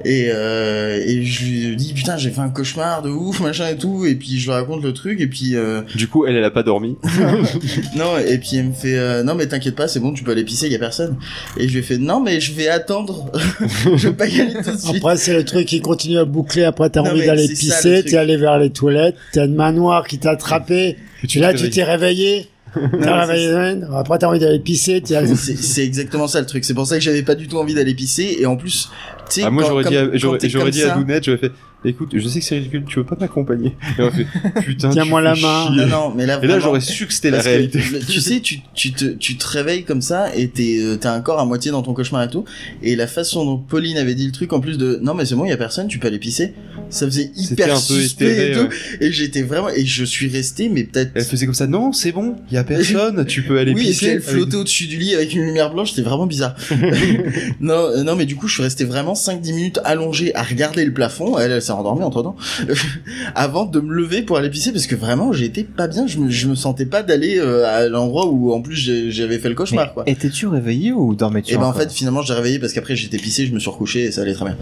et 0.05 0.28
euh, 0.30 1.03
et 1.05 1.22
je 1.24 1.45
lui 1.45 1.76
dit 1.76 1.93
putain 1.93 2.16
j'ai 2.16 2.30
fait 2.30 2.40
un 2.40 2.49
cauchemar 2.49 3.03
de 3.03 3.11
ouf 3.11 3.40
machin 3.40 3.68
et 3.68 3.76
tout 3.76 4.05
et 4.07 4.14
puis 4.14 4.38
je 4.38 4.47
lui 4.47 4.53
raconte 4.53 4.82
le 4.82 4.93
truc 4.93 5.20
et 5.20 5.26
puis 5.26 5.55
euh, 5.57 5.82
Du 5.95 6.09
coup, 6.09 6.26
elle, 6.26 6.36
elle 6.36 6.45
a 6.45 6.51
pas 6.51 6.62
dormi. 6.62 6.97
non 7.97 8.18
et 8.18 8.38
puis 8.38 8.57
elle 8.57 8.66
me 8.68 8.72
fait 8.72 8.97
euh, 8.99 9.22
non 9.22 9.34
mais 9.34 9.47
t'inquiète 9.47 9.76
pas 9.76 9.88
c'est 9.88 10.01
bon 10.01 10.12
tu 10.12 10.24
peux 10.24 10.32
aller 10.32 10.45
pisser 10.45 10.68
y 10.68 10.74
a 10.74 10.78
personne 10.78 11.16
et 11.57 11.68
je 11.68 11.72
lui 11.72 11.80
ai 11.80 11.82
fait 11.82 11.99
non 11.99 12.20
mais 12.20 12.40
je 12.40 12.53
vais 12.53 12.68
attendre 12.68 13.30
je 13.97 14.09
vais 14.09 14.14
pas 14.14 14.26
y 14.26 14.40
aller 14.40 14.55
tout 14.55 14.72
de 14.72 14.78
suite 14.78 14.97
Après, 14.97 15.16
c'est 15.16 15.34
le 15.34 15.45
truc 15.45 15.66
qui 15.66 15.80
continue 15.80 16.18
à 16.18 16.24
boucler. 16.24 16.64
Après, 16.64 16.90
t'as 16.90 17.01
envie 17.01 17.24
d'aller 17.26 17.49
pisser, 17.49 18.03
t'es 18.05 18.16
allé 18.16 18.36
vers 18.36 18.59
les 18.59 18.70
toilettes, 18.70 19.16
t'as 19.32 19.47
une 19.47 19.55
main 19.55 19.72
noire 19.72 20.07
qui 20.07 20.18
t'a 20.18 20.30
attrapé. 20.32 20.97
Et 21.34 21.38
là, 21.38 21.55
tu 21.55 21.70
t'es 21.70 21.84
réveillé. 21.84 22.49
C'est 22.74 23.10
réveillé. 23.10 23.82
Après, 23.94 24.18
t'as 24.18 24.28
envie 24.28 24.38
d'aller 24.38 24.58
pisser. 24.60 25.02
C'est 25.36 25.84
exactement 25.84 26.26
ça 26.26 26.40
le 26.40 26.46
truc. 26.46 26.64
C'est 26.64 26.74
pour 26.74 26.86
ça 26.86 26.96
que 26.96 27.02
j'avais 27.02 27.22
pas 27.22 27.34
du 27.34 27.48
tout 27.48 27.58
envie 27.58 27.74
d'aller 27.74 27.94
pisser. 27.94 28.36
Et 28.40 28.46
en 28.46 28.56
plus, 28.56 28.90
tu 29.28 29.40
sais, 29.40 29.42
Ah, 29.44 29.50
moi, 29.50 29.62
quand- 29.62 29.68
j'aurais 29.70 29.84
comme- 29.84 29.92
dit, 30.12 30.18
j'aurais, 30.18 30.70
dit 30.70 30.82
à 30.82 30.88
ça- 30.88 30.94
Dounette, 30.96 31.24
j'aurais 31.24 31.38
fait, 31.38 31.52
écoute, 31.85 32.11
je 32.14 32.28
sais 32.28 32.39
que 32.41 32.45
c'est 32.45 32.57
ridicule, 32.57 32.85
tu 32.87 32.99
veux 32.99 33.05
pas 33.05 33.16
m'accompagner? 33.18 33.74
Et 33.99 34.03
on 34.03 34.07
a 34.07 34.11
fait, 34.11 34.26
putain, 34.62 34.91
Tiens-moi 34.91 35.20
la 35.20 35.35
main. 35.35 35.66
chier. 35.68 35.76
Non, 35.76 35.87
non, 35.87 36.12
mais 36.14 36.26
là, 36.26 36.35
Et 36.43 36.47
là, 36.47 36.55
vraiment, 36.55 36.61
j'aurais 36.61 36.80
su 36.80 37.07
que 37.07 37.12
c'était 37.12 37.30
la 37.30 37.39
que, 37.39 37.45
réalité. 37.45 37.80
tu 38.09 38.20
sais, 38.20 38.41
tu, 38.41 38.61
tu, 38.74 38.93
te, 38.93 39.05
tu 39.07 39.37
te 39.37 39.47
réveilles 39.47 39.85
comme 39.85 40.03
ça 40.03 40.35
et 40.37 40.49
t'es, 40.49 40.78
euh, 40.80 40.97
t'as 40.97 41.12
un 41.12 41.20
corps 41.20 41.41
à 41.41 41.45
moitié 41.45 41.70
dans 41.70 41.83
ton 41.83 41.93
cauchemar 41.95 42.22
et 42.22 42.28
tout. 42.30 42.45
Et 42.83 42.97
la 42.97 43.07
façon 43.07 43.45
dont 43.45 43.59
Pauline 43.59 43.97
avait 43.99 44.14
dit 44.14 44.26
le 44.26 44.33
truc, 44.33 44.53
en 44.53 44.61
plus 44.61 44.78
de 44.78 44.99
non, 45.03 45.14
mais 45.14 45.24
c'est 45.26 45.35
bon, 45.35 45.45
il 45.45 45.51
y 45.51 45.53
a 45.53 45.57
personne, 45.57 45.89
tu 45.89 45.99
peux 45.99 46.09
aller 46.09 46.18
pisser. 46.18 46.55
Ça 46.91 47.07
faisait 47.07 47.30
hyper 47.37 47.68
un 47.74 47.76
peu 47.76 47.78
suspect 47.80 48.26
éthéré, 48.30 48.51
et 48.51 48.55
tout. 48.55 48.61
ouais. 48.61 48.68
Et 49.09 49.12
j'étais 49.12 49.43
vraiment, 49.43 49.70
et 49.70 49.85
je 49.87 50.05
suis 50.05 50.28
resté, 50.28 50.68
mais 50.68 50.85
peut-être. 50.85 51.12
Elle 51.14 51.24
faisait 51.24 51.47
comme 51.47 51.55
ça, 51.55 51.66
non, 51.66 51.93
c'est 51.93 52.12
bon, 52.12 52.37
y 52.51 52.57
a 52.59 52.64
personne, 52.64 53.24
tu 53.24 53.43
peux 53.43 53.59
aller 53.59 53.72
oui, 53.76 53.87
pisser. 53.87 54.07
elle 54.09 54.22
flottait 54.22 54.57
au-dessus 54.57 54.87
du 54.87 54.99
lit 54.99 55.14
avec 55.14 55.33
une 55.35 55.43
lumière 55.43 55.72
blanche, 55.72 55.91
c'était 55.91 56.03
vraiment 56.03 56.26
bizarre. 56.26 56.55
non, 57.61 57.74
euh, 57.74 58.03
non, 58.03 58.14
mais 58.16 58.26
du 58.26 58.37
coup, 58.37 58.47
je 58.49 58.55
suis 58.55 58.62
resté 58.62 58.85
vraiment 58.85 59.14
5-10 59.14 59.55
minutes 59.55 59.80
allongé 59.85 60.35
à 60.35 60.43
regarder 60.43 60.85
le 60.85 60.93
plafond. 60.93 61.39
Elle, 61.39 61.53
elle 61.53 61.62
s'est 61.72 61.78
endormie 61.80 62.02
entre 62.04 62.22
temps. 62.22 62.36
avant 63.34 63.66
de 63.66 63.80
me 63.80 63.92
lever 63.94 64.22
pour 64.22 64.36
aller 64.36 64.50
pisser 64.50 64.72
parce 64.72 64.86
que 64.86 64.94
vraiment, 64.94 65.32
j'étais 65.32 65.64
pas 65.64 65.88
bien. 65.88 66.06
Je 66.06 66.18
me, 66.18 66.30
je 66.30 66.46
me 66.48 66.54
sentais 66.54 66.86
pas 66.86 67.02
d'aller 67.02 67.38
euh, 67.38 67.66
à 67.66 67.88
l'endroit 67.88 68.26
où, 68.28 68.52
en 68.52 68.60
plus, 68.60 68.76
j'avais 69.10 69.38
fait 69.38 69.48
le 69.48 69.54
cauchemar, 69.54 69.94
quoi. 69.94 70.04
Étais-tu 70.06 70.46
réveillé 70.46 70.92
ou 70.92 71.14
dormais-tu 71.14 71.54
Et 71.54 71.56
ben 71.56 71.64
en 71.64 71.72
fait 71.72 71.90
finalement 71.92 72.22
j'ai 72.22 72.34
réveillé 72.34 72.58
parce 72.58 72.72
qu'après 72.72 72.96
j'étais 72.96 73.16
pissé, 73.18 73.46
je 73.46 73.52
me 73.52 73.58
suis 73.58 73.70
recouché 73.70 74.04
et 74.04 74.12
ça 74.12 74.22
allait 74.22 74.34
très 74.34 74.44
bien. 74.46 74.56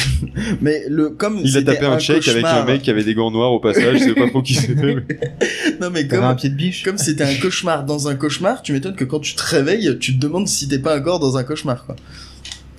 mais 0.60 0.84
le 0.88 1.10
comme 1.10 1.38
Il 1.42 1.56
a 1.56 1.62
tapé 1.62 1.86
un 1.86 1.98
check 1.98 2.26
avec 2.28 2.44
un 2.44 2.64
mec 2.64 2.82
qui 2.82 2.90
avait 2.90 3.04
des 3.04 3.14
gants 3.14 3.30
noirs 3.30 3.52
au 3.52 3.60
passage, 3.60 3.98
je 3.98 4.04
sais 4.04 4.14
pas 4.14 4.28
trop 4.28 4.42
qui 4.42 4.54
c'était. 4.54 4.94
mais- 4.94 5.06
Non 5.80 5.90
mais 5.90 6.06
comme 6.06 6.24
un 6.24 6.34
pied 6.34 6.48
de 6.50 6.54
biche 6.54 6.82
comme 6.84 6.98
c'était 6.98 7.24
un 7.24 7.34
cauchemar 7.34 7.84
dans 7.84 8.08
un 8.08 8.14
cauchemar, 8.14 8.62
tu 8.62 8.72
m'étonnes 8.72 8.94
que 8.96 9.04
quand 9.04 9.20
tu 9.20 9.34
te 9.34 9.42
réveilles, 9.42 9.96
tu 9.98 10.14
te 10.16 10.20
demandes 10.20 10.48
si 10.48 10.68
t'es 10.68 10.78
pas 10.78 10.96
encore 10.98 11.18
dans 11.18 11.36
un 11.36 11.42
cauchemar, 11.44 11.84
quoi. 11.86 11.96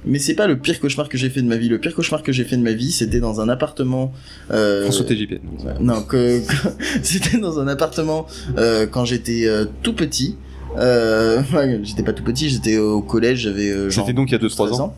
Mais 0.05 0.19
c'est 0.19 0.33
pas 0.33 0.47
le 0.47 0.57
pire 0.57 0.79
cauchemar 0.79 1.07
que 1.09 1.17
j'ai 1.17 1.29
fait 1.29 1.41
de 1.41 1.47
ma 1.47 1.55
vie. 1.57 1.69
Le 1.69 1.79
pire 1.79 1.93
cauchemar 1.95 2.23
que 2.23 2.31
j'ai 2.31 2.43
fait 2.43 2.57
de 2.57 2.61
ma 2.61 2.73
vie, 2.73 2.91
c'était 2.91 3.19
dans 3.19 3.39
un 3.41 3.49
appartement. 3.49 4.11
Euh, 4.51 4.83
François 4.83 5.05
TJP. 5.05 5.39
non, 5.79 6.03
que, 6.03 6.39
que- 6.45 6.67
c'était 7.03 7.37
dans 7.37 7.59
un 7.59 7.67
appartement 7.67 8.27
euh, 8.57 8.85
quand 8.85 9.05
j'étais 9.05 9.45
euh, 9.47 9.65
tout 9.81 9.93
petit. 9.93 10.35
Euh, 10.77 11.41
ouais, 11.53 11.79
j'étais 11.83 12.03
pas 12.03 12.13
tout 12.13 12.23
petit, 12.23 12.49
j'étais 12.49 12.77
au 12.77 13.01
collège, 13.01 13.39
j'avais 13.41 13.69
euh, 13.69 13.89
genre 13.89 14.05
C'était 14.05 14.15
donc 14.15 14.29
il 14.31 14.33
y 14.33 14.35
a 14.35 14.39
2-3 14.39 14.55
13 14.67 14.79
ans. 14.81 14.95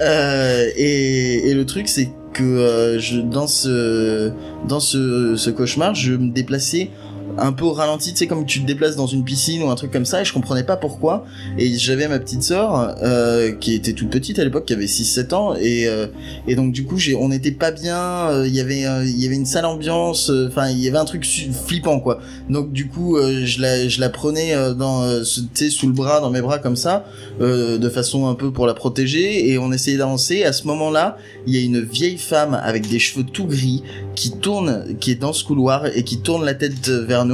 Euh, 0.00 0.68
et, 0.76 1.48
et 1.50 1.54
le 1.54 1.64
truc 1.66 1.88
c'est 1.88 2.10
que 2.32 2.42
euh, 2.44 2.98
je 2.98 3.18
dans 3.20 3.46
ce 3.46 4.30
dans 4.68 4.80
ce, 4.80 5.34
ce 5.36 5.50
cauchemar, 5.50 5.94
je 5.94 6.12
me 6.12 6.30
déplaçais 6.30 6.90
un 7.38 7.52
peu 7.52 7.66
ralenti, 7.66 8.12
tu 8.12 8.18
sais 8.18 8.26
comme 8.26 8.46
tu 8.46 8.60
te 8.60 8.66
déplaces 8.66 8.96
dans 8.96 9.06
une 9.06 9.24
piscine 9.24 9.62
ou 9.62 9.70
un 9.70 9.74
truc 9.74 9.92
comme 9.92 10.04
ça 10.04 10.22
et 10.22 10.24
je 10.24 10.32
comprenais 10.32 10.64
pas 10.64 10.76
pourquoi 10.76 11.24
et 11.58 11.76
j'avais 11.76 12.08
ma 12.08 12.18
petite 12.18 12.42
sœur 12.42 12.96
euh, 13.02 13.52
qui 13.52 13.74
était 13.74 13.92
toute 13.92 14.10
petite 14.10 14.38
à 14.38 14.44
l'époque 14.44 14.64
qui 14.64 14.72
avait 14.72 14.86
6 14.86 15.04
7 15.04 15.32
ans 15.32 15.54
et 15.54 15.86
euh, 15.86 16.06
et 16.46 16.54
donc 16.54 16.72
du 16.72 16.84
coup 16.84 16.96
on 17.18 17.28
n'était 17.28 17.50
pas 17.50 17.70
bien, 17.70 18.28
euh, 18.30 18.46
il 18.46 18.54
y 18.54 18.60
avait 18.60 19.36
une 19.36 19.46
sale 19.46 19.66
ambiance, 19.66 20.30
enfin 20.48 20.68
il 20.70 20.78
y 20.78 20.88
avait 20.88 20.98
un 20.98 21.04
truc 21.04 21.26
flippant 21.66 22.00
quoi. 22.00 22.20
Donc 22.48 22.72
du 22.72 22.88
coup 22.88 23.18
je 23.18 23.60
la 23.60 23.88
je 23.88 24.00
la 24.00 24.08
prenais 24.08 24.54
sous 25.24 25.86
le 25.86 25.92
bras 25.92 26.20
dans 26.20 26.30
mes 26.30 26.40
bras 26.40 26.58
comme 26.58 26.76
ça 26.76 27.04
de 27.40 27.88
façon 27.88 28.26
un 28.26 28.34
peu 28.34 28.50
pour 28.50 28.66
la 28.66 28.74
protéger 28.74 29.50
et 29.50 29.58
on 29.58 29.72
essayait 29.72 29.98
d'avancer. 29.98 30.44
À 30.44 30.52
ce 30.52 30.66
moment-là, 30.66 31.16
il 31.46 31.54
y 31.54 31.58
a 31.58 31.64
une 31.64 31.80
vieille 31.80 32.18
femme 32.18 32.54
avec 32.54 32.88
des 32.88 32.98
cheveux 32.98 33.24
tout 33.24 33.46
gris 33.46 33.82
qui 34.14 34.30
tourne, 34.30 34.96
qui 35.00 35.10
est 35.10 35.16
dans 35.16 35.32
ce 35.32 35.44
couloir 35.44 35.86
et 35.86 36.02
qui 36.02 36.18
tourne 36.18 36.44
la 36.44 36.54
tête 36.54 36.88
vers 36.88 37.25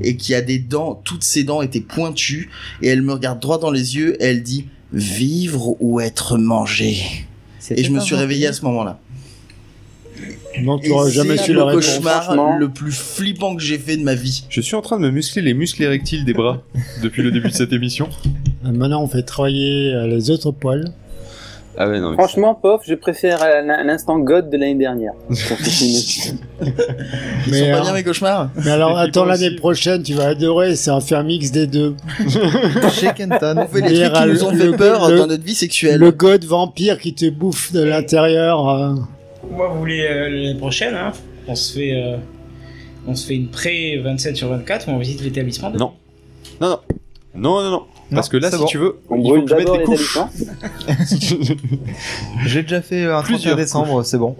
et 0.00 0.16
qui 0.16 0.34
a 0.34 0.42
des 0.42 0.58
dents, 0.58 1.00
toutes 1.04 1.24
ses 1.24 1.44
dents 1.44 1.62
étaient 1.62 1.80
pointues 1.80 2.50
et 2.82 2.88
elle 2.88 3.02
me 3.02 3.12
regarde 3.12 3.40
droit 3.40 3.58
dans 3.58 3.70
les 3.70 3.96
yeux 3.96 4.20
et 4.22 4.26
elle 4.26 4.42
dit 4.42 4.66
vivre 4.92 5.76
ou 5.80 6.00
être 6.00 6.38
mangé. 6.38 7.02
Et 7.70 7.82
je 7.84 7.90
me 7.90 8.00
suis 8.00 8.14
réveillé 8.14 8.46
à 8.46 8.52
ce 8.52 8.64
moment-là. 8.64 9.00
Donc, 10.62 10.82
tu 10.82 10.90
jamais 11.10 11.36
su 11.36 11.52
le 11.52 11.62
cauchemar 11.62 12.58
le 12.58 12.68
plus 12.68 12.92
flippant 12.92 13.56
que 13.56 13.62
j'ai 13.62 13.78
fait 13.78 13.96
de 13.96 14.02
ma 14.02 14.14
vie. 14.14 14.44
Je 14.48 14.60
suis 14.60 14.76
en 14.76 14.82
train 14.82 14.98
de 14.98 15.02
me 15.02 15.10
muscler 15.10 15.42
les 15.42 15.54
muscles 15.54 15.82
érectiles 15.82 16.24
des 16.24 16.32
bras 16.32 16.62
depuis 17.02 17.22
le 17.22 17.30
début 17.30 17.48
de 17.48 17.54
cette 17.54 17.72
émission. 17.72 18.08
Euh, 18.64 18.70
Maintenant, 18.70 19.02
on 19.02 19.08
fait 19.08 19.22
travailler 19.22 19.92
euh, 19.92 20.06
les 20.06 20.30
autres 20.30 20.52
poils. 20.52 20.92
Ah 21.76 21.88
ouais, 21.88 21.98
non. 22.00 22.10
mais 22.10 22.14
Franchement, 22.16 22.54
Pof, 22.54 22.82
je 22.86 22.94
préfère 22.94 23.42
un, 23.42 23.68
un 23.68 23.88
instant 23.88 24.18
God 24.18 24.48
de 24.50 24.56
l'année 24.56 24.76
dernière. 24.76 25.12
Ils 25.30 26.72
Mais, 27.50 27.58
sont 27.58 27.70
pas 27.70 27.78
euh, 27.78 27.82
bien 27.82 27.92
mes 27.94 28.02
cauchemars 28.04 28.50
Mais 28.64 28.70
alors, 28.70 28.96
attends 28.96 29.24
l'année 29.24 29.48
aussi. 29.48 29.56
prochaine, 29.56 30.02
tu 30.02 30.14
vas 30.14 30.28
adorer. 30.28 30.76
C'est 30.76 30.90
un 30.90 31.00
faire 31.00 31.24
mix 31.24 31.50
des 31.50 31.66
deux. 31.66 31.96
Chez 32.92 33.12
Kenton. 33.14 33.56
On 33.58 33.66
fait 33.66 33.80
les 33.88 34.00
Et 34.00 34.04
trucs 34.04 34.14
qui 34.16 34.24
le- 34.24 34.32
nous 34.34 34.44
ont 34.44 34.50
le- 34.52 34.58
fait 34.72 34.76
peur 34.76 35.10
le- 35.10 35.18
dans 35.18 35.26
notre 35.26 35.42
vie 35.44 35.54
sexuelle. 35.54 35.98
Le 36.00 36.10
god 36.12 36.44
vampire 36.44 36.98
qui 36.98 37.14
te 37.14 37.28
bouffe 37.28 37.72
de 37.72 37.82
l'intérieur. 37.82 38.68
euh. 38.68 38.94
Moi, 39.50 39.68
vous 39.68 39.78
voulez 39.80 40.06
euh, 40.08 40.28
l'année 40.28 40.58
prochaine, 40.58 40.94
hein 40.94 41.12
On 41.48 41.54
se 41.54 41.74
fait, 41.74 41.92
euh, 41.94 42.16
on 43.06 43.14
se 43.14 43.26
fait 43.26 43.34
une 43.34 43.48
pré 43.48 43.98
27 44.02 44.36
sur 44.36 44.48
24 44.48 44.88
où 44.88 44.92
on 44.92 44.98
visite 44.98 45.22
l'établissement. 45.22 45.70
de- 45.70 45.78
Non. 45.78 45.92
Non, 46.60 46.68
non. 46.70 46.78
Non, 47.34 47.62
non, 47.64 47.70
non. 47.70 47.82
Parce 48.14 48.28
que 48.28 48.36
là, 48.36 48.50
c'est 48.50 48.56
si 48.56 48.62
bon. 48.62 48.68
tu 48.68 48.78
veux, 48.78 48.96
On 49.10 49.16
il 49.16 49.22
faut 49.22 49.28
brûle 49.28 49.44
que 49.44 49.50
je 49.50 49.54
mette 49.54 49.64
d'abord 49.66 49.74
les 49.74 49.80
les 49.80 49.84
couches. 49.86 50.16
habitants. 50.16 50.30
J'ai 52.46 52.62
déjà 52.62 52.80
fait 52.82 53.04
un 53.04 53.20
31 53.20 53.22
Plusieurs 53.22 53.56
décembre, 53.56 54.02
c'est 54.04 54.18
bon. 54.18 54.36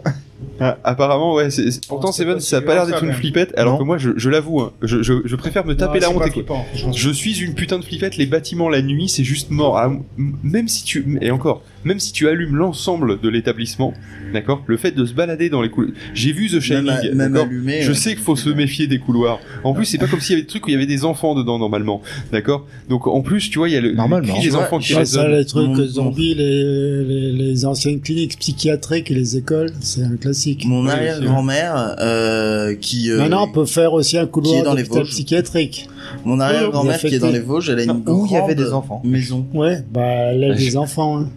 Ah, 0.61 0.79
apparemment, 0.85 1.35
ouais. 1.35 1.51
c'est- 1.51 1.71
c'est- 1.71 1.87
Pourtant, 1.87 2.13
c'est 2.13 2.23
Seven, 2.25 2.39
ça 2.41 2.59
a 2.59 2.61
pas 2.61 2.75
l'air 2.75 2.87
d'être 2.87 2.99
ça, 2.99 3.05
une 3.05 3.09
quand 3.09 3.13
même. 3.13 3.21
flippette, 3.21 3.53
alors 3.57 3.75
Non. 3.75 3.79
que 3.81 3.85
moi, 3.85 3.99
je, 3.99 4.11
je 4.17 4.31
l'avoue, 4.31 4.61
hein, 4.61 4.73
je, 4.83 5.03
je, 5.03 5.15
je 5.25 5.37
préfère 5.37 5.65
me 5.67 5.75
taper 5.75 6.01
Non, 6.01 6.19
la 6.19 6.27
c'est 6.29 6.39
honte. 6.39 6.93
et. 6.93 6.93
Je 6.97 7.11
suis 7.11 7.41
une 7.41 7.55
putain 7.55 7.79
de 7.79 7.85
flippette, 7.85 8.17
les 8.17 8.27
bâtiments 8.27 8.69
la 8.69 8.83
nuit, 8.83 9.09
c'est 9.09 9.25
juste 9.25 9.51
mort. 9.51 9.79
Ah, 9.79 9.87
m- 10.19 10.33
même 10.43 10.69
si 10.69 10.85
tu. 10.85 11.19
Et 11.23 11.31
encore, 11.31 11.63
même 11.85 11.99
si 11.99 12.13
tu 12.13 12.29
allumes 12.29 12.57
l'ensemble 12.57 13.21
de 13.21 13.29
l'établissement, 13.29 13.95
d'accord 14.33 14.63
Le 14.67 14.77
fait 14.77 14.93
de 14.93 15.05
se 15.07 15.13
balader 15.15 15.49
dans 15.51 15.63
les 15.63 15.71
couloirs. 15.71 15.93
J'ai 16.15 16.33
vu 16.33 16.49
The 16.49 16.61
Shining, 16.61 16.85
Même, 16.85 16.89
à- 16.97 17.15
même 17.15 17.33
d'accord 17.33 17.47
allumé. 17.49 17.83
Je 17.83 17.93
sais 17.93 18.11
qu'il 18.15 18.23
faut 18.25 18.37
se 18.37 18.51
méfier 18.51 18.87
des 18.87 18.99
couloirs. 18.99 19.41
En 19.65 19.73
plus, 19.73 19.85
c'est 19.87 19.99
pas 19.99 20.07
comme 20.07 20.21
s'il 20.21 20.33
y 20.33 20.35
avait 20.35 20.43
des 20.43 20.49
trucs 20.49 20.67
où 20.67 20.69
il 20.71 20.73
y 20.73 20.77
avait 20.77 20.87
des 20.87 21.05
enfants 21.05 21.35
dedans 21.35 21.59
normalement, 21.59 22.03
d'accord 22.33 22.67
Donc 22.89 23.07
en 23.07 23.23
plus, 23.23 23.51
tu 23.51 23.59
vois, 23.59 23.69
il 23.69 23.73
y 23.73 23.77
a 23.77 23.81
le, 23.81 23.91
le 23.91 23.95
Normalement. 23.97 24.41
des 24.41 24.51
Ouais, 24.51 24.57
enfants 24.57 24.79
qui 24.79 24.93
Ça, 24.93 25.05
ça, 25.05 25.29
les 25.29 25.45
trucs 25.47 25.75
zombies, 25.87 26.35
les, 26.35 27.05
les, 27.05 27.33
les 27.33 27.65
anciennes 27.67 28.01
cliniques 28.01 28.39
psychiatriques 28.39 29.11
et 29.11 29.15
les 29.15 29.37
écoles, 29.37 29.73
c'est 29.81 30.03
un 30.03 30.17
classique. 30.25 30.65
Mon 30.67 30.87
arrière-grand-mère, 30.89 31.97
euh, 32.01 32.75
qui, 32.75 33.11
euh, 33.11 33.19
Maintenant, 33.19 33.45
on 33.49 33.53
peut 33.53 33.67
faire 33.67 33.93
aussi 33.93 34.17
un 34.19 34.23
qui 34.23 34.29
est 34.29 34.31
couloir 34.31 34.63
dans 34.65 34.75
les 34.75 34.85
psychiatrique. 34.85 35.89
mon 36.25 36.41
arrière-grand-mère 36.41 36.99
qui 36.99 37.15
est 37.15 37.19
dans 37.19 37.31
les 37.31 37.41
Vosges, 37.41 37.69
elle 37.71 37.79
a 37.81 37.85
une 37.85 38.03
Où 38.07 38.27
il 38.27 38.33
y 38.33 38.37
avait 38.37 38.55
grande 38.55 38.67
des 38.67 38.73
enfants. 38.73 39.03
maison. 39.05 39.47
Ouais, 39.55 39.83
bah, 39.93 40.03
elle 40.03 40.45
a 40.51 40.55
des 40.55 40.71
je- 40.71 40.77
enfants. 40.79 41.19
Hein. 41.21 41.29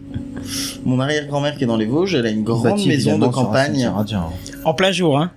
Mon 0.84 0.98
arrière-grand-mère 1.00 1.56
qui 1.56 1.64
est 1.64 1.66
dans 1.66 1.76
les 1.76 1.86
Vosges, 1.86 2.14
elle 2.14 2.26
a 2.26 2.30
une 2.30 2.44
grande 2.44 2.84
maison 2.86 3.18
de 3.18 3.26
campagne. 3.26 3.90
En 4.64 4.74
plein 4.74 4.92
jour, 4.92 5.18
hein. 5.18 5.30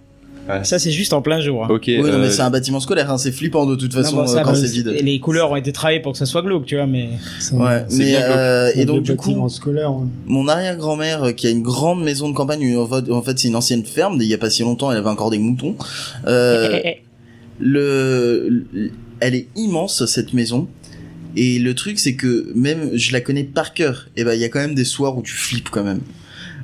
Ouais. 0.59 0.63
Ça, 0.63 0.79
c'est 0.79 0.91
juste 0.91 1.13
en 1.13 1.21
plein 1.21 1.39
jour. 1.41 1.63
hein. 1.65 1.67
Ok. 1.69 1.83
Oui, 1.87 1.97
non, 1.97 2.05
euh, 2.05 2.17
mais 2.21 2.29
c'est 2.29 2.41
un 2.41 2.49
bâtiment 2.49 2.79
scolaire, 2.79 3.11
hein, 3.11 3.17
c'est 3.17 3.31
flippant 3.31 3.65
de 3.65 3.75
toute 3.75 3.93
façon 3.93 4.15
Non, 4.17 4.21
bon, 4.23 4.27
ça, 4.27 4.39
euh, 4.39 4.43
quand 4.43 4.51
bah, 4.51 4.57
c'est 4.57 4.71
vide. 4.71 4.93
et 4.97 5.01
Les 5.01 5.19
couleurs 5.19 5.51
ont 5.51 5.55
été 5.55 5.71
travaillées 5.71 5.99
pour 6.01 6.11
que 6.13 6.17
ça 6.17 6.25
soit 6.25 6.41
glauque, 6.41 6.65
tu 6.65 6.75
vois, 6.75 6.87
mais. 6.87 7.09
Ouais, 7.53 7.85
mais 7.91 8.15
euh, 8.17 8.71
et 8.75 8.85
donc 8.85 9.03
du 9.03 9.15
coup, 9.15 9.31
ouais. 9.31 9.83
mon 10.25 10.47
arrière-grand-mère 10.47 11.23
euh, 11.23 11.31
qui 11.31 11.47
a 11.47 11.49
une 11.49 11.63
grande 11.63 12.03
maison 12.03 12.29
de 12.29 12.33
campagne, 12.35 12.75
en 12.77 12.87
fait, 12.87 13.11
en 13.11 13.21
fait, 13.21 13.39
c'est 13.39 13.47
une 13.47 13.55
ancienne 13.55 13.85
ferme, 13.85 14.17
il 14.21 14.27
y 14.27 14.33
a 14.33 14.37
pas 14.37 14.49
si 14.49 14.61
longtemps, 14.63 14.91
elle 14.91 14.97
avait 14.97 15.09
encore 15.09 15.29
des 15.29 15.39
moutons. 15.39 15.75
Euh, 16.27 16.79
le, 17.59 18.65
le- 18.73 18.91
elle 19.19 19.35
est 19.35 19.47
immense 19.55 20.05
cette 20.05 20.33
maison. 20.33 20.67
Et 21.35 21.59
le 21.59 21.73
truc 21.75 21.97
c'est 21.99 22.15
que 22.15 22.51
même 22.55 22.89
je 22.93 23.13
la 23.13 23.21
connais 23.21 23.43
par 23.45 23.73
cœur. 23.73 24.07
Et 24.17 24.23
ben 24.23 24.33
il 24.33 24.41
y 24.41 24.43
a 24.43 24.49
quand 24.49 24.59
même 24.59 24.75
des 24.75 24.83
soirs 24.83 25.17
où 25.17 25.21
tu 25.21 25.31
flippes 25.33 25.69
quand 25.69 25.83
même. 25.83 26.01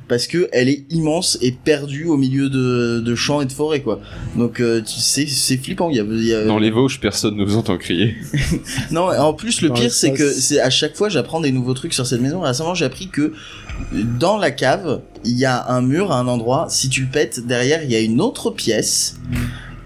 Parce 0.08 0.26
que 0.26 0.48
elle 0.52 0.68
est 0.68 0.84
immense 0.90 1.38
et 1.42 1.52
perdue 1.52 2.06
au 2.06 2.16
milieu 2.16 2.48
de, 2.48 3.00
de 3.00 3.14
champs 3.14 3.40
et 3.42 3.46
de 3.46 3.52
forêts 3.52 3.82
quoi. 3.82 4.00
Donc 4.36 4.60
euh, 4.60 4.80
tu 4.80 4.98
sais 5.00 5.26
c'est 5.26 5.56
flippant. 5.58 5.90
Il 5.90 5.96
y 5.96 6.00
a, 6.00 6.04
il 6.04 6.24
y 6.24 6.34
a- 6.34 6.44
Dans 6.44 6.58
les 6.58 6.70
Vosges, 6.70 6.98
personne 7.00 7.36
ne 7.36 7.44
vous 7.44 7.56
entend 7.56 7.76
crier. 7.76 8.16
non, 8.90 9.08
en 9.08 9.34
plus, 9.34 9.60
le 9.60 9.68
Dans 9.68 9.74
pire, 9.74 9.92
c'est 9.92 10.12
que 10.12 10.30
c'est 10.30 10.60
à 10.60 10.70
chaque 10.70 10.96
fois, 10.96 11.08
j'apprends 11.08 11.40
des 11.40 11.52
nouveaux 11.52 11.74
trucs 11.74 11.92
sur 11.92 12.06
cette 12.06 12.20
maison. 12.20 12.40
Récemment, 12.40 12.74
j'ai 12.74 12.84
appris 12.86 13.08
que 13.08 13.32
dans 14.18 14.36
la 14.38 14.50
cave, 14.50 15.00
il 15.24 15.36
y 15.38 15.44
a 15.44 15.68
un 15.68 15.82
mur 15.82 16.10
à 16.12 16.18
un 16.18 16.26
endroit. 16.26 16.66
Si 16.70 16.88
tu 16.88 17.02
le 17.02 17.08
pètes, 17.08 17.46
derrière, 17.46 17.82
il 17.84 17.90
y 17.90 17.94
a 17.96 18.00
une 18.00 18.20
autre 18.20 18.50
pièce 18.50 19.16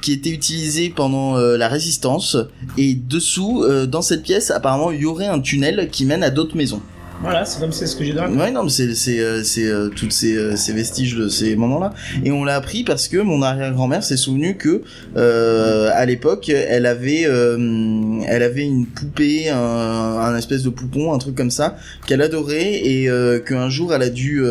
qui 0.01 0.13
était 0.13 0.31
utilisée 0.31 0.89
pendant 0.91 1.37
euh, 1.37 1.57
la 1.57 1.69
résistance. 1.69 2.37
Et 2.79 2.95
dessous, 2.95 3.63
euh, 3.65 3.87
dans 3.87 4.03
cette 4.03 4.23
pièce, 4.23 4.51
apparemment, 4.51 4.91
il 4.91 5.01
y 5.01 5.05
aurait 5.07 5.27
un 5.27 5.41
tunnel 5.41 5.89
qui 5.93 6.05
mène 6.07 6.23
à 6.23 6.31
d'autres 6.31 6.57
maisons. 6.57 6.83
Voilà, 7.23 7.45
c'est 7.45 7.61
comme 7.61 7.73
c'est 7.73 7.87
ce 7.87 7.95
que 7.95 8.03
j'ai 8.05 8.13
dans 8.13 8.25
la 8.25 8.31
Ouais, 8.31 8.51
non, 8.51 8.65
mais 8.65 8.71
c'est 8.71 8.95
c'est 8.95 9.21
euh, 9.21 9.45
c'est 9.45 9.67
euh, 9.67 9.89
toutes 9.89 10.13
ces 10.13 10.37
euh, 10.37 10.57
ces 10.57 10.73
vestiges 10.73 11.15
de 11.17 11.29
ces 11.29 11.55
moments-là. 11.55 11.93
Et 12.25 12.33
on 12.33 12.45
l'a 12.45 12.57
appris 12.57 12.83
parce 12.83 13.07
que 13.07 13.19
mon 13.19 13.43
arrière-grand-mère 13.43 14.03
s'est 14.03 14.17
souvenu 14.17 14.57
que 14.57 14.83
euh, 15.17 15.91
à 15.95 16.05
l'époque, 16.05 16.49
elle 16.49 16.85
avait 16.87 17.25
euh, 17.27 18.19
elle 18.27 18.43
avait 18.43 18.65
une 18.65 18.87
poupée, 18.87 19.51
un, 19.51 19.57
un 19.57 20.37
espèce 20.37 20.65
de 20.65 20.71
poupon, 20.71 21.13
un 21.13 21.19
truc 21.19 21.37
comme 21.37 21.51
ça 21.53 21.77
qu'elle 22.07 22.23
adorait 22.23 22.75
et 22.75 23.09
qu'un 23.47 23.69
jour 23.69 23.95
elle 23.95 24.03
a 24.03 24.11
dû 24.11 24.43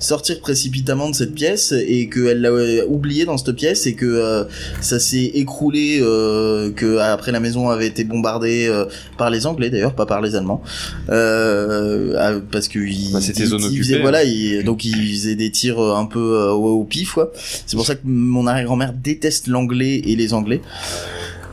sortir 0.00 0.40
précipitamment 0.40 1.10
de 1.10 1.14
cette 1.14 1.34
pièce 1.34 1.72
et 1.72 2.08
qu'elle 2.08 2.40
l'a 2.40 2.86
oublié 2.86 3.24
dans 3.24 3.36
cette 3.36 3.54
pièce 3.54 3.86
et 3.86 3.94
que 3.94 4.46
ça 4.80 4.98
s'est 4.98 5.30
écroulé 5.34 5.98
que 6.00 6.98
après 6.98 7.32
la 7.32 7.40
maison 7.40 7.70
avait 7.70 7.86
été 7.86 8.04
bombardée 8.04 8.70
par 9.16 9.30
les 9.30 9.46
Anglais 9.46 9.70
d'ailleurs, 9.70 9.94
pas 9.94 10.06
par 10.06 10.20
les 10.20 10.34
Allemands. 10.34 10.62
Euh, 11.10 12.07
euh, 12.14 12.40
parce 12.50 12.68
que 12.68 12.78
ils, 12.78 13.12
Bah, 13.12 13.20
c'était 13.20 13.42
ils- 13.42 13.46
zone 13.46 13.60
ils 13.60 13.66
occupée, 13.66 13.82
faisaient- 13.82 13.96
hein. 13.96 14.02
voilà, 14.02 14.24
ils- 14.24 14.64
donc 14.64 14.84
ils 14.84 15.12
faisaient 15.12 15.36
des 15.36 15.50
tirs 15.50 15.78
euh, 15.82 15.94
un 15.96 16.04
peu 16.06 16.18
euh, 16.38 16.50
au, 16.52 16.80
au 16.80 16.84
pif 16.84 17.12
quoi. 17.12 17.32
C'est 17.66 17.76
pour 17.76 17.86
ça 17.86 17.94
que 17.94 18.00
mon 18.04 18.46
arrière-grand-mère 18.46 18.92
déteste 18.92 19.46
l'anglais 19.48 19.96
et 20.04 20.16
les 20.16 20.32
anglais. 20.34 20.60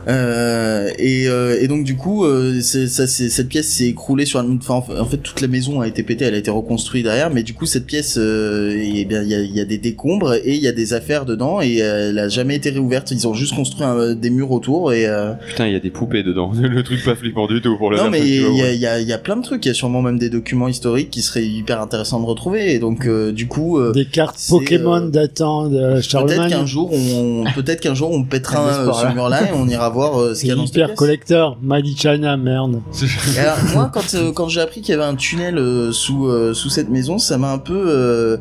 Euh, 0.08 0.88
et, 0.98 1.28
euh, 1.28 1.58
et 1.60 1.66
donc 1.68 1.84
du 1.84 1.96
coup, 1.96 2.24
euh, 2.24 2.60
c'est- 2.60 2.86
ça, 2.86 3.06
c'est- 3.06 3.28
cette 3.28 3.48
pièce 3.48 3.68
s'est 3.68 3.86
écroulée 3.86 4.24
sur 4.24 4.40
une. 4.40 4.58
Enfin, 4.58 4.82
en 4.98 5.04
fait, 5.04 5.16
toute 5.18 5.40
la 5.40 5.48
maison 5.48 5.80
a 5.80 5.88
été 5.88 6.02
pétée, 6.02 6.24
elle 6.26 6.34
a 6.34 6.38
été 6.38 6.50
reconstruite 6.50 7.04
derrière, 7.04 7.30
mais 7.30 7.42
du 7.42 7.54
coup, 7.54 7.66
cette 7.66 7.86
pièce, 7.86 8.16
euh, 8.18 8.72
eh 8.76 9.04
bien, 9.04 9.22
il 9.22 9.28
y 9.28 9.34
a, 9.34 9.40
il 9.40 9.54
y 9.54 9.60
a 9.60 9.64
des 9.64 9.78
décombres 9.78 10.34
et 10.34 10.54
il 10.54 10.62
y 10.62 10.68
a 10.68 10.72
des 10.72 10.92
affaires 10.94 11.24
dedans 11.24 11.60
et 11.60 11.76
elle 11.78 12.18
a 12.18 12.28
jamais 12.28 12.54
été 12.56 12.70
réouverte. 12.70 13.10
Ils 13.10 13.26
ont 13.26 13.34
juste 13.34 13.54
construit 13.54 13.84
un- 13.84 14.14
des 14.14 14.30
murs 14.30 14.52
autour 14.52 14.92
et. 14.92 15.06
euh, 15.06 15.32
Putain, 15.48 15.66
il 15.66 15.72
y 15.72 15.76
a 15.76 15.80
des 15.80 15.90
poupées 15.90 16.22
dedans. 16.22 16.52
Le 16.60 16.82
truc 16.82 17.04
pas 17.04 17.16
flippant 17.16 17.46
du 17.46 17.60
tout 17.60 17.76
pour 17.76 17.90
le 17.90 17.96
non 17.96 18.10
mais 18.10 18.20
il 18.20 18.26
y, 18.26 18.74
il 18.74 18.80
y, 18.80 18.86
a, 18.86 19.00
il 19.00 19.08
y 19.08 19.12
a 19.12 19.18
plein 19.18 19.36
de 19.36 19.42
trucs, 19.42 19.64
il 19.64 19.68
y 19.68 19.70
a 19.70 19.74
sûrement 19.74 20.02
même 20.02 20.18
des 20.18 20.30
documents 20.30 20.68
historiques 20.68 21.10
qui 21.10 21.22
seraient 21.22 21.44
hyper 21.46 21.80
intéressants 21.80 22.20
de 22.20 22.26
retrouver 22.26 22.74
et 22.74 22.78
donc 22.78 23.06
euh, 23.06 23.32
du 23.32 23.46
coup 23.48 23.78
euh, 23.78 23.92
Des 23.92 24.04
cartes 24.04 24.38
Pokémon 24.48 25.02
euh, 25.06 25.08
datant 25.08 25.68
de 25.68 25.76
peut-être 25.78 26.02
Charlemagne. 26.02 26.50
qu'un 26.50 26.66
jour 26.66 26.92
on 26.92 27.44
peut-être 27.54 27.80
qu'un 27.80 27.94
jour 27.94 28.10
on 28.12 28.24
pètera 28.24 28.84
ce 29.00 29.04
là. 29.04 29.14
mur 29.14 29.28
là 29.28 29.42
et 29.48 29.52
on 29.54 29.66
ira 29.68 29.90
voir 29.96 30.20
euh, 30.20 30.34
ce 30.34 30.40
qu'il 30.40 30.48
y 30.48 30.50
C'est 30.50 30.52
a 30.52 30.56
dans 30.56 30.66
cette 30.66 30.74
hyper 30.76 30.86
pièce. 30.88 30.98
collector. 30.98 31.58
Made 31.60 31.86
in 31.86 31.96
China, 31.96 32.36
merde. 32.36 32.80
Et 33.34 33.38
alors, 33.40 33.58
moi, 33.74 33.90
quand 33.92 34.14
euh, 34.14 34.30
quand 34.32 34.48
j'ai 34.48 34.60
appris 34.60 34.80
qu'il 34.82 34.92
y 34.94 34.94
avait 34.94 35.04
un 35.08 35.16
tunnel 35.16 35.58
euh, 35.58 35.90
sous 35.92 36.28
euh, 36.28 36.54
sous 36.54 36.68
cette 36.70 36.88
maison, 36.88 37.18
ça 37.18 37.36
m'a 37.38 37.50
un 37.52 37.58
peu 37.58 37.74
euh, 37.88 38.36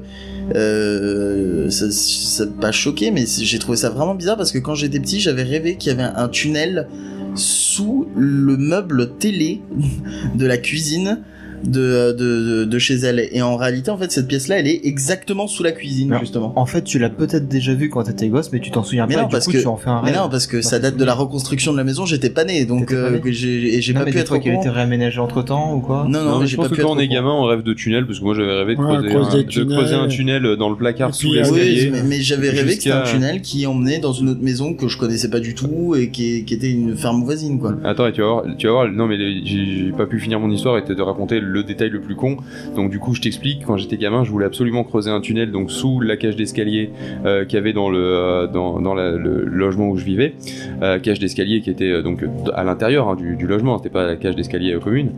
euh, 0.55 1.69
ça 1.69 1.89
ça 1.91 2.45
m'a 2.45 2.51
pas 2.61 2.71
choqué, 2.71 3.11
mais 3.11 3.25
j'ai 3.25 3.59
trouvé 3.59 3.77
ça 3.77 3.89
vraiment 3.89 4.15
bizarre 4.15 4.37
parce 4.37 4.51
que 4.51 4.59
quand 4.59 4.75
j'étais 4.75 4.99
petit, 4.99 5.19
j'avais 5.19 5.43
rêvé 5.43 5.77
qu'il 5.77 5.91
y 5.91 5.95
avait 5.99 6.03
un 6.15 6.27
tunnel 6.27 6.87
sous 7.35 8.07
le 8.15 8.55
meuble 8.57 9.11
télé 9.17 9.61
de 10.35 10.45
la 10.45 10.57
cuisine 10.57 11.23
de, 11.69 12.11
de, 12.11 12.15
de, 12.15 12.65
de 12.65 12.79
chez 12.79 12.95
elle. 12.95 13.27
Et 13.31 13.41
en 13.41 13.55
réalité, 13.57 13.91
en 13.91 13.97
fait, 13.97 14.11
cette 14.11 14.27
pièce-là, 14.27 14.59
elle 14.59 14.67
est 14.67 14.81
exactement 14.85 15.47
sous 15.47 15.63
la 15.63 15.71
cuisine, 15.71 16.15
justement. 16.19 16.53
En 16.55 16.65
fait, 16.65 16.83
tu 16.83 16.99
l'as 16.99 17.09
peut-être 17.09 17.47
déjà 17.47 17.73
vu 17.73 17.89
quand 17.89 18.03
t'étais 18.03 18.27
gosse, 18.27 18.51
mais 18.51 18.59
tu 18.59 18.71
t'en 18.71 18.83
souviens 18.83 19.05
Mais 19.07 19.15
pas. 19.15 19.21
non, 19.21 19.25
et 19.27 19.29
du 19.29 19.31
parce 19.33 19.45
coup, 19.45 19.51
que- 19.53 19.57
tu 19.61 19.67
en 19.67 19.77
fais 19.77 19.89
un 19.89 20.01
Mais 20.03 20.11
rêve. 20.11 20.19
non, 20.21 20.29
parce 20.29 20.47
que 20.47 20.61
ça 20.61 20.79
date 20.79 20.97
de 20.97 21.05
la 21.05 21.13
reconstruction 21.13 21.71
de 21.71 21.77
la 21.77 21.83
maison, 21.83 22.05
j'étais 22.05 22.29
pas 22.29 22.43
né, 22.45 22.65
donc 22.65 22.91
euh, 22.91 23.19
j'ai 23.25 23.75
et 23.77 23.81
j'ai 23.81 23.93
Non, 23.93 23.99
pas 24.01 24.05
mais 24.05 24.11
pu 24.11 24.17
être 24.19 24.37
qu'il 24.37 24.51
a 24.51 24.55
été 24.55 24.69
réaménagé 24.69 25.19
entre 25.19 25.41
temps 25.43 25.75
ou 25.75 25.79
quoi 25.79 26.05
Non, 26.09 26.19
non, 26.23 26.31
Non, 26.31 26.39
mais 26.39 26.45
j'ai 26.47 26.51
je 26.51 26.55
pas 26.57 26.63
pense 26.63 26.71
que 26.71 26.75
pu 26.75 26.81
quand 26.81 26.89
être 26.89 26.97
on 26.97 26.99
est 26.99 27.07
gamin, 27.07 27.31
on 27.31 27.43
rêve 27.45 27.63
de 27.63 27.73
tunnel, 27.73 28.05
parce 28.05 28.19
que 28.19 28.23
moi 28.23 28.33
j'avais 28.35 28.53
rêvé 28.53 28.75
de, 28.75 28.81
creuser, 28.81 28.97
un, 29.15 29.37
des 29.37 29.43
de 29.43 29.49
tunnels. 29.49 29.77
creuser 29.77 29.95
un 29.95 30.07
tunnel 30.07 30.55
dans 30.57 30.69
le 30.69 30.75
placard 30.75 31.13
sous 31.13 31.31
l'escalier. 31.33 31.91
Mais, 32.05 32.21
j'avais 32.21 32.49
rêvé 32.49 32.75
que 32.77 32.83
c'était 32.83 32.91
un 32.91 33.03
tunnel 33.03 33.41
qui 33.41 33.65
emmenait 33.65 33.99
dans 33.99 34.13
une 34.13 34.29
autre 34.29 34.41
maison 34.41 34.73
que 34.73 34.87
je 34.87 34.97
connaissais 34.97 35.29
pas 35.29 35.39
du 35.39 35.53
tout 35.55 35.95
et 35.95 36.09
qui, 36.09 36.43
qui 36.45 36.53
était 36.53 36.71
une 36.71 36.95
ferme 36.95 37.23
voisine, 37.23 37.59
quoi. 37.59 37.75
Attends, 37.83 38.07
et 38.07 38.11
tu 38.13 38.21
vas 38.21 38.27
voir, 38.27 38.43
tu 38.57 38.67
vas 38.67 38.73
voir, 38.73 38.91
non 38.91 39.07
mais 39.07 39.17
j'ai 39.45 39.91
pas 39.97 40.05
pu 40.05 40.19
finir 40.19 40.39
mon 40.39 40.49
histoire 40.51 40.77
et 40.77 40.83
te 40.83 40.93
de 40.93 41.01
raconter 41.01 41.39
le 41.39 41.54
détail 41.63 41.89
le 41.89 41.99
plus 42.01 42.15
con. 42.15 42.37
Donc 42.75 42.89
du 42.91 42.99
coup, 42.99 43.13
je 43.13 43.21
t'explique, 43.21 43.63
quand 43.65 43.77
j'étais 43.77 43.97
gamin, 43.97 44.23
je 44.23 44.31
voulais 44.31 44.45
absolument 44.45 44.83
creuser 44.83 45.09
un 45.11 45.21
tunnel 45.21 45.51
donc 45.51 45.71
sous 45.71 45.99
la 45.99 46.17
cage 46.17 46.35
d'escalier 46.35 46.89
euh, 47.25 47.45
qu'il 47.45 47.55
y 47.55 47.59
avait 47.59 47.73
dans 47.73 47.89
le 47.89 47.97
euh, 47.99 48.47
dans, 48.47 48.81
dans 48.81 48.93
la- 48.93 49.11
le 49.11 49.43
logement 49.45 49.89
où 49.89 49.97
je 49.97 50.05
vivais, 50.05 50.33
euh, 50.81 50.99
cage 50.99 51.19
d'escalier 51.19 51.61
qui 51.61 51.69
était 51.69 52.01
donc 52.03 52.23
à 52.53 52.63
l'intérieur 52.63 53.09
hein, 53.09 53.15
du, 53.15 53.35
du 53.35 53.47
logement, 53.47 53.77
c'était 53.77 53.89
pas 53.89 54.05
la 54.05 54.15
cage 54.15 54.35
d'escalier 54.35 54.77
commune, 54.83 55.11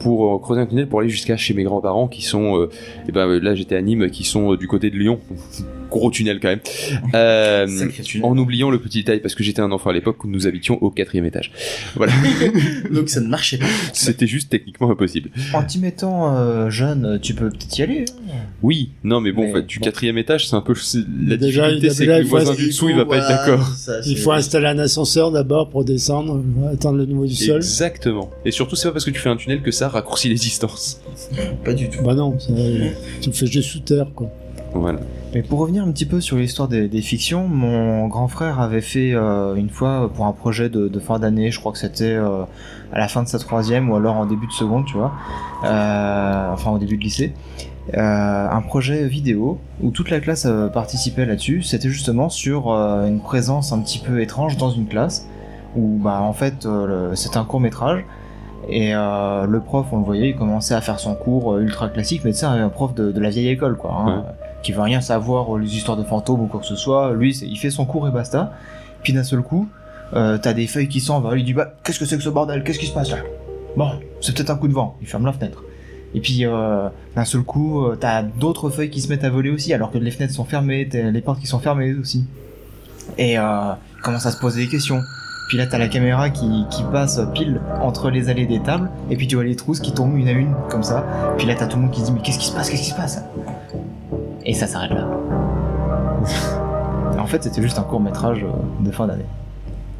pour 0.00 0.40
creuser 0.40 0.60
un 0.60 0.66
tunnel 0.66 0.86
pour 0.86 1.00
aller 1.00 1.08
jusqu'à 1.08 1.36
chez 1.36 1.54
mes 1.54 1.64
grands-parents 1.64 2.08
qui 2.08 2.22
sont, 2.22 2.68
et 3.08 3.12
ben 3.12 3.26
là 3.42 3.54
j'étais 3.54 3.76
à 3.76 3.82
Nîmes, 3.82 4.10
qui 4.10 4.24
sont 4.24 4.54
du 4.54 4.66
côté 4.68 4.90
de 4.90 4.96
Lyon, 4.96 5.18
gros 5.90 6.10
tunnel 6.10 6.38
quand 6.40 6.48
même. 6.48 6.60
Euh, 7.14 7.66
tunnel. 8.04 8.24
en 8.24 8.36
oubliant 8.38 8.70
le 8.70 8.78
petit 8.80 8.98
détail 8.98 9.20
parce 9.20 9.34
que 9.34 9.42
j'étais 9.42 9.60
un 9.60 9.72
enfant 9.72 9.90
à 9.90 9.92
l'époque 9.92 10.22
où 10.24 10.28
nous 10.28 10.46
habitions 10.46 10.80
au 10.82 10.90
quatrième 10.90 11.24
étage. 11.26 11.50
Voilà, 11.96 12.12
Donc 12.92 13.08
ça 13.08 13.20
ne 13.20 13.26
marchait 13.28 13.58
pas. 13.58 13.66
c'était 13.92 14.26
juste 14.26 14.48
techniquement 14.50 14.90
impossible. 14.90 15.30
En 15.52 15.62
t'y 15.64 15.78
mettant 15.78 16.36
euh, 16.36 16.70
jeune, 16.70 17.18
tu 17.20 17.34
peux 17.34 17.48
peut-être 17.50 17.78
y 17.78 17.82
aller. 17.82 18.04
hein. 18.28 18.32
Oui, 18.62 18.90
non 19.02 19.20
mais 19.20 19.32
bon, 19.32 19.42
Mais 19.42 19.50
en 19.50 19.54
fait, 19.54 19.66
du 19.66 19.78
bon. 19.80 19.84
quatrième 19.84 20.18
étage, 20.18 20.48
c'est 20.48 20.54
un 20.56 20.60
peu 20.60 20.74
la 21.26 21.36
Déjà, 21.36 21.62
difficulté, 21.68 21.86
il- 21.86 21.92
c'est 21.92 21.98
déjà, 22.04 22.18
que 22.18 22.22
le 22.22 22.28
voisin 22.28 22.54
du 22.54 22.66
dessous, 22.68 22.88
il 22.90 22.96
va 22.96 23.04
pas 23.04 23.16
être 23.18 23.28
d'accord. 23.28 23.68
Il 24.06 24.18
faut 24.18 24.32
installer 24.32 24.66
un 24.66 24.78
ascenseur 24.78 25.30
d'abord 25.32 25.68
pour 25.70 25.84
descendre, 25.84 26.42
atteindre 26.72 26.98
le 26.98 27.06
niveau 27.06 27.26
du 27.26 27.34
sol. 27.34 27.56
Exactement. 27.56 28.30
Et 28.44 28.50
surtout, 28.52 28.76
c'est 28.76 28.88
pas 28.88 28.92
parce 28.92 29.04
que 29.04 29.10
tu 29.10 29.18
fais 29.20 29.28
un 29.30 29.36
tunnel 29.36 29.62
que 29.62 29.70
ça 29.70 29.88
raccourcit 29.88 30.28
les 30.28 30.34
distances. 30.36 31.00
Pas 31.64 31.72
du 31.72 31.88
tout. 31.88 32.02
Bah 32.02 32.14
non, 32.14 32.38
ça, 32.38 32.52
tu 33.20 33.28
me 33.30 33.34
fais 33.34 33.46
juste 33.46 33.70
sous 33.70 33.80
terre, 33.80 34.06
quoi. 34.14 34.30
Voilà. 34.74 35.00
Mais 35.32 35.42
pour 35.42 35.60
revenir 35.60 35.84
un 35.84 35.92
petit 35.92 36.06
peu 36.06 36.20
sur 36.20 36.36
l'histoire 36.36 36.66
des, 36.66 36.88
fictions, 37.02 37.46
mon 37.46 38.08
grand 38.08 38.26
frère 38.26 38.60
avait 38.60 38.80
fait 38.80 39.12
euh, 39.14 39.54
une 39.54 39.70
fois 39.70 40.10
pour 40.12 40.26
un 40.26 40.32
projet 40.32 40.68
de, 40.68 40.98
fin 40.98 41.20
d'année, 41.20 41.52
je 41.52 41.60
crois 41.60 41.70
que 41.70 41.78
c'était 41.78 42.14
euh, 42.14 42.42
à 42.92 42.98
la 42.98 43.06
fin 43.06 43.22
de 43.22 43.28
sa 43.28 43.38
troisième 43.38 43.90
ou 43.90 43.96
alors 43.96 44.16
en 44.16 44.26
début 44.26 44.48
de 44.48 44.52
seconde, 44.52 44.86
tu 44.86 44.96
vois, 44.96 45.12
euh, 45.64 46.52
enfin 46.52 46.72
au 46.72 46.78
début 46.78 46.96
de 46.96 47.02
lycée, 47.02 47.32
un 47.94 48.60
projet 48.62 49.06
vidéo 49.06 49.58
où 49.80 49.90
toute 49.90 50.10
la 50.10 50.20
classe 50.20 50.48
participait 50.72 51.26
là-dessus. 51.26 51.62
C'était 51.62 51.90
justement 51.90 52.28
sur 52.28 52.68
une 52.70 53.20
présence 53.20 53.72
un 53.72 53.80
petit 53.80 53.98
peu 53.98 54.20
étrange 54.20 54.56
dans 54.56 54.70
une 54.70 54.86
classe 54.86 55.26
où 55.76 55.98
bah 55.98 56.20
en 56.20 56.32
fait 56.32 56.68
c'était 57.14 57.38
un 57.38 57.44
court 57.44 57.60
métrage. 57.60 58.04
Et 58.68 58.92
le 58.92 59.58
prof, 59.58 59.86
on 59.90 59.98
le 59.98 60.04
voyait, 60.04 60.30
il 60.30 60.36
commençait 60.36 60.74
à 60.74 60.80
faire 60.80 61.00
son 61.00 61.14
cours 61.14 61.58
ultra 61.58 61.88
classique, 61.88 62.22
mais 62.24 62.32
tu 62.32 62.38
sais, 62.38 62.46
un 62.46 62.68
prof 62.68 62.94
de, 62.94 63.10
de 63.10 63.20
la 63.20 63.30
vieille 63.30 63.48
école, 63.48 63.76
quoi. 63.76 63.92
hein. 64.06 64.24
Qui 64.62 64.72
veut 64.72 64.82
rien 64.82 65.00
savoir 65.00 65.48
aux 65.50 65.60
histoires 65.60 65.96
de 65.96 66.04
fantômes 66.04 66.42
ou 66.42 66.46
quoi 66.46 66.60
que 66.60 66.66
ce 66.66 66.76
soit. 66.76 67.12
Lui, 67.12 67.36
il 67.36 67.56
fait 67.56 67.70
son 67.70 67.84
cours 67.86 68.06
et 68.08 68.10
basta. 68.10 68.52
Puis 69.02 69.12
d'un 69.12 69.24
seul 69.24 69.42
coup, 69.42 69.68
euh, 70.14 70.38
t'as 70.38 70.52
des 70.52 70.66
feuilles 70.66 70.88
qui 70.88 71.00
s'en 71.00 71.20
vont. 71.20 71.34
Il 71.34 71.44
dit 71.44 71.54
bah 71.54 71.74
qu'est-ce 71.84 71.98
que 71.98 72.04
c'est 72.04 72.16
que 72.16 72.22
ce 72.22 72.28
bordel? 72.28 72.62
Qu'est-ce 72.64 72.78
qui 72.78 72.86
se 72.86 72.92
passe 72.92 73.10
là? 73.10 73.18
Bon, 73.76 73.92
c'est 74.20 74.34
peut-être 74.34 74.50
un 74.50 74.56
coup 74.56 74.68
de 74.68 74.72
vent. 74.72 74.96
Il 75.00 75.06
ferme 75.06 75.24
la 75.26 75.32
fenêtre. 75.32 75.62
Et 76.14 76.20
puis 76.20 76.44
euh, 76.44 76.88
d'un 77.14 77.24
seul 77.24 77.42
coup, 77.42 77.84
euh, 77.84 77.96
t'as 77.96 78.22
d'autres 78.22 78.70
feuilles 78.70 78.90
qui 78.90 79.00
se 79.00 79.08
mettent 79.08 79.24
à 79.24 79.30
voler 79.30 79.50
aussi, 79.50 79.72
alors 79.72 79.90
que 79.90 79.98
les 79.98 80.10
fenêtres 80.10 80.34
sont 80.34 80.44
fermées, 80.44 80.88
les 80.92 81.20
portes 81.20 81.40
qui 81.40 81.46
sont 81.46 81.60
fermées 81.60 81.94
aussi. 81.94 82.24
Et 83.18 83.38
euh, 83.38 83.72
il 83.96 84.02
commence 84.02 84.26
à 84.26 84.30
se 84.30 84.38
poser 84.38 84.62
des 84.62 84.68
questions. 84.68 85.00
Puis 85.48 85.58
là, 85.58 85.66
t'as 85.66 85.78
la 85.78 85.88
caméra 85.88 86.30
qui, 86.30 86.64
passe 86.92 87.20
pile 87.34 87.60
entre 87.80 88.08
les 88.10 88.28
allées 88.28 88.46
des 88.46 88.60
tables, 88.60 88.88
et 89.10 89.16
puis 89.16 89.26
tu 89.26 89.34
vois 89.34 89.44
les 89.44 89.56
trousses 89.56 89.80
qui 89.80 89.92
tombent 89.92 90.16
une 90.16 90.28
à 90.28 90.32
une, 90.32 90.54
comme 90.68 90.84
ça. 90.84 91.04
Puis 91.38 91.46
là, 91.46 91.56
t'as 91.56 91.66
tout 91.66 91.76
le 91.76 91.82
monde 91.82 91.90
qui 91.90 92.02
dit, 92.02 92.12
mais 92.12 92.20
qu'est-ce 92.20 92.38
qui 92.38 92.46
se 92.46 92.54
passe, 92.54 92.70
qu'est-ce 92.70 92.82
qui 92.82 92.90
se 92.90 92.94
passe? 92.94 93.24
Et 94.44 94.54
ça 94.54 94.66
s'arrête 94.66 94.92
là. 94.92 95.08
en 97.18 97.26
fait, 97.26 97.42
c'était 97.42 97.62
juste 97.62 97.78
un 97.78 97.82
court 97.82 98.00
métrage 98.00 98.44
de 98.80 98.90
fin 98.90 99.06
d'année. 99.06 99.26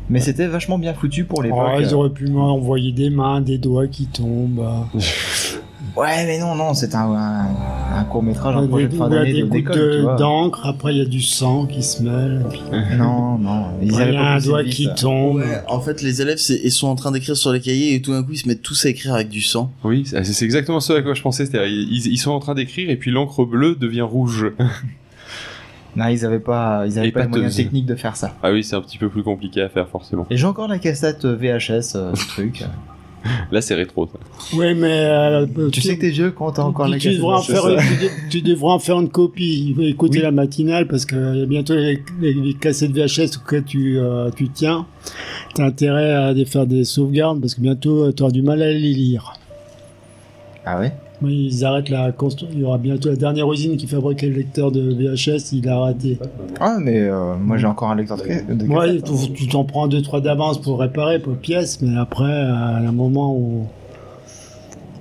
Mais 0.09 0.19
c'était 0.21 0.49
vachement 0.49 0.77
bien 0.77 0.93
foutu 0.93 1.25
pour 1.25 1.43
les 1.43 1.51
Oh, 1.53 1.62
ils 1.79 1.95
auraient 1.95 2.11
pu 2.11 2.27
m'envoyer 2.29 2.91
des 2.91 3.11
mains, 3.11 3.41
des 3.41 3.59
doigts 3.59 3.87
qui 3.87 4.07
tombent. 4.07 4.67
euh, 5.97 6.01
Ouais, 6.01 6.25
mais 6.27 6.39
non, 6.39 6.55
non, 6.55 6.75
c'est 6.75 6.95
un, 6.95 7.11
un, 7.95 8.05
court 8.05 8.23
métrage, 8.23 8.57
un 8.57 8.67
projet 8.67 8.89
de 8.89 8.95
fin 8.95 9.09
d'année 9.09 9.33
des 9.33 9.43
de- 9.43 9.49
d'école, 9.49 10.17
d'encre, 10.19 10.67
après 10.67 10.93
il 10.95 10.99
y 10.99 11.01
a 11.01 11.05
du 11.05 11.21
sang 11.21 11.67
qui 11.67 11.83
se 11.83 12.03
mêle. 12.03 12.45
puis 12.51 12.61
Non, 12.97 13.39
non, 13.39 13.67
ils 13.83 13.89
Il 13.89 13.93
y 13.95 14.01
avaient 14.01 14.17
a 14.17 14.21
pas 14.21 14.29
un 14.35 14.39
doigt 14.41 14.62
vite, 14.62 14.73
qui 14.75 14.85
ça. 14.85 14.95
tombe. 14.95 15.37
Ouais, 15.39 15.62
en 15.69 15.81
fait, 15.81 16.03
les 16.03 16.23
élèves, 16.23 16.39
ils 16.49 16.71
sont 16.73 16.89
en 16.89 16.95
train 16.95 17.11
d'écrire 17.12 17.37
sur 17.37 17.53
les 17.53 17.61
cahiers 17.61 17.95
et 17.95 18.03
tout 18.03 18.12
d'un 18.12 18.23
coup, 18.23 18.33
ils 18.33 18.39
se 18.39 18.49
mettent 18.49 18.62
tous 18.62 18.85
à 18.87 18.89
écrire 18.89 19.15
avec 19.15 19.29
du 19.29 19.43
sang. 19.43 19.73
Oui, 19.85 20.05
c'est 20.07 20.45
exactement 20.45 20.81
ce 20.81 20.93
à 20.93 21.03
quoi 21.03 21.15
je 21.15 21.23
pensais. 21.23 21.47
C'est-à-dire, 21.47 21.69
ils, 21.69 22.07
ils 22.07 22.19
sont 22.19 22.31
en 22.33 22.41
train 22.41 22.55
d'écrire 22.55 22.89
et 22.91 22.97
puis 22.97 23.11
l'encre 23.11 23.45
bleue 23.45 23.75
devient 23.77 24.03
rouge. 24.03 24.47
Non, 25.97 26.07
ils 26.07 26.25
avaient 26.25 26.39
pas, 26.39 26.85
ils 26.87 27.01
avaient 27.01 27.11
pas 27.11 27.23
les 27.23 27.27
moyens 27.29 27.57
techniques 27.57 27.85
de 27.87 27.97
faire 27.97 28.15
ça. 28.15 28.37
Ah 28.45 28.53
oui, 28.53 28.62
c'est 28.62 28.77
un 28.77 28.81
petit 28.81 28.97
peu 28.97 29.09
plus 29.09 29.25
compliqué 29.25 29.61
à 29.61 29.69
faire 29.69 29.89
forcément. 29.89 30.25
Et 30.31 30.37
j'ai 30.37 30.47
encore 30.47 30.69
la 30.69 30.79
cassette 30.79 31.25
euh, 31.25 31.35
VHS, 31.35 31.97
euh, 31.97 32.15
ce 32.15 32.29
truc. 32.29 32.62
Là, 33.53 33.61
c'est 33.61 33.75
rétro. 33.75 34.07
Ça. 34.07 34.57
Ouais, 34.57 34.75
mais 34.75 34.89
euh, 34.93 35.47
Tu 35.73 35.81
sais 35.81 35.97
que 35.97 36.01
t'es 36.03 36.11
vieux 36.11 36.31
quand 36.31 36.53
t'as 36.53 36.63
encore 36.63 36.87
tu, 36.87 36.93
la 36.93 36.99
tu 36.99 37.05
cassette 37.09 37.19
devrais 37.21 37.35
en 37.37 37.41
VHS. 37.41 37.47
faire, 37.47 37.63
tu, 37.99 38.05
de- 38.05 38.31
tu 38.31 38.43
devrais 38.43 38.73
en 38.73 38.79
faire 38.79 38.99
une 39.01 39.09
copie. 39.11 39.75
Écouter 39.81 40.19
Oui. 40.19 40.23
la 40.25 40.31
matinale 40.31 40.87
parce 40.89 41.05
que 41.05 41.37
y 41.37 41.43
a 41.43 41.47
bientôt 41.47 41.75
les, 41.75 42.03
les- 42.21 42.33
les 42.33 42.55
cassettes 42.55 42.93
VHS 42.93 43.37
auxquelles 43.39 43.65
tu, 43.65 43.99
euh, 43.99 44.31
tu 44.35 44.49
tiens. 44.49 44.87
T'as 45.55 45.67
intérêt 45.67 46.13
à 46.13 46.35
faire 46.47 46.67
des 46.67 46.85
sauvegardes 46.85 47.41
parce 47.41 47.55
que 47.55 47.61
bientôt 47.61 48.11
tu 48.13 48.23
auras 48.23 48.33
du 48.33 48.43
mal 48.43 48.63
à 48.63 48.71
les 48.73 48.79
lire. 48.79 49.35
Ah 50.65 50.79
ouais? 50.79 50.93
Oui, 50.93 51.10
ils 51.29 51.65
arrêtent 51.65 51.89
la 51.91 52.11
constru- 52.13 52.47
Il 52.53 52.61
y 52.61 52.65
aura 52.65 52.79
bientôt 52.79 53.09
la 53.11 53.17
dernière 53.17 53.53
usine 53.53 53.77
qui 53.77 53.87
fabriquait 53.87 54.29
le 54.29 54.37
lecteur 54.37 54.71
de 54.73 54.81
VHS. 54.81 55.53
Il 55.53 55.69
a 55.69 55.77
arrêté. 55.77 56.19
Ah, 56.61 56.79
mais 56.81 57.01
euh, 57.01 57.35
moi 57.37 57.57
j'ai 57.59 57.67
encore 57.67 57.91
un 57.91 57.97
lecteur 57.97 58.17
de, 58.17 58.23
ca- 58.25 58.43
de 58.43 58.67
Ouais, 58.67 58.99
cassette. 59.01 59.05
tu 59.27 59.33
tu 59.33 59.49
t'en 59.49 59.65
prends 59.65 59.87
deux 59.89 60.03
trois 60.03 60.21
d'avance 60.21 60.61
pour 60.61 60.81
réparer 60.81 61.19
pour 61.19 61.35
pièces, 61.37 61.81
mais 61.83 61.99
après, 61.99 62.33
à 62.33 62.77
un 62.77 62.93
moment 62.93 63.35
où. 63.37 63.67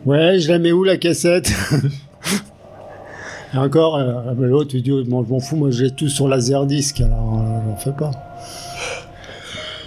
Ouais, 0.06 0.40
je 0.40 0.50
la 0.50 0.60
mets 0.60 0.72
où 0.72 0.84
la 0.84 0.98
cassette? 0.98 1.52
Et 3.54 3.58
encore, 3.58 3.96
euh, 3.98 4.34
ben, 4.36 4.46
l'autre, 4.48 4.70
tu 4.70 4.82
dis, 4.82 4.92
bon, 5.08 5.24
je 5.26 5.30
m'en 5.30 5.40
fous, 5.40 5.56
moi 5.56 5.72
j'ai 5.72 5.90
tout 5.90 6.08
sur 6.08 6.28
Laserdisc, 6.28 7.02
alors 7.02 7.40
euh, 7.42 7.60
j'en 7.70 7.76
fais 7.78 7.92
pas. 7.92 8.12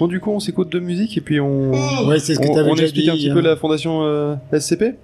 Bon, 0.01 0.09
du 0.09 0.19
coup, 0.19 0.33
on 0.33 0.41
s'écoute 0.41 0.69
de 0.73 0.81
musique 0.81 1.17
et 1.17 1.21
puis 1.21 1.39
on. 1.41 1.71
Ouais, 2.09 2.19
c'est 2.19 2.35
ce 2.35 2.41
que 2.41 2.49
on, 2.49 2.55
t'avais 2.55 2.71
on 2.71 2.75
déjà 2.75 2.85
explique 2.85 3.05
dit. 3.05 3.11
un 3.11 3.15
petit 3.15 3.31
hein. 3.31 3.35
peu 3.35 3.41
la 3.41 3.55
fondation 3.55 4.01
euh, 4.03 4.35
SCP 4.53 4.97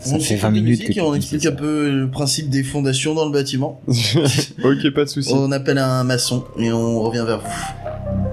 Ça 0.00 0.16
On 0.16 0.20
fait 0.20 0.34
écoute 0.34 0.42
20 0.42 0.52
des 0.52 0.60
minutes 0.60 0.80
musiques 0.80 0.96
que 0.96 1.00
on 1.02 1.14
explique 1.14 1.42
ça. 1.42 1.48
un 1.50 1.52
peu 1.52 1.90
le 1.90 2.10
principe 2.10 2.48
des 2.50 2.62
fondations 2.62 3.14
dans 3.14 3.26
le 3.26 3.32
bâtiment. 3.32 3.80
Ok, 4.64 4.90
pas 4.94 5.04
de 5.04 5.08
souci. 5.08 5.32
On 5.34 5.52
appelle 5.52 5.78
un 5.78 6.04
maçon 6.04 6.44
et 6.58 6.72
on 6.72 7.00
revient 7.00 7.24
vers 7.26 7.40
vous. 7.40 7.48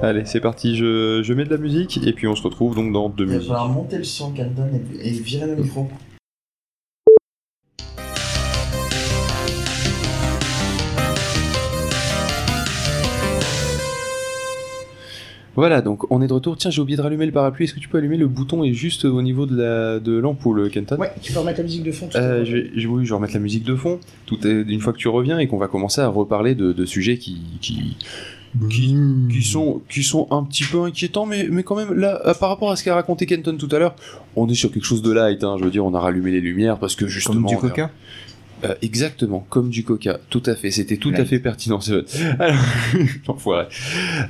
Allez, 0.02 0.24
c'est 0.26 0.40
parti. 0.42 0.76
Je, 0.76 1.22
je 1.24 1.34
mets 1.34 1.46
de 1.46 1.50
la 1.50 1.58
musique 1.58 2.00
et 2.06 2.14
puis 2.14 2.28
on 2.28 2.36
se 2.36 2.44
retrouve 2.44 2.76
donc 2.76 2.92
dans 2.94 3.10
deux 3.10 3.24
Il 3.26 3.30
va 3.30 3.36
musiques. 3.36 3.48
falloir 3.50 3.70
monter 3.70 3.98
le 3.98 4.04
son, 4.04 4.32
Canton, 4.32 4.68
et, 5.02 5.08
et 5.10 5.12
virer 5.12 5.48
le 5.48 5.56
micro. 5.56 5.88
Voilà, 15.58 15.82
donc 15.82 16.10
on 16.12 16.22
est 16.22 16.28
de 16.28 16.34
retour. 16.34 16.56
Tiens, 16.56 16.70
j'ai 16.72 16.82
oublié 16.82 16.96
de 16.96 17.02
rallumer 17.02 17.26
le 17.26 17.32
parapluie. 17.32 17.66
Est-ce 17.66 17.74
que 17.74 17.80
tu 17.80 17.90
peux 17.90 17.98
allumer 17.98 18.16
le 18.18 18.28
bouton 18.28 18.64
est 18.64 18.74
juste 18.74 19.04
au 19.06 19.22
niveau 19.22 19.46
de 19.46 19.58
la 19.62 20.00
de 20.00 20.14
l'ampoule, 20.18 20.70
Kenton 20.70 20.96
Ouais, 20.98 21.12
tu 21.22 21.34
peux 21.34 21.40
remettre 21.40 21.58
la 21.60 21.64
musique 21.64 21.84
de 21.84 21.92
fond. 21.92 22.08
tout 22.08 22.18
Euh, 22.18 22.46
je 22.46 22.58
vais, 22.58 22.72
je- 22.76 22.88
oui, 22.88 23.04
je 23.06 23.10
vais 23.10 23.16
remettre 23.16 23.34
la 23.34 23.40
musique 23.40 23.64
de 23.64 23.76
fond. 23.76 24.00
Tout 24.28 24.46
est, 24.48 24.62
une 24.62 24.80
fois 24.80 24.94
que 24.94 25.00
tu 25.00 25.08
reviens 25.08 25.40
et 25.40 25.48
qu'on 25.48 25.58
va 25.58 25.68
commencer 25.68 26.00
à 26.00 26.08
reparler 26.08 26.54
de, 26.56 26.72
de 26.74 26.86
sujets 26.86 27.18
qui, 27.18 27.42
qui, 27.60 27.98
qui, 28.70 28.96
qui 29.32 29.44
sont, 29.44 29.82
qui 29.90 30.04
sont 30.04 30.28
un 30.32 30.44
petit 30.44 30.64
peu 30.64 30.82
inquiétants, 30.84 31.26
mais, 31.26 31.48
mais 31.50 31.64
quand 31.64 31.76
même, 31.76 31.94
là, 31.94 32.22
euh, 32.26 32.34
par 32.34 32.50
rapport 32.50 32.70
à 32.72 32.76
ce 32.76 32.84
qu'a 32.84 32.94
raconté 32.96 33.26
Kenton 33.26 33.58
tout 33.58 33.70
à 33.72 33.80
l'heure, 33.80 33.96
on 34.36 34.48
est 34.50 34.54
sur 34.56 34.72
quelque 34.72 34.86
chose 34.86 35.02
de 35.02 35.12
light. 35.12 35.44
Hein, 35.44 35.56
je 35.60 35.64
veux 35.64 35.72
dire, 35.72 35.84
on 35.86 35.94
a 35.96 36.00
rallumé 36.00 36.32
les 36.32 36.42
lumières 36.42 36.78
parce 36.78 36.96
que 36.96 37.08
justement. 37.08 37.42
Comme 37.42 37.46
du 37.48 37.58
coca 37.58 37.90
Euh, 38.64 38.74
exactement, 38.82 39.46
comme 39.50 39.70
du 39.70 39.84
coca, 39.84 40.20
tout 40.30 40.42
à 40.48 40.56
fait, 40.56 40.72
c'était 40.72 40.98
tout 40.98 41.12
à 41.22 41.26
fait 41.26 41.40
pertinent. 41.40 41.80
Alors, 42.40 42.56
l'enfoiré. 43.28 43.68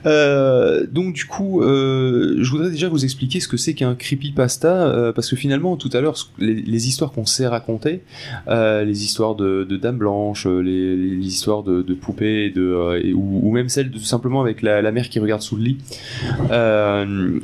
Euh, 0.06 0.86
donc 0.92 1.14
du 1.14 1.26
coup, 1.26 1.62
euh, 1.62 2.36
je 2.42 2.50
voudrais 2.52 2.70
déjà 2.70 2.90
vous 2.90 3.06
expliquer 3.06 3.40
ce 3.40 3.48
que 3.48 3.56
c'est 3.58 3.74
qu'un 3.74 3.96
creepypasta, 3.96 4.88
euh, 4.88 5.14
parce 5.14 5.30
que 5.30 5.36
finalement, 5.38 5.78
tout 5.78 5.90
à 5.94 6.02
l'heure, 6.02 6.16
les, 6.40 6.54
les 6.56 6.88
histoires 6.90 7.12
qu'on 7.14 7.26
s'est 7.26 7.48
racontées, 7.48 8.02
les 8.50 9.04
histoires 9.06 9.36
de, 9.36 9.64
de 9.64 9.78
Dame 9.78 9.98
Blanche, 9.98 10.46
euh, 10.46 10.60
les, 10.60 10.96
les 10.98 11.26
histoires 11.28 11.64
de, 11.64 11.82
de 11.82 11.94
poupées, 11.94 12.50
de, 12.50 13.00
et- 13.04 13.14
ou, 13.14 13.40
ou 13.44 13.52
même 13.52 13.70
celles 13.70 13.90
de, 13.92 13.98
tout 13.98 14.04
simplement 14.04 14.42
avec 14.42 14.62
la, 14.62 14.82
la 14.82 14.92
mère 14.92 15.08
qui 15.10 15.20
regarde 15.20 15.42
sous 15.42 15.56
le 15.56 15.64
lit, 15.64 15.78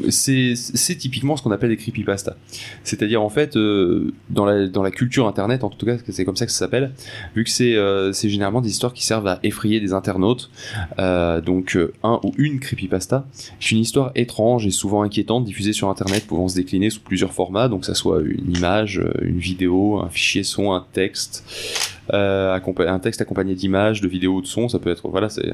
c'est 0.09 0.95
typiquement 0.97 1.37
ce 1.37 1.43
qu'on 1.43 1.51
appelle 1.51 1.69
des 1.69 1.77
creepypasta. 1.77 2.35
C'est-à-dire 2.83 3.21
en 3.21 3.29
fait, 3.29 3.55
dans, 3.55 4.45
la, 4.45 4.67
dans 4.67 4.83
la 4.83 4.91
culture 4.91 5.27
internet, 5.27 5.63
en 5.63 5.69
tout 5.69 5.85
cas, 5.85 5.97
c'est 6.09 6.25
comme 6.25 6.35
ça 6.35 6.45
que 6.45 6.51
ça 6.51 6.59
s'appelle, 6.59 6.72
vu 7.35 7.43
que 7.43 7.49
c'est 7.49 7.75
euh, 7.75 8.11
c'est 8.13 8.29
généralement 8.29 8.61
des 8.61 8.69
histoires 8.69 8.93
qui 8.93 9.05
servent 9.05 9.27
à 9.27 9.39
effrayer 9.43 9.79
des 9.79 9.93
internautes. 9.93 10.49
Euh, 10.99 11.41
donc 11.41 11.75
euh, 11.75 11.93
un 12.03 12.19
ou 12.23 12.33
une 12.37 12.59
creepypasta, 12.59 13.25
c'est 13.59 13.71
une 13.71 13.79
histoire 13.79 14.11
étrange 14.15 14.65
et 14.65 14.71
souvent 14.71 15.03
inquiétante 15.03 15.45
diffusée 15.45 15.73
sur 15.73 15.89
internet 15.89 16.25
pouvant 16.25 16.47
se 16.47 16.55
décliner 16.55 16.89
sous 16.89 17.01
plusieurs 17.01 17.33
formats, 17.33 17.67
donc 17.67 17.85
ça 17.85 17.93
soit 17.93 18.21
une 18.21 18.55
image, 18.55 19.01
une 19.21 19.39
vidéo, 19.39 19.99
un 19.99 20.09
fichier 20.09 20.43
son, 20.43 20.73
un 20.73 20.85
texte, 20.93 21.43
un 22.11 22.99
texte 23.01 23.21
accompagné 23.21 23.55
d'images, 23.55 24.01
de 24.01 24.07
vidéos, 24.07 24.41
de 24.41 24.47
sons, 24.47 24.69
ça 24.69 24.79
peut 24.79 24.91
être 24.91 25.07
voilà, 25.07 25.29
c'est 25.29 25.51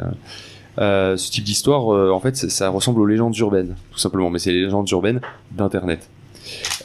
ce 0.77 1.31
type 1.31 1.43
d'histoire, 1.43 1.87
en 1.87 2.19
fait, 2.19 2.35
ça 2.35 2.69
ressemble 2.69 3.01
aux 3.01 3.05
légendes 3.05 3.37
urbaines, 3.37 3.75
tout 3.91 3.99
simplement, 3.99 4.29
mais 4.29 4.39
c'est 4.39 4.51
les 4.51 4.63
légendes 4.63 4.89
urbaines 4.89 5.21
d'internet. 5.51 6.09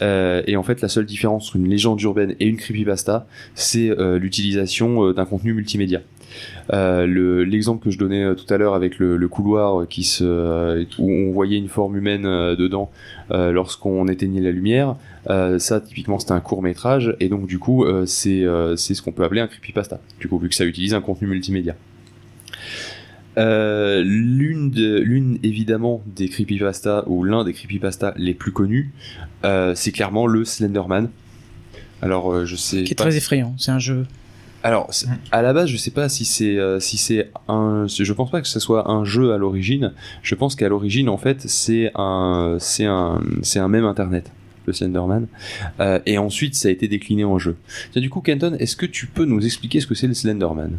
Euh, 0.02 0.42
et 0.46 0.56
en 0.56 0.62
fait, 0.62 0.80
la 0.80 0.88
seule 0.88 1.06
différence 1.06 1.46
entre 1.48 1.56
une 1.56 1.68
légende 1.68 2.00
urbaine 2.02 2.34
et 2.40 2.46
une 2.46 2.56
creepypasta, 2.56 3.26
c'est 3.54 3.90
euh, 3.90 4.18
l'utilisation 4.18 5.08
euh, 5.08 5.12
d'un 5.12 5.24
contenu 5.24 5.52
multimédia. 5.54 6.00
Le- 6.70 7.44
L'exemple 7.44 7.84
que 7.84 7.90
je 7.90 7.98
donnais 7.98 8.34
tout 8.34 8.52
à 8.52 8.56
l'heure 8.58 8.74
avec 8.74 8.98
le, 8.98 9.16
couloir 9.28 9.76
où 9.76 11.10
on 11.12 11.30
voyait 11.30 11.58
une 11.58 11.68
forme 11.68 11.96
humaine 11.96 12.24
dedans 12.24 12.90
lorsqu'on 13.30 14.08
éteignait 14.08 14.40
la 14.40 14.50
lumière, 14.50 14.96
ça 15.28 15.80
typiquement 15.80 16.18
c'était 16.18 16.32
un 16.32 16.40
court 16.40 16.60
métrage 16.62 17.14
et 17.20 17.28
donc 17.28 17.46
du 17.46 17.60
coup 17.60 17.84
c'est 18.06 18.44
c'est 18.76 18.94
ce 18.94 19.02
qu'on 19.02 19.12
peut 19.12 19.22
appeler 19.22 19.42
un 19.42 19.46
creepypasta. 19.46 20.00
Du 20.18 20.26
coup 20.26 20.38
vu 20.38 20.48
que 20.48 20.56
ça 20.56 20.64
utilise 20.64 20.92
un 20.94 21.00
contenu 21.00 21.28
multimédia. 21.28 21.76
Euh, 23.36 24.02
l'une 24.04 24.70
de- 24.70 24.98
l'une 25.00 25.38
évidemment 25.42 26.02
des 26.06 26.28
creepypasta 26.28 27.02
ou 27.08 27.24
l'un 27.24 27.42
des 27.42 27.52
creepypasta 27.52 28.14
les 28.16 28.32
plus 28.32 28.52
connus 28.52 28.92
euh, 29.44 29.74
c'est 29.74 29.90
clairement 29.90 30.28
le 30.28 30.44
Slenderman 30.44 31.08
alors 32.00 32.32
euh, 32.32 32.44
je 32.44 32.54
sais 32.54 32.84
Qui 32.84 32.92
est 32.92 32.94
pas 32.94 33.04
très 33.04 33.16
effrayant. 33.16 33.54
C'est 33.58 33.72
un 33.72 33.78
jeu. 33.80 34.06
alors, 34.62 34.86
c'est- 34.92 35.08
à 35.32 35.42
la 35.42 35.52
base, 35.52 35.68
je 35.68 35.76
sais 35.76 35.90
pas 35.90 36.08
si 36.08 36.24
c'est 36.24 36.58
si 36.80 36.96
c'est 36.96 37.30
un. 37.48 37.86
Je 37.88 38.12
pense 38.12 38.30
pas 38.30 38.40
que 38.40 38.48
ce 38.48 38.60
soit 38.60 38.90
un 38.90 39.04
jeu 39.04 39.32
à 39.32 39.38
l'origine. 39.38 39.92
Je 40.22 40.34
pense 40.34 40.54
qu'à 40.54 40.68
l'origine, 40.68 41.08
en 41.08 41.16
fait, 41.18 41.40
c'est 41.42 41.90
un 41.96 42.56
c'est 42.60 42.84
un 42.84 43.20
c'est 43.42 43.58
un 43.58 43.68
même 43.68 43.84
internet, 43.84 44.30
le 44.66 44.72
Slenderman. 44.72 45.26
Euh, 45.80 45.98
et 46.06 46.18
ensuite, 46.18 46.54
ça 46.56 46.68
a 46.68 46.70
été 46.70 46.88
décliné 46.88 47.24
en 47.24 47.38
jeu. 47.38 47.56
Tiens, 47.92 48.02
du 48.02 48.10
coup, 48.10 48.20
Kenton, 48.20 48.54
est-ce 48.58 48.76
que 48.76 48.86
tu 48.86 49.06
peux 49.06 49.24
nous 49.24 49.44
expliquer 49.44 49.80
ce 49.80 49.86
que 49.86 49.94
c'est 49.94 50.06
le 50.06 50.14
Slenderman? 50.14 50.72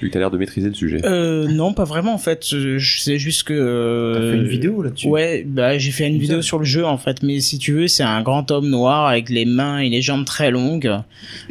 Vu 0.00 0.08
que 0.08 0.14
t'as 0.14 0.18
l'air 0.18 0.30
de 0.30 0.38
maîtriser 0.38 0.68
le 0.68 0.74
sujet. 0.74 1.04
Euh, 1.04 1.46
non, 1.48 1.74
pas 1.74 1.84
vraiment 1.84 2.14
en 2.14 2.18
fait. 2.18 2.42
Sais 2.44 3.18
juste 3.18 3.42
que. 3.42 3.52
euh, 3.52 4.14
T'as 4.14 4.30
fait 4.32 4.36
une 4.42 4.48
vidéo 4.48 4.82
là-dessus 4.82 5.08
Ouais, 5.08 5.44
bah 5.46 5.76
j'ai 5.76 5.90
fait 5.90 6.06
une 6.06 6.14
Comme 6.14 6.20
vidéo 6.22 6.36
ça. 6.42 6.48
sur 6.48 6.58
le 6.58 6.64
jeu 6.64 6.86
en 6.86 6.96
fait, 6.96 7.22
mais 7.22 7.40
si 7.40 7.58
tu 7.58 7.72
veux, 7.72 7.86
c'est 7.86 8.02
un 8.02 8.22
grand 8.22 8.50
homme 8.50 8.68
noir 8.70 9.06
avec 9.08 9.28
les 9.28 9.44
mains 9.44 9.78
et 9.80 9.90
les 9.90 10.00
jambes 10.00 10.24
très 10.24 10.50
longues, 10.50 10.86
euh, 10.86 10.98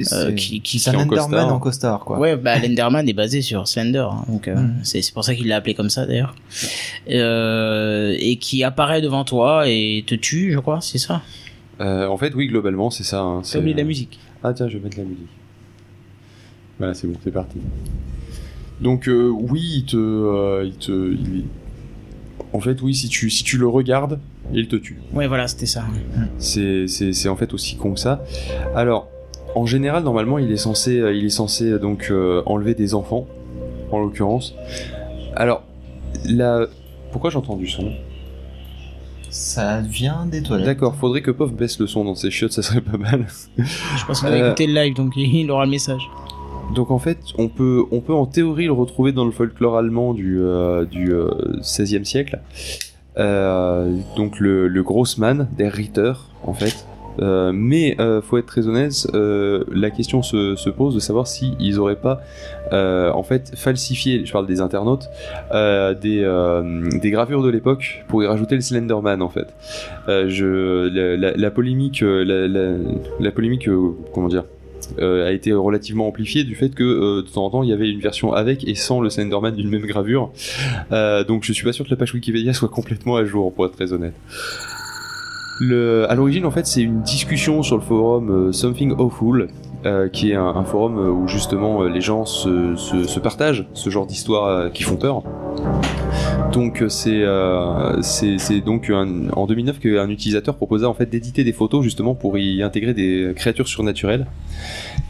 c'est- 0.02 0.34
qui, 0.36 0.62
qui 0.62 0.80
C'est 0.80 0.90
un 0.90 0.96
en 0.96 1.02
Enderman 1.04 1.30
costard. 1.30 1.54
en 1.54 1.60
costard, 1.60 2.00
quoi. 2.06 2.18
Ouais, 2.20 2.36
bah 2.38 2.58
Lenderman 2.58 3.08
est 3.08 3.14
basé 3.14 3.42
sur 3.44 3.68
Slender, 3.68 4.08
hein, 4.12 4.26
donc 4.28 4.48
euh, 4.48 4.56
Mm. 4.56 4.80
c'est 4.84 5.02
c'est 5.04 5.14
pour 5.14 5.24
ça 5.24 5.36
qu'il 5.36 5.48
l'a 5.48 5.58
appelé 5.58 5.76
comme 5.76 5.90
ça 5.92 6.06
d'ailleurs. 6.08 6.34
Euh, 7.10 8.16
et 8.20 8.38
qui 8.38 8.64
apparaît 8.64 9.02
devant 9.02 9.24
toi 9.26 9.68
et 9.68 10.04
te 10.08 10.16
tue, 10.16 10.52
je 10.54 10.60
crois, 10.60 10.80
c'est 10.82 10.98
ça? 10.98 11.22
Euh, 11.82 12.08
en 12.08 12.18
fait, 12.18 12.34
oui, 12.36 12.48
globalement, 12.48 12.90
c'est 12.90 13.04
ça. 13.04 13.22
Hein, 13.22 13.42
T'as 13.44 13.50
c'est- 13.50 13.58
oublié 13.60 13.76
la 13.76 13.84
musique. 13.84 14.20
Ah 14.44 14.54
tiens, 14.54 14.68
je 14.68 14.78
vais 14.78 14.84
mettre 14.84 14.98
la 14.98 15.04
musique. 15.04 15.28
Voilà, 16.78 16.94
c'est 16.94 17.08
bon, 17.08 17.16
c'est 17.24 17.32
parti. 17.32 17.58
Donc 18.82 19.08
euh, 19.10 19.28
oui, 19.30 19.62
il 19.78 19.86
te, 19.86 19.98
euh, 19.98 20.64
il 20.66 20.74
te, 20.74 20.92
il- 21.14 21.46
en 22.54 22.60
fait 22.60 22.82
oui, 22.82 22.96
si 22.96 23.10
tu, 23.10 23.30
si 23.30 23.44
tu 23.44 23.58
le 23.58 23.68
regardes, 23.68 24.20
il 24.54 24.68
te 24.68 24.76
tue. 24.76 25.00
Ouais, 25.14 25.28
voilà, 25.28 25.48
c'était 25.48 25.66
ça. 25.66 25.84
C'est, 26.38 26.88
c'est, 26.88 27.14
c'est 27.14 27.30
en 27.30 27.36
fait 27.36 27.54
aussi 27.54 27.76
con 27.76 27.94
que 27.94 28.00
ça. 28.00 28.24
Alors, 28.76 29.08
en 29.56 29.66
général, 29.66 30.04
normalement, 30.04 30.38
il 30.40 30.52
est 30.52 30.58
censé, 30.58 30.98
euh, 31.00 31.14
il 31.14 31.26
est 31.26 31.30
censé 31.30 31.78
donc 31.80 32.08
euh, 32.10 32.42
enlever 32.46 32.74
des 32.74 32.94
enfants, 32.96 33.28
en 33.92 34.00
l'occurrence. 34.00 34.56
Alors, 35.36 35.64
là, 36.26 36.66
pourquoi 37.12 37.30
j'ai 37.30 37.38
entendu 37.38 37.68
son 37.68 37.92
Ça 39.30 39.82
vient 39.82 40.26
des 40.26 40.42
toilettes. 40.42 40.66
D'accord, 40.66 40.96
faudrait 40.96 41.22
que 41.22 41.32
Pof 41.32 41.52
baisse 41.54 41.80
le 41.80 41.86
son 41.88 42.04
dans 42.06 42.16
ses 42.16 42.32
chiottes, 42.32 42.54
ça 42.54 42.64
serait 42.64 42.82
pas 42.82 42.98
mal. 42.98 43.28
Je 43.58 44.06
pense 44.08 44.22
qu'il 44.22 44.30
a 44.30 44.32
Euh, 44.32 44.48
écouté 44.48 44.66
le 44.68 44.74
live, 44.74 44.96
donc 44.96 45.14
il 45.16 45.52
aura 45.52 45.66
le 45.66 45.72
message. 45.72 46.02
Donc 46.74 46.92
en 46.92 47.00
fait, 47.00 47.20
on 47.38 47.48
peut, 47.48 47.84
on 47.92 48.02
peut 48.02 48.14
en 48.14 48.26
théorie 48.26 48.66
le 48.66 48.74
retrouver 48.74 49.12
dans 49.12 49.26
le 49.26 49.32
folklore 49.32 49.78
allemand 49.78 50.14
du, 50.14 50.40
euh, 50.40 50.86
euh, 50.96 51.60
16e 51.62 52.04
siècle. 52.04 52.40
Euh, 53.18 53.98
donc 54.16 54.40
le, 54.40 54.82
Grossmann, 54.84 55.48
der 55.58 55.74
Ritter, 55.74 56.14
en 56.44 56.54
fait. 56.54 56.86
Euh, 57.22 57.52
mais 57.54 57.98
faut 58.24 58.38
être 58.38 58.46
très 58.46 58.68
honnête, 58.68 59.08
la 59.14 59.90
question 59.90 60.22
se, 60.22 60.56
se 60.56 60.70
pose 60.70 60.96
de 60.96 61.00
savoir 61.00 61.28
si 61.28 61.54
ils 61.60 61.78
auraient 61.78 62.00
pas 62.00 62.22
en 62.72 63.24
fait 63.24 63.52
falsifié, 63.58 64.26
je 64.26 64.32
parle 64.32 64.48
des 64.48 64.62
internautes, 64.62 65.10
des, 65.52 67.00
des 67.02 67.12
gravures 67.12 67.44
de 67.44 67.50
l'époque 67.50 68.06
pour 68.08 68.24
y 68.24 68.28
rajouter 68.28 68.56
le 68.56 68.62
Slenderman 68.62 69.22
en 69.22 69.28
fait. 69.28 69.54
Je, 70.08 70.88
la, 71.18 71.52
polémique, 71.52 72.02
la, 72.02 73.32
polémique, 73.32 73.68
comment 74.14 74.30
dire, 74.30 74.46
euh, 74.98 75.28
a 75.28 75.32
été 75.32 75.54
relativement 75.54 76.08
amplifiée 76.08 76.44
du 76.44 76.56
fait 76.56 76.74
que 76.74 76.84
euh, 76.84 77.22
de 77.22 77.28
temps 77.28 77.46
en 77.46 77.50
temps 77.50 77.64
il 77.64 77.70
y 77.70 77.74
avait 77.74 77.90
une 77.90 78.00
version 78.00 78.34
avec 78.34 78.68
et 78.68 78.76
sans 78.76 79.02
le 79.02 79.10
Slenderman 79.10 79.56
d'une 79.56 79.70
même 79.70 79.86
gravure. 79.86 80.32
Euh, 80.92 81.24
donc 81.24 81.44
je 81.44 81.54
suis 81.54 81.64
pas 81.64 81.74
sûr 81.74 81.86
que 81.86 81.90
la 81.90 81.96
page 81.96 82.14
Wikipédia 82.14 82.54
soit 82.54 82.70
complètement 82.70 83.16
à 83.16 83.26
jour 83.26 83.54
pour 83.54 83.66
être 83.66 83.76
très 83.76 83.94
honnête. 83.94 84.14
Le, 85.62 86.10
à 86.10 86.16
l'origine, 86.16 86.46
en 86.46 86.52
fait, 86.52 86.66
c'est 86.66 86.82
une 86.82 87.02
discussion 87.02 87.64
sur 87.64 87.76
le 87.76 87.82
forum 87.82 88.54
Something 88.54 88.94
Awful, 88.98 89.50
qui 90.14 90.32
est 90.32 90.36
un, 90.36 90.64
forum 90.64 90.98
où 90.98 91.28
justement 91.28 91.84
les 91.84 92.00
gens 92.00 92.26
se, 92.26 93.20
partagent 93.20 93.68
ce 93.74 93.90
genre 93.90 94.06
d'histoires 94.06 94.72
qui 94.72 94.84
font 94.84 94.96
peur. 94.96 95.24
Donc 96.52 96.82
euh, 96.82 96.90
c'est 96.90 97.22
euh, 97.22 98.02
c'est 98.02 98.62
donc 98.62 98.90
un- 98.90 99.30
en 99.32 99.46
2009 99.46 99.80
qu'un 99.80 100.10
utilisateur 100.10 100.56
proposa 100.56 100.90
en 100.90 100.94
fait 100.94 101.06
d'éditer 101.08 101.44
des 101.44 101.54
photos 101.54 101.84
justement 101.84 102.16
pour 102.16 102.38
y 102.38 102.64
intégrer 102.64 102.94
des 102.94 103.34
créatures 103.36 103.68
surnaturelles. 103.68 104.26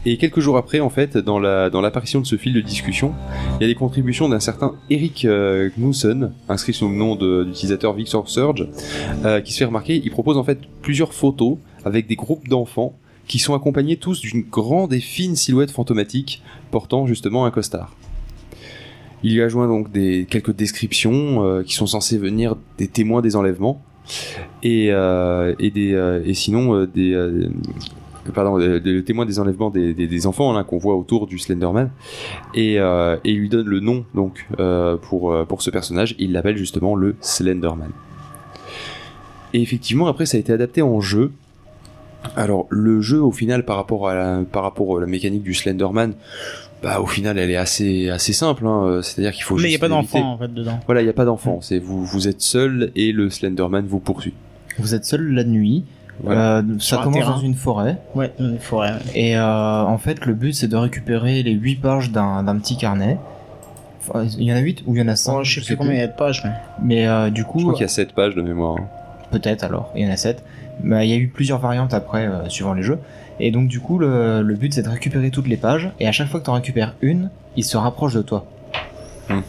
Et 0.04 0.16
quelques 0.18 0.40
jours 0.40 0.56
après, 0.56 0.80
en 0.80 0.90
fait, 0.90 1.16
dans 1.16 1.38
la 1.38 1.70
dans 1.70 1.80
l'apparition 1.80 2.20
de 2.20 2.26
ce 2.26 2.36
fil 2.36 2.52
de 2.52 2.60
discussion, 2.60 3.14
il 3.58 3.62
y 3.62 3.64
a 3.64 3.68
des 3.68 3.74
contributions 3.74 4.28
d'un 4.28 4.40
certain 4.40 4.74
Eric 4.90 5.24
euh, 5.24 5.70
inscrit 6.48 6.72
sous 6.74 6.88
le 6.88 6.94
nom 6.94 7.16
d'utilisateur 7.16 7.94
Victor 7.94 8.28
Surge, 8.28 8.66
euh, 9.24 9.40
qui 9.40 9.52
se 9.52 9.58
fait 9.58 9.64
remarquer. 9.64 10.00
Il 10.04 10.10
propose 10.10 10.36
en 10.36 10.44
fait 10.44 10.58
plusieurs 10.82 11.14
photos 11.14 11.56
avec 11.84 12.06
des 12.06 12.16
groupes 12.16 12.48
d'enfants 12.48 12.94
qui 13.26 13.38
sont 13.38 13.54
accompagnés 13.54 13.96
tous 13.96 14.20
d'une 14.20 14.42
grande 14.42 14.92
et 14.92 15.00
fine 15.00 15.36
silhouette 15.36 15.70
fantomatique 15.70 16.42
portant 16.70 17.06
justement 17.06 17.44
un 17.46 17.50
costard. 17.50 17.94
Il 19.22 19.34
y 19.34 19.42
a 19.42 19.48
joint 19.48 19.66
donc 19.66 19.92
des, 19.92 20.26
quelques 20.28 20.54
descriptions 20.54 21.44
euh, 21.44 21.62
qui 21.62 21.74
sont 21.74 21.86
censées 21.86 22.18
venir 22.18 22.56
des 22.78 22.88
témoins 22.88 23.20
des 23.20 23.36
enlèvements 23.36 23.82
et, 24.62 24.88
euh, 24.90 25.54
des, 25.56 25.92
euh, 25.92 26.22
et 26.24 26.34
sinon 26.34 26.86
des, 26.86 27.14
pardon, 28.34 28.58
des 28.58 29.04
témoins 29.04 29.26
des 29.26 29.38
enlèvements 29.38 29.70
des, 29.70 30.26
enfants 30.26 30.52
là, 30.52 30.64
qu'on 30.64 30.78
voit 30.78 30.96
autour 30.96 31.26
du 31.26 31.38
Slenderman 31.38 31.90
et, 32.54 32.76
et 32.76 33.18
il 33.24 33.38
lui 33.38 33.48
donne 33.48 33.66
le 33.66 33.80
nom 33.80 34.04
donc 34.14 34.46
pour, 35.02 35.62
ce 35.62 35.70
personnage. 35.70 36.14
Il 36.18 36.32
l'appelle 36.32 36.56
justement 36.56 36.94
le 36.94 37.16
Slenderman. 37.20 37.90
Et 39.52 39.62
effectivement, 39.62 40.06
après, 40.06 40.26
ça 40.26 40.36
a 40.36 40.40
été 40.40 40.52
adapté 40.52 40.80
en 40.80 41.00
jeu. 41.00 41.32
Alors, 42.36 42.66
le 42.70 43.00
jeu, 43.00 43.20
au 43.20 43.32
final, 43.32 43.64
par 43.64 43.76
rapport 43.76 44.08
à 44.08 44.42
par 44.52 44.62
rapport 44.62 44.98
à 44.98 45.00
la 45.00 45.06
mécanique 45.06 45.42
du 45.42 45.54
Slenderman, 45.54 46.14
bah, 46.82 47.00
au 47.00 47.06
final, 47.06 47.38
elle 47.38 47.50
est 47.50 47.56
assez, 47.56 48.08
assez 48.10 48.32
simple. 48.32 48.66
Hein. 48.66 49.00
C'est-à-dire 49.02 49.32
qu'il 49.32 49.44
faut 49.44 49.56
Mais 49.56 49.64
il 49.64 49.68
n'y 49.70 49.74
a 49.76 49.78
pas 49.78 49.88
d'enfant 49.88 50.32
en 50.32 50.38
fait 50.38 50.52
dedans. 50.52 50.80
Voilà, 50.86 51.00
il 51.00 51.04
n'y 51.04 51.10
a 51.10 51.14
pas 51.14 51.24
d'enfant. 51.24 51.58
C'est 51.60 51.78
vous, 51.78 52.04
vous 52.04 52.28
êtes 52.28 52.40
seul 52.40 52.90
et 52.96 53.12
le 53.12 53.28
Slenderman 53.30 53.86
vous 53.86 53.98
poursuit. 54.00 54.34
Vous 54.78 54.94
êtes 54.94 55.04
seul 55.04 55.32
la 55.34 55.44
nuit. 55.44 55.84
Voilà. 56.22 56.58
Euh, 56.58 56.62
ça 56.80 56.98
commence 56.98 57.14
terrain. 57.14 57.30
dans 57.36 57.40
une 57.40 57.54
forêt. 57.54 57.96
Ouais, 58.14 58.32
dans 58.38 58.48
une 58.50 58.58
forêt. 58.58 58.92
ouais. 58.92 58.98
Et 59.14 59.36
euh, 59.38 59.82
en 59.82 59.96
fait, 59.98 60.26
le 60.26 60.34
but 60.34 60.52
c'est 60.52 60.68
de 60.68 60.76
récupérer 60.76 61.42
les 61.42 61.52
8 61.52 61.76
pages 61.76 62.10
d'un 62.10 62.42
d'un 62.42 62.58
petit 62.58 62.76
carnet. 62.76 63.18
Enfin, 64.00 64.24
il 64.38 64.44
y 64.44 64.52
en 64.52 64.56
a 64.56 64.60
8 64.60 64.84
ou 64.86 64.94
il 64.94 65.00
y 65.00 65.02
en 65.02 65.08
a 65.08 65.16
5 65.16 65.32
Oh, 65.38 65.44
je 65.44 65.60
sais 65.60 65.66
plus 65.66 65.76
combien 65.76 65.92
il 65.94 65.98
y 65.98 66.02
a 66.02 66.06
de 66.06 66.16
pages, 66.16 66.42
mais. 66.44 66.50
Mais 66.82 67.06
euh, 67.08 67.30
du 67.30 67.42
Je 67.42 67.46
coup, 67.46 67.60
crois 67.60 67.72
qu'il 67.74 67.82
y 67.82 67.84
a 67.84 67.88
7 67.88 68.12
pages 68.12 68.34
de 68.34 68.42
mémoire. 68.42 68.76
hein. 68.78 68.86
peut-être 69.30 69.64
alors, 69.64 69.90
il 69.96 70.04
y 70.04 70.08
en 70.08 70.10
a 70.12 70.16
7. 70.16 70.42
Mais 70.82 71.06
il 71.06 71.10
y 71.10 71.14
a 71.14 71.16
eu 71.16 71.28
plusieurs 71.28 71.58
variantes 71.58 71.92
après, 71.94 72.26
euh, 72.26 72.48
suivant 72.48 72.72
les 72.74 72.82
jeux. 72.82 72.98
Et 73.42 73.50
donc, 73.50 73.68
du 73.68 73.80
coup, 73.80 73.98
le, 73.98 74.42
le 74.42 74.54
but 74.54 74.72
c'est 74.74 74.82
de 74.82 74.88
récupérer 74.88 75.30
toutes 75.30 75.48
les 75.48 75.56
pages. 75.56 75.90
Et 75.98 76.06
à 76.06 76.12
chaque 76.12 76.28
fois 76.28 76.40
que 76.40 76.44
tu 76.44 76.50
en 76.50 76.54
récupères 76.54 76.94
une, 77.00 77.30
il 77.56 77.64
se 77.64 77.76
rapproche 77.76 78.14
de 78.14 78.22
toi. 78.22 78.44
Hmm. 79.28 79.40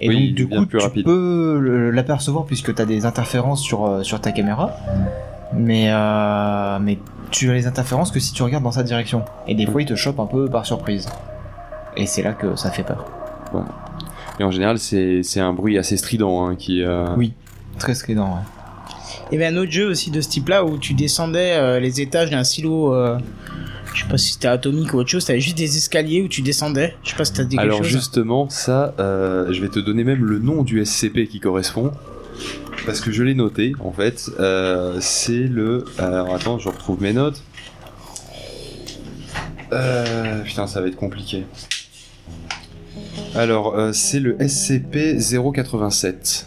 Et 0.00 0.08
Oui, 0.08 0.28
donc, 0.28 0.34
du 0.36 0.48
coup, 0.48 0.66
plus 0.66 0.78
tu 0.78 0.84
rapide. 0.84 1.04
peux 1.04 1.90
l'apercevoir 1.92 2.44
puisque 2.44 2.74
tu 2.74 2.82
as 2.82 2.84
des 2.84 3.06
interférences 3.06 3.62
sur, 3.62 3.86
euh, 3.86 4.02
sur 4.02 4.20
ta 4.20 4.32
caméra. 4.32 4.74
Mais, 5.54 5.86
euh, 5.90 6.78
mais 6.80 6.98
tu 7.30 7.48
as 7.50 7.54
les 7.54 7.66
interférences 7.66 8.10
que 8.10 8.18
si 8.20 8.32
tu 8.32 8.42
regardes 8.42 8.64
dans 8.64 8.72
sa 8.72 8.82
direction. 8.82 9.22
Et 9.46 9.54
des 9.54 9.64
fois, 9.66 9.80
il 9.80 9.86
te 9.86 9.94
chope 9.94 10.18
un 10.20 10.26
peu 10.26 10.50
par 10.50 10.66
surprise. 10.66 11.08
Et 11.96 12.04
c'est 12.06 12.22
là 12.22 12.32
que 12.32 12.56
ça 12.56 12.70
fait 12.70 12.82
peur. 12.82 13.06
Et 14.38 14.44
en 14.44 14.50
général, 14.50 14.78
c'est 14.78 15.22
c'est 15.22 15.40
un 15.40 15.54
bruit 15.54 15.78
assez 15.78 15.96
strident 15.96 16.44
hein, 16.46 16.56
qui. 16.56 16.82
euh, 16.82 17.06
Oui. 17.16 17.32
Très 17.78 17.94
strident, 17.94 18.24
ouais. 18.24 18.40
Il 19.30 19.34
y 19.34 19.36
avait 19.42 19.46
un 19.52 19.56
autre 19.56 19.72
jeu 19.72 19.88
aussi 19.88 20.10
de 20.10 20.20
ce 20.20 20.28
type-là 20.28 20.64
où 20.64 20.78
tu 20.78 20.94
descendais 20.94 21.52
euh, 21.56 21.80
les 21.80 22.00
étages 22.00 22.30
d'un 22.30 22.44
silo. 22.44 22.94
euh, 22.94 23.18
je 23.94 24.02
sais 24.02 24.08
pas 24.08 24.18
si 24.18 24.32
c'était 24.34 24.46
atomique 24.48 24.92
ou 24.94 24.98
autre 24.98 25.08
chose. 25.10 25.24
T'avais 25.24 25.40
juste 25.40 25.56
des 25.56 25.76
escaliers 25.78 26.22
où 26.22 26.28
tu 26.28 26.42
descendais. 26.42 26.94
Je 27.02 27.10
sais 27.10 27.16
pas 27.16 27.24
si 27.24 27.32
t'as 27.32 27.42
dit 27.44 27.56
quelque 27.56 27.64
Alors 27.66 27.78
chose. 27.82 27.88
justement, 27.92 28.48
ça, 28.50 28.94
euh, 29.00 29.52
je 29.52 29.60
vais 29.62 29.68
te 29.68 29.78
donner 29.80 30.04
même 30.04 30.24
le 30.24 30.38
nom 30.38 30.62
du 30.62 30.84
SCP 30.84 31.26
qui 31.28 31.40
correspond. 31.40 31.90
Parce 32.84 33.00
que 33.00 33.10
je 33.10 33.22
l'ai 33.22 33.34
noté, 33.34 33.72
en 33.80 33.90
fait. 33.92 34.28
Euh, 34.38 34.98
c'est 35.00 35.32
le... 35.48 35.86
Alors 35.98 36.34
attends, 36.34 36.58
je 36.58 36.68
retrouve 36.68 37.00
mes 37.02 37.14
notes. 37.14 37.42
Euh, 39.72 40.42
putain, 40.42 40.66
ça 40.66 40.82
va 40.82 40.88
être 40.88 40.96
compliqué. 40.96 41.44
Alors, 43.34 43.74
c'est 43.92 44.20
le 44.20 44.34
SCP-087. 44.36 46.44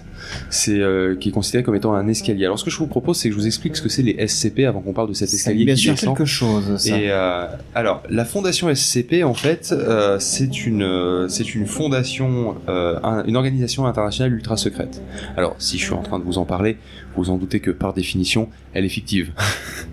C'est 0.50 0.80
euh, 0.80 1.16
qui 1.16 1.30
est 1.30 1.32
considéré 1.32 1.64
comme 1.64 1.76
étant 1.76 1.94
un 1.94 2.08
escalier. 2.08 2.46
Alors, 2.46 2.60
ce 2.60 2.64
que 2.66 2.70
je 2.72 2.78
vous 2.78 2.88
propose, 2.88 3.18
c'est 3.18 3.30
que 3.30 3.36
je 3.36 3.40
vous 3.40 3.48
explique 3.48 3.76
ce 3.76 3.82
que 3.82 3.90
c'est 3.90 4.02
les 4.02 4.28
SCP 4.28 4.66
avant 4.66 4.82
qu'on 4.82 4.94
parle 4.94 5.10
de 5.10 5.14
cet 5.14 5.34
escalier 5.34 5.66
bien 5.66 5.76
qui 5.76 5.82
sûr 5.82 5.94
descend. 5.94 6.16
quelque 6.18 6.26
chose, 6.28 6.78
ça. 6.78 6.98
Et 6.98 7.10
euh, 7.12 7.46
alors, 7.76 8.04
la 8.10 8.26
fondation 8.26 8.74
SCP, 8.74 9.24
en 9.24 9.34
fait, 9.34 9.72
euh, 9.72 10.18
c'est 10.20 10.66
une, 10.66 10.84
euh, 10.84 11.28
c'est 11.30 11.56
une 11.56 11.66
fondation, 11.66 12.56
euh, 12.68 13.00
un- 13.04 13.24
une 13.26 13.36
organisation 13.36 13.86
internationale 13.86 14.34
ultra 14.34 14.58
secrète. 14.58 15.02
Alors, 15.38 15.56
si 15.60 15.78
je 15.78 15.84
suis 15.86 15.94
en 15.94 16.02
train 16.04 16.20
de 16.20 16.24
vous 16.24 16.38
en 16.38 16.46
parler, 16.46 16.78
vous 17.20 17.30
en 17.30 17.38
doutez 17.38 17.60
que 17.60 17.72
par 17.72 17.94
définition, 17.94 18.50
elle 18.74 18.86
est 18.86 18.90
fictive. 18.90 19.32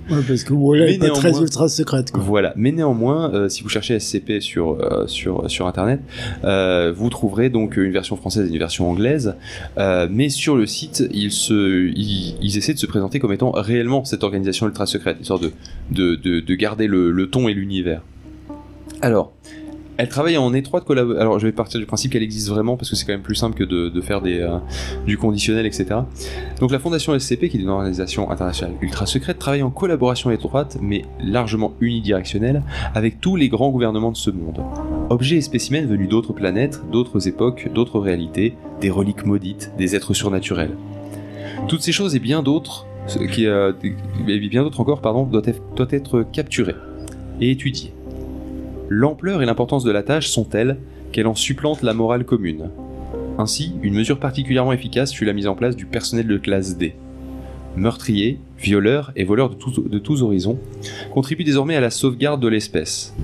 Ouais, 0.09 0.23
parce 0.29 0.45
que 0.45 0.53
voilà, 0.53 0.85
elle 0.87 0.95
est 0.95 0.99
pas 0.99 1.11
très 1.11 1.37
ultra 1.41 1.69
secrète, 1.69 2.13
quoi. 2.13 2.23
Voilà. 2.23 2.53
Mais 2.55 2.71
néanmoins, 2.71 3.35
euh, 3.35 3.49
si 3.49 3.65
vous 3.65 3.69
cherchez 3.69 3.99
SCP 3.99 4.41
sur 4.41 4.79
euh, 4.81 5.09
sur 5.09 5.51
sur 5.51 5.67
internet, 5.67 6.01
euh, 6.45 6.93
vous 6.97 7.11
trouverez 7.11 7.51
donc 7.51 7.77
une 7.77 7.91
version 7.91 8.15
française 8.15 8.49
et 8.49 8.53
une 8.53 8.59
version 8.61 8.89
anglaise. 8.89 9.35
Euh, 9.79 10.07
mais 10.09 10.29
sur 10.29 10.55
le 10.55 10.65
site, 10.67 11.03
ils 11.13 11.33
se 11.33 11.89
ils, 11.89 12.37
ils 12.41 12.57
essaient 12.57 12.75
de 12.75 12.79
se 12.79 12.87
présenter 12.87 13.19
comme 13.19 13.33
étant 13.33 13.51
réellement 13.51 14.05
cette 14.05 14.23
organisation 14.23 14.67
ultra 14.67 14.87
secrète, 14.87 15.17
histoire 15.21 15.41
de 15.41 15.51
de 15.91 16.15
de, 16.15 16.39
de 16.39 16.55
garder 16.55 16.87
le, 16.87 17.11
le 17.11 17.29
ton 17.29 17.49
et 17.49 17.55
l'univers. 17.55 18.03
Alors. 19.03 19.33
Elle 19.99 20.09
travaille 20.09 20.37
en 20.37 20.53
étroite 20.53 20.85
collaboration. 20.85 21.21
Alors, 21.21 21.39
je 21.39 21.47
vais 21.47 21.53
partir 21.53 21.81
du 21.81 21.87
principe 21.87 22.13
qu'elle 22.13 22.23
existe 22.23 22.49
vraiment 22.49 22.77
parce 22.77 22.91
que 22.91 22.97
c'est 22.97 23.07
quand 23.07 23.15
même 23.15 23.23
plus 23.23 23.35
simple 23.35 23.57
que 23.57 23.65
de, 23.65 24.01
faire 24.01 24.21
euh, 24.25 24.59
du 25.07 25.17
conditionnel, 25.17 25.65
etc. 25.65 25.87
Donc, 26.61 26.71
la 26.71 26.79
Fondation 26.79 27.19
SCP, 27.19 27.49
qui 27.49 27.57
est 27.57 27.61
une 27.61 27.71
organisation 27.71 28.31
internationale 28.31 28.75
ultra 28.83 29.07
secrète, 29.07 29.39
travaille 29.39 29.63
en 29.63 29.71
collaboration 29.71 30.31
étroite, 30.31 30.77
mais 30.83 31.03
largement 31.21 31.73
unidirectionnelle, 31.81 32.63
avec 32.95 33.21
tous 33.21 33.37
les 33.37 33.49
grands 33.49 33.71
gouvernements 33.71 34.13
de 34.13 34.17
ce 34.17 34.31
monde. 34.31 34.63
Objets 35.09 35.37
et 35.37 35.41
spécimens 35.41 35.87
venus 35.87 36.09
d'autres 36.09 36.35
planètes, 36.35 36.83
d'autres 36.93 37.27
époques, 37.27 37.71
d'autres 37.73 37.99
réalités, 37.99 38.55
des 38.81 38.91
reliques 38.91 39.25
maudites, 39.25 39.73
des 39.79 39.97
êtres 39.97 40.13
surnaturels. 40.13 40.77
Toutes 41.69 41.81
ces 41.81 41.93
choses 41.93 42.15
et 42.15 42.21
bien 42.21 42.43
d'autres, 42.43 42.87
euh, 43.39 43.73
bien 43.73 44.63
d'autres 44.63 44.81
encore, 44.81 45.01
pardon, 45.01 45.25
doivent 45.25 45.91
être 45.91 46.23
capturées 46.33 46.77
et 47.41 47.51
étudiées. 47.51 47.96
L'ampleur 48.89 49.43
et 49.43 49.47
l'importance 49.47 49.85
de 49.85 49.91
la 49.91 50.03
tâche 50.03 50.29
sont 50.29 50.45
telles 50.45 50.79
qu'elle 51.13 51.27
en 51.27 51.35
supplante 51.35 51.83
la 51.83 51.93
morale 51.93 52.25
commune. 52.25 52.71
Ainsi, 53.39 53.73
une 53.83 53.95
mesure 53.95 54.19
particulièrement 54.21 54.73
efficace 54.73 55.13
fut 55.13 55.25
la 55.25 55.33
mise 55.33 55.47
en 55.47 55.55
place 55.55 55.77
du 55.77 55.87
personnel 55.87 56.27
de 56.27 56.39
classe 56.39 56.77
D. 56.77 56.95
Meurtriers, 57.77 58.39
violeurs 58.59 59.13
et 59.17 59.25
voleurs 59.25 59.51
de 59.51 59.55
tous, 59.55 59.81
de 59.81 59.99
tous 59.99 60.23
horizons 60.23 60.59
contribuent 61.13 61.45
désormais 61.45 61.77
à 61.77 61.81
la 61.81 61.91
sauvegarde 61.91 62.41
de 62.41 62.49
l'espèce. 62.49 63.15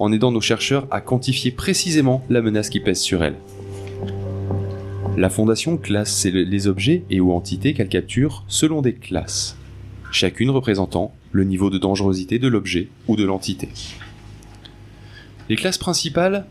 en 0.00 0.12
aidant 0.12 0.32
nos 0.32 0.40
chercheurs 0.40 0.86
à 0.90 1.00
quantifier 1.00 1.50
précisément 1.50 2.24
la 2.30 2.40
menace 2.40 2.70
qui 2.70 2.80
pèse 2.80 3.00
sur 3.00 3.22
elles. 3.22 3.36
La 5.16 5.28
Fondation 5.28 5.76
classe 5.76 6.24
les 6.24 6.66
objets 6.66 7.04
et 7.10 7.20
ou 7.20 7.32
entités 7.32 7.74
qu'elle 7.74 7.88
capture 7.90 8.44
selon 8.48 8.80
des 8.80 8.94
classes, 8.94 9.58
chacune 10.10 10.50
représentant 10.50 11.12
le 11.30 11.44
niveau 11.44 11.68
de 11.68 11.76
dangerosité 11.76 12.38
de 12.38 12.48
l'objet 12.48 12.88
ou 13.06 13.16
de 13.16 13.24
l'entité. 13.24 13.68
Les 15.50 15.56
classes 15.56 15.78
principales 15.78 16.46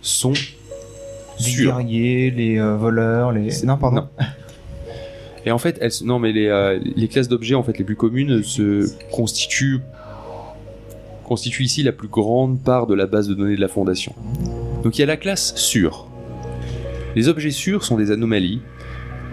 sont 0.00 0.32
Les 0.32 1.44
sûres. 1.44 1.72
guerriers, 1.76 2.30
les 2.30 2.58
euh, 2.58 2.74
voleurs, 2.74 3.32
les. 3.32 3.50
Non, 3.66 3.76
pardon. 3.76 3.96
Non. 3.96 4.08
Et 5.44 5.50
en 5.50 5.58
fait, 5.58 5.76
elles, 5.82 5.92
non, 6.04 6.18
mais 6.18 6.32
les, 6.32 6.46
euh, 6.46 6.80
les 6.96 7.06
classes 7.08 7.28
d'objets 7.28 7.54
en 7.54 7.62
fait 7.62 7.76
les 7.76 7.84
plus 7.84 7.96
communes 7.96 8.42
se 8.42 8.90
constituent 9.12 9.80
constituent 11.22 11.64
ici 11.64 11.82
la 11.82 11.92
plus 11.92 12.08
grande 12.08 12.62
part 12.62 12.86
de 12.86 12.94
la 12.94 13.06
base 13.06 13.28
de 13.28 13.34
données 13.34 13.56
de 13.56 13.60
la 13.60 13.68
fondation. 13.68 14.14
Donc 14.82 14.96
il 14.96 15.00
y 15.00 15.04
a 15.04 15.06
la 15.06 15.18
classe 15.18 15.54
sûre. 15.56 16.08
Les 17.16 17.28
objets 17.28 17.50
sûrs 17.50 17.84
sont 17.84 17.98
des 17.98 18.10
anomalies 18.10 18.62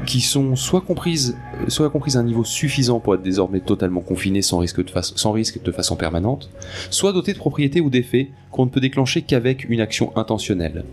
qui 0.06 0.22
sont 0.22 0.56
soit 0.56 0.82
comprises, 0.82 1.38
soit 1.68 1.90
comprises 1.90 2.18
à 2.18 2.20
un 2.20 2.24
niveau 2.24 2.44
suffisant 2.44 3.00
pour 3.00 3.16
être 3.16 3.22
désormais 3.22 3.60
totalement 3.60 4.02
confinées 4.02 4.42
sans 4.42 4.60
risque 4.60 4.84
de, 4.84 4.92
sans 5.02 5.32
risque 5.32 5.62
de 5.62 5.72
façon 5.72 5.96
permanente, 5.96 6.50
soit 6.90 7.14
dotées 7.14 7.34
de 7.34 7.38
propriétés 7.38 7.82
ou 7.82 7.90
d'effets 7.90 8.30
qu'on 8.52 8.66
ne 8.66 8.70
peut 8.70 8.80
déclencher 8.80 9.22
qu'avec 9.22 9.70
une 9.70 9.82
action 9.82 10.16
intentionnelle. 10.18 10.84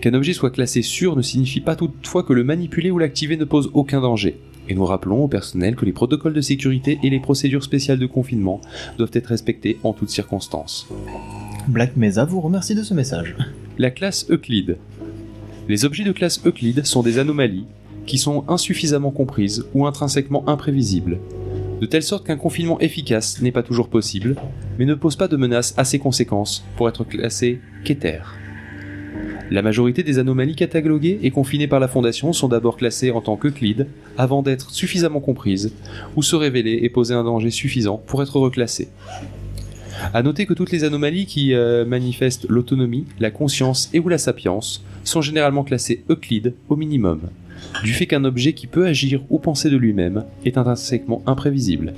Qu'un 0.00 0.14
objet 0.14 0.32
soit 0.32 0.50
classé 0.50 0.82
sûr 0.82 1.16
ne 1.16 1.22
signifie 1.22 1.60
pas 1.60 1.74
toutefois 1.74 2.22
que 2.22 2.32
le 2.32 2.44
manipuler 2.44 2.90
ou 2.90 2.98
l'activer 2.98 3.36
ne 3.36 3.44
pose 3.44 3.70
aucun 3.74 4.00
danger. 4.00 4.38
Et 4.68 4.74
nous 4.74 4.84
rappelons 4.84 5.24
au 5.24 5.28
personnel 5.28 5.74
que 5.74 5.86
les 5.86 5.92
protocoles 5.92 6.34
de 6.34 6.40
sécurité 6.40 7.00
et 7.02 7.10
les 7.10 7.20
procédures 7.20 7.64
spéciales 7.64 7.98
de 7.98 8.06
confinement 8.06 8.60
doivent 8.98 9.10
être 9.14 9.28
respectés 9.28 9.78
en 9.82 9.92
toutes 9.92 10.10
circonstances. 10.10 10.86
Black 11.66 11.96
Mesa 11.96 12.24
vous 12.24 12.40
remercie 12.40 12.74
de 12.74 12.82
ce 12.82 12.94
message. 12.94 13.34
La 13.78 13.90
classe 13.90 14.30
Euclide. 14.30 14.76
Les 15.68 15.84
objets 15.84 16.04
de 16.04 16.12
classe 16.12 16.44
Euclide 16.46 16.86
sont 16.86 17.02
des 17.02 17.18
anomalies 17.18 17.66
qui 18.08 18.18
sont 18.18 18.44
insuffisamment 18.48 19.12
comprises 19.12 19.66
ou 19.74 19.86
intrinsèquement 19.86 20.48
imprévisibles, 20.48 21.20
de 21.80 21.86
telle 21.86 22.02
sorte 22.02 22.26
qu'un 22.26 22.36
confinement 22.36 22.80
efficace 22.80 23.40
n'est 23.40 23.52
pas 23.52 23.62
toujours 23.62 23.88
possible, 23.88 24.34
mais 24.78 24.86
ne 24.86 24.94
pose 24.94 25.14
pas 25.14 25.28
de 25.28 25.36
menace 25.36 25.74
à 25.76 25.84
ses 25.84 26.00
conséquences 26.00 26.64
pour 26.76 26.88
être 26.88 27.04
classé 27.04 27.60
qu'éther. 27.84 28.34
La 29.50 29.62
majorité 29.62 30.02
des 30.02 30.18
anomalies 30.18 30.56
cataloguées 30.56 31.20
et 31.22 31.30
confinées 31.30 31.68
par 31.68 31.80
la 31.80 31.88
Fondation 31.88 32.32
sont 32.32 32.48
d'abord 32.48 32.76
classées 32.76 33.10
en 33.10 33.20
tant 33.20 33.36
qu'Euclide 33.36 33.86
avant 34.16 34.42
d'être 34.42 34.70
suffisamment 34.70 35.20
comprises 35.20 35.72
ou 36.16 36.22
se 36.22 36.36
révéler 36.36 36.80
et 36.82 36.88
poser 36.88 37.14
un 37.14 37.24
danger 37.24 37.50
suffisant 37.50 38.02
pour 38.06 38.22
être 38.22 38.38
reclassées. 38.38 38.88
À 40.14 40.22
noter 40.22 40.46
que 40.46 40.54
toutes 40.54 40.70
les 40.70 40.84
anomalies 40.84 41.26
qui 41.26 41.54
euh, 41.54 41.84
manifestent 41.84 42.46
l'autonomie, 42.48 43.06
la 43.20 43.30
conscience 43.30 43.90
et 43.92 44.00
ou 44.00 44.08
la 44.08 44.18
sapience 44.18 44.84
sont 45.04 45.22
généralement 45.22 45.64
classées 45.64 46.04
Euclide 46.08 46.54
au 46.68 46.76
minimum, 46.76 47.20
du 47.82 47.92
fait 47.92 48.06
qu'un 48.06 48.24
objet 48.24 48.52
qui 48.52 48.66
peut 48.66 48.86
agir 48.86 49.22
ou 49.30 49.38
penser 49.38 49.70
de 49.70 49.76
lui-même 49.76 50.24
est 50.44 50.58
intrinsèquement 50.58 51.22
imprévisible. 51.26 51.94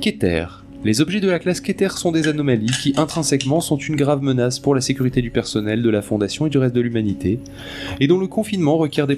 Keter. 0.00 0.46
Les 0.84 1.00
objets 1.00 1.20
de 1.20 1.30
la 1.30 1.38
classe 1.38 1.60
Keter 1.60 1.90
sont 1.90 2.10
des 2.10 2.26
anomalies 2.26 2.72
qui 2.82 2.92
intrinsèquement 2.96 3.60
sont 3.60 3.76
une 3.76 3.94
grave 3.94 4.20
menace 4.20 4.58
pour 4.58 4.74
la 4.74 4.80
sécurité 4.80 5.22
du 5.22 5.30
personnel, 5.30 5.80
de 5.80 5.90
la 5.90 6.02
Fondation 6.02 6.46
et 6.46 6.50
du 6.50 6.58
reste 6.58 6.74
de 6.74 6.80
l'humanité, 6.80 7.38
et 8.00 8.08
dont 8.08 8.18
le 8.18 8.26
confinement 8.26 8.76
requiert 8.76 9.06
des 9.06 9.16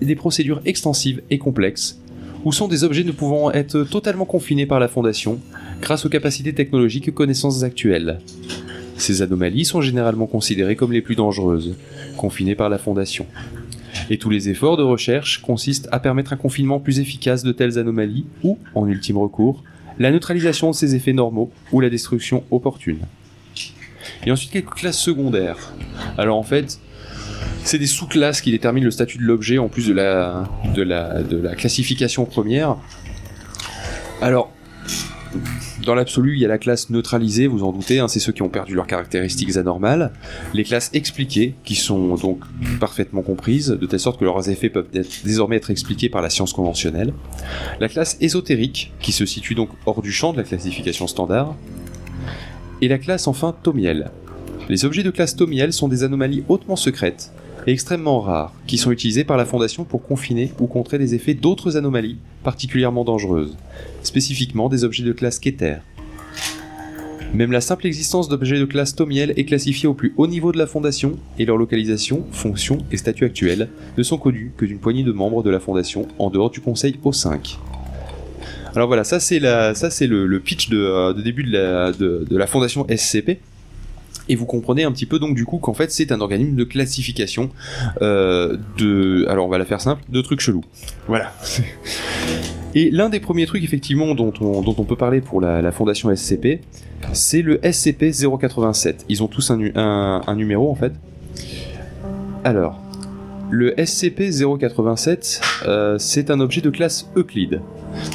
des 0.00 0.14
procédures 0.16 0.62
extensives 0.64 1.20
et 1.28 1.36
complexes, 1.36 2.00
ou 2.44 2.52
sont 2.52 2.66
des 2.66 2.82
objets 2.82 3.04
ne 3.04 3.12
pouvant 3.12 3.52
être 3.52 3.84
totalement 3.84 4.24
confinés 4.24 4.64
par 4.64 4.80
la 4.80 4.88
Fondation, 4.88 5.38
grâce 5.82 6.06
aux 6.06 6.08
capacités 6.08 6.54
technologiques 6.54 7.08
et 7.08 7.12
connaissances 7.12 7.62
actuelles. 7.62 8.20
Ces 8.96 9.20
anomalies 9.20 9.66
sont 9.66 9.82
généralement 9.82 10.26
considérées 10.26 10.76
comme 10.76 10.92
les 10.92 11.02
plus 11.02 11.16
dangereuses, 11.16 11.76
confinées 12.16 12.54
par 12.54 12.70
la 12.70 12.78
Fondation. 12.78 13.26
Et 14.10 14.18
tous 14.18 14.30
les 14.30 14.48
efforts 14.48 14.76
de 14.76 14.82
recherche 14.82 15.40
consistent 15.42 15.88
à 15.92 16.00
permettre 16.00 16.32
un 16.32 16.36
confinement 16.36 16.80
plus 16.80 17.00
efficace 17.00 17.42
de 17.42 17.52
telles 17.52 17.78
anomalies 17.78 18.26
ou, 18.42 18.58
en 18.74 18.86
ultime 18.86 19.18
recours, 19.18 19.62
la 19.98 20.10
neutralisation 20.10 20.70
de 20.70 20.74
ces 20.74 20.94
effets 20.94 21.12
normaux 21.12 21.50
ou 21.70 21.80
la 21.80 21.90
destruction 21.90 22.44
opportune. 22.50 22.98
Et 24.26 24.30
ensuite 24.30 24.50
quelques 24.50 24.74
classes 24.74 24.98
secondaires. 24.98 25.72
Alors 26.18 26.38
en 26.38 26.42
fait, 26.42 26.80
c'est 27.64 27.78
des 27.78 27.86
sous-classes 27.86 28.40
qui 28.40 28.50
déterminent 28.50 28.84
le 28.84 28.90
statut 28.90 29.18
de 29.18 29.22
l'objet 29.22 29.58
en 29.58 29.68
plus 29.68 29.86
de 29.86 29.92
la, 29.92 30.48
de 30.74 30.82
la, 30.82 31.22
de 31.22 31.36
la 31.36 31.54
classification 31.54 32.24
première. 32.24 32.76
Alors, 34.20 34.52
dans 35.84 35.94
l'absolu, 35.94 36.34
il 36.34 36.40
y 36.40 36.44
a 36.44 36.48
la 36.48 36.58
classe 36.58 36.90
neutralisée, 36.90 37.46
vous 37.46 37.64
en 37.64 37.72
doutez, 37.72 37.98
hein, 37.98 38.08
c'est 38.08 38.20
ceux 38.20 38.32
qui 38.32 38.42
ont 38.42 38.48
perdu 38.48 38.74
leurs 38.74 38.86
caractéristiques 38.86 39.56
anormales. 39.56 40.12
Les 40.54 40.64
classes 40.64 40.90
expliquées, 40.92 41.54
qui 41.64 41.74
sont 41.74 42.14
donc 42.16 42.40
parfaitement 42.80 43.22
comprises, 43.22 43.68
de 43.68 43.86
telle 43.86 44.00
sorte 44.00 44.18
que 44.18 44.24
leurs 44.24 44.48
effets 44.48 44.70
peuvent 44.70 44.88
désormais 45.24 45.56
être 45.56 45.70
expliqués 45.70 46.08
par 46.08 46.22
la 46.22 46.30
science 46.30 46.52
conventionnelle. 46.52 47.12
La 47.80 47.88
classe 47.88 48.16
ésotérique, 48.20 48.92
qui 49.00 49.12
se 49.12 49.26
situe 49.26 49.54
donc 49.54 49.70
hors 49.86 50.02
du 50.02 50.12
champ 50.12 50.32
de 50.32 50.38
la 50.38 50.44
classification 50.44 51.06
standard. 51.06 51.54
Et 52.80 52.88
la 52.88 52.98
classe 52.98 53.26
enfin 53.26 53.54
Thomiel. 53.62 54.10
Les 54.68 54.84
objets 54.84 55.02
de 55.02 55.10
classe 55.10 55.36
Thomiel 55.36 55.72
sont 55.72 55.88
des 55.88 56.04
anomalies 56.04 56.44
hautement 56.48 56.76
secrètes 56.76 57.32
extrêmement 57.70 58.20
rares, 58.20 58.54
qui 58.66 58.78
sont 58.78 58.90
utilisées 58.90 59.24
par 59.24 59.36
la 59.36 59.44
Fondation 59.44 59.84
pour 59.84 60.02
confiner 60.02 60.52
ou 60.58 60.66
contrer 60.66 60.98
les 60.98 61.14
effets 61.14 61.34
d'autres 61.34 61.76
anomalies 61.76 62.18
particulièrement 62.42 63.04
dangereuses 63.04 63.56
spécifiquement 64.02 64.68
des 64.68 64.84
objets 64.84 65.04
de 65.04 65.12
classe 65.12 65.38
Keter. 65.38 65.76
Même 67.34 67.52
la 67.52 67.62
simple 67.62 67.86
existence 67.86 68.28
d'objets 68.28 68.58
de 68.58 68.66
classe 68.66 68.94
Thomiel 68.94 69.32
est 69.36 69.46
classifiée 69.46 69.88
au 69.88 69.94
plus 69.94 70.12
haut 70.18 70.26
niveau 70.26 70.52
de 70.52 70.58
la 70.58 70.66
Fondation, 70.66 71.18
et 71.38 71.46
leur 71.46 71.56
localisation, 71.56 72.26
fonction 72.30 72.78
et 72.90 72.98
statut 72.98 73.24
actuel 73.24 73.70
ne 73.96 74.02
sont 74.02 74.18
connus 74.18 74.52
que 74.56 74.66
d'une 74.66 74.78
poignée 74.78 75.02
de 75.02 75.12
membres 75.12 75.42
de 75.42 75.48
la 75.48 75.58
Fondation 75.58 76.06
en 76.18 76.28
dehors 76.28 76.50
du 76.50 76.60
Conseil 76.60 76.98
O5. 77.02 77.56
Alors 78.74 78.86
voilà, 78.86 79.04
ça 79.04 79.18
c'est 79.18 79.38
le, 79.38 80.38
pitch 80.40 80.68
de, 80.68 80.78
euh, 80.78 81.12
de 81.14 81.22
début 81.22 81.44
de 81.44 82.36
la 82.36 82.46
Fondation 82.46 82.86
SCP. 82.94 83.38
Et 84.28 84.36
vous 84.36 84.46
comprenez 84.46 84.84
un 84.84 84.92
petit 84.92 85.06
peu 85.06 85.18
donc 85.18 85.34
du 85.34 85.44
coup 85.44 85.58
qu'en 85.58 85.74
fait 85.74 85.90
c'est 85.90 86.12
un 86.12 86.20
organisme 86.20 86.54
de 86.54 86.64
classification 86.64 87.50
euh, 88.00 88.56
de, 88.78 89.26
alors 89.28 89.46
on 89.46 89.48
va 89.48 89.58
la 89.58 89.64
faire 89.64 89.80
simple, 89.80 90.02
de 90.08 90.20
trucs 90.20 90.40
chelous. 90.40 90.64
Voilà. 91.08 91.32
Et 92.74 92.90
l'un 92.90 93.10
des 93.10 93.20
premiers 93.20 93.46
trucs 93.46 93.64
effectivement 93.64 94.14
dont 94.14 94.32
on, 94.40 94.62
dont 94.62 94.74
on 94.78 94.84
peut 94.84 94.96
parler 94.96 95.20
pour 95.20 95.40
la, 95.40 95.72
fondation 95.72 96.14
SCP, 96.14 96.60
c'est 97.12 97.42
le 97.42 97.58
SCP-087. 97.58 99.04
Ils 99.08 99.22
ont 99.22 99.28
tous 99.28 99.50
un 99.50 100.34
numéro 100.34 100.70
en 100.70 100.74
fait. 100.74 100.92
Alors, 102.44 102.80
le 103.52 103.72
SCP-087, 103.72 105.42
euh, 105.66 105.98
c'est 105.98 106.30
un 106.30 106.40
objet 106.40 106.62
de 106.62 106.70
classe 106.70 107.10
Euclide. 107.16 107.60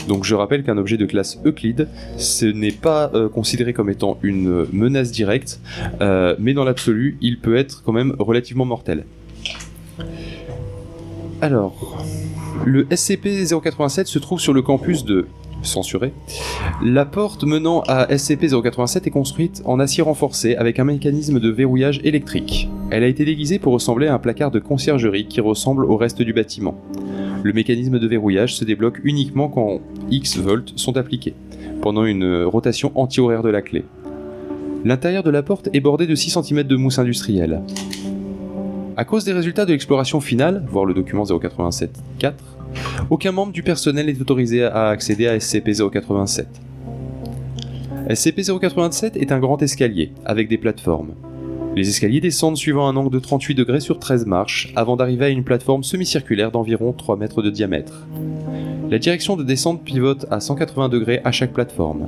Donc 0.08 0.24
je 0.24 0.34
rappelle 0.34 0.64
qu'un 0.64 0.80
objet 0.80 0.98
de 0.98 1.06
classe 1.06 1.40
Euclide, 1.46 1.88
ce 2.18 2.48
n'est 2.48 2.72
pas 2.72 3.12
euh, 3.14 3.30
considéré 3.30 3.72
comme 3.72 3.92
étant 3.92 4.18
une 4.24 4.66
menace 4.74 5.12
directe, 5.12 5.60
euh, 6.02 6.36
mais 6.40 6.56
dans 6.56 6.64
l'absolu, 6.64 7.18
il 7.22 7.40
peut 7.40 7.56
être 7.56 7.84
quand 7.86 7.92
même 7.94 8.16
relativement 8.18 8.66
mortel. 8.66 9.06
Alors, 11.40 12.04
le 12.66 12.86
SCP-087 12.86 14.06
se 14.06 14.18
trouve 14.18 14.40
sur 14.40 14.54
le 14.54 14.64
campus 14.64 15.06
de 15.06 15.28
censuré. 15.62 16.14
La 16.84 17.06
porte 17.06 17.44
menant 17.44 17.82
à 17.88 18.06
SCP-087 18.08 19.08
est 19.08 19.12
construite 19.12 19.62
en 19.66 19.80
acier 19.80 20.04
renforcé 20.04 20.56
avec 20.56 20.80
un 20.80 20.84
mécanisme 20.84 21.40
de 21.40 21.50
verrouillage 21.50 22.00
électrique. 22.04 22.70
Elle 22.92 23.04
a 23.04 23.08
été 23.08 23.26
déguisée 23.26 23.60
pour 23.60 23.74
ressembler 23.74 24.08
à 24.08 24.14
un 24.14 24.20
placard 24.20 24.52
de 24.52 24.60
conciergerie 24.60 25.28
qui 25.28 25.42
ressemble 25.42 25.86
au 25.86 25.98
reste 25.98 26.22
du 26.22 26.34
bâtiment. 26.34 26.80
Le 27.44 27.54
mécanisme 27.54 28.00
de 28.00 28.08
verrouillage 28.08 28.56
se 28.56 28.66
débloque 28.66 29.00
uniquement 29.04 29.50
quand 29.50 29.80
X 30.10 30.38
volts 30.38 30.74
sont 30.76 30.98
appliqués, 30.98 31.34
pendant 31.82 32.06
une 32.06 32.44
rotation 32.44 32.92
anti-horaire 32.96 33.44
de 33.44 33.50
la 33.50 33.62
clé. 33.62 33.86
L'intérieur 34.86 35.24
de 35.24 35.30
la 35.30 35.44
porte 35.44 35.70
est 35.74 35.80
bordé 35.80 36.08
de 36.08 36.16
6 36.16 36.38
cm 36.42 36.64
de 36.64 36.76
mousse 36.76 37.00
industrielle. 37.00 37.62
À 38.96 39.06
cause 39.06 39.26
des 39.26 39.34
résultats 39.34 39.66
de 39.66 39.72
l'exploration 39.72 40.20
finale, 40.20 40.66
voir 40.72 40.86
le 40.86 40.94
document 40.94 41.24
087-4, 41.24 42.34
aucun 43.10 43.32
membre 43.32 43.54
du 43.54 43.64
personnel 43.64 44.08
n'est 44.08 44.22
autorisé 44.22 44.64
à 44.64 44.90
accéder 44.90 45.28
à 45.28 45.38
SCP-087. 45.38 46.46
SCP-087 48.10 49.18
est 49.18 49.32
un 49.32 49.40
grand 49.40 49.62
escalier, 49.62 50.12
avec 50.26 50.48
des 50.48 50.58
plateformes. 50.58 51.12
Les 51.76 51.90
escaliers 51.90 52.22
descendent 52.22 52.58
suivant 52.58 52.88
un 52.88 52.96
angle 52.96 53.14
de 53.14 53.20
38 53.20 53.54
degrés 53.54 53.80
sur 53.80 54.00
13 54.00 54.26
marches, 54.26 54.74
avant 54.76 54.96
d'arriver 54.96 55.26
à 55.26 55.30
une 55.30 55.44
plateforme 55.44 55.84
semi-circulaire 55.84 56.52
d'environ 56.52 56.92
3 56.92 57.18
mètres 57.18 57.42
de 57.42 57.50
diamètre. 57.50 58.08
La 58.90 58.98
direction 58.98 59.36
de 59.36 59.44
descente 59.44 59.84
pivote 59.84 60.26
à 60.32 60.40
180 60.40 60.90
degrés 60.90 61.22
à 61.24 61.32
chaque 61.32 61.54
plateforme. 61.54 62.08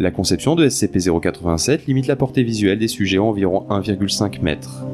La 0.00 0.10
conception 0.10 0.56
de 0.56 0.66
SCP-087 0.66 1.86
limite 1.86 2.06
la 2.06 2.16
portée 2.16 2.42
visuelle 2.42 2.78
des 2.78 2.88
sujets 2.88 3.18
à 3.18 3.22
environ 3.22 3.66
1,5 3.70 4.40
mètres. 4.42 4.84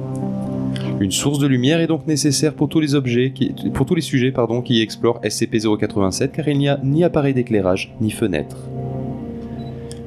Une 1.00 1.10
source 1.10 1.38
de 1.38 1.46
lumière 1.46 1.80
est 1.80 1.86
donc 1.86 2.06
nécessaire 2.06 2.54
pour 2.54 2.68
tous 2.68 2.80
les 2.80 2.94
objets 2.94 3.32
pour 3.74 3.86
tous 3.86 3.94
les 3.94 4.02
sujets 4.02 4.32
qui 4.64 4.80
explorent 4.80 5.20
SCP-087 5.22 6.30
car 6.30 6.48
il 6.48 6.58
n'y 6.58 6.68
a 6.68 6.78
ni 6.82 7.04
appareil 7.04 7.34
d'éclairage 7.34 7.94
ni 8.00 8.10
fenêtre. 8.10 8.56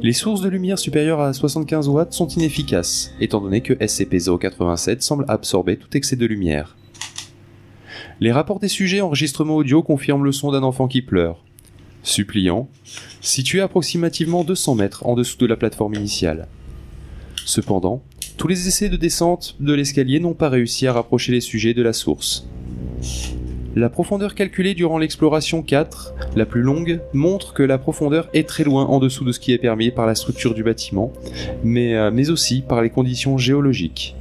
Les 0.01 0.13
sources 0.13 0.41
de 0.41 0.49
lumière 0.49 0.77
supérieures 0.77 1.21
à 1.21 1.33
75 1.33 1.87
watts 1.89 2.13
sont 2.13 2.27
inefficaces, 2.27 3.13
étant 3.19 3.41
donné 3.41 3.61
que 3.61 3.73
SCP-087 3.73 5.01
semble 5.01 5.25
absorber 5.27 5.77
tout 5.77 5.95
excès 5.97 6.15
de 6.15 6.25
lumière. 6.25 6.77
Les 8.19 8.31
rapports 8.31 8.59
des 8.59 8.67
sujets 8.67 9.01
enregistrement 9.01 9.55
audio 9.55 9.81
confirment 9.81 10.23
le 10.23 10.31
son 10.31 10.51
d'un 10.51 10.63
enfant 10.63 10.87
qui 10.87 11.01
pleure. 11.01 11.43
Suppliant, 12.03 12.69
situé 13.19 13.61
approximativement 13.61 14.43
200 14.43 14.75
mètres 14.75 15.05
en 15.07 15.15
dessous 15.15 15.37
de 15.37 15.47
la 15.47 15.57
plateforme 15.57 15.95
initiale. 15.95 16.47
Cependant, 17.45 18.03
tous 18.37 18.47
les 18.47 18.67
essais 18.67 18.89
de 18.89 18.97
descente 18.97 19.55
de 19.59 19.73
l'escalier 19.73 20.19
n'ont 20.19 20.33
pas 20.33 20.49
réussi 20.49 20.87
à 20.87 20.93
rapprocher 20.93 21.31
les 21.31 21.41
sujets 21.41 21.73
de 21.73 21.81
la 21.81 21.93
source. 21.93 22.47
La 23.75 23.89
profondeur 23.89 24.35
calculée 24.35 24.73
durant 24.73 24.97
l'exploration 24.97 25.61
4, 25.61 26.13
la 26.35 26.45
plus 26.45 26.61
longue, 26.61 27.01
montre 27.13 27.53
que 27.53 27.63
la 27.63 27.77
profondeur 27.77 28.29
est 28.33 28.47
très 28.47 28.63
loin 28.63 28.85
en 28.85 28.99
dessous 28.99 29.25
de 29.25 29.31
ce 29.31 29.39
qui 29.39 29.51
est 29.51 29.57
permis 29.57 29.91
par 29.91 30.05
la 30.05 30.15
structure 30.15 30.53
du 30.53 30.63
bâtiment, 30.63 31.11
mais, 31.63 31.95
euh, 31.95 32.31
aussi 32.31 32.61
par 32.61 32.81
les 32.81 32.89
conditions 32.89 33.37
géologiques. 33.37 34.15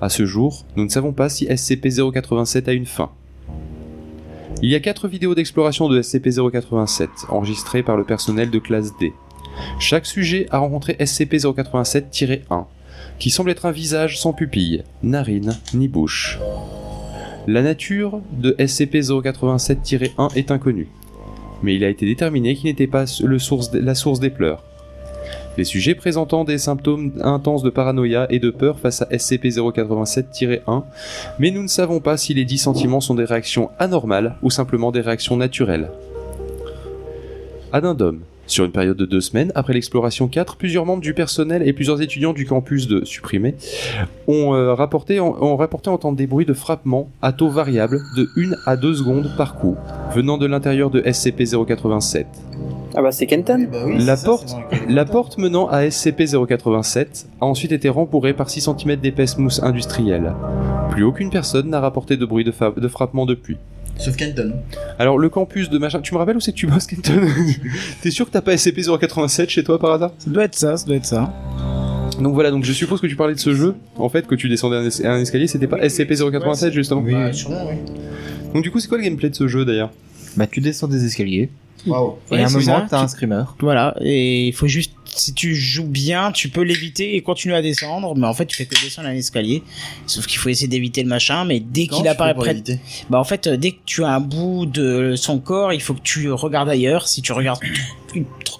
À 0.00 0.08
ce 0.08 0.26
jour, 0.26 0.64
nous 0.76 0.84
ne 0.84 0.90
savons 0.90 1.12
pas 1.12 1.28
si 1.28 1.46
SCP-087 1.46 2.68
a 2.68 2.72
une 2.72 2.86
fin. 2.86 3.10
Il 4.60 4.68
y 4.68 4.74
a 4.74 4.80
4 4.80 5.08
vidéos 5.08 5.34
d'exploration 5.34 5.88
de 5.88 6.00
SCP-087 6.00 7.08
enregistrées 7.30 7.82
par 7.82 7.96
le 7.96 8.04
personnel 8.04 8.50
de 8.50 8.58
classe 8.58 8.96
D. 8.98 9.12
Chaque 9.78 10.06
sujet 10.06 10.46
a 10.50 10.58
rencontré 10.58 10.94
SCP-087-1, 10.94 12.66
qui 13.22 13.30
semble 13.30 13.50
être 13.50 13.66
un 13.66 13.70
visage 13.70 14.20
sans 14.20 14.32
pupille, 14.32 14.82
narine 15.04 15.56
ni 15.74 15.86
bouche. 15.86 16.40
La 17.46 17.62
nature 17.62 18.20
de 18.32 18.50
SCP-087-1 18.58 20.34
est 20.34 20.50
inconnue, 20.50 20.88
mais 21.62 21.76
il 21.76 21.84
a 21.84 21.88
été 21.88 22.04
déterminé 22.04 22.56
qu'il 22.56 22.64
n'était 22.64 22.88
pas 22.88 23.04
la 23.74 23.94
source 23.94 24.18
des 24.18 24.30
pleurs. 24.30 24.64
Les 25.56 25.62
sujets 25.62 25.94
présentant 25.94 26.42
des 26.42 26.58
symptômes 26.58 27.12
intenses 27.22 27.62
de 27.62 27.70
paranoïa 27.70 28.26
et 28.28 28.40
de 28.40 28.50
peur 28.50 28.80
face 28.80 29.02
à 29.02 29.04
SCP-087-1, 29.04 30.82
mais 31.38 31.52
nous 31.52 31.62
ne 31.62 31.68
savons 31.68 32.00
pas 32.00 32.16
si 32.16 32.34
les 32.34 32.44
dits 32.44 32.58
sentiments 32.58 33.00
sont 33.00 33.14
des 33.14 33.24
réactions 33.24 33.70
anormales 33.78 34.34
ou 34.42 34.50
simplement 34.50 34.90
des 34.90 35.00
réactions 35.00 35.36
naturelles. 35.36 35.92
Addendum. 37.72 38.22
Sur 38.46 38.64
une 38.64 38.72
période 38.72 38.96
de 38.96 39.06
deux 39.06 39.20
semaines, 39.20 39.50
après 39.54 39.72
l'exploration 39.72 40.28
4, 40.28 40.56
plusieurs 40.56 40.84
membres 40.84 41.00
du 41.00 41.14
personnel 41.14 41.66
et 41.66 41.72
plusieurs 41.72 42.02
étudiants 42.02 42.32
du 42.32 42.44
campus 42.44 42.86
de 42.88 43.04
Supprimé 43.04 43.54
ont, 44.26 44.54
euh, 44.54 44.74
rapporté, 44.74 45.20
ont 45.20 45.56
rapporté 45.56 45.88
entendre 45.88 46.16
des 46.18 46.26
bruits 46.26 46.44
de 46.44 46.52
frappement 46.52 47.08
à 47.22 47.32
taux 47.32 47.48
variable 47.48 48.00
de 48.16 48.28
1 48.36 48.50
à 48.66 48.76
2 48.76 48.94
secondes 48.94 49.30
par 49.38 49.54
coup, 49.54 49.76
venant 50.14 50.36
de 50.38 50.46
l'intérieur 50.46 50.90
de 50.90 51.00
SCP-087. 51.00 52.26
Ah 52.94 53.00
bah 53.00 53.10
c'est 53.10 53.26
Kenton. 53.26 53.68
Bah 53.72 53.78
oui, 53.86 54.04
La 54.04 54.16
ça, 54.16 54.26
porte- 54.26 54.54
La 54.88 55.04
porte 55.06 55.38
menant 55.38 55.66
à 55.68 55.84
SCP-087 55.86 57.26
a 57.40 57.46
ensuite 57.46 57.72
été 57.72 57.88
rembourrée 57.88 58.34
par 58.34 58.50
6 58.50 58.68
cm 58.76 58.96
d'épaisse 58.96 59.38
mousse 59.38 59.62
industrielle. 59.62 60.34
Plus 60.90 61.04
aucune 61.04 61.30
personne 61.30 61.70
n'a 61.70 61.80
rapporté 61.80 62.18
de 62.18 62.26
bruit 62.26 62.44
de 62.44 62.88
frappement 62.88 63.24
depuis. 63.24 63.56
Sauf 63.98 64.16
Kenton. 64.16 64.54
Alors 64.98 65.18
le 65.18 65.28
campus 65.28 65.70
de 65.70 65.78
machin, 65.78 66.00
tu 66.00 66.12
me 66.14 66.18
rappelles 66.18 66.36
où 66.36 66.40
c'est 66.40 66.52
que 66.52 66.56
tu 66.56 66.66
bosses, 66.66 66.86
Kenton? 66.86 67.20
T'es 68.02 68.10
sûr 68.10 68.26
que 68.26 68.30
t'as 68.30 68.40
pas 68.40 68.54
SCP-087 68.54 69.48
chez 69.48 69.62
toi 69.64 69.78
par 69.78 69.92
hasard? 69.92 70.12
Ça 70.18 70.30
doit 70.30 70.44
être 70.44 70.54
ça, 70.54 70.76
ça 70.76 70.86
doit 70.86 70.96
être 70.96 71.04
ça. 71.06 71.32
Donc 72.20 72.34
voilà, 72.34 72.50
donc 72.50 72.64
je 72.64 72.72
suppose 72.72 73.00
que 73.00 73.06
tu 73.06 73.16
parlais 73.16 73.34
de 73.34 73.38
ce 73.38 73.54
jeu, 73.54 73.74
en 73.96 74.08
fait, 74.08 74.26
que 74.26 74.34
tu 74.34 74.48
descendais 74.48 74.76
un, 74.76 74.84
es- 74.88 75.06
un 75.06 75.18
escalier, 75.20 75.46
c'était 75.46 75.66
pas 75.66 75.78
SCP-087 75.78 76.70
justement 76.72 77.00
Oui. 77.02 77.14
sûrement, 77.34 77.66
oui. 77.68 77.76
Donc 78.54 78.62
du 78.62 78.70
coup, 78.70 78.80
c'est 78.80 78.88
quoi 78.88 78.98
le 78.98 79.04
gameplay 79.04 79.30
de 79.30 79.34
ce 79.34 79.48
jeu 79.48 79.64
d'ailleurs? 79.64 79.90
Bah, 80.36 80.46
tu 80.46 80.60
descends 80.60 80.88
des 80.88 81.04
escaliers, 81.04 81.50
Waouh. 81.86 82.14
et 82.30 82.34
Ouais, 82.34 82.42
à 82.42 82.46
un 82.46 82.50
moment, 82.50 82.86
t'as 82.88 83.02
un 83.02 83.08
screamer. 83.08 83.44
Voilà, 83.60 83.94
et 84.00 84.48
il 84.48 84.52
faut 84.52 84.66
juste, 84.66 84.92
si 85.14 85.32
tu 85.34 85.54
joues 85.54 85.86
bien, 85.86 86.32
tu 86.32 86.48
peux 86.48 86.62
l'éviter 86.62 87.16
et 87.16 87.22
continuer 87.22 87.54
à 87.54 87.62
descendre, 87.62 88.14
mais 88.16 88.26
en 88.26 88.34
fait 88.34 88.46
tu 88.46 88.56
fais 88.56 88.66
que 88.66 88.74
descendre 88.82 89.08
un 89.08 89.12
escalier, 89.14 89.62
sauf 90.06 90.26
qu'il 90.26 90.38
faut 90.38 90.48
essayer 90.48 90.68
d'éviter 90.68 91.02
le 91.02 91.08
machin, 91.08 91.44
mais 91.44 91.60
dès 91.60 91.86
qu'il 91.86 92.06
apparaît 92.08 92.34
près, 92.34 92.48
l'éviter 92.54 92.80
bah 93.10 93.18
en 93.18 93.24
fait 93.24 93.46
euh, 93.46 93.56
dès 93.56 93.72
que 93.72 93.80
tu 93.84 94.04
as 94.04 94.14
un 94.14 94.20
bout 94.20 94.66
de 94.66 95.14
son 95.16 95.38
corps, 95.38 95.72
il 95.72 95.80
faut 95.82 95.94
que 95.94 96.02
tu 96.02 96.30
regardes 96.30 96.68
ailleurs, 96.68 97.08
si 97.08 97.22
tu 97.22 97.32
regardes 97.32 97.60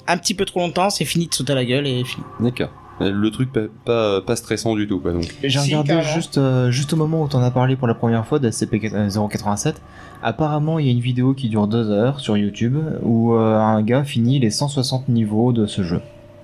un 0.07 0.17
petit 0.17 0.35
peu 0.35 0.45
trop 0.45 0.61
longtemps, 0.61 0.91
c'est 0.91 1.05
fini 1.05 1.27
de 1.27 1.35
sauter 1.35 1.53
à 1.53 1.57
la 1.57 1.65
gueule 1.65 1.87
et 1.87 2.05
fini. 2.05 2.25
D'accord. 2.41 2.71
Euh, 3.01 3.11
Le 3.11 3.31
truc 3.31 3.53
pas, 3.53 3.61
pas, 3.85 4.21
pas 4.21 4.37
stressant 4.37 4.75
du 4.75 4.87
tout, 4.87 5.01
quoi, 5.01 5.13
donc. 5.13 5.25
J'ai 5.43 5.59
Si, 5.59 5.75
regardé 5.75 6.07
juste, 6.15 6.39
euh, 6.39 6.71
juste 6.71 6.93
au 6.93 6.97
moment 6.97 7.23
où 7.23 7.29
t'en 7.29 7.43
as 7.43 7.51
parlé 7.51 7.77
pour 7.77 7.89
la 7.89 7.95
première 7.95 8.27
fois 8.27 8.39
de 8.39 8.51
SCP-087. 8.51 9.75
Apparemment, 10.23 10.79
il 10.79 10.87
y 10.87 10.89
a 10.89 10.93
une 10.93 11.01
vidéo 11.01 11.35
qui 11.35 11.49
dure 11.49 11.67
deux 11.67 11.91
heures 11.91 12.21
sur 12.21 12.37
YouTube 12.37 12.77
où 13.03 13.35
euh, 13.35 13.57
un 13.59 13.83
gars 13.83 14.05
finit 14.05 14.39
les 14.39 14.51
160 14.51 15.09
niveaux 15.09 15.53
de 15.53 15.67
ce 15.67 15.83
jeu. 15.83 16.01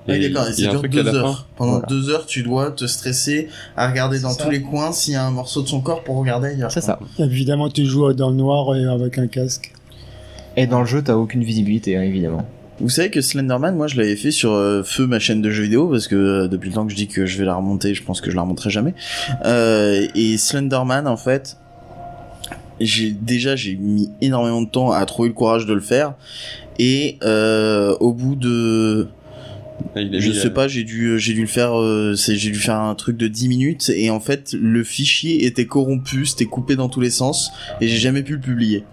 Oui, 0.09 0.21
d'accord, 0.33 0.49
et 0.49 0.53
ça 0.53 0.71
dure 0.71 0.83
deux 0.83 1.07
heures. 1.09 1.47
Pendant 1.57 1.73
Voilà. 1.73 1.87
deux 1.89 2.11
heures, 2.11 2.27
tu 2.27 2.43
dois 2.43 2.71
te 2.71 2.87
stresser 2.87 3.49
à 3.77 3.89
regarder 3.89 4.21
dans 4.21 4.31
ça. 4.31 4.45
tous 4.45 4.51
les 4.51 4.63
coins 4.63 4.93
s'il 4.93 5.15
y 5.15 5.17
a 5.17 5.25
un 5.25 5.31
morceau 5.31 5.63
de 5.63 5.69
son 5.69 5.81
corps 5.81 6.03
pour 6.03 6.17
regarder 6.17 6.49
ailleurs. 6.49 6.71
C'est 6.73 6.81
ça. 6.81 6.99
Évidemment, 7.19 7.69
tu 7.69 7.85
joues 7.85 8.13
dans 8.15 8.31
le 8.31 8.37
noir 8.37 8.75
et 8.77 8.85
avec 8.85 9.19
un 9.19 9.27
casque. 9.27 9.73
Et 10.57 10.67
dans 10.67 10.81
le 10.81 10.87
jeu, 10.87 11.03
t'as 11.03 11.15
aucune 11.15 11.45
visibilité, 11.45 11.97
hein, 11.97 12.03
évidemment. 12.03 12.47
Vous 12.81 12.89
savez 12.89 13.11
que 13.11 13.21
Slenderman, 13.21 13.75
moi 13.77 13.89
je 13.89 13.97
l'avais 13.97 14.15
fait 14.15 14.31
sur 14.31 14.53
euh, 14.53 14.85
Feu, 14.85 15.07
ma 15.07 15.19
chaîne 15.19 15.43
de 15.43 15.51
jeux 15.51 15.65
vidéo, 15.65 15.89
parce 15.89 16.07
que 16.07 16.15
euh, 16.15 16.49
depuis 16.49 16.69
le 16.69 16.75
temps 16.77 16.85
que 16.87 16.93
je 16.93 16.97
dis 16.97 17.09
que 17.09 17.27
je 17.27 17.37
vais 17.39 17.45
la 17.45 17.57
remonter, 17.57 17.93
je 17.93 18.05
pense 18.05 18.21
que 18.21 18.31
je 18.31 18.37
la 18.37 18.43
remonterai 18.43 18.71
jamais. 18.71 18.95
Euh, 19.45 20.07
et 20.15 20.39
Slenderman, 20.39 21.09
en 21.09 21.17
fait, 21.17 21.57
j'ai 22.81 23.11
déjà 23.11 23.57
j'ai 23.57 23.75
mis 23.75 24.11
énormément 24.21 24.63
de 24.63 24.69
temps 24.69 24.93
à 24.93 25.05
trouver 25.07 25.29
le 25.29 25.35
courage 25.35 25.67
de 25.67 25.75
le 25.75 25.81
faire. 25.81 26.15
Et 26.79 27.19
euh, 27.25 27.97
au 27.99 28.13
bout 28.13 28.37
de 28.37 29.09
je 29.95 30.01
mis, 30.03 30.35
sais 30.35 30.47
euh, 30.47 30.51
pas, 30.51 30.69
j'ai 30.69 30.85
dû 30.85 31.19
j'ai 31.19 31.35
dû 31.35 31.43
le 31.43 31.47
faire 31.47 31.79
euh, 31.79 32.15
c'est 32.15 32.37
j'ai 32.37 32.51
dû 32.51 32.59
faire 32.59 32.81
un 32.81 32.95
truc 32.95 33.17
de 33.17 33.29
10 33.29 33.49
minutes 33.49 33.91
et 33.95 34.11
en 34.11 34.21
fait 34.21 34.53
le 34.53 34.85
fichier 34.85 35.45
était 35.47 35.67
corrompu, 35.67 36.27
c'était 36.27 36.45
coupé 36.45 36.77
dans 36.77 36.89
tous 36.89 37.01
les 37.01 37.11
sens 37.11 37.51
et 37.81 37.89
j'ai 37.89 37.99
jamais 37.99 38.23
pu 38.23 38.35
le 38.35 38.41
publier. 38.41 38.85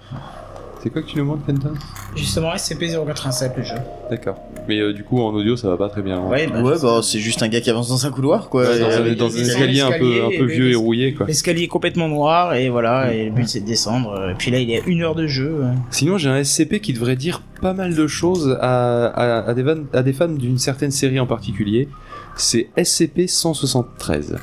C'est 0.85 0.91
quoi 0.91 1.01
que 1.01 1.07
tu 1.07 1.17
nous 1.17 1.25
montres, 1.25 1.43
Kenton 1.47 1.73
Justement 2.15 2.53
SCP-087 2.53 3.57
le 3.57 3.63
jeu. 3.63 3.73
D'accord. 4.11 4.37
Mais 4.67 4.79
euh, 4.79 4.93
du 4.93 5.03
coup, 5.03 5.19
en 5.19 5.33
audio, 5.33 5.57
ça 5.57 5.67
va 5.67 5.77
pas 5.77 5.89
très 5.89 6.03
bien. 6.03 6.19
hein. 6.19 6.27
Ouais, 6.29 6.45
bah, 6.45 6.61
ouais, 6.61 6.75
bah 6.79 6.99
c'est 7.01 7.17
juste 7.17 7.41
un 7.41 7.47
gars 7.47 7.59
qui 7.59 7.71
avance 7.71 7.89
dans 7.89 8.05
un 8.05 8.11
couloir 8.11 8.49
quoi. 8.49 8.61
Ouais, 8.69 8.79
dans, 8.79 8.85
un- 8.89 8.91
avec 8.91 9.17
dans 9.17 9.27
des 9.29 9.39
un 9.41 9.45
escalier 9.45 9.81
un 9.81 9.87
peu, 9.87 10.05
un 10.05 10.29
escalier, 10.29 10.37
peu 10.37 10.43
et 10.51 10.53
vieux 10.55 10.69
et 10.69 10.75
rouillé, 10.75 11.13
quoi. 11.15 11.25
L'escalier 11.25 11.63
est 11.63 11.67
complètement 11.67 12.07
noir 12.07 12.53
et 12.53 12.69
voilà, 12.69 13.11
et 13.15 13.25
le 13.25 13.31
but 13.31 13.49
c'est 13.49 13.61
de 13.61 13.65
descendre. 13.65 14.29
Et 14.29 14.35
puis 14.35 14.51
là 14.51 14.59
il 14.59 14.69
y 14.69 14.75
a 14.77 14.81
une 14.85 15.01
heure 15.01 15.15
de 15.15 15.25
jeu. 15.25 15.63
Sinon, 15.89 16.19
j'ai 16.19 16.29
un 16.29 16.43
SCP 16.43 16.79
qui 16.81 16.93
devrait 16.93 17.15
dire 17.15 17.41
pas 17.63 17.73
mal 17.73 17.95
de 17.95 18.05
choses 18.05 18.55
à, 18.61 19.07
à, 19.07 19.49
à 19.49 19.53
des, 19.55 19.63
van- 19.63 19.85
à 19.91 20.03
des 20.03 20.13
fans 20.13 20.27
d'une 20.27 20.59
certaine 20.59 20.91
série 20.91 21.19
en 21.19 21.25
particulier. 21.25 21.89
C'est 22.37 22.69
SCP-173. 22.77 24.35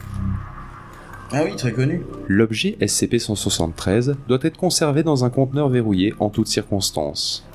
Ah 1.35 1.45
oui, 1.45 1.57
très 1.57 1.73
connu. 1.73 2.03
L'objet 2.29 2.77
SCP-173 2.81 4.15
doit 4.29 4.39
être 4.43 4.59
conservé 4.59 5.03
dans 5.03 5.25
un 5.25 5.31
conteneur 5.31 5.71
verrouillé 5.71 6.13
en 6.21 6.29
toutes 6.29 6.49
circonstances. 6.49 7.47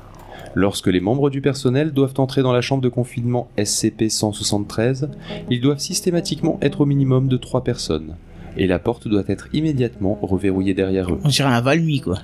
Lorsque 0.56 0.88
les 0.88 0.98
membres 0.98 1.30
du 1.30 1.40
personnel 1.40 1.92
doivent 1.92 2.14
entrer 2.18 2.42
dans 2.42 2.52
la 2.52 2.60
chambre 2.60 2.82
de 2.82 2.88
confinement 2.88 3.48
SCP-173, 3.56 5.08
ils 5.50 5.60
doivent 5.60 5.78
systématiquement 5.78 6.58
être 6.60 6.80
au 6.80 6.86
minimum 6.86 7.28
de 7.28 7.36
3 7.36 7.62
personnes, 7.62 8.16
et 8.56 8.66
la 8.66 8.80
porte 8.80 9.06
doit 9.06 9.22
être 9.28 9.48
immédiatement 9.52 10.18
reverrouillée 10.22 10.74
derrière 10.74 11.12
eux. 11.12 11.20
On 11.22 11.28
dirait 11.28 11.52
un 11.52 11.60
Valmy 11.60 12.00
quoi. 12.00 12.18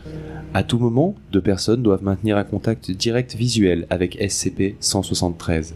À 0.55 0.65
tout 0.65 0.79
moment, 0.79 1.15
deux 1.31 1.41
personnes 1.41 1.83
doivent 1.83 2.03
maintenir 2.03 2.37
un 2.37 2.45
contact 2.45 2.91
direct 2.91 3.37
visuel 3.37 3.87
avec 3.91 4.19
SCP-173, 4.21 5.75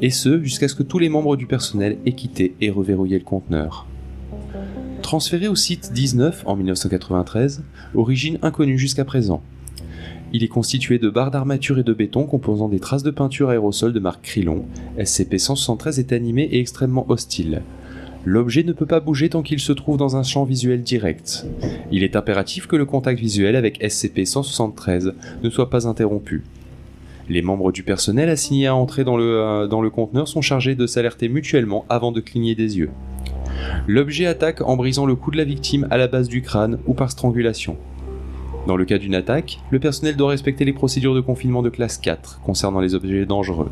et 0.00 0.10
ce 0.10 0.42
jusqu'à 0.42 0.68
ce 0.68 0.74
que 0.74 0.82
tous 0.82 0.98
les 0.98 1.10
membres 1.10 1.36
du 1.36 1.46
personnel 1.46 1.98
aient 2.06 2.12
quitté 2.12 2.54
et 2.62 2.70
reverrouillé 2.70 3.18
le 3.18 3.24
conteneur. 3.24 3.86
Transféré 5.10 5.48
au 5.48 5.56
site 5.56 5.92
19 5.92 6.44
en 6.46 6.54
1993, 6.54 7.64
origine 7.96 8.38
inconnue 8.42 8.78
jusqu'à 8.78 9.04
présent. 9.04 9.42
Il 10.32 10.44
est 10.44 10.48
constitué 10.48 11.00
de 11.00 11.10
barres 11.10 11.32
d'armature 11.32 11.80
et 11.80 11.82
de 11.82 11.92
béton 11.92 12.26
composant 12.26 12.68
des 12.68 12.78
traces 12.78 13.02
de 13.02 13.10
peinture 13.10 13.48
aérosol 13.48 13.92
de 13.92 13.98
marque 13.98 14.22
Krillon. 14.22 14.66
SCP-173 15.00 15.98
est 15.98 16.12
animé 16.12 16.42
et 16.42 16.60
extrêmement 16.60 17.10
hostile. 17.10 17.62
L'objet 18.24 18.62
ne 18.62 18.72
peut 18.72 18.86
pas 18.86 19.00
bouger 19.00 19.30
tant 19.30 19.42
qu'il 19.42 19.58
se 19.58 19.72
trouve 19.72 19.96
dans 19.96 20.14
un 20.14 20.22
champ 20.22 20.44
visuel 20.44 20.84
direct. 20.84 21.44
Il 21.90 22.04
est 22.04 22.14
impératif 22.14 22.68
que 22.68 22.76
le 22.76 22.84
contact 22.84 23.18
visuel 23.18 23.56
avec 23.56 23.82
SCP-173 23.82 25.14
ne 25.42 25.50
soit 25.50 25.70
pas 25.70 25.88
interrompu. 25.88 26.44
Les 27.28 27.42
membres 27.42 27.72
du 27.72 27.82
personnel 27.82 28.28
assignés 28.28 28.68
à 28.68 28.76
entrer 28.76 29.02
dans 29.02 29.16
le, 29.16 29.24
euh, 29.24 29.66
dans 29.66 29.82
le 29.82 29.90
conteneur 29.90 30.28
sont 30.28 30.40
chargés 30.40 30.76
de 30.76 30.86
s'alerter 30.86 31.28
mutuellement 31.28 31.84
avant 31.88 32.12
de 32.12 32.20
cligner 32.20 32.54
des 32.54 32.78
yeux. 32.78 32.90
L'objet 33.86 34.26
attaque 34.26 34.60
en 34.60 34.76
brisant 34.76 35.06
le 35.06 35.14
cou 35.14 35.30
de 35.30 35.36
la 35.36 35.44
victime 35.44 35.86
à 35.90 35.96
la 35.96 36.08
base 36.08 36.28
du 36.28 36.42
crâne 36.42 36.78
ou 36.86 36.94
par 36.94 37.10
strangulation. 37.10 37.76
Dans 38.66 38.76
le 38.76 38.84
cas 38.84 38.98
d'une 38.98 39.14
attaque, 39.14 39.60
le 39.70 39.78
personnel 39.78 40.16
doit 40.16 40.30
respecter 40.30 40.64
les 40.64 40.72
procédures 40.72 41.14
de 41.14 41.20
confinement 41.20 41.62
de 41.62 41.70
classe 41.70 41.98
4 41.98 42.40
concernant 42.44 42.80
les 42.80 42.94
objets 42.94 43.24
dangereux. 43.24 43.70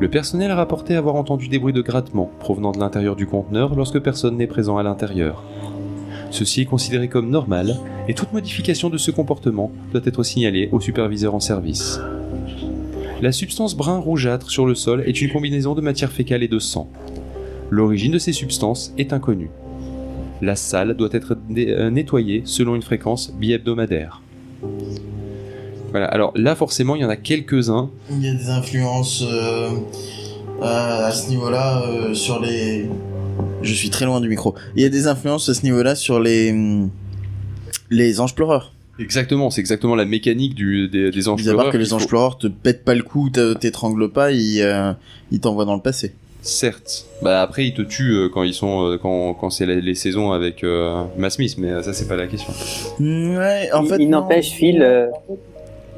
Le 0.00 0.08
personnel 0.08 0.50
a 0.50 0.56
rapporté 0.56 0.94
avoir 0.94 1.14
entendu 1.14 1.48
des 1.48 1.58
bruits 1.58 1.72
de 1.72 1.80
grattement 1.82 2.30
provenant 2.40 2.72
de 2.72 2.78
l'intérieur 2.78 3.16
du 3.16 3.26
conteneur 3.26 3.74
lorsque 3.74 3.98
personne 3.98 4.36
n'est 4.36 4.46
présent 4.46 4.76
à 4.76 4.82
l'intérieur. 4.82 5.42
Ceci 6.30 6.62
est 6.62 6.66
considéré 6.66 7.08
comme 7.08 7.30
normal 7.30 7.76
et 8.08 8.14
toute 8.14 8.32
modification 8.32 8.90
de 8.90 8.98
ce 8.98 9.10
comportement 9.10 9.72
doit 9.92 10.02
être 10.04 10.22
signalée 10.22 10.68
au 10.72 10.80
superviseur 10.80 11.34
en 11.34 11.40
service. 11.40 12.00
La 13.20 13.32
substance 13.32 13.74
brun 13.74 13.98
rougeâtre 13.98 14.50
sur 14.50 14.66
le 14.66 14.74
sol 14.74 15.02
est 15.06 15.20
une 15.20 15.32
combinaison 15.32 15.74
de 15.74 15.80
matière 15.80 16.12
fécale 16.12 16.42
et 16.42 16.48
de 16.48 16.58
sang. 16.58 16.88
L'origine 17.70 18.12
de 18.12 18.18
ces 18.18 18.32
substances 18.32 18.92
est 18.98 19.12
inconnue. 19.12 19.50
La 20.40 20.56
salle 20.56 20.94
doit 20.94 21.08
être 21.12 21.36
euh, 21.56 21.90
nettoyée 21.90 22.42
selon 22.44 22.74
une 22.74 22.82
fréquence 22.82 23.32
bi-hebdomadaire. 23.34 24.22
Voilà, 25.90 26.06
alors 26.06 26.32
là 26.36 26.54
forcément 26.54 26.94
il 26.96 27.02
y 27.02 27.04
en 27.04 27.08
a 27.08 27.16
quelques-uns. 27.16 27.90
Il 28.10 28.24
y 28.24 28.28
a 28.28 28.34
des 28.34 28.50
influences 28.50 29.24
euh, 29.30 29.70
à, 30.62 31.06
à 31.06 31.12
ce 31.12 31.28
niveau-là 31.28 31.82
euh, 31.82 32.14
sur 32.14 32.40
les. 32.40 32.88
Je 33.62 33.74
suis 33.74 33.90
très 33.90 34.04
loin 34.04 34.20
du 34.20 34.28
micro. 34.28 34.54
Il 34.76 34.82
y 34.82 34.84
a 34.84 34.90
des 34.90 35.06
influences 35.06 35.48
à 35.48 35.54
ce 35.54 35.62
niveau-là 35.64 35.94
sur 35.94 36.20
les 36.20 36.52
hum, 36.52 36.90
les 37.90 38.20
anges 38.20 38.34
pleureurs. 38.34 38.72
Exactement, 39.00 39.50
c'est 39.50 39.60
exactement 39.60 39.94
la 39.94 40.04
mécanique 40.04 40.54
du, 40.54 40.88
des, 40.88 41.10
des 41.10 41.28
anges 41.28 41.42
pleureurs 41.42 41.70
que 41.70 41.76
les 41.76 41.92
anges 41.92 42.08
pleureurs 42.08 42.36
te 42.36 42.48
pètent 42.48 42.84
pas 42.84 42.94
le 42.94 43.02
cou, 43.02 43.30
t'étranglent 43.30 44.10
pas, 44.10 44.32
ils 44.32 44.60
euh, 44.60 44.92
ils 45.30 45.38
t'envoient 45.40 45.64
dans 45.64 45.76
le 45.76 45.82
passé. 45.82 46.14
Certes. 46.48 47.04
Bah 47.20 47.42
après 47.42 47.66
ils 47.66 47.74
te 47.74 47.82
tuent 47.82 48.14
euh, 48.14 48.28
quand 48.32 48.42
ils 48.42 48.54
sont 48.54 48.86
euh, 48.86 48.96
quand, 48.96 49.34
quand 49.34 49.50
c'est 49.50 49.66
les, 49.66 49.82
les 49.82 49.94
saisons 49.94 50.32
avec 50.32 50.64
euh, 50.64 51.02
Matt 51.18 51.32
Smith, 51.32 51.56
mais 51.58 51.68
euh, 51.70 51.82
ça 51.82 51.92
c'est 51.92 52.08
pas 52.08 52.16
la 52.16 52.26
question. 52.26 52.54
Ouais, 53.00 53.68
en 53.74 53.82
il, 53.82 53.88
fait. 53.88 53.96
il 54.00 54.08
n'empêche, 54.08 54.50
Phil, 54.52 54.80
euh, 54.82 55.08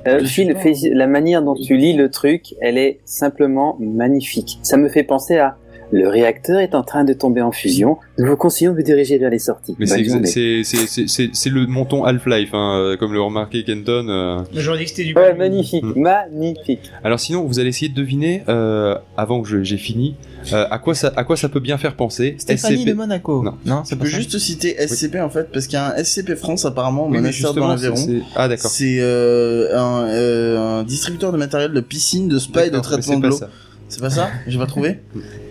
euh, 0.09 0.24
Phil, 0.24 0.56
fais- 0.56 0.74
la 0.93 1.06
manière 1.06 1.43
dont 1.43 1.55
tu 1.55 1.77
lis 1.77 1.93
le 1.93 2.10
truc, 2.10 2.55
elle 2.60 2.78
est 2.78 2.98
simplement 3.05 3.77
magnifique. 3.78 4.59
Ça 4.62 4.77
me 4.77 4.89
fait 4.89 5.05
penser 5.05 5.36
à 5.39 5.56
le 5.93 6.09
réacteur 6.09 6.61
est 6.61 6.75
en 6.75 6.83
train 6.83 7.05
de 7.05 7.12
tomber 7.12 7.41
en 7.43 7.53
fusion. 7.53 7.99
Nous 8.19 8.27
vous 8.27 8.37
conseillons 8.37 8.73
de 8.73 8.77
vous 8.77 8.83
diriger 8.83 9.19
vers 9.19 9.31
les 9.31 9.39
sorties. 9.39 9.75
Mais 9.79 9.87
c'est 9.87 11.51
le 11.51 11.67
monton 11.67 12.05
Half-Life, 12.05 12.51
hein, 12.53 12.77
euh, 12.79 12.97
comme 12.97 13.12
le 13.12 13.21
remarquait 13.21 13.65
Kenton. 13.65 14.07
euh. 14.09 14.39
J'aurais 14.55 14.79
dit 14.79 14.85
que 14.85 14.91
c'était 14.91 15.05
du 15.05 15.15
Ouais, 15.15 15.35
magnifique, 15.35 15.85
Mm. 15.85 16.01
magnifique. 16.01 16.91
Alors 17.05 17.19
sinon, 17.21 17.45
vous 17.45 17.59
allez 17.59 17.69
essayer 17.71 17.89
de 17.89 17.95
deviner 17.97 18.43
euh, 18.49 18.95
avant 19.17 19.43
que 19.43 19.62
j'ai 19.62 19.77
fini 19.77 20.17
euh, 20.53 20.67
à 20.71 20.79
quoi 20.79 20.95
ça 20.95 21.12
à 21.17 21.25
quoi 21.25 21.37
ça 21.37 21.49
peut 21.49 21.61
bien 21.61 21.77
faire 21.77 21.97
penser. 21.97 22.37
Stéphanie 22.39 22.79
SCP. 22.79 22.89
de 22.89 22.95
Monaco. 22.95 23.43
Non. 23.43 23.55
non 23.67 23.85
ça. 23.85 23.97
juste 24.05 24.39
citer 24.39 24.77
SCP 24.87 25.17
en 25.21 25.29
fait, 25.29 25.51
parce 25.53 25.67
qu'il 25.67 25.75
y 25.75 25.79
a 25.79 25.95
un 25.95 26.03
SCP 26.05 26.35
France 26.37 26.65
apparemment, 26.65 27.07
Oui, 27.09 27.17
monastère 27.19 27.53
dans 27.53 27.77
justement, 27.77 27.95
l'Aveyron. 27.99 28.25
ah 28.37 28.49
d'accord. 28.49 28.71
C'est 28.71 28.99
euh, 29.01 29.77
un, 29.79 30.05
euh, 30.09 30.79
un 30.81 30.83
distributeur 30.85 31.33
de 31.33 31.37
matériel 31.37 31.73
de 31.73 31.81
piscine, 31.81 32.29
de 32.29 32.39
spa 32.39 32.67
et 32.67 32.71
de 32.71 32.79
traitement 32.79 33.03
c'est 33.03 33.17
de 33.17 33.21
pas 33.23 33.29
l'eau. 33.29 33.37
ça. 33.37 33.51
C'est 33.89 34.01
pas 34.01 34.11
ça? 34.11 34.29
J'ai 34.47 34.59
pas 34.59 34.67
trouvé? 34.67 35.01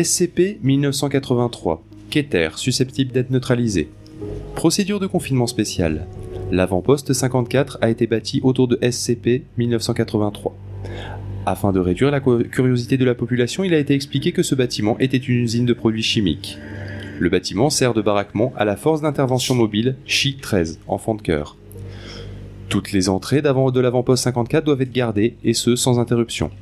SCP 0.00 0.60
1983. 0.62 1.82
Keter, 2.08 2.50
susceptible 2.54 3.10
d'être 3.10 3.30
neutralisé. 3.30 3.88
Procédure 4.54 5.00
de 5.00 5.08
confinement 5.08 5.48
spécial. 5.48 6.06
L'avant-poste 6.52 7.12
54 7.12 7.78
a 7.80 7.90
été 7.90 8.06
bâti 8.06 8.40
autour 8.44 8.68
de 8.68 8.78
SCP 8.80 9.42
1983. 9.56 10.54
Afin 11.46 11.72
de 11.72 11.80
réduire 11.80 12.12
la 12.12 12.20
curiosité 12.20 12.96
de 12.96 13.04
la 13.04 13.16
population, 13.16 13.64
il 13.64 13.74
a 13.74 13.78
été 13.78 13.92
expliqué 13.92 14.30
que 14.30 14.44
ce 14.44 14.54
bâtiment 14.54 14.96
était 15.00 15.16
une 15.16 15.42
usine 15.42 15.66
de 15.66 15.72
produits 15.72 16.04
chimiques. 16.04 16.58
Le 17.18 17.28
bâtiment 17.28 17.68
sert 17.68 17.92
de 17.92 18.00
baraquement 18.00 18.52
à 18.56 18.64
la 18.64 18.76
force 18.76 19.00
d'intervention 19.00 19.56
mobile 19.56 19.96
Chi 20.06 20.36
13, 20.36 20.78
enfant 20.86 21.16
de 21.16 21.22
cœur. 21.22 21.56
Toutes 22.68 22.92
les 22.92 23.08
entrées 23.08 23.42
de 23.42 23.80
l'avant-poste 23.80 24.22
54 24.22 24.64
doivent 24.64 24.82
être 24.82 24.92
gardées, 24.92 25.34
et 25.42 25.54
ce 25.54 25.74
sans 25.74 25.98
interruption. 25.98 26.52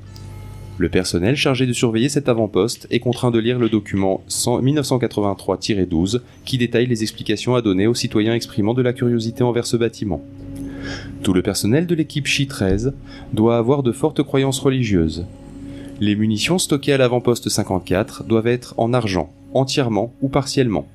Le 0.79 0.91
personnel 0.91 1.37
chargé 1.37 1.65
de 1.67 1.73
surveiller 1.73 2.11
cet 2.11 2.29
avant-poste 2.29 2.87
est 2.91 3.01
contraint 3.01 3.31
de 3.31 3.39
lire 3.39 3.59
le 3.59 3.71
document 3.71 4.23
100 4.29 4.61
1983-12 4.63 6.21
qui 6.45 6.59
détaille 6.59 6.87
les 6.87 7.03
explications 7.03 7.55
à 7.55 7.63
donner 7.63 7.87
aux 7.87 7.95
citoyens 7.95 8.35
exprimant 8.35 8.75
de 8.75 8.83
la 8.83 8.93
curiosité 8.93 9.43
envers 9.43 9.67
ce 9.67 9.79
bâtiment. 9.79 10.23
Tout 11.23 11.33
le 11.33 11.41
personnel 11.41 11.87
de 11.87 11.95
l'équipe 11.95 12.27
Chi 12.27 12.47
13 12.47 12.93
doit 13.33 13.57
avoir 13.57 13.83
de 13.83 13.93
fortes 13.93 14.23
croyances 14.23 14.61
religieuses. 14.61 15.25
Les 15.99 16.15
munitions 16.15 16.59
stockées 16.59 16.93
à 16.93 16.99
l'avant-poste 16.99 17.49
54 17.49 18.25
doivent 18.25 18.47
être 18.47 18.75
en 18.77 18.93
argent, 18.93 19.33
entièrement 19.55 20.13
ou 20.21 20.29
partiellement. 20.29 20.87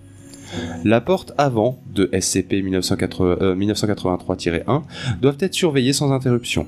La 0.84 1.02
porte 1.02 1.34
avant 1.40 1.80
de 1.96 2.10
SCP 2.20 2.62
1980 2.62 3.38
euh, 3.42 3.56
1983-1 3.56 4.84
doivent 5.22 5.38
être 5.40 5.54
surveillées 5.56 5.94
sans 5.94 6.12
interruption. 6.12 6.68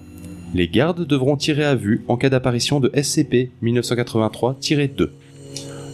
Les 0.54 0.68
gardes 0.68 1.08
devront 1.08 1.36
tirer 1.36 1.66
à 1.66 1.74
vue 1.74 2.04
en 2.08 2.16
cas 2.16 2.30
d'apparition 2.30 2.80
de 2.80 2.92
SCP 2.96 3.50
1983-2. 3.64 5.10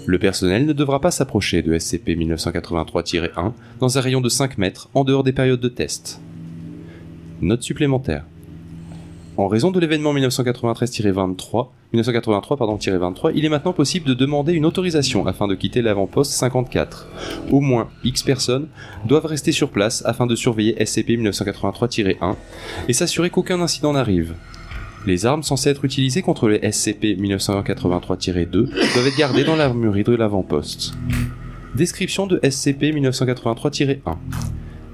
Le 0.05 0.19
personnel 0.19 0.65
ne 0.65 0.73
devra 0.73 0.99
pas 0.99 1.11
s'approcher 1.11 1.61
de 1.61 1.77
SCP 1.77 2.09
1983-1 2.09 3.53
dans 3.79 3.97
un 3.97 4.01
rayon 4.01 4.19
de 4.19 4.27
5 4.27 4.57
mètres 4.57 4.89
en 4.93 5.05
dehors 5.05 5.23
des 5.23 5.31
périodes 5.31 5.61
de 5.61 5.69
test. 5.69 6.19
Note 7.41 7.63
supplémentaire. 7.63 8.25
En 9.39 9.47
raison 9.47 9.71
de 9.71 9.79
l'événement 9.79 10.13
1993-23, 10.15 11.69
1983 11.93 12.57
pardon, 12.57 12.77
23, 12.77 13.31
il 13.31 13.45
est 13.45 13.49
maintenant 13.49 13.71
possible 13.71 14.05
de 14.05 14.13
demander 14.13 14.51
une 14.51 14.65
autorisation 14.65 15.25
afin 15.27 15.47
de 15.47 15.55
quitter 15.55 15.81
l'avant-poste 15.81 16.33
54. 16.33 17.07
Au 17.49 17.61
moins 17.61 17.87
X 18.03 18.23
personnes 18.23 18.67
doivent 19.05 19.27
rester 19.27 19.53
sur 19.53 19.69
place 19.69 20.03
afin 20.05 20.25
de 20.25 20.35
surveiller 20.35 20.75
SCP 20.85 21.11
1983-1 21.11 22.35
et 22.89 22.91
s'assurer 22.91 23.29
qu'aucun 23.29 23.61
incident 23.61 23.93
n'arrive. 23.93 24.33
Les 25.07 25.25
armes 25.25 25.43
censées 25.43 25.69
être 25.69 25.85
utilisées 25.85 26.21
contre 26.21 26.49
les 26.49 26.69
SCP 26.69 27.15
1983-2 27.17 28.49
doivent 28.51 29.07
être 29.07 29.17
gardées 29.17 29.45
dans 29.45 29.55
l'armurerie 29.55 30.03
de 30.03 30.15
l'avant-poste. 30.15 30.95
Description 31.75 32.27
de 32.27 32.41
SCP 32.43 32.91
1983-1 32.91 33.99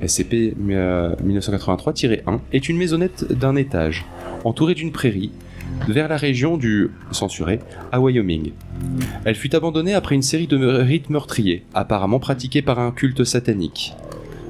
SCP 0.05 0.55
euh, 0.69 1.15
1983-1 1.25 2.39
est 2.51 2.69
une 2.69 2.77
maisonnette 2.77 3.31
d'un 3.31 3.55
étage, 3.55 4.05
entourée 4.45 4.75
d'une 4.75 4.93
prairie, 4.93 5.31
vers 5.87 6.07
la 6.07 6.17
région 6.17 6.57
du 6.57 6.91
censuré 7.11 7.59
à 7.91 7.99
Wyoming. 7.99 8.51
Elle 9.25 9.35
fut 9.35 9.55
abandonnée 9.55 9.93
après 9.93 10.15
une 10.15 10.21
série 10.21 10.47
de 10.47 10.57
rites 10.57 11.09
meurtriers, 11.09 11.65
apparemment 11.73 12.19
pratiqués 12.19 12.61
par 12.61 12.79
un 12.79 12.91
culte 12.91 13.23
satanique. 13.23 13.93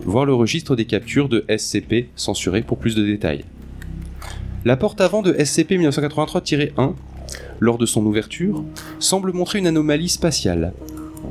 Voir 0.04 0.26
le 0.26 0.36
registre 0.36 0.76
des 0.76 0.86
captures 0.86 1.30
de 1.30 1.46
SCP 1.50 2.10
censuré 2.16 2.62
pour 2.62 2.78
plus 2.78 2.96
de 2.96 3.04
détails. 3.04 3.46
La 4.66 4.78
porte 4.78 5.02
avant 5.02 5.22
de 5.22 5.34
SCP 5.34 5.78
1983-1, 5.78 6.94
lors 7.60 7.78
de 7.78 7.86
son 7.86 8.06
ouverture, 8.06 8.64
semble 9.00 9.34
montrer 9.34 9.60
une 9.60 9.68
anomalie 9.68 10.10
spatiale. 10.10 10.74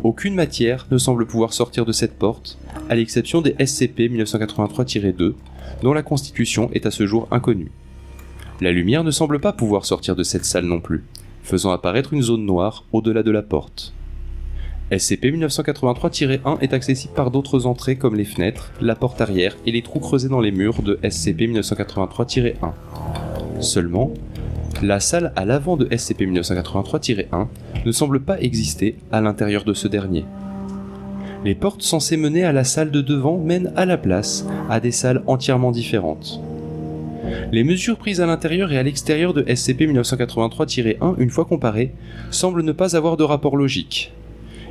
Aucune 0.03 0.35
matière 0.35 0.87
ne 0.91 0.99
semble 0.99 1.27
pouvoir 1.27 1.53
sortir 1.53 1.85
de 1.85 1.93
cette 1.93 2.19
porte, 2.19 2.59
à 2.89 2.95
l'exception 2.95 3.43
des 3.43 3.55
SCP 3.65 4.09
1983-2, 4.09 5.35
dont 5.83 5.93
la 5.93 6.03
constitution 6.03 6.71
est 6.73 6.87
à 6.87 6.91
ce 6.91 7.07
jour 7.07 7.29
inconnue. 7.31 7.71
La 8.65 8.73
lumière 8.73 9.05
ne 9.05 9.11
semble 9.11 9.41
pas 9.41 9.53
pouvoir 9.53 9.85
sortir 9.85 10.17
de 10.17 10.23
cette 10.23 10.47
salle 10.47 10.65
non 10.65 10.81
plus, 10.81 11.05
faisant 11.43 11.71
apparaître 11.71 12.15
une 12.15 12.23
zone 12.23 12.47
noire 12.47 12.87
au-delà 12.93 13.23
de 13.23 13.31
la 13.31 13.43
porte. 13.43 13.93
SCP 14.91 15.27
1983-1 15.37 16.61
est 16.63 16.73
accessible 16.73 17.13
par 17.13 17.31
d'autres 17.31 17.67
entrées 17.67 17.97
comme 17.97 18.15
les 18.15 18.25
fenêtres, 18.25 18.73
la 18.81 18.95
porte 18.95 19.21
arrière 19.21 19.55
et 19.67 19.71
les 19.71 19.83
trous 19.83 20.01
creusés 20.01 20.31
dans 20.31 20.41
les 20.41 20.51
murs 20.51 20.83
de 20.83 20.99
SCP 21.07 21.43
1983-1. 21.43 22.55
Seulement, 23.61 24.15
la 24.83 24.99
salle 24.99 25.35
à 25.37 25.45
l'avant 25.45 25.77
de 25.77 25.95
SCP 25.95 26.23
1983-1 26.23 27.49
ne 27.85 27.93
semble 27.93 28.21
pas 28.21 28.41
exister 28.41 28.97
à 29.13 29.21
l'intérieur 29.21 29.65
de 29.65 29.75
ce 29.75 29.89
dernier. 29.89 30.25
Les 31.45 31.55
portes 31.55 31.83
censées 31.83 32.17
mener 32.17 32.45
à 32.45 32.53
la 32.55 32.65
salle 32.65 32.91
de 32.91 33.03
devant 33.03 33.37
mènent 33.37 33.75
à 33.77 33.85
la 33.85 33.99
place 33.99 34.47
à 34.71 34.81
des 34.81 34.91
salles 34.91 35.23
entièrement 35.27 35.71
différentes. 35.71 36.41
Les 37.53 37.65
mesures 37.65 37.97
prises 37.97 38.21
à 38.21 38.27
l'intérieur 38.27 38.73
et 38.73 38.79
à 38.79 38.83
l'extérieur 38.83 39.33
de 39.35 39.43
SCP 39.55 39.83
1983-1 39.87 41.15
une 41.19 41.31
fois 41.31 41.45
comparées 41.45 41.93
semblent 42.31 42.63
ne 42.63 42.73
pas 42.73 42.97
avoir 42.97 43.17
de 43.17 43.25
rapport 43.25 43.57
logique. 43.57 44.13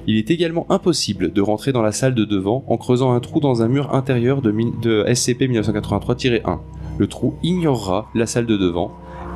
Il 0.06 0.18
est 0.18 0.30
également 0.32 0.66
impossible 0.70 1.32
de 1.32 1.42
rentrer 1.42 1.72
dans 1.72 1.82
la 1.82 1.94
salle 1.94 2.14
de 2.14 2.26
devant 2.26 2.66
en 2.68 2.76
creusant 2.78 3.14
un 3.14 3.20
trou 3.22 3.40
dans 3.40 3.62
un 3.62 3.70
mur 3.70 3.94
intérieur 3.96 4.42
de, 4.42 4.52
min- 4.52 4.74
de 4.82 5.06
SCP 5.14 5.44
1983-1. 5.48 6.60
Le 6.98 7.08
trou 7.08 7.36
ignorera 7.42 8.10
la 8.14 8.26
salle 8.26 8.46
de 8.46 8.58
devant 8.58 8.92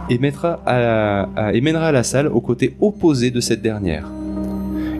et, 0.10 0.16
et 0.16 0.20
mènera 1.62 1.88
à 1.88 1.92
la 1.92 2.04
salle 2.04 2.28
au 2.28 2.42
côté 2.42 2.76
opposé 2.82 3.32
de 3.32 3.40
cette 3.40 3.62
dernière. 3.62 4.10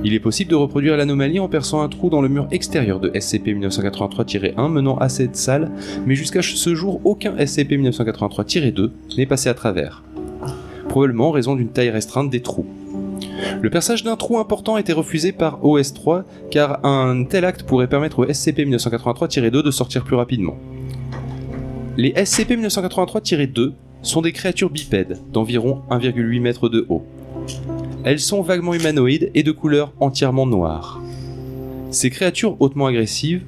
Il 0.04 0.14
est 0.14 0.20
possible 0.20 0.52
de 0.52 0.56
reproduire 0.56 0.96
l'anomalie 0.96 1.40
en 1.40 1.48
perçant 1.48 1.82
un 1.82 1.90
trou 1.90 2.10
dans 2.10 2.22
le 2.22 2.30
mur 2.30 2.48
extérieur 2.52 3.00
de 3.00 3.12
SCP 3.20 3.48
1983-1 3.48 4.70
menant 4.70 4.98
à 4.98 5.10
cette 5.10 5.36
salle, 5.36 5.72
mais 6.06 6.16
jusqu'à 6.16 6.42
ce 6.42 6.76
jour 6.76 7.02
aucun 7.04 7.34
SCP 7.46 7.74
1983-2 7.78 8.92
n'est 9.18 9.26
passé 9.26 9.50
à 9.50 9.54
travers. 9.54 10.04
Probablement 10.88 11.30
en 11.30 11.32
raison 11.32 11.56
d'une 11.56 11.70
taille 11.70 11.90
restreinte 11.90 12.30
des 12.30 12.42
trous. 12.42 12.66
Le 13.62 13.70
perçage 13.70 14.04
d'un 14.04 14.16
trou 14.16 14.38
important 14.38 14.76
a 14.76 14.80
été 14.80 14.94
refusé 14.94 15.32
par 15.32 15.62
OS3 15.64 16.24
car 16.52 16.86
un 16.86 17.24
tel 17.24 17.46
acte 17.46 17.64
pourrait 17.64 17.88
permettre 17.88 18.20
au 18.20 18.32
SCP 18.32 18.66
1983-2 18.66 19.50
de 19.50 19.72
sortir 19.72 20.04
plus 20.04 20.16
rapidement. 20.16 20.58
Les 21.98 22.14
SCP 22.24 22.52
1983-2 22.52 23.74
sont 24.04 24.22
des 24.22 24.32
créatures 24.32 24.70
bipèdes 24.70 25.20
d'environ 25.34 25.82
1,8 25.90 26.38
m 26.38 26.70
de 26.72 26.86
haut. 26.90 27.04
Elles 28.04 28.20
sont 28.20 28.42
vaguement 28.42 28.74
humanoïdes 28.74 29.32
et 29.34 29.44
de 29.44 29.52
couleur 29.52 29.92
entièrement 30.00 30.46
noire. 30.46 31.02
Ces 31.92 32.10
créatures 32.10 32.56
hautement 32.60 32.88
agressives 32.88 33.44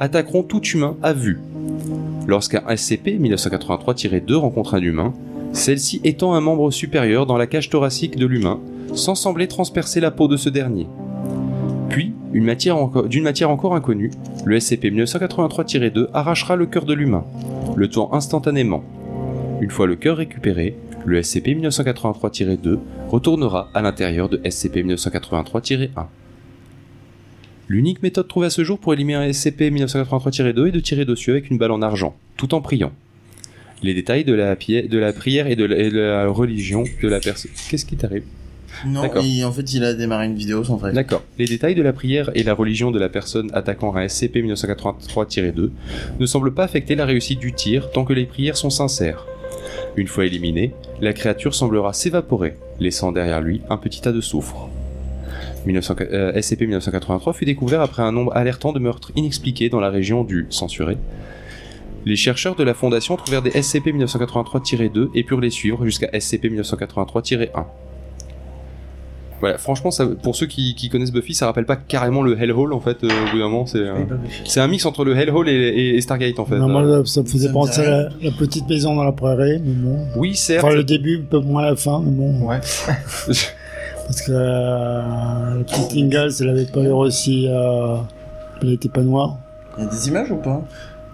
attaqueront 0.00 0.42
tout 0.42 0.62
humain 0.62 0.96
à 1.02 1.12
vue. 1.12 1.40
Lorsqu'un 2.26 2.62
SCP 2.76 3.18
1983-2 3.18 4.34
rencontre 4.34 4.74
un 4.74 4.82
humain, 4.82 5.14
celle-ci 5.52 6.00
étant 6.04 6.34
un 6.34 6.40
membre 6.40 6.70
supérieur 6.70 7.24
dans 7.24 7.38
la 7.38 7.46
cage 7.46 7.70
thoracique 7.70 8.16
de 8.16 8.26
l'humain, 8.26 8.60
sans 8.94 9.14
sembler 9.14 9.48
transpercer 9.48 10.00
la 10.00 10.10
peau 10.10 10.28
de 10.28 10.36
ce 10.36 10.50
dernier. 10.50 10.86
Puis, 11.88 12.12
d'une 12.32 12.44
matière 12.44 12.76
encore 13.50 13.74
inconnue, 13.74 14.10
le 14.44 14.58
SCP-1983-2 14.58 16.08
arrachera 16.12 16.56
le 16.56 16.66
cœur 16.66 16.84
de 16.84 16.92
l'humain, 16.92 17.24
le 17.74 17.88
tuant 17.88 18.10
instantanément. 18.12 18.84
Une 19.60 19.70
fois 19.70 19.86
le 19.86 19.96
cœur 19.96 20.18
récupéré, 20.18 20.76
le 21.08 21.22
SCP-1983-2 21.22 22.78
retournera 23.08 23.70
à 23.74 23.80
l'intérieur 23.80 24.28
de 24.28 24.36
SCP-1983-1. 24.38 25.88
L'unique 27.68 28.02
méthode 28.02 28.28
trouvée 28.28 28.46
à 28.46 28.50
ce 28.50 28.62
jour 28.62 28.78
pour 28.78 28.92
éliminer 28.94 29.18
un 29.18 29.28
SCP-1983-2 29.30 30.68
est 30.68 30.72
de 30.72 30.80
tirer 30.80 31.04
dessus 31.04 31.30
avec 31.30 31.50
une 31.50 31.58
balle 31.58 31.70
en 31.72 31.82
argent, 31.82 32.14
tout 32.36 32.54
en 32.54 32.60
priant. 32.60 32.92
Les 33.82 33.94
détails 33.94 34.24
de 34.24 34.34
la, 34.34 34.54
pi- 34.56 34.88
de 34.88 34.98
la 34.98 35.12
prière 35.12 35.46
et 35.46 35.56
de 35.56 35.64
la, 35.64 35.78
et 35.78 35.90
de 35.90 35.98
la 35.98 36.28
religion 36.28 36.84
de 37.02 37.08
la 37.08 37.20
personne... 37.20 37.50
Qu'est-ce 37.70 37.86
qui 37.86 37.96
t'arrive? 37.96 38.24
Non, 38.86 39.00
en 39.02 39.52
fait, 39.52 39.72
il 39.72 39.82
a 39.84 39.94
démarré 39.94 40.26
une 40.26 40.34
vidéo 40.36 40.62
sans 40.62 40.78
fait. 40.78 40.92
D'accord. 40.92 41.22
Les 41.38 41.46
détails 41.46 41.74
de 41.74 41.82
la 41.82 41.92
prière 41.94 42.30
et 42.34 42.42
la 42.42 42.52
religion 42.54 42.90
de 42.90 42.98
la 42.98 43.08
personne 43.08 43.50
attaquant 43.54 43.96
un 43.96 44.04
SCP-1983-2 44.06 45.70
ne 46.20 46.26
semblent 46.26 46.52
pas 46.52 46.64
affecter 46.64 46.94
la 46.94 47.06
réussite 47.06 47.38
du 47.40 47.52
tir 47.54 47.90
tant 47.92 48.04
que 48.04 48.12
les 48.12 48.26
prières 48.26 48.56
sont 48.58 48.70
sincères. 48.70 49.26
Une 49.96 50.06
fois 50.06 50.26
éliminé, 50.26 50.74
la 51.00 51.12
créature 51.12 51.54
semblera 51.54 51.92
s'évaporer, 51.92 52.56
laissant 52.80 53.12
derrière 53.12 53.40
lui 53.40 53.60
un 53.70 53.76
petit 53.76 54.00
tas 54.00 54.12
de 54.12 54.20
soufre. 54.20 54.68
1900 55.66 55.96
euh, 56.00 56.32
SCP-1983 56.32 57.34
fut 57.34 57.44
découvert 57.44 57.80
après 57.80 58.02
un 58.02 58.12
nombre 58.12 58.34
alertant 58.36 58.72
de 58.72 58.78
meurtres 58.78 59.12
inexpliqués 59.16 59.68
dans 59.68 59.80
la 59.80 59.90
région 59.90 60.24
du 60.24 60.46
censuré. 60.50 60.96
Les 62.04 62.16
chercheurs 62.16 62.54
de 62.54 62.64
la 62.64 62.74
Fondation 62.74 63.16
trouvèrent 63.16 63.42
des 63.42 63.50
SCP-1983-2 63.50 65.10
et 65.14 65.24
purent 65.24 65.40
les 65.40 65.50
suivre 65.50 65.84
jusqu'à 65.84 66.06
SCP-1983-1. 66.06 67.66
Voilà, 69.40 69.56
franchement, 69.58 69.90
ça, 69.92 70.04
pour 70.22 70.34
ceux 70.34 70.46
qui, 70.46 70.74
qui 70.74 70.88
connaissent 70.88 71.12
Buffy, 71.12 71.32
ça 71.34 71.46
rappelle 71.46 71.64
pas 71.66 71.76
carrément 71.76 72.22
le 72.22 72.40
Hellhole 72.40 72.72
en 72.72 72.80
fait. 72.80 73.04
euh, 73.04 73.08
au 73.08 73.30
bout 73.32 73.38
d'un 73.38 73.44
moment, 73.48 73.66
c'est 73.66 73.78
euh, 73.78 73.94
c'est 74.44 74.58
un 74.60 74.66
mix 74.66 74.84
entre 74.84 75.04
le 75.04 75.16
Hellhole 75.16 75.48
et, 75.48 75.52
et- 75.52 75.94
et 75.96 76.00
Stargate 76.00 76.38
en 76.40 76.44
fait. 76.44 76.56
Non, 76.58 76.68
moi, 76.68 76.82
Euh, 76.82 77.04
ça 77.04 77.22
me 77.22 77.26
faisait 77.26 77.52
penser 77.52 77.82
à 77.82 77.90
la, 77.90 78.08
la 78.22 78.30
petite 78.32 78.68
maison 78.68 78.96
dans 78.96 79.04
la 79.04 79.12
prairie, 79.12 79.60
mais 79.64 79.72
bon. 79.74 79.98
oui, 80.16 80.34
certes. 80.34 80.64
Enfin, 80.64 80.74
le 80.74 80.82
début, 80.84 81.18
un 81.18 81.30
peu 81.30 81.38
moins 81.40 81.62
la 81.62 81.76
fin, 81.76 82.02
mais 82.04 82.10
bon. 82.10 82.48
Ouais. 82.48 82.58
Parce 84.06 84.22
que 84.22 84.32
euh, 84.32 85.58
la 85.58 85.64
petite 85.64 85.96
Ingalls, 85.96 86.32
elle 86.40 86.48
avait 86.48 86.64
pas 86.66 86.80
l'air 86.80 86.96
aussi. 86.96 87.46
Euh, 87.48 87.96
elle 88.62 88.72
était 88.72 88.88
pas 88.88 89.02
noire. 89.02 89.36
Il 89.76 89.84
y 89.84 89.86
a 89.86 89.90
des 89.90 90.08
images 90.08 90.30
ou 90.32 90.36
pas? 90.36 90.62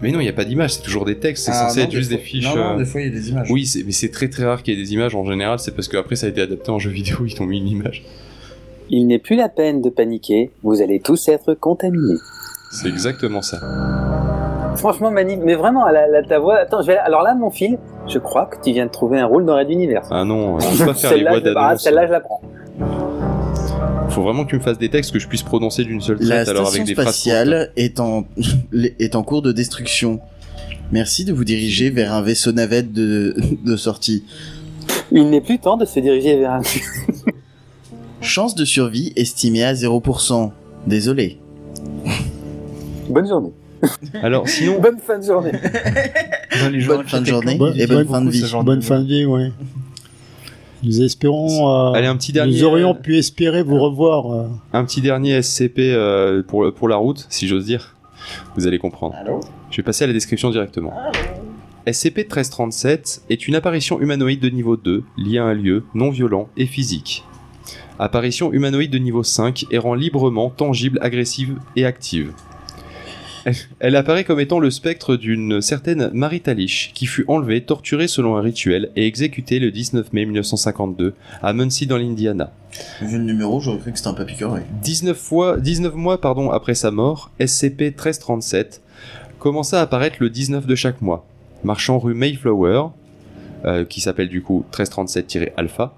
Mais 0.03 0.11
non, 0.11 0.21
il 0.21 0.25
n'y 0.25 0.29
a 0.29 0.33
pas 0.35 0.45
d'image, 0.45 0.75
c'est 0.75 0.83
toujours 0.83 1.05
des 1.05 1.19
textes, 1.19 1.45
c'est 1.47 1.53
Ah, 1.53 1.69
censé 1.69 1.81
non, 1.81 1.87
être 1.87 1.93
juste 1.93 2.11
des 2.11 2.19
fiches. 2.19 2.45
Non, 2.45 2.57
non, 2.57 2.75
euh, 2.75 2.79
des 2.79 2.85
fois, 2.85 3.01
il 3.01 3.07
y 3.07 3.11
a 3.11 3.13
des 3.13 3.31
images. 3.31 3.51
Oui, 3.51 3.71
mais 3.87 3.93
c'est 3.93 4.11
très 4.11 4.29
très 4.29 4.45
rare 4.45 4.63
qu'il 4.63 4.75
y 4.77 4.81
ait 4.81 4.85
des 4.85 4.93
images 4.93 5.15
en 5.15 5.25
général, 5.25 5.59
c'est 5.59 5.75
parce 5.75 5.89
qu'après 5.89 6.17
ça 6.17 6.27
a 6.27 6.31
été 6.31 6.41
adapté 6.43 6.71
en 6.71 6.79
jeu 6.79 6.91
vidéo, 6.91 7.19
ils 7.27 7.35
t'ont 7.35 7.47
mis 7.47 7.59
une 7.59 7.69
image. 7.69 8.05
Il 8.91 9.07
n'est 9.07 9.19
plus 9.19 9.37
la 9.37 9.49
peine 9.49 9.81
de 9.81 9.89
paniquer, 9.89 10.51
vous 10.63 10.83
allez 10.83 11.01
tous 11.01 11.29
être 11.29 11.55
contaminés. 11.55 12.19
C'est 12.71 12.89
exactement 12.89 13.41
ça. 13.41 13.59
Franchement, 14.77 15.11
Mani, 15.11 15.37
mais 15.37 15.55
vraiment, 15.55 15.87
la, 15.87 16.09
la- 16.09 16.23
ta 16.23 16.39
voix. 16.41 16.57
Attends, 16.57 16.83
je 16.83 16.89
vais... 16.89 16.97
alors 16.99 17.23
là, 17.23 17.35
mon 17.35 17.51
fil, 17.51 17.79
je 18.09 18.19
crois 18.19 18.47
que 18.47 18.57
tu 18.63 18.73
viens 18.73 18.87
de 18.87 18.91
trouver 18.91 19.21
un 19.21 19.27
rôle 19.27 19.45
dans 19.47 19.57
Red 19.57 19.71
Universe. 19.71 20.09
Ah 20.11 20.25
non, 20.25 20.59
je 20.61 20.79
peux 20.81 20.87
pas 20.87 20.95
faire 20.95 21.17
les 21.17 21.23
voix 21.23 21.37
ah, 21.37 21.41
d'annonce. 21.41 21.83
celle-là, 21.83 22.07
je 22.07 22.13
la 22.13 22.21
prends. 22.21 22.41
Faut 24.15 24.23
vraiment 24.23 24.45
que 24.45 24.51
tu 24.51 24.57
me 24.57 24.61
fasses 24.61 24.79
des 24.79 24.89
textes 24.91 25.13
que 25.13 25.19
je 25.19 25.27
puisse 25.27 25.43
prononcer 25.43 25.85
d'une 25.85 26.01
seule 26.01 26.19
La 26.21 26.45
traite 26.45 26.49
alors 26.49 26.69
avec 26.69 26.85
des 26.85 26.93
spatiale 26.93 27.73
est 27.77 27.99
en, 27.99 28.27
est 29.01 29.17
en 29.17 29.23
cours 29.25 29.43
de 29.43 29.51
destruction. 29.51 30.21
Merci 30.93 31.25
de 31.25 31.33
vous 31.33 31.45
diriger 31.45 31.91
vers 31.91 32.13
un 32.15 32.23
vaisseau 32.23 32.53
navette 32.53 32.93
de, 32.93 33.35
de 33.65 33.77
sortie. 33.77 34.23
Il 35.11 35.31
n'est 35.31 35.41
plus 35.41 35.59
temps 35.59 35.77
de 35.77 35.85
se 35.85 35.99
diriger 35.99 36.39
vers 36.39 36.53
un. 36.53 36.63
Chance 38.21 38.55
de 38.55 38.65
survie 38.65 39.13
estimée 39.17 39.65
à 39.65 39.75
0%. 39.75 40.51
Désolé. 40.87 41.39
Bonne 43.09 43.27
journée. 43.27 43.51
Alors 44.23 44.49
sinon, 44.49 44.79
Bonne 44.81 44.99
fin 45.05 45.19
de 45.19 45.25
journée. 45.25 45.53
Dans 46.63 46.69
les 46.71 46.85
Bonne 46.85 47.07
fin 47.07 47.21
de 47.21 47.27
journée 47.27 47.57
Bonne- 47.57 47.75
et 47.79 47.87
bonne 47.87 48.05
bonne- 48.05 48.09
fin 48.09 48.23
de 48.25 48.31
vie. 48.31 48.45
Bonne 48.65 48.83
fin 48.83 49.01
de 49.01 49.07
vie, 49.07 49.25
ouais. 49.27 49.51
Nous 50.85 51.03
espérons. 51.03 51.69
euh, 51.69 51.93
allez 51.93 52.07
un 52.07 52.17
petit 52.17 52.33
dernier, 52.33 52.53
nous 52.57 52.65
aurions 52.65 52.91
euh, 52.91 52.95
pu 53.01 53.17
espérer 53.17 53.63
vous 53.63 53.79
revoir. 53.81 54.33
euh. 54.33 54.47
un 54.73 54.85
petit 54.85 55.01
dernier 55.01 55.41
SCP 55.43 55.79
euh, 55.81 56.43
pour 56.43 56.73
pour 56.75 56.89
la 56.89 56.97
route, 56.97 57.27
si 57.31 57.49
j'ose 57.49 57.65
dire. 57.65 57.97
Vous 58.57 58.67
allez 58.67 58.79
comprendre. 58.79 59.15
Allô 59.19 59.41
Je 59.71 59.77
vais 59.77 59.83
passer 59.83 60.05
à 60.05 60.07
la 60.07 60.13
description 60.13 60.51
directement. 60.51 60.93
SCP-1337 61.87 63.21
est 63.29 63.47
une 63.47 63.55
apparition 63.55 64.01
humanoïde 64.01 64.41
de 64.41 64.49
niveau 64.49 64.77
2, 64.77 65.05
liée 65.19 65.39
à 65.39 65.45
un 65.45 65.55
lieu, 65.55 65.85
non 65.95 66.11
violent 66.11 66.49
et 66.57 66.67
physique. 66.67 67.25
Apparition 67.99 68.53
humanoïde 68.53 68.91
de 68.91 68.99
niveau 68.99 69.23
5, 69.23 69.67
errant 69.71 69.95
librement, 69.95 70.49
tangible, 70.51 70.99
agressive 71.03 71.57
et 71.77 71.85
active. 71.85 72.33
Elle- 73.81 73.97
apparaît 73.97 74.25
comme 74.25 74.41
étant 74.41 74.59
le 74.59 74.71
spectre 74.71 75.17
d'une 75.17 75.61
certaine 75.61 76.11
Maritalish, 76.13 76.93
qui 76.95 77.07
fut 77.07 77.25
enlevée, 77.29 77.63
torturée 77.63 78.09
selon 78.09 78.37
un 78.37 78.41
rituel 78.41 78.91
et 78.97 79.07
exécutée 79.07 79.59
le 79.59 79.71
19 79.71 80.13
mai 80.13 80.25
1952 80.25 81.15
à 81.43 81.53
Muncie 81.53 81.87
dans 81.87 81.99
l'Indiana. 81.99 82.53
Vu 83.03 83.19
le 83.19 83.25
numéro, 83.25 83.61
j'aurais 83.61 83.79
cru 83.79 83.93
que 83.93 83.99
c'était 83.99 84.09
un 84.09 84.15
papy-corps. 84.15 84.59
19, 84.83 85.17
fois, 85.17 85.59
19 85.59 85.95
mois 85.95 86.21
pardon, 86.21 86.51
après 86.51 86.75
sa 86.75 86.91
mort, 86.91 87.31
SCP-1337 87.41 88.81
commença 89.39 89.79
à 89.79 89.83
apparaître 89.83 90.17
le 90.21 90.31
19 90.31 90.67
de 90.67 90.75
chaque 90.75 91.03
mois, 91.03 91.27
marchant 91.65 91.99
rue 91.99 92.15
Mayflower, 92.15 92.89
euh, 93.67 93.85
qui 93.85 94.01
s'appelle 94.01 94.29
du 94.29 94.43
coup 94.43 94.65
1337-alpha, 94.73 95.95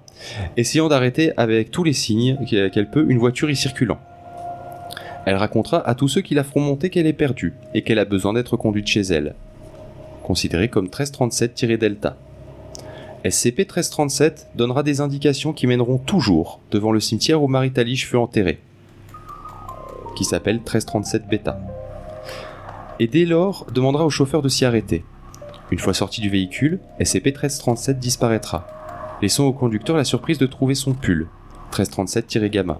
essayant 0.57 0.87
d'arrêter 0.89 1.31
avec 1.37 1.71
tous 1.71 1.83
les 1.83 1.93
signes 1.93 2.37
qu'elle 2.45 2.89
peut 2.89 3.05
une 3.09 3.17
voiture 3.17 3.49
y 3.49 3.55
circulant. 3.55 3.99
Elle 5.27 5.35
racontera 5.35 5.85
à 5.85 5.93
tous 5.93 6.07
ceux 6.07 6.21
qui 6.21 6.35
la 6.35 6.45
feront 6.45 6.61
monter 6.61 6.89
qu'elle 6.89 7.05
est 7.05 7.11
perdue 7.11 7.53
et 7.73 7.81
qu'elle 7.81 7.99
a 7.99 8.05
besoin 8.05 8.31
d'être 8.31 8.55
conduite 8.55 8.87
chez 8.87 9.01
elle, 9.01 9.35
considérée 10.23 10.69
comme 10.69 10.87
1337-delta. 10.87 12.15
SCP-1337 13.25 14.45
donnera 14.55 14.83
des 14.83 15.01
indications 15.01 15.51
qui 15.51 15.67
mèneront 15.67 15.97
toujours 15.97 16.61
devant 16.71 16.93
le 16.93 17.01
cimetière 17.01 17.43
où 17.43 17.49
Maritalish 17.49 18.07
fut 18.07 18.15
enterré, 18.15 18.61
qui 20.15 20.23
s'appelle 20.23 20.59
1337 20.59 21.27
Beta. 21.27 21.59
Et 23.01 23.07
dès 23.07 23.25
lors, 23.25 23.67
demandera 23.73 24.05
au 24.05 24.09
chauffeur 24.09 24.41
de 24.41 24.47
s'y 24.47 24.63
arrêter. 24.63 25.03
Une 25.71 25.79
fois 25.79 25.93
sorti 25.93 26.21
du 26.21 26.29
véhicule, 26.29 26.79
SCP-1337 27.01 27.99
disparaîtra, 27.99 28.65
laissant 29.21 29.43
au 29.43 29.51
conducteur 29.51 29.97
la 29.97 30.05
surprise 30.05 30.37
de 30.37 30.47
trouver 30.47 30.73
son 30.73 30.93
pull, 30.93 31.27
1337-gamma. 31.73 32.79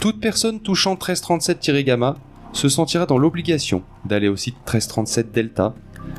Toute 0.00 0.20
personne 0.20 0.60
touchant 0.60 0.94
1337-gamma 0.94 2.16
se 2.52 2.68
sentira 2.68 3.06
dans 3.06 3.18
l'obligation 3.18 3.82
d'aller 4.04 4.28
au 4.28 4.36
site 4.36 4.56
1337 4.56 5.32
Delta 5.32 5.74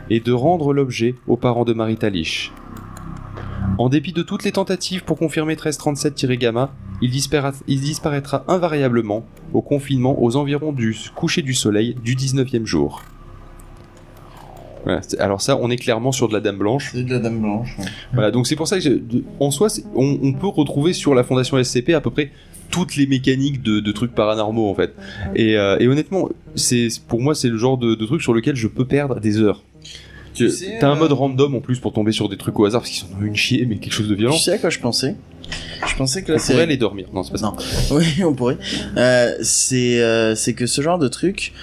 et 0.10 0.20
de 0.20 0.32
rendre 0.32 0.74
l'objet 0.74 1.16
aux 1.28 1.38
parents 1.38 1.66
de 1.66 1.74
Maritalish. 1.74 2.52
En 3.78 3.90
dépit 3.90 4.14
de 4.14 4.22
toutes 4.24 4.44
les 4.44 4.52
tentatives 4.52 5.04
pour 5.04 5.18
confirmer 5.18 5.56
1337-gamma, 5.56 6.72
il, 7.02 7.12
dispara- 7.12 7.54
il 7.68 7.80
disparaîtra 7.82 8.44
invariablement 8.48 9.26
au 9.54 9.62
confinement 9.62 10.22
aux 10.22 10.36
environs 10.38 10.72
du 10.72 10.96
coucher 11.14 11.42
du 11.42 11.54
soleil 11.54 11.96
du 12.04 12.16
19e 12.16 12.66
jour. 12.66 13.04
Voilà, 14.86 15.02
alors 15.20 15.42
ça, 15.42 15.58
on 15.60 15.70
est 15.72 15.78
clairement 15.78 16.12
sur 16.12 16.28
de 16.28 16.34
la 16.34 16.40
Dame 16.42 16.58
Blanche. 16.58 16.92
C'est 16.94 17.04
de 17.04 17.12
la 17.12 17.20
dame 17.20 17.40
blanche. 17.42 17.76
ouais. 17.80 17.86
Voilà, 18.14 18.30
donc 18.30 18.46
c'est 18.46 18.56
pour 18.56 18.68
ça 18.68 18.78
que, 18.78 18.84
je- 18.84 18.90
de- 18.90 19.24
en 19.40 19.50
soi, 19.50 19.68
on 19.96 20.34
peut 20.34 20.48
retrouver 20.48 20.94
sur 20.94 21.16
la 21.16 21.24
Fondation 21.24 21.58
SCP 21.62 21.90
à 21.96 22.02
peu 22.02 22.12
près 22.12 22.32
toutes 22.72 22.96
les 22.96 23.08
mécaniques 23.08 23.62
de, 23.64 23.80
de 23.80 23.92
trucs 23.92 24.14
paranormaux 24.14 24.70
en 24.70 24.76
fait. 24.76 24.94
Et, 25.36 25.58
euh, 25.58 25.78
et 25.80 25.88
honnêtement, 25.88 26.30
c'est 26.56 26.88
pour 27.08 27.22
moi 27.22 27.36
c'est 27.36 27.50
le 27.50 27.58
genre 27.58 27.78
de, 27.78 27.96
de 27.96 28.06
truc 28.06 28.22
sur 28.22 28.34
lequel 28.34 28.56
je 28.56 28.68
peux 28.68 28.86
perdre 28.86 29.20
des 29.20 29.40
heures. 29.40 29.64
Tu 30.34 30.46
Tu- 30.46 30.50
sais, 30.52 30.78
T'as 30.82 30.90
un 30.90 30.96
euh, 30.96 31.00
mode 31.00 31.14
random 31.14 31.56
en 31.56 31.62
plus 31.62 31.80
pour 31.80 31.94
tomber 31.94 32.12
sur 32.12 32.28
des 32.30 32.38
trucs 32.38 32.60
au 32.60 32.66
hasard 32.66 32.82
parce 32.82 32.92
qu'ils 32.92 33.00
sont 33.08 33.08
une 33.22 33.36
chier 33.36 33.66
mais 33.66 33.78
quelque 33.78 33.94
chose 33.94 34.10
de 34.10 34.16
violent. 34.16 34.36
Tu 34.36 34.42
sais 34.42 34.52
à 34.54 34.58
quoi 34.58 34.70
je 34.70 34.80
pensais? 34.80 35.16
Je 35.88 35.96
pensais 35.96 36.24
que 36.24 36.32
On 36.32 36.36
la 36.36 36.40
pourrait 36.40 36.48
série... 36.54 36.62
aller 36.64 36.78
dormir. 36.78 37.06
Non, 37.14 37.24
c'est 37.24 37.32
pas 37.32 37.38
ça. 37.38 37.46
Non. 37.46 37.56
Oui, 37.98 38.24
on 38.24 38.34
pourrait. 38.34 38.58
Euh, 38.98 39.36
c'est 39.42 40.02
euh, 40.02 40.34
c'est 40.36 40.54
que 40.54 40.66
ce 40.66 40.82
genre 40.82 40.98
de 41.00 41.08
truc, 41.08 41.54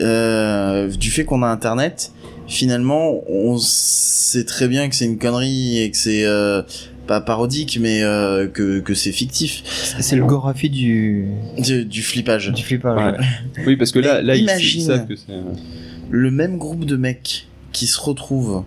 euh, 0.00 0.88
du 0.88 1.10
fait 1.10 1.24
qu'on 1.24 1.42
a 1.42 1.46
Internet, 1.48 2.12
finalement, 2.46 3.20
on 3.28 3.58
sait 3.58 4.44
très 4.44 4.68
bien 4.68 4.88
que 4.88 4.94
c'est 4.96 5.04
une 5.06 5.18
connerie 5.18 5.78
et 5.82 5.90
que 5.90 5.96
c'est 5.96 6.24
euh, 6.24 6.62
pas 7.06 7.20
parodique, 7.20 7.78
mais 7.80 8.02
euh, 8.02 8.46
que 8.48 8.80
que 8.80 8.94
c'est 8.94 9.12
fictif, 9.12 9.62
C'est 10.00 10.16
le 10.16 10.24
Gorafi 10.24 10.70
du, 10.70 11.28
du, 11.58 11.84
du 11.84 12.02
flippage. 12.02 12.52
du 12.52 12.62
flippage. 12.62 13.18
Ouais. 13.18 13.64
Oui, 13.66 13.76
parce 13.76 13.92
que 13.92 13.98
là, 14.00 14.22
là 14.22 14.36
imagine. 14.36 14.80
ils 14.80 14.84
savent 14.86 15.06
que 15.06 15.16
c'est 15.16 15.30
euh, 15.32 15.42
Le 16.10 16.30
même 16.30 16.58
groupe 16.58 16.84
de 16.84 16.96
mecs 16.96 17.46
qui 17.72 17.86
se 17.86 18.00
retrouvent 18.00 18.64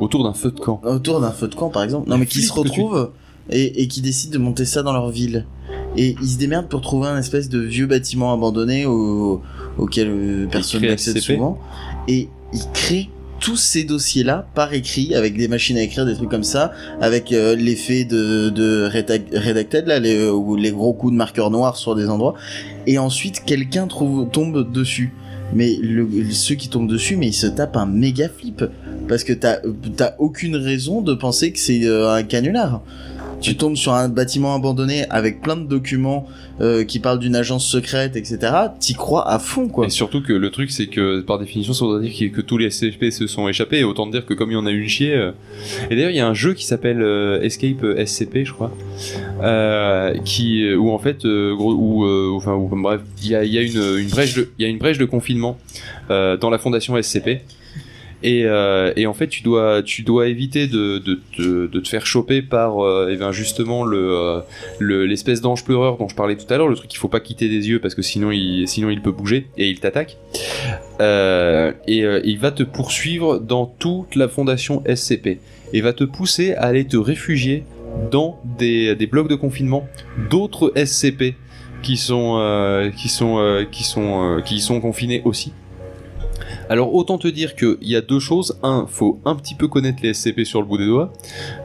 autour 0.00 0.24
d'un 0.24 0.32
feu 0.34 0.50
de 0.50 0.58
camp. 0.58 0.80
autour 0.84 1.20
d'un 1.20 1.32
feu 1.32 1.48
de 1.48 1.54
camp, 1.54 1.68
par 1.68 1.82
exemple, 1.82 2.08
non 2.08 2.16
mais 2.18 2.26
qui 2.26 2.40
se 2.42 2.52
tu- 2.52 2.58
retrouvent 2.58 3.10
et, 3.50 3.82
et 3.82 3.88
qui 3.88 4.00
décident 4.00 4.32
de 4.32 4.38
monter 4.38 4.64
ça 4.64 4.82
dans 4.82 4.92
leur 4.92 5.10
ville. 5.10 5.46
Et 5.96 6.14
ils 6.22 6.28
se 6.28 6.38
démerdent 6.38 6.68
pour 6.68 6.80
trouver 6.80 7.08
un 7.08 7.18
espèce 7.18 7.48
de 7.48 7.58
vieux 7.58 7.86
bâtiment 7.86 8.32
abandonné 8.32 8.86
au, 8.86 9.42
auquel 9.78 10.08
euh, 10.08 10.46
personne 10.50 10.82
n'accède 10.82 11.18
souvent. 11.36 11.58
Et 12.08 12.28
ils 12.52 12.70
créent 12.72 13.08
tous 13.40 13.56
ces 13.56 13.82
dossiers-là 13.82 14.46
par 14.54 14.72
écrit, 14.72 15.14
avec 15.16 15.36
des 15.36 15.48
machines 15.48 15.76
à 15.76 15.82
écrire, 15.82 16.06
des 16.06 16.14
trucs 16.14 16.30
comme 16.30 16.44
ça, 16.44 16.72
avec 17.00 17.32
euh, 17.32 17.56
l'effet 17.56 18.04
de, 18.04 18.50
de 18.50 18.88
redac- 18.88 19.36
redacted, 19.36 19.86
là, 19.86 19.98
les, 19.98 20.28
ou 20.28 20.54
les 20.54 20.70
gros 20.70 20.92
coups 20.92 21.12
de 21.12 21.16
marqueur 21.16 21.50
noir 21.50 21.76
sur 21.76 21.96
des 21.96 22.08
endroits, 22.08 22.34
et 22.86 22.98
ensuite 22.98 23.42
quelqu'un 23.44 23.88
trouve 23.88 24.28
tombe 24.30 24.70
dessus. 24.70 25.12
Mais 25.54 25.76
le, 25.82 26.08
ceux 26.30 26.54
qui 26.54 26.68
tombent 26.68 26.88
dessus, 26.88 27.16
mais 27.16 27.26
ils 27.26 27.34
se 27.34 27.46
tapent 27.46 27.76
un 27.76 27.84
méga 27.84 28.28
flip 28.28 28.64
parce 29.06 29.22
que 29.22 29.34
t'as 29.34 29.58
t'as 29.96 30.12
aucune 30.18 30.56
raison 30.56 31.02
de 31.02 31.12
penser 31.12 31.52
que 31.52 31.58
c'est 31.58 31.84
euh, 31.84 32.10
un 32.14 32.22
canular. 32.22 32.80
Tu 33.42 33.56
tombes 33.56 33.76
sur 33.76 33.92
un 33.92 34.08
bâtiment 34.08 34.54
abandonné 34.54 35.04
avec 35.10 35.42
plein 35.42 35.56
de 35.56 35.66
documents 35.66 36.28
euh, 36.60 36.84
qui 36.84 37.00
parlent 37.00 37.18
d'une 37.18 37.34
agence 37.34 37.66
secrète, 37.66 38.14
etc. 38.14 38.38
T'y 38.78 38.94
crois 38.94 39.28
à 39.28 39.40
fond, 39.40 39.68
quoi. 39.68 39.86
Et 39.86 39.90
surtout 39.90 40.22
que 40.22 40.32
le 40.32 40.50
truc, 40.50 40.70
c'est 40.70 40.86
que 40.86 41.20
par 41.20 41.40
définition, 41.40 41.72
ça 41.72 41.84
voudrait 41.84 42.08
dire 42.08 42.30
que 42.32 42.40
tous 42.40 42.56
les 42.56 42.70
SCP 42.70 43.10
se 43.10 43.26
sont 43.26 43.48
échappés. 43.48 43.80
Et 43.80 43.84
autant 43.84 44.06
dire 44.06 44.24
que 44.24 44.34
comme 44.34 44.50
il 44.50 44.54
y 44.54 44.56
en 44.56 44.66
a 44.66 44.70
une 44.70 44.86
chier. 44.86 45.14
euh, 45.14 45.32
Et 45.90 45.96
d'ailleurs, 45.96 46.10
il 46.10 46.16
y 46.16 46.20
a 46.20 46.26
un 46.28 46.34
jeu 46.34 46.54
qui 46.54 46.64
s'appelle 46.64 47.02
euh, 47.02 47.42
Escape 47.42 47.84
SCP, 48.06 48.44
je 48.44 48.52
crois, 48.52 48.70
euh, 49.42 50.14
qui 50.24 50.72
où 50.74 50.92
en 50.92 50.98
fait, 50.98 51.24
euh, 51.24 51.52
gros, 51.54 51.72
où, 51.74 52.04
euh, 52.04 52.30
enfin, 52.34 52.54
où, 52.54 52.68
bref, 52.80 53.00
il 53.22 53.30
y 53.30 53.34
a, 53.34 53.44
y 53.44 53.58
a 53.58 53.62
une, 53.62 53.98
une 53.98 54.08
brèche 54.08 54.36
il 54.36 54.62
y 54.62 54.64
a 54.64 54.68
une 54.68 54.78
brèche 54.78 54.98
de 54.98 55.04
confinement 55.04 55.58
euh, 56.10 56.36
dans 56.36 56.48
la 56.50 56.58
fondation 56.58 57.00
SCP. 57.00 57.40
Et, 58.22 58.44
euh, 58.44 58.92
et 58.96 59.06
en 59.06 59.14
fait, 59.14 59.28
tu 59.28 59.42
dois, 59.42 59.82
tu 59.82 60.02
dois 60.02 60.28
éviter 60.28 60.66
de, 60.66 60.98
te 60.98 61.88
faire 61.88 62.06
choper 62.06 62.42
par 62.42 62.78
euh, 62.80 63.10
eh 63.10 63.16
ben, 63.16 63.32
justement 63.32 63.84
euh, 63.86 64.40
le- 64.78 65.06
l'espèce 65.06 65.40
d'ange 65.40 65.64
pleureur 65.64 65.98
dont 65.98 66.08
je 66.08 66.14
parlais 66.14 66.36
tout 66.36 66.52
à 66.52 66.56
l'heure, 66.56 66.68
le 66.68 66.76
truc 66.76 66.88
qu'il 66.88 66.98
faut 66.98 67.08
pas 67.08 67.20
quitter 67.20 67.48
des 67.48 67.68
yeux 67.68 67.80
parce 67.80 67.94
que 67.94 68.02
sinon 68.02 68.30
il, 68.30 68.68
sinon 68.68 68.90
il 68.90 69.02
peut 69.02 69.10
bouger 69.10 69.48
et 69.56 69.68
il 69.68 69.80
t'attaque. 69.80 70.18
Euh, 71.00 71.72
et 71.88 72.04
il 72.24 72.38
va 72.38 72.52
te 72.52 72.62
poursuivre 72.62 73.40
dans 73.40 73.66
toute 73.66 74.14
la 74.14 74.28
fondation 74.28 74.82
SCP 74.86 75.40
et 75.72 75.80
va 75.80 75.92
te 75.92 76.04
pousser 76.04 76.54
à 76.54 76.66
aller 76.66 76.86
te 76.86 76.96
réfugier 76.96 77.64
dans 78.10 78.40
des, 78.58 78.94
blocs 79.10 79.28
de 79.28 79.34
confinement 79.34 79.88
d'autres 80.30 80.72
SCP 80.76 81.34
qui 81.82 81.96
sont 81.96 82.90
qui 82.96 83.08
sont 83.08 83.66
qui 83.70 83.82
sont 83.82 84.40
qui 84.44 84.60
sont 84.60 84.80
confinés 84.80 85.22
aussi. 85.24 85.52
Alors 86.72 86.94
autant 86.94 87.18
te 87.18 87.28
dire 87.28 87.54
qu'il 87.54 87.76
y 87.82 87.96
a 87.96 88.00
deux 88.00 88.18
choses. 88.18 88.58
Un, 88.62 88.86
faut 88.88 89.20
un 89.26 89.34
petit 89.36 89.54
peu 89.54 89.68
connaître 89.68 89.98
les 90.02 90.14
SCP 90.14 90.44
sur 90.44 90.58
le 90.62 90.66
bout 90.66 90.78
des 90.78 90.86
doigts 90.86 91.12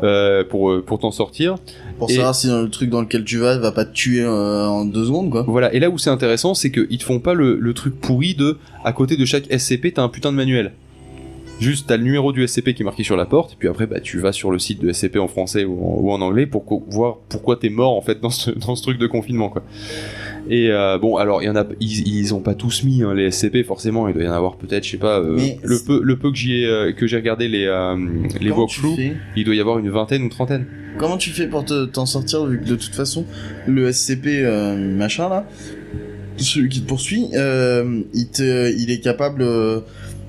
euh, 0.03 0.43
pour 0.43 0.69
euh, 0.69 0.83
pour 0.85 0.99
t'en 0.99 1.11
sortir. 1.11 1.55
Pour 1.97 2.09
Et- 2.09 2.15
savoir 2.15 2.35
si 2.35 2.47
le 2.47 2.69
truc 2.69 2.89
dans 2.89 2.99
lequel 2.99 3.23
tu 3.23 3.37
vas 3.37 3.57
va 3.57 3.71
pas 3.71 3.85
te 3.85 3.93
tuer 3.93 4.23
euh, 4.23 4.67
en 4.67 4.83
deux 4.83 5.05
secondes, 5.05 5.29
quoi. 5.29 5.45
Voilà. 5.47 5.73
Et 5.73 5.79
là 5.79 5.89
où 5.89 5.97
c'est 5.97 6.09
intéressant, 6.09 6.53
c'est 6.55 6.71
qu'ils 6.71 6.97
te 6.97 7.05
font 7.05 7.19
pas 7.21 7.33
le, 7.33 7.55
le 7.57 7.73
truc 7.73 7.97
pourri 8.01 8.35
de 8.35 8.57
à 8.83 8.91
côté 8.91 9.15
de 9.15 9.23
chaque 9.23 9.45
SCP, 9.57 9.93
t'as 9.93 10.03
un 10.03 10.09
putain 10.09 10.33
de 10.33 10.35
manuel. 10.37 10.73
Juste, 11.59 11.87
t'as 11.87 11.97
le 11.97 12.03
numéro 12.03 12.33
du 12.33 12.45
SCP 12.45 12.73
qui 12.75 12.83
est 12.83 12.85
marqué 12.85 13.03
sur 13.03 13.15
la 13.17 13.25
porte, 13.25 13.53
et 13.53 13.55
puis 13.57 13.67
après, 13.67 13.87
bah, 13.87 13.99
tu 13.99 14.19
vas 14.19 14.31
sur 14.31 14.51
le 14.51 14.59
site 14.59 14.79
de 14.79 14.91
SCP 14.93 15.17
en 15.17 15.27
français 15.27 15.65
ou 15.65 15.73
en, 15.83 15.97
ou 16.01 16.11
en 16.11 16.21
anglais 16.21 16.45
pour 16.45 16.63
voir 16.87 17.15
pourquoi 17.29 17.55
t'es 17.55 17.69
mort 17.69 17.95
en 17.97 18.01
fait 18.01 18.19
dans 18.21 18.29
ce, 18.29 18.51
dans 18.67 18.75
ce 18.75 18.83
truc 18.83 18.99
de 18.99 19.07
confinement, 19.07 19.49
quoi. 19.49 19.63
Et 20.49 20.71
euh, 20.71 20.97
bon, 20.97 21.17
alors 21.17 21.41
il 21.41 21.45
y 21.45 21.49
en 21.49 21.55
a, 21.55 21.65
ils, 21.79 22.07
ils 22.07 22.33
ont 22.33 22.39
pas 22.41 22.53
tous 22.55 22.83
mis 22.83 23.03
hein, 23.03 23.13
les 23.13 23.31
SCP 23.31 23.63
forcément. 23.65 24.07
Il 24.07 24.13
doit 24.13 24.23
y 24.23 24.27
en 24.27 24.33
avoir 24.33 24.57
peut-être, 24.57 24.83
je 24.85 24.91
sais 24.91 24.97
pas, 24.97 25.19
euh, 25.19 25.37
le 25.63 25.77
peu, 25.85 26.01
le 26.03 26.15
peu 26.17 26.31
que 26.31 26.37
j'y 26.37 26.61
ai, 26.61 26.65
euh, 26.65 26.91
que 26.93 27.05
j'ai 27.07 27.17
regardé 27.17 27.47
les 27.47 27.65
euh, 27.65 27.95
les 28.39 28.49
walkthroughs, 28.51 28.95
il 29.35 29.43
doit 29.43 29.55
y 29.55 29.59
avoir 29.59 29.79
une 29.79 29.89
vingtaine 29.89 30.23
ou 30.23 30.29
trentaine. 30.29 30.65
Comment 30.97 31.17
tu 31.17 31.29
fais 31.31 31.47
pour 31.47 31.63
te- 31.65 31.85
t'en 31.85 32.05
sortir 32.05 32.45
vu 32.45 32.59
que 32.59 32.65
de 32.65 32.75
toute 32.75 32.95
façon 32.95 33.25
le 33.67 33.91
SCP 33.91 34.43
machin 34.97 35.29
là, 35.29 35.47
celui 36.37 36.69
qui 36.69 36.81
te 36.81 36.87
poursuit, 36.87 37.25
il 37.33 38.27
te, 38.31 38.71
il 38.77 38.89
est 38.91 38.99
capable 38.99 39.43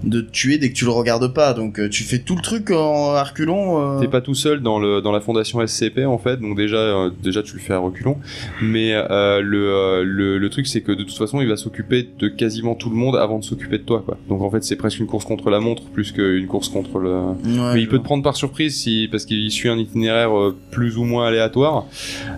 de 0.05 0.21
te 0.21 0.31
tuer 0.31 0.59
dès 0.59 0.71
que 0.71 0.75
tu 0.75 0.85
le 0.85 0.91
regardes 0.91 1.33
pas. 1.33 1.55
Donc 1.55 1.79
euh, 1.81 1.89
tu 1.89 2.05
fais 2.05 2.19
tout 2.19 2.37
le 2.37 2.43
truc 2.43 2.71
en 2.71 3.13
reculant. 3.23 3.97
euh. 3.97 4.01
T'es 4.01 4.09
pas 4.09 4.21
tout 4.21 4.35
seul 4.35 4.61
dans 4.61 4.79
le 4.79 5.01
dans 5.01 5.13
la 5.13 5.21
fondation 5.21 5.65
SCP 5.67 6.05
en 6.07 6.19
fait, 6.19 6.37
donc 6.41 6.57
déjà 6.57 6.77
euh, 6.77 7.11
déjà 7.23 7.43
tu 7.43 7.55
le 7.55 7.61
fais 7.61 7.73
à 7.75 7.79
reculons. 7.79 8.17
Mais 8.63 8.93
euh, 8.95 9.41
le, 9.41 9.71
euh, 9.73 10.03
le 10.05 10.39
le 10.39 10.51
truc 10.51 10.67
c'est 10.67 10.81
que 10.83 10.93
de 10.93 11.03
toute 11.03 11.17
façon 11.19 11.41
il 11.41 11.49
va 11.49 11.57
s'occuper 11.57 12.09
de 12.19 12.29
quasiment 12.29 12.75
tout 12.75 12.91
le 12.91 12.97
monde 12.97 13.17
avant 13.17 13.39
de 13.39 13.45
s'occuper 13.45 13.79
de 13.79 13.83
toi 13.85 14.03
quoi. 14.05 14.17
Donc 14.29 14.43
en 14.43 14.51
fait 14.51 14.63
c'est 14.65 14.77
presque 14.77 15.01
une 15.01 15.07
course 15.07 15.25
contre 15.25 15.51
la 15.51 15.61
montre 15.61 15.83
plus 15.85 16.13
qu'une 16.13 16.47
course 16.47 16.69
contre 16.69 16.99
le. 16.99 17.11
Ouais, 17.13 17.75
Mais 17.75 17.81
il 17.81 17.89
peut 17.89 17.99
te 17.99 18.05
prendre 18.05 18.23
par 18.23 18.37
surprise 18.37 18.77
si 18.77 19.09
parce 19.11 19.25
qu'il 19.25 19.51
suit 19.51 19.69
un 19.69 19.79
itinéraire 19.79 20.37
euh, 20.37 20.57
plus 20.71 20.97
ou 20.97 21.05
moins 21.05 21.27
aléatoire. 21.27 21.87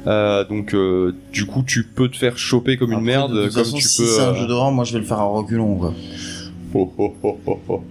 Euh, 0.06 0.44
donc 0.44 0.74
euh, 0.74 1.14
du 1.32 1.46
coup 1.46 1.62
tu 1.66 1.84
peux 1.84 2.08
te 2.08 2.16
faire 2.16 2.38
choper 2.38 2.76
comme 2.76 2.92
une 2.92 3.00
merde 3.00 3.34
de 3.34 3.44
toute 3.44 3.54
comme 3.54 3.64
façon, 3.64 3.76
tu 3.76 3.82
si 3.86 4.02
peux. 4.02 4.08
c'est 4.08 4.22
un 4.22 4.34
jeu 4.34 4.46
d'horreur, 4.46 4.72
moi 4.72 4.84
je 4.84 4.92
vais 4.94 4.98
le 5.00 5.04
faire 5.04 5.18
à 5.18 5.24
reculons 5.24 5.76
quoi. 5.76 5.92
Oh, 6.74 6.92
oh, 6.98 7.14
oh, 7.22 7.38
oh, 7.46 7.58
oh. 7.68 7.82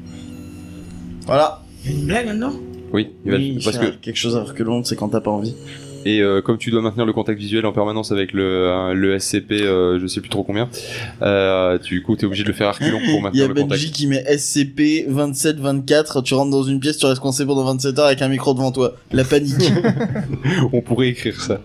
Voilà. 1.25 1.61
Il 1.85 1.91
y 1.91 1.93
a 1.95 1.97
une 1.99 2.05
blague 2.05 2.25
là-dedans? 2.27 2.53
Oui, 2.91 3.09
il 3.25 3.31
va 3.31 3.37
le- 3.37 3.43
Oui, 3.43 3.59
parce 3.63 3.77
que 3.77 3.85
quelque 3.87 4.17
chose 4.17 4.35
à 4.35 4.43
reculons, 4.43 4.83
c'est 4.83 4.95
quand 4.95 5.09
t'as 5.09 5.21
pas 5.21 5.31
envie. 5.31 5.53
Et 6.05 6.21
euh, 6.21 6.41
comme 6.41 6.57
tu 6.57 6.71
dois 6.71 6.81
maintenir 6.81 7.05
le 7.05 7.11
contact 7.11 7.37
visuel 7.39 7.65
en 7.65 7.73
permanence 7.73 8.13
avec 8.13 8.31
le, 8.31 8.93
le 8.93 9.19
SCP, 9.19 9.51
euh, 9.51 9.99
je 9.99 10.07
sais 10.07 10.21
plus 10.21 10.29
trop 10.29 10.43
combien, 10.43 10.69
euh, 11.21 11.77
du 11.77 12.01
coup 12.01 12.15
t'es 12.15 12.25
obligé 12.25 12.43
de 12.43 12.47
le 12.47 12.53
faire 12.53 12.69
à 12.69 12.71
reculons 12.71 12.99
pour 12.99 13.07
Il 13.09 13.15
y 13.17 13.21
maintenir 13.21 13.43
a 13.43 13.47
le 13.49 13.53
contact. 13.53 13.69
Benji 13.69 13.91
qui 13.91 14.07
met 14.07 14.23
SCP 14.37 15.05
27-24, 15.09 16.23
tu 16.23 16.33
rentres 16.35 16.51
dans 16.51 16.63
une 16.63 16.79
pièce, 16.79 16.97
tu 16.99 17.05
restes 17.05 17.19
coincé 17.21 17.45
pendant 17.45 17.65
27 17.65 17.99
heures 17.99 18.05
avec 18.05 18.21
un 18.21 18.29
micro 18.29 18.53
devant 18.53 18.71
toi. 18.71 18.93
La 19.11 19.25
panique. 19.25 19.55
On 20.71 20.79
pourrait 20.81 21.09
écrire 21.09 21.39
ça. 21.41 21.59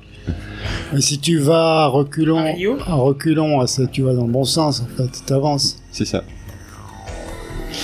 Et 0.96 1.00
si 1.00 1.20
tu 1.20 1.38
vas 1.38 1.84
à 1.84 1.86
reculons, 1.86 2.40
Mario 2.40 2.76
à 2.86 2.94
reculons, 2.94 3.64
ça, 3.68 3.86
tu 3.86 4.02
vas 4.02 4.14
dans 4.14 4.26
le 4.26 4.32
bon 4.32 4.44
sens, 4.44 4.80
en 4.82 4.96
fait, 4.96 5.10
t'avances. 5.26 5.80
C'est 5.92 6.06
ça. 6.06 6.24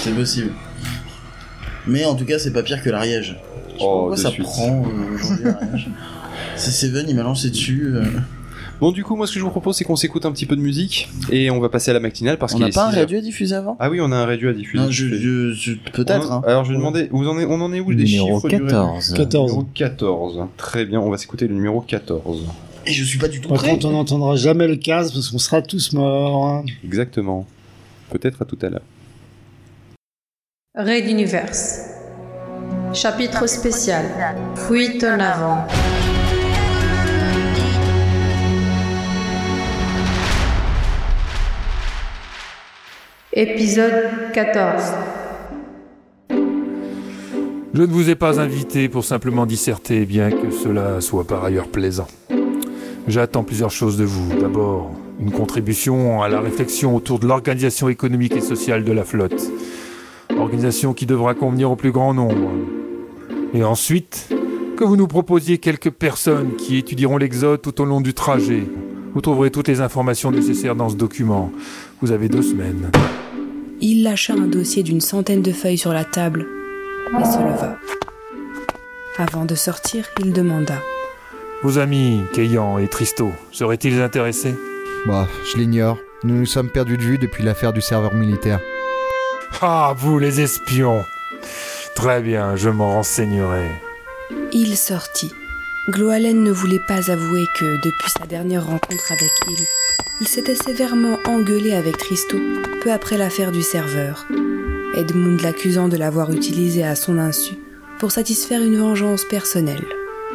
C'est 0.02 0.14
possible. 0.14 0.51
Mais 1.86 2.05
en 2.05 2.14
tout 2.14 2.24
cas, 2.24 2.39
c'est 2.39 2.52
pas 2.52 2.62
pire 2.62 2.82
que 2.82 2.90
l'Ariège. 2.90 3.36
Je 3.68 3.72
sais 3.72 3.78
pas 3.78 3.85
Oh, 3.85 3.98
pourquoi 4.09 4.16
de 4.16 4.20
ça 4.20 4.31
suite. 4.31 4.44
prend 4.44 4.85
euh, 4.85 5.14
aujourd'hui 5.14 5.44
l'Ariège. 5.60 5.89
C'est 6.56 6.70
Seven, 6.70 7.06
il 7.09 7.16
m'a 7.16 7.22
lancé 7.22 7.51
dessus. 7.51 7.93
euh. 7.94 8.05
Bon 8.81 8.93
du 8.93 9.05
coup 9.05 9.14
moi 9.14 9.27
ce 9.27 9.35
que 9.35 9.39
je 9.39 9.44
vous 9.44 9.51
propose 9.51 9.77
c'est 9.77 9.85
qu'on 9.85 9.94
s'écoute 9.94 10.24
un 10.24 10.32
petit 10.32 10.47
peu 10.47 10.56
de 10.56 10.62
musique 10.62 11.10
et 11.31 11.51
on 11.51 11.60
va 11.60 11.68
passer 11.68 11.90
à 11.90 11.94
la 11.94 12.01
matinale 12.01 12.39
parce 12.39 12.55
On 12.55 12.56
qu'il 12.56 12.62
n'a 12.64 12.70
est 12.70 12.74
pas 12.74 12.86
un 12.86 12.90
6 12.90 12.94
heures. 12.97 13.01
réduit 13.02 13.18
à 13.18 13.20
diffuser 13.20 13.55
avant? 13.55 13.77
Ah 13.78 13.90
oui 13.90 14.01
on 14.01 14.10
a 14.10 14.16
un 14.16 14.24
réduit 14.24 14.48
à 14.48 14.55
diffuser. 14.55 14.82
Non, 14.82 14.90
je, 14.90 15.06
je- 15.06 15.52
je- 15.52 15.72
peut-être. 15.93 16.31
On- 16.31 16.36
Hein. 16.36 16.43
Alors 16.47 16.64
je 16.64 16.70
vais 16.72 16.78
demander, 16.78 17.09
vous 17.12 17.28
en 17.28 17.39
est, 17.39 17.44
on 17.44 17.60
en 17.60 17.74
est 17.74 17.81
où 17.81 17.93
des 17.93 18.05
Numéro 18.05 18.36
chiffres 18.36 18.48
du 18.48 18.55
réduit 18.55 18.68
14. 18.68 19.12
14. 19.14 19.51
Numéro 19.51 19.68
14. 19.74 20.40
Très 20.56 20.86
bien, 20.86 20.98
on 20.98 21.10
va 21.10 21.18
s'écouter 21.18 21.47
le 21.47 21.52
numéro 21.55 21.82
14. 21.82 22.47
Et 22.86 22.93
je 22.94 23.05
suis 23.05 23.18
pas 23.18 23.28
du 23.28 23.43
tout 23.43 23.51
Par 23.51 23.59
prêt. 23.59 23.68
contre, 23.72 23.85
on 23.85 23.90
n'entendra 23.93 24.36
jamais 24.36 24.66
le 24.66 24.77
15 24.77 25.12
parce 25.12 25.28
qu'on 25.28 25.39
sera 25.39 25.60
tous 25.60 25.93
morts. 25.93 26.47
hein. 26.47 26.64
Exactement. 26.82 27.47
Peut-être 28.10 28.40
à 28.40 28.44
tout 28.47 28.59
à 28.62 28.70
l'heure. 28.70 28.81
Raid 30.77 31.09
Universe. 31.09 31.81
Chapitre 32.95 33.49
spécial. 33.49 34.05
Fuite 34.55 35.03
en 35.03 35.19
avant. 35.19 35.67
Épisode 43.33 44.31
14. 44.33 44.83
Je 46.31 47.83
ne 47.83 47.87
vous 47.87 48.09
ai 48.09 48.15
pas 48.15 48.39
invité 48.39 48.89
pour 48.89 49.05
simplement 49.05 49.47
disserter, 49.47 50.07
bien 50.07 50.31
que 50.31 50.53
cela 50.53 51.01
soit 51.01 51.27
par 51.27 51.43
ailleurs 51.43 51.67
plaisant. 51.67 52.07
J'attends 53.09 53.43
plusieurs 53.43 53.73
choses 53.73 53.97
de 53.97 54.05
vous. 54.05 54.39
D'abord, 54.39 54.93
une 55.19 55.33
contribution 55.33 56.23
à 56.23 56.29
la 56.29 56.41
réflexion 56.41 56.95
autour 56.95 57.19
de 57.19 57.27
l'organisation 57.27 57.89
économique 57.89 58.37
et 58.37 58.41
sociale 58.41 58.85
de 58.85 58.93
la 58.93 59.03
flotte. 59.03 59.51
Organisation 60.41 60.95
qui 60.95 61.07
devra 61.07 61.35
convenir 61.35 61.71
au 61.71 61.77
plus 61.77 61.93
grand 61.93 62.15
nombre. 62.15 62.51
Et 63.53 63.62
ensuite, 63.62 64.29
que 64.77 64.85
vous 64.85 64.97
nous 64.97 65.07
proposiez 65.07 65.59
quelques 65.59 65.91
personnes 65.91 66.57
qui 66.57 66.79
étudieront 66.79 67.19
l'exode 67.19 67.61
tout 67.61 67.81
au 67.81 67.85
long 67.85 68.01
du 68.01 68.15
trajet. 68.15 68.65
Vous 69.12 69.21
trouverez 69.21 69.51
toutes 69.51 69.69
les 69.69 69.81
informations 69.81 70.31
nécessaires 70.31 70.75
dans 70.75 70.89
ce 70.89 70.97
document. 70.97 71.53
Vous 72.01 72.12
avez 72.12 72.29
deux 72.29 72.43
semaines. 72.43 72.91
Il 73.83 74.03
lâcha 74.03 74.33
un 74.33 74.47
dossier 74.47 74.83
d'une 74.83 75.01
centaine 75.01 75.43
de 75.43 75.53
feuilles 75.53 75.79
sur 75.79 75.93
la 75.93 76.05
table 76.05 76.47
et 77.09 77.25
se 77.25 77.39
leva. 77.39 77.77
Avant 79.19 79.45
de 79.45 79.55
sortir, 79.55 80.07
il 80.25 80.33
demanda. 80.33 80.77
Vos 81.62 81.79
amis, 81.79 82.23
Keyan 82.33 82.79
et 82.79 82.89
Tristo, 82.89 83.29
seraient-ils 83.53 84.01
intéressés? 84.01 84.55
Bah, 85.07 85.29
je 85.53 85.59
l'ignore. 85.59 85.99
Nous 86.25 86.37
nous 86.37 86.47
sommes 86.47 86.71
perdus 86.71 86.97
de 86.97 87.03
vue 87.03 87.19
depuis 87.19 87.45
l'affaire 87.45 87.73
du 87.73 87.83
serveur 87.83 88.15
militaire. 88.15 88.61
Ah, 89.60 89.94
vous 89.97 90.18
les 90.18 90.40
espions 90.40 91.05
Très 91.94 92.22
bien, 92.22 92.56
je 92.56 92.70
m'en 92.70 92.94
renseignerai. 92.94 93.68
Il 94.52 94.77
sortit. 94.77 95.32
Gloalen 95.90 96.43
ne 96.43 96.51
voulait 96.51 96.82
pas 96.86 97.10
avouer 97.10 97.44
que, 97.59 97.77
depuis 97.77 98.10
sa 98.18 98.27
dernière 98.27 98.66
rencontre 98.66 99.12
avec 99.12 99.31
Il, 99.48 99.66
il 100.22 100.28
s'était 100.28 100.55
sévèrement 100.55 101.18
engueulé 101.27 101.72
avec 101.72 101.97
Tristo 101.98 102.39
peu 102.82 102.93
après 102.93 103.18
l'affaire 103.18 103.52
du 103.52 103.62
serveur. 103.62 104.27
Edmund 104.94 105.40
l'accusant 105.43 105.89
de 105.89 105.97
l'avoir 105.97 106.32
utilisé 106.32 106.85
à 106.85 106.94
son 106.94 107.18
insu 107.18 107.55
pour 107.98 108.12
satisfaire 108.12 108.62
une 108.62 108.78
vengeance 108.78 109.24
personnelle. 109.24 109.85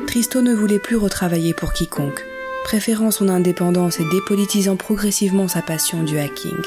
Tristo 0.07 0.41
ne 0.41 0.53
voulait 0.53 0.79
plus 0.79 0.97
retravailler 0.97 1.53
pour 1.53 1.73
quiconque, 1.73 2.23
préférant 2.63 3.11
son 3.11 3.27
indépendance 3.27 3.99
et 3.99 4.05
dépolitisant 4.11 4.75
progressivement 4.75 5.47
sa 5.47 5.61
passion 5.61 6.03
du 6.03 6.19
hacking. 6.19 6.61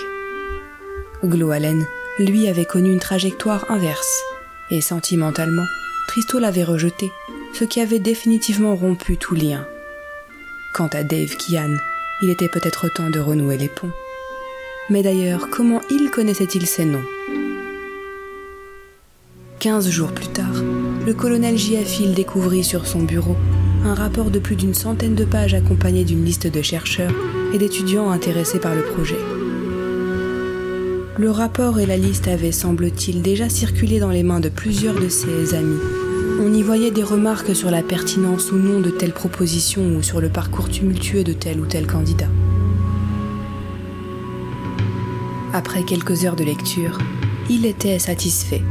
Gloalen, 1.25 1.85
lui, 2.19 2.49
avait 2.49 2.65
connu 2.65 2.93
une 2.93 2.99
trajectoire 2.99 3.71
inverse. 3.71 4.23
Et 4.71 4.81
sentimentalement, 4.81 5.67
Tristo 6.09 6.39
l'avait 6.39 6.65
rejeté, 6.65 7.11
ce 7.55 7.65
qui 7.65 7.81
avait 7.81 7.99
définitivement 7.99 8.75
rompu 8.75 9.17
tout 9.17 9.35
lien. 9.35 9.67
Quant 10.75 10.89
à 10.89 11.03
Dave 11.03 11.37
Kian, 11.37 11.77
il 12.23 12.31
était 12.31 12.49
peut-être 12.49 12.89
temps 12.89 13.11
de 13.11 13.21
renouer 13.21 13.57
les 13.57 13.69
ponts. 13.69 13.93
Mais 14.91 15.03
d'ailleurs, 15.03 15.49
comment 15.51 15.81
il 15.91 16.11
connaissait-il 16.11 16.67
ces 16.67 16.85
noms? 16.85 17.05
Quinze 19.61 19.89
jours 19.91 20.13
plus 20.13 20.29
tard, 20.29 20.63
le 21.05 21.15
colonel 21.15 21.59
Giafil 21.59 22.15
découvrit 22.15 22.65
sur 22.65 22.87
son 22.87 23.01
bureau 23.01 23.37
un 23.85 23.95
rapport 23.95 24.31
de 24.31 24.39
plus 24.39 24.57
d'une 24.57 24.75
centaine 24.75 25.15
de 25.15 25.25
pages 25.25 25.55
accompagné 25.55 26.05
d'une 26.05 26.25
liste 26.25 26.47
de 26.47 26.63
chercheurs 26.63 27.15
et 27.53 27.59
d'étudiants 27.59 28.11
intéressés 28.11 28.61
par 28.61 28.75
le 28.75 28.83
projet. 28.83 29.19
Le 31.19 31.33
rapport 31.33 31.81
et 31.81 31.87
la 31.87 31.97
liste 31.97 32.29
avaient, 32.29 32.53
semble-t-il, 32.53 33.23
déjà 33.23 33.49
circulé 33.49 33.99
dans 33.99 34.11
les 34.11 34.23
mains 34.23 34.39
de 34.39 34.49
plusieurs 34.49 34.95
de 34.95 35.09
ses 35.09 35.53
amis. 35.53 35.81
On 36.41 36.55
y 36.55 36.63
voyait 36.63 36.93
des 36.93 37.03
remarques 37.03 37.57
sur 37.57 37.73
la 37.73 37.83
pertinence 37.83 38.53
ou 38.53 38.57
non 38.57 38.79
de 38.79 38.91
telle 38.91 39.13
proposition 39.13 39.97
ou 39.97 40.03
sur 40.05 40.21
le 40.21 40.29
parcours 40.29 40.69
tumultueux 40.69 41.25
de 41.25 41.33
tel 41.33 41.59
ou 41.59 41.67
tel 41.67 41.89
candidat. 41.89 42.29
Après 45.53 45.83
quelques 45.83 46.25
heures 46.25 46.37
de 46.37 46.45
lecture, 46.45 46.99
il 47.51 47.67
était 47.67 47.99
satisfait. 47.99 48.63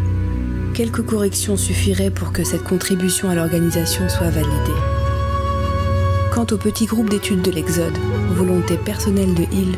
Quelques 0.73 1.03
corrections 1.03 1.57
suffiraient 1.57 2.11
pour 2.11 2.31
que 2.31 2.45
cette 2.45 2.63
contribution 2.63 3.29
à 3.29 3.35
l'organisation 3.35 4.07
soit 4.07 4.29
validée. 4.29 4.79
Quant 6.31 6.47
au 6.49 6.57
petit 6.57 6.85
groupe 6.85 7.09
d'études 7.09 7.41
de 7.41 7.51
l'Exode, 7.51 7.97
volonté 8.35 8.77
personnelle 8.77 9.33
de 9.33 9.43
Hill, 9.53 9.75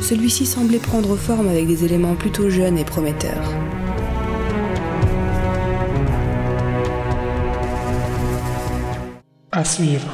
celui-ci 0.00 0.46
semblait 0.46 0.78
prendre 0.78 1.16
forme 1.16 1.48
avec 1.48 1.66
des 1.66 1.84
éléments 1.84 2.14
plutôt 2.14 2.50
jeunes 2.50 2.78
et 2.78 2.84
prometteurs. 2.84 3.52
À 9.52 9.64
suivre. 9.64 10.08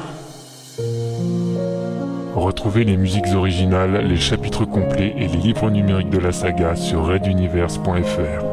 Retrouvez 2.35 2.83
les 2.83 2.97
musiques 2.97 3.33
originales, 3.35 4.05
les 4.07 4.17
chapitres 4.17 4.65
complets 4.65 5.13
et 5.17 5.27
les 5.27 5.37
livres 5.37 5.69
numériques 5.69 6.09
de 6.09 6.19
la 6.19 6.31
saga 6.31 6.75
sur 6.75 7.05
reduniverse.fr. 7.05 8.50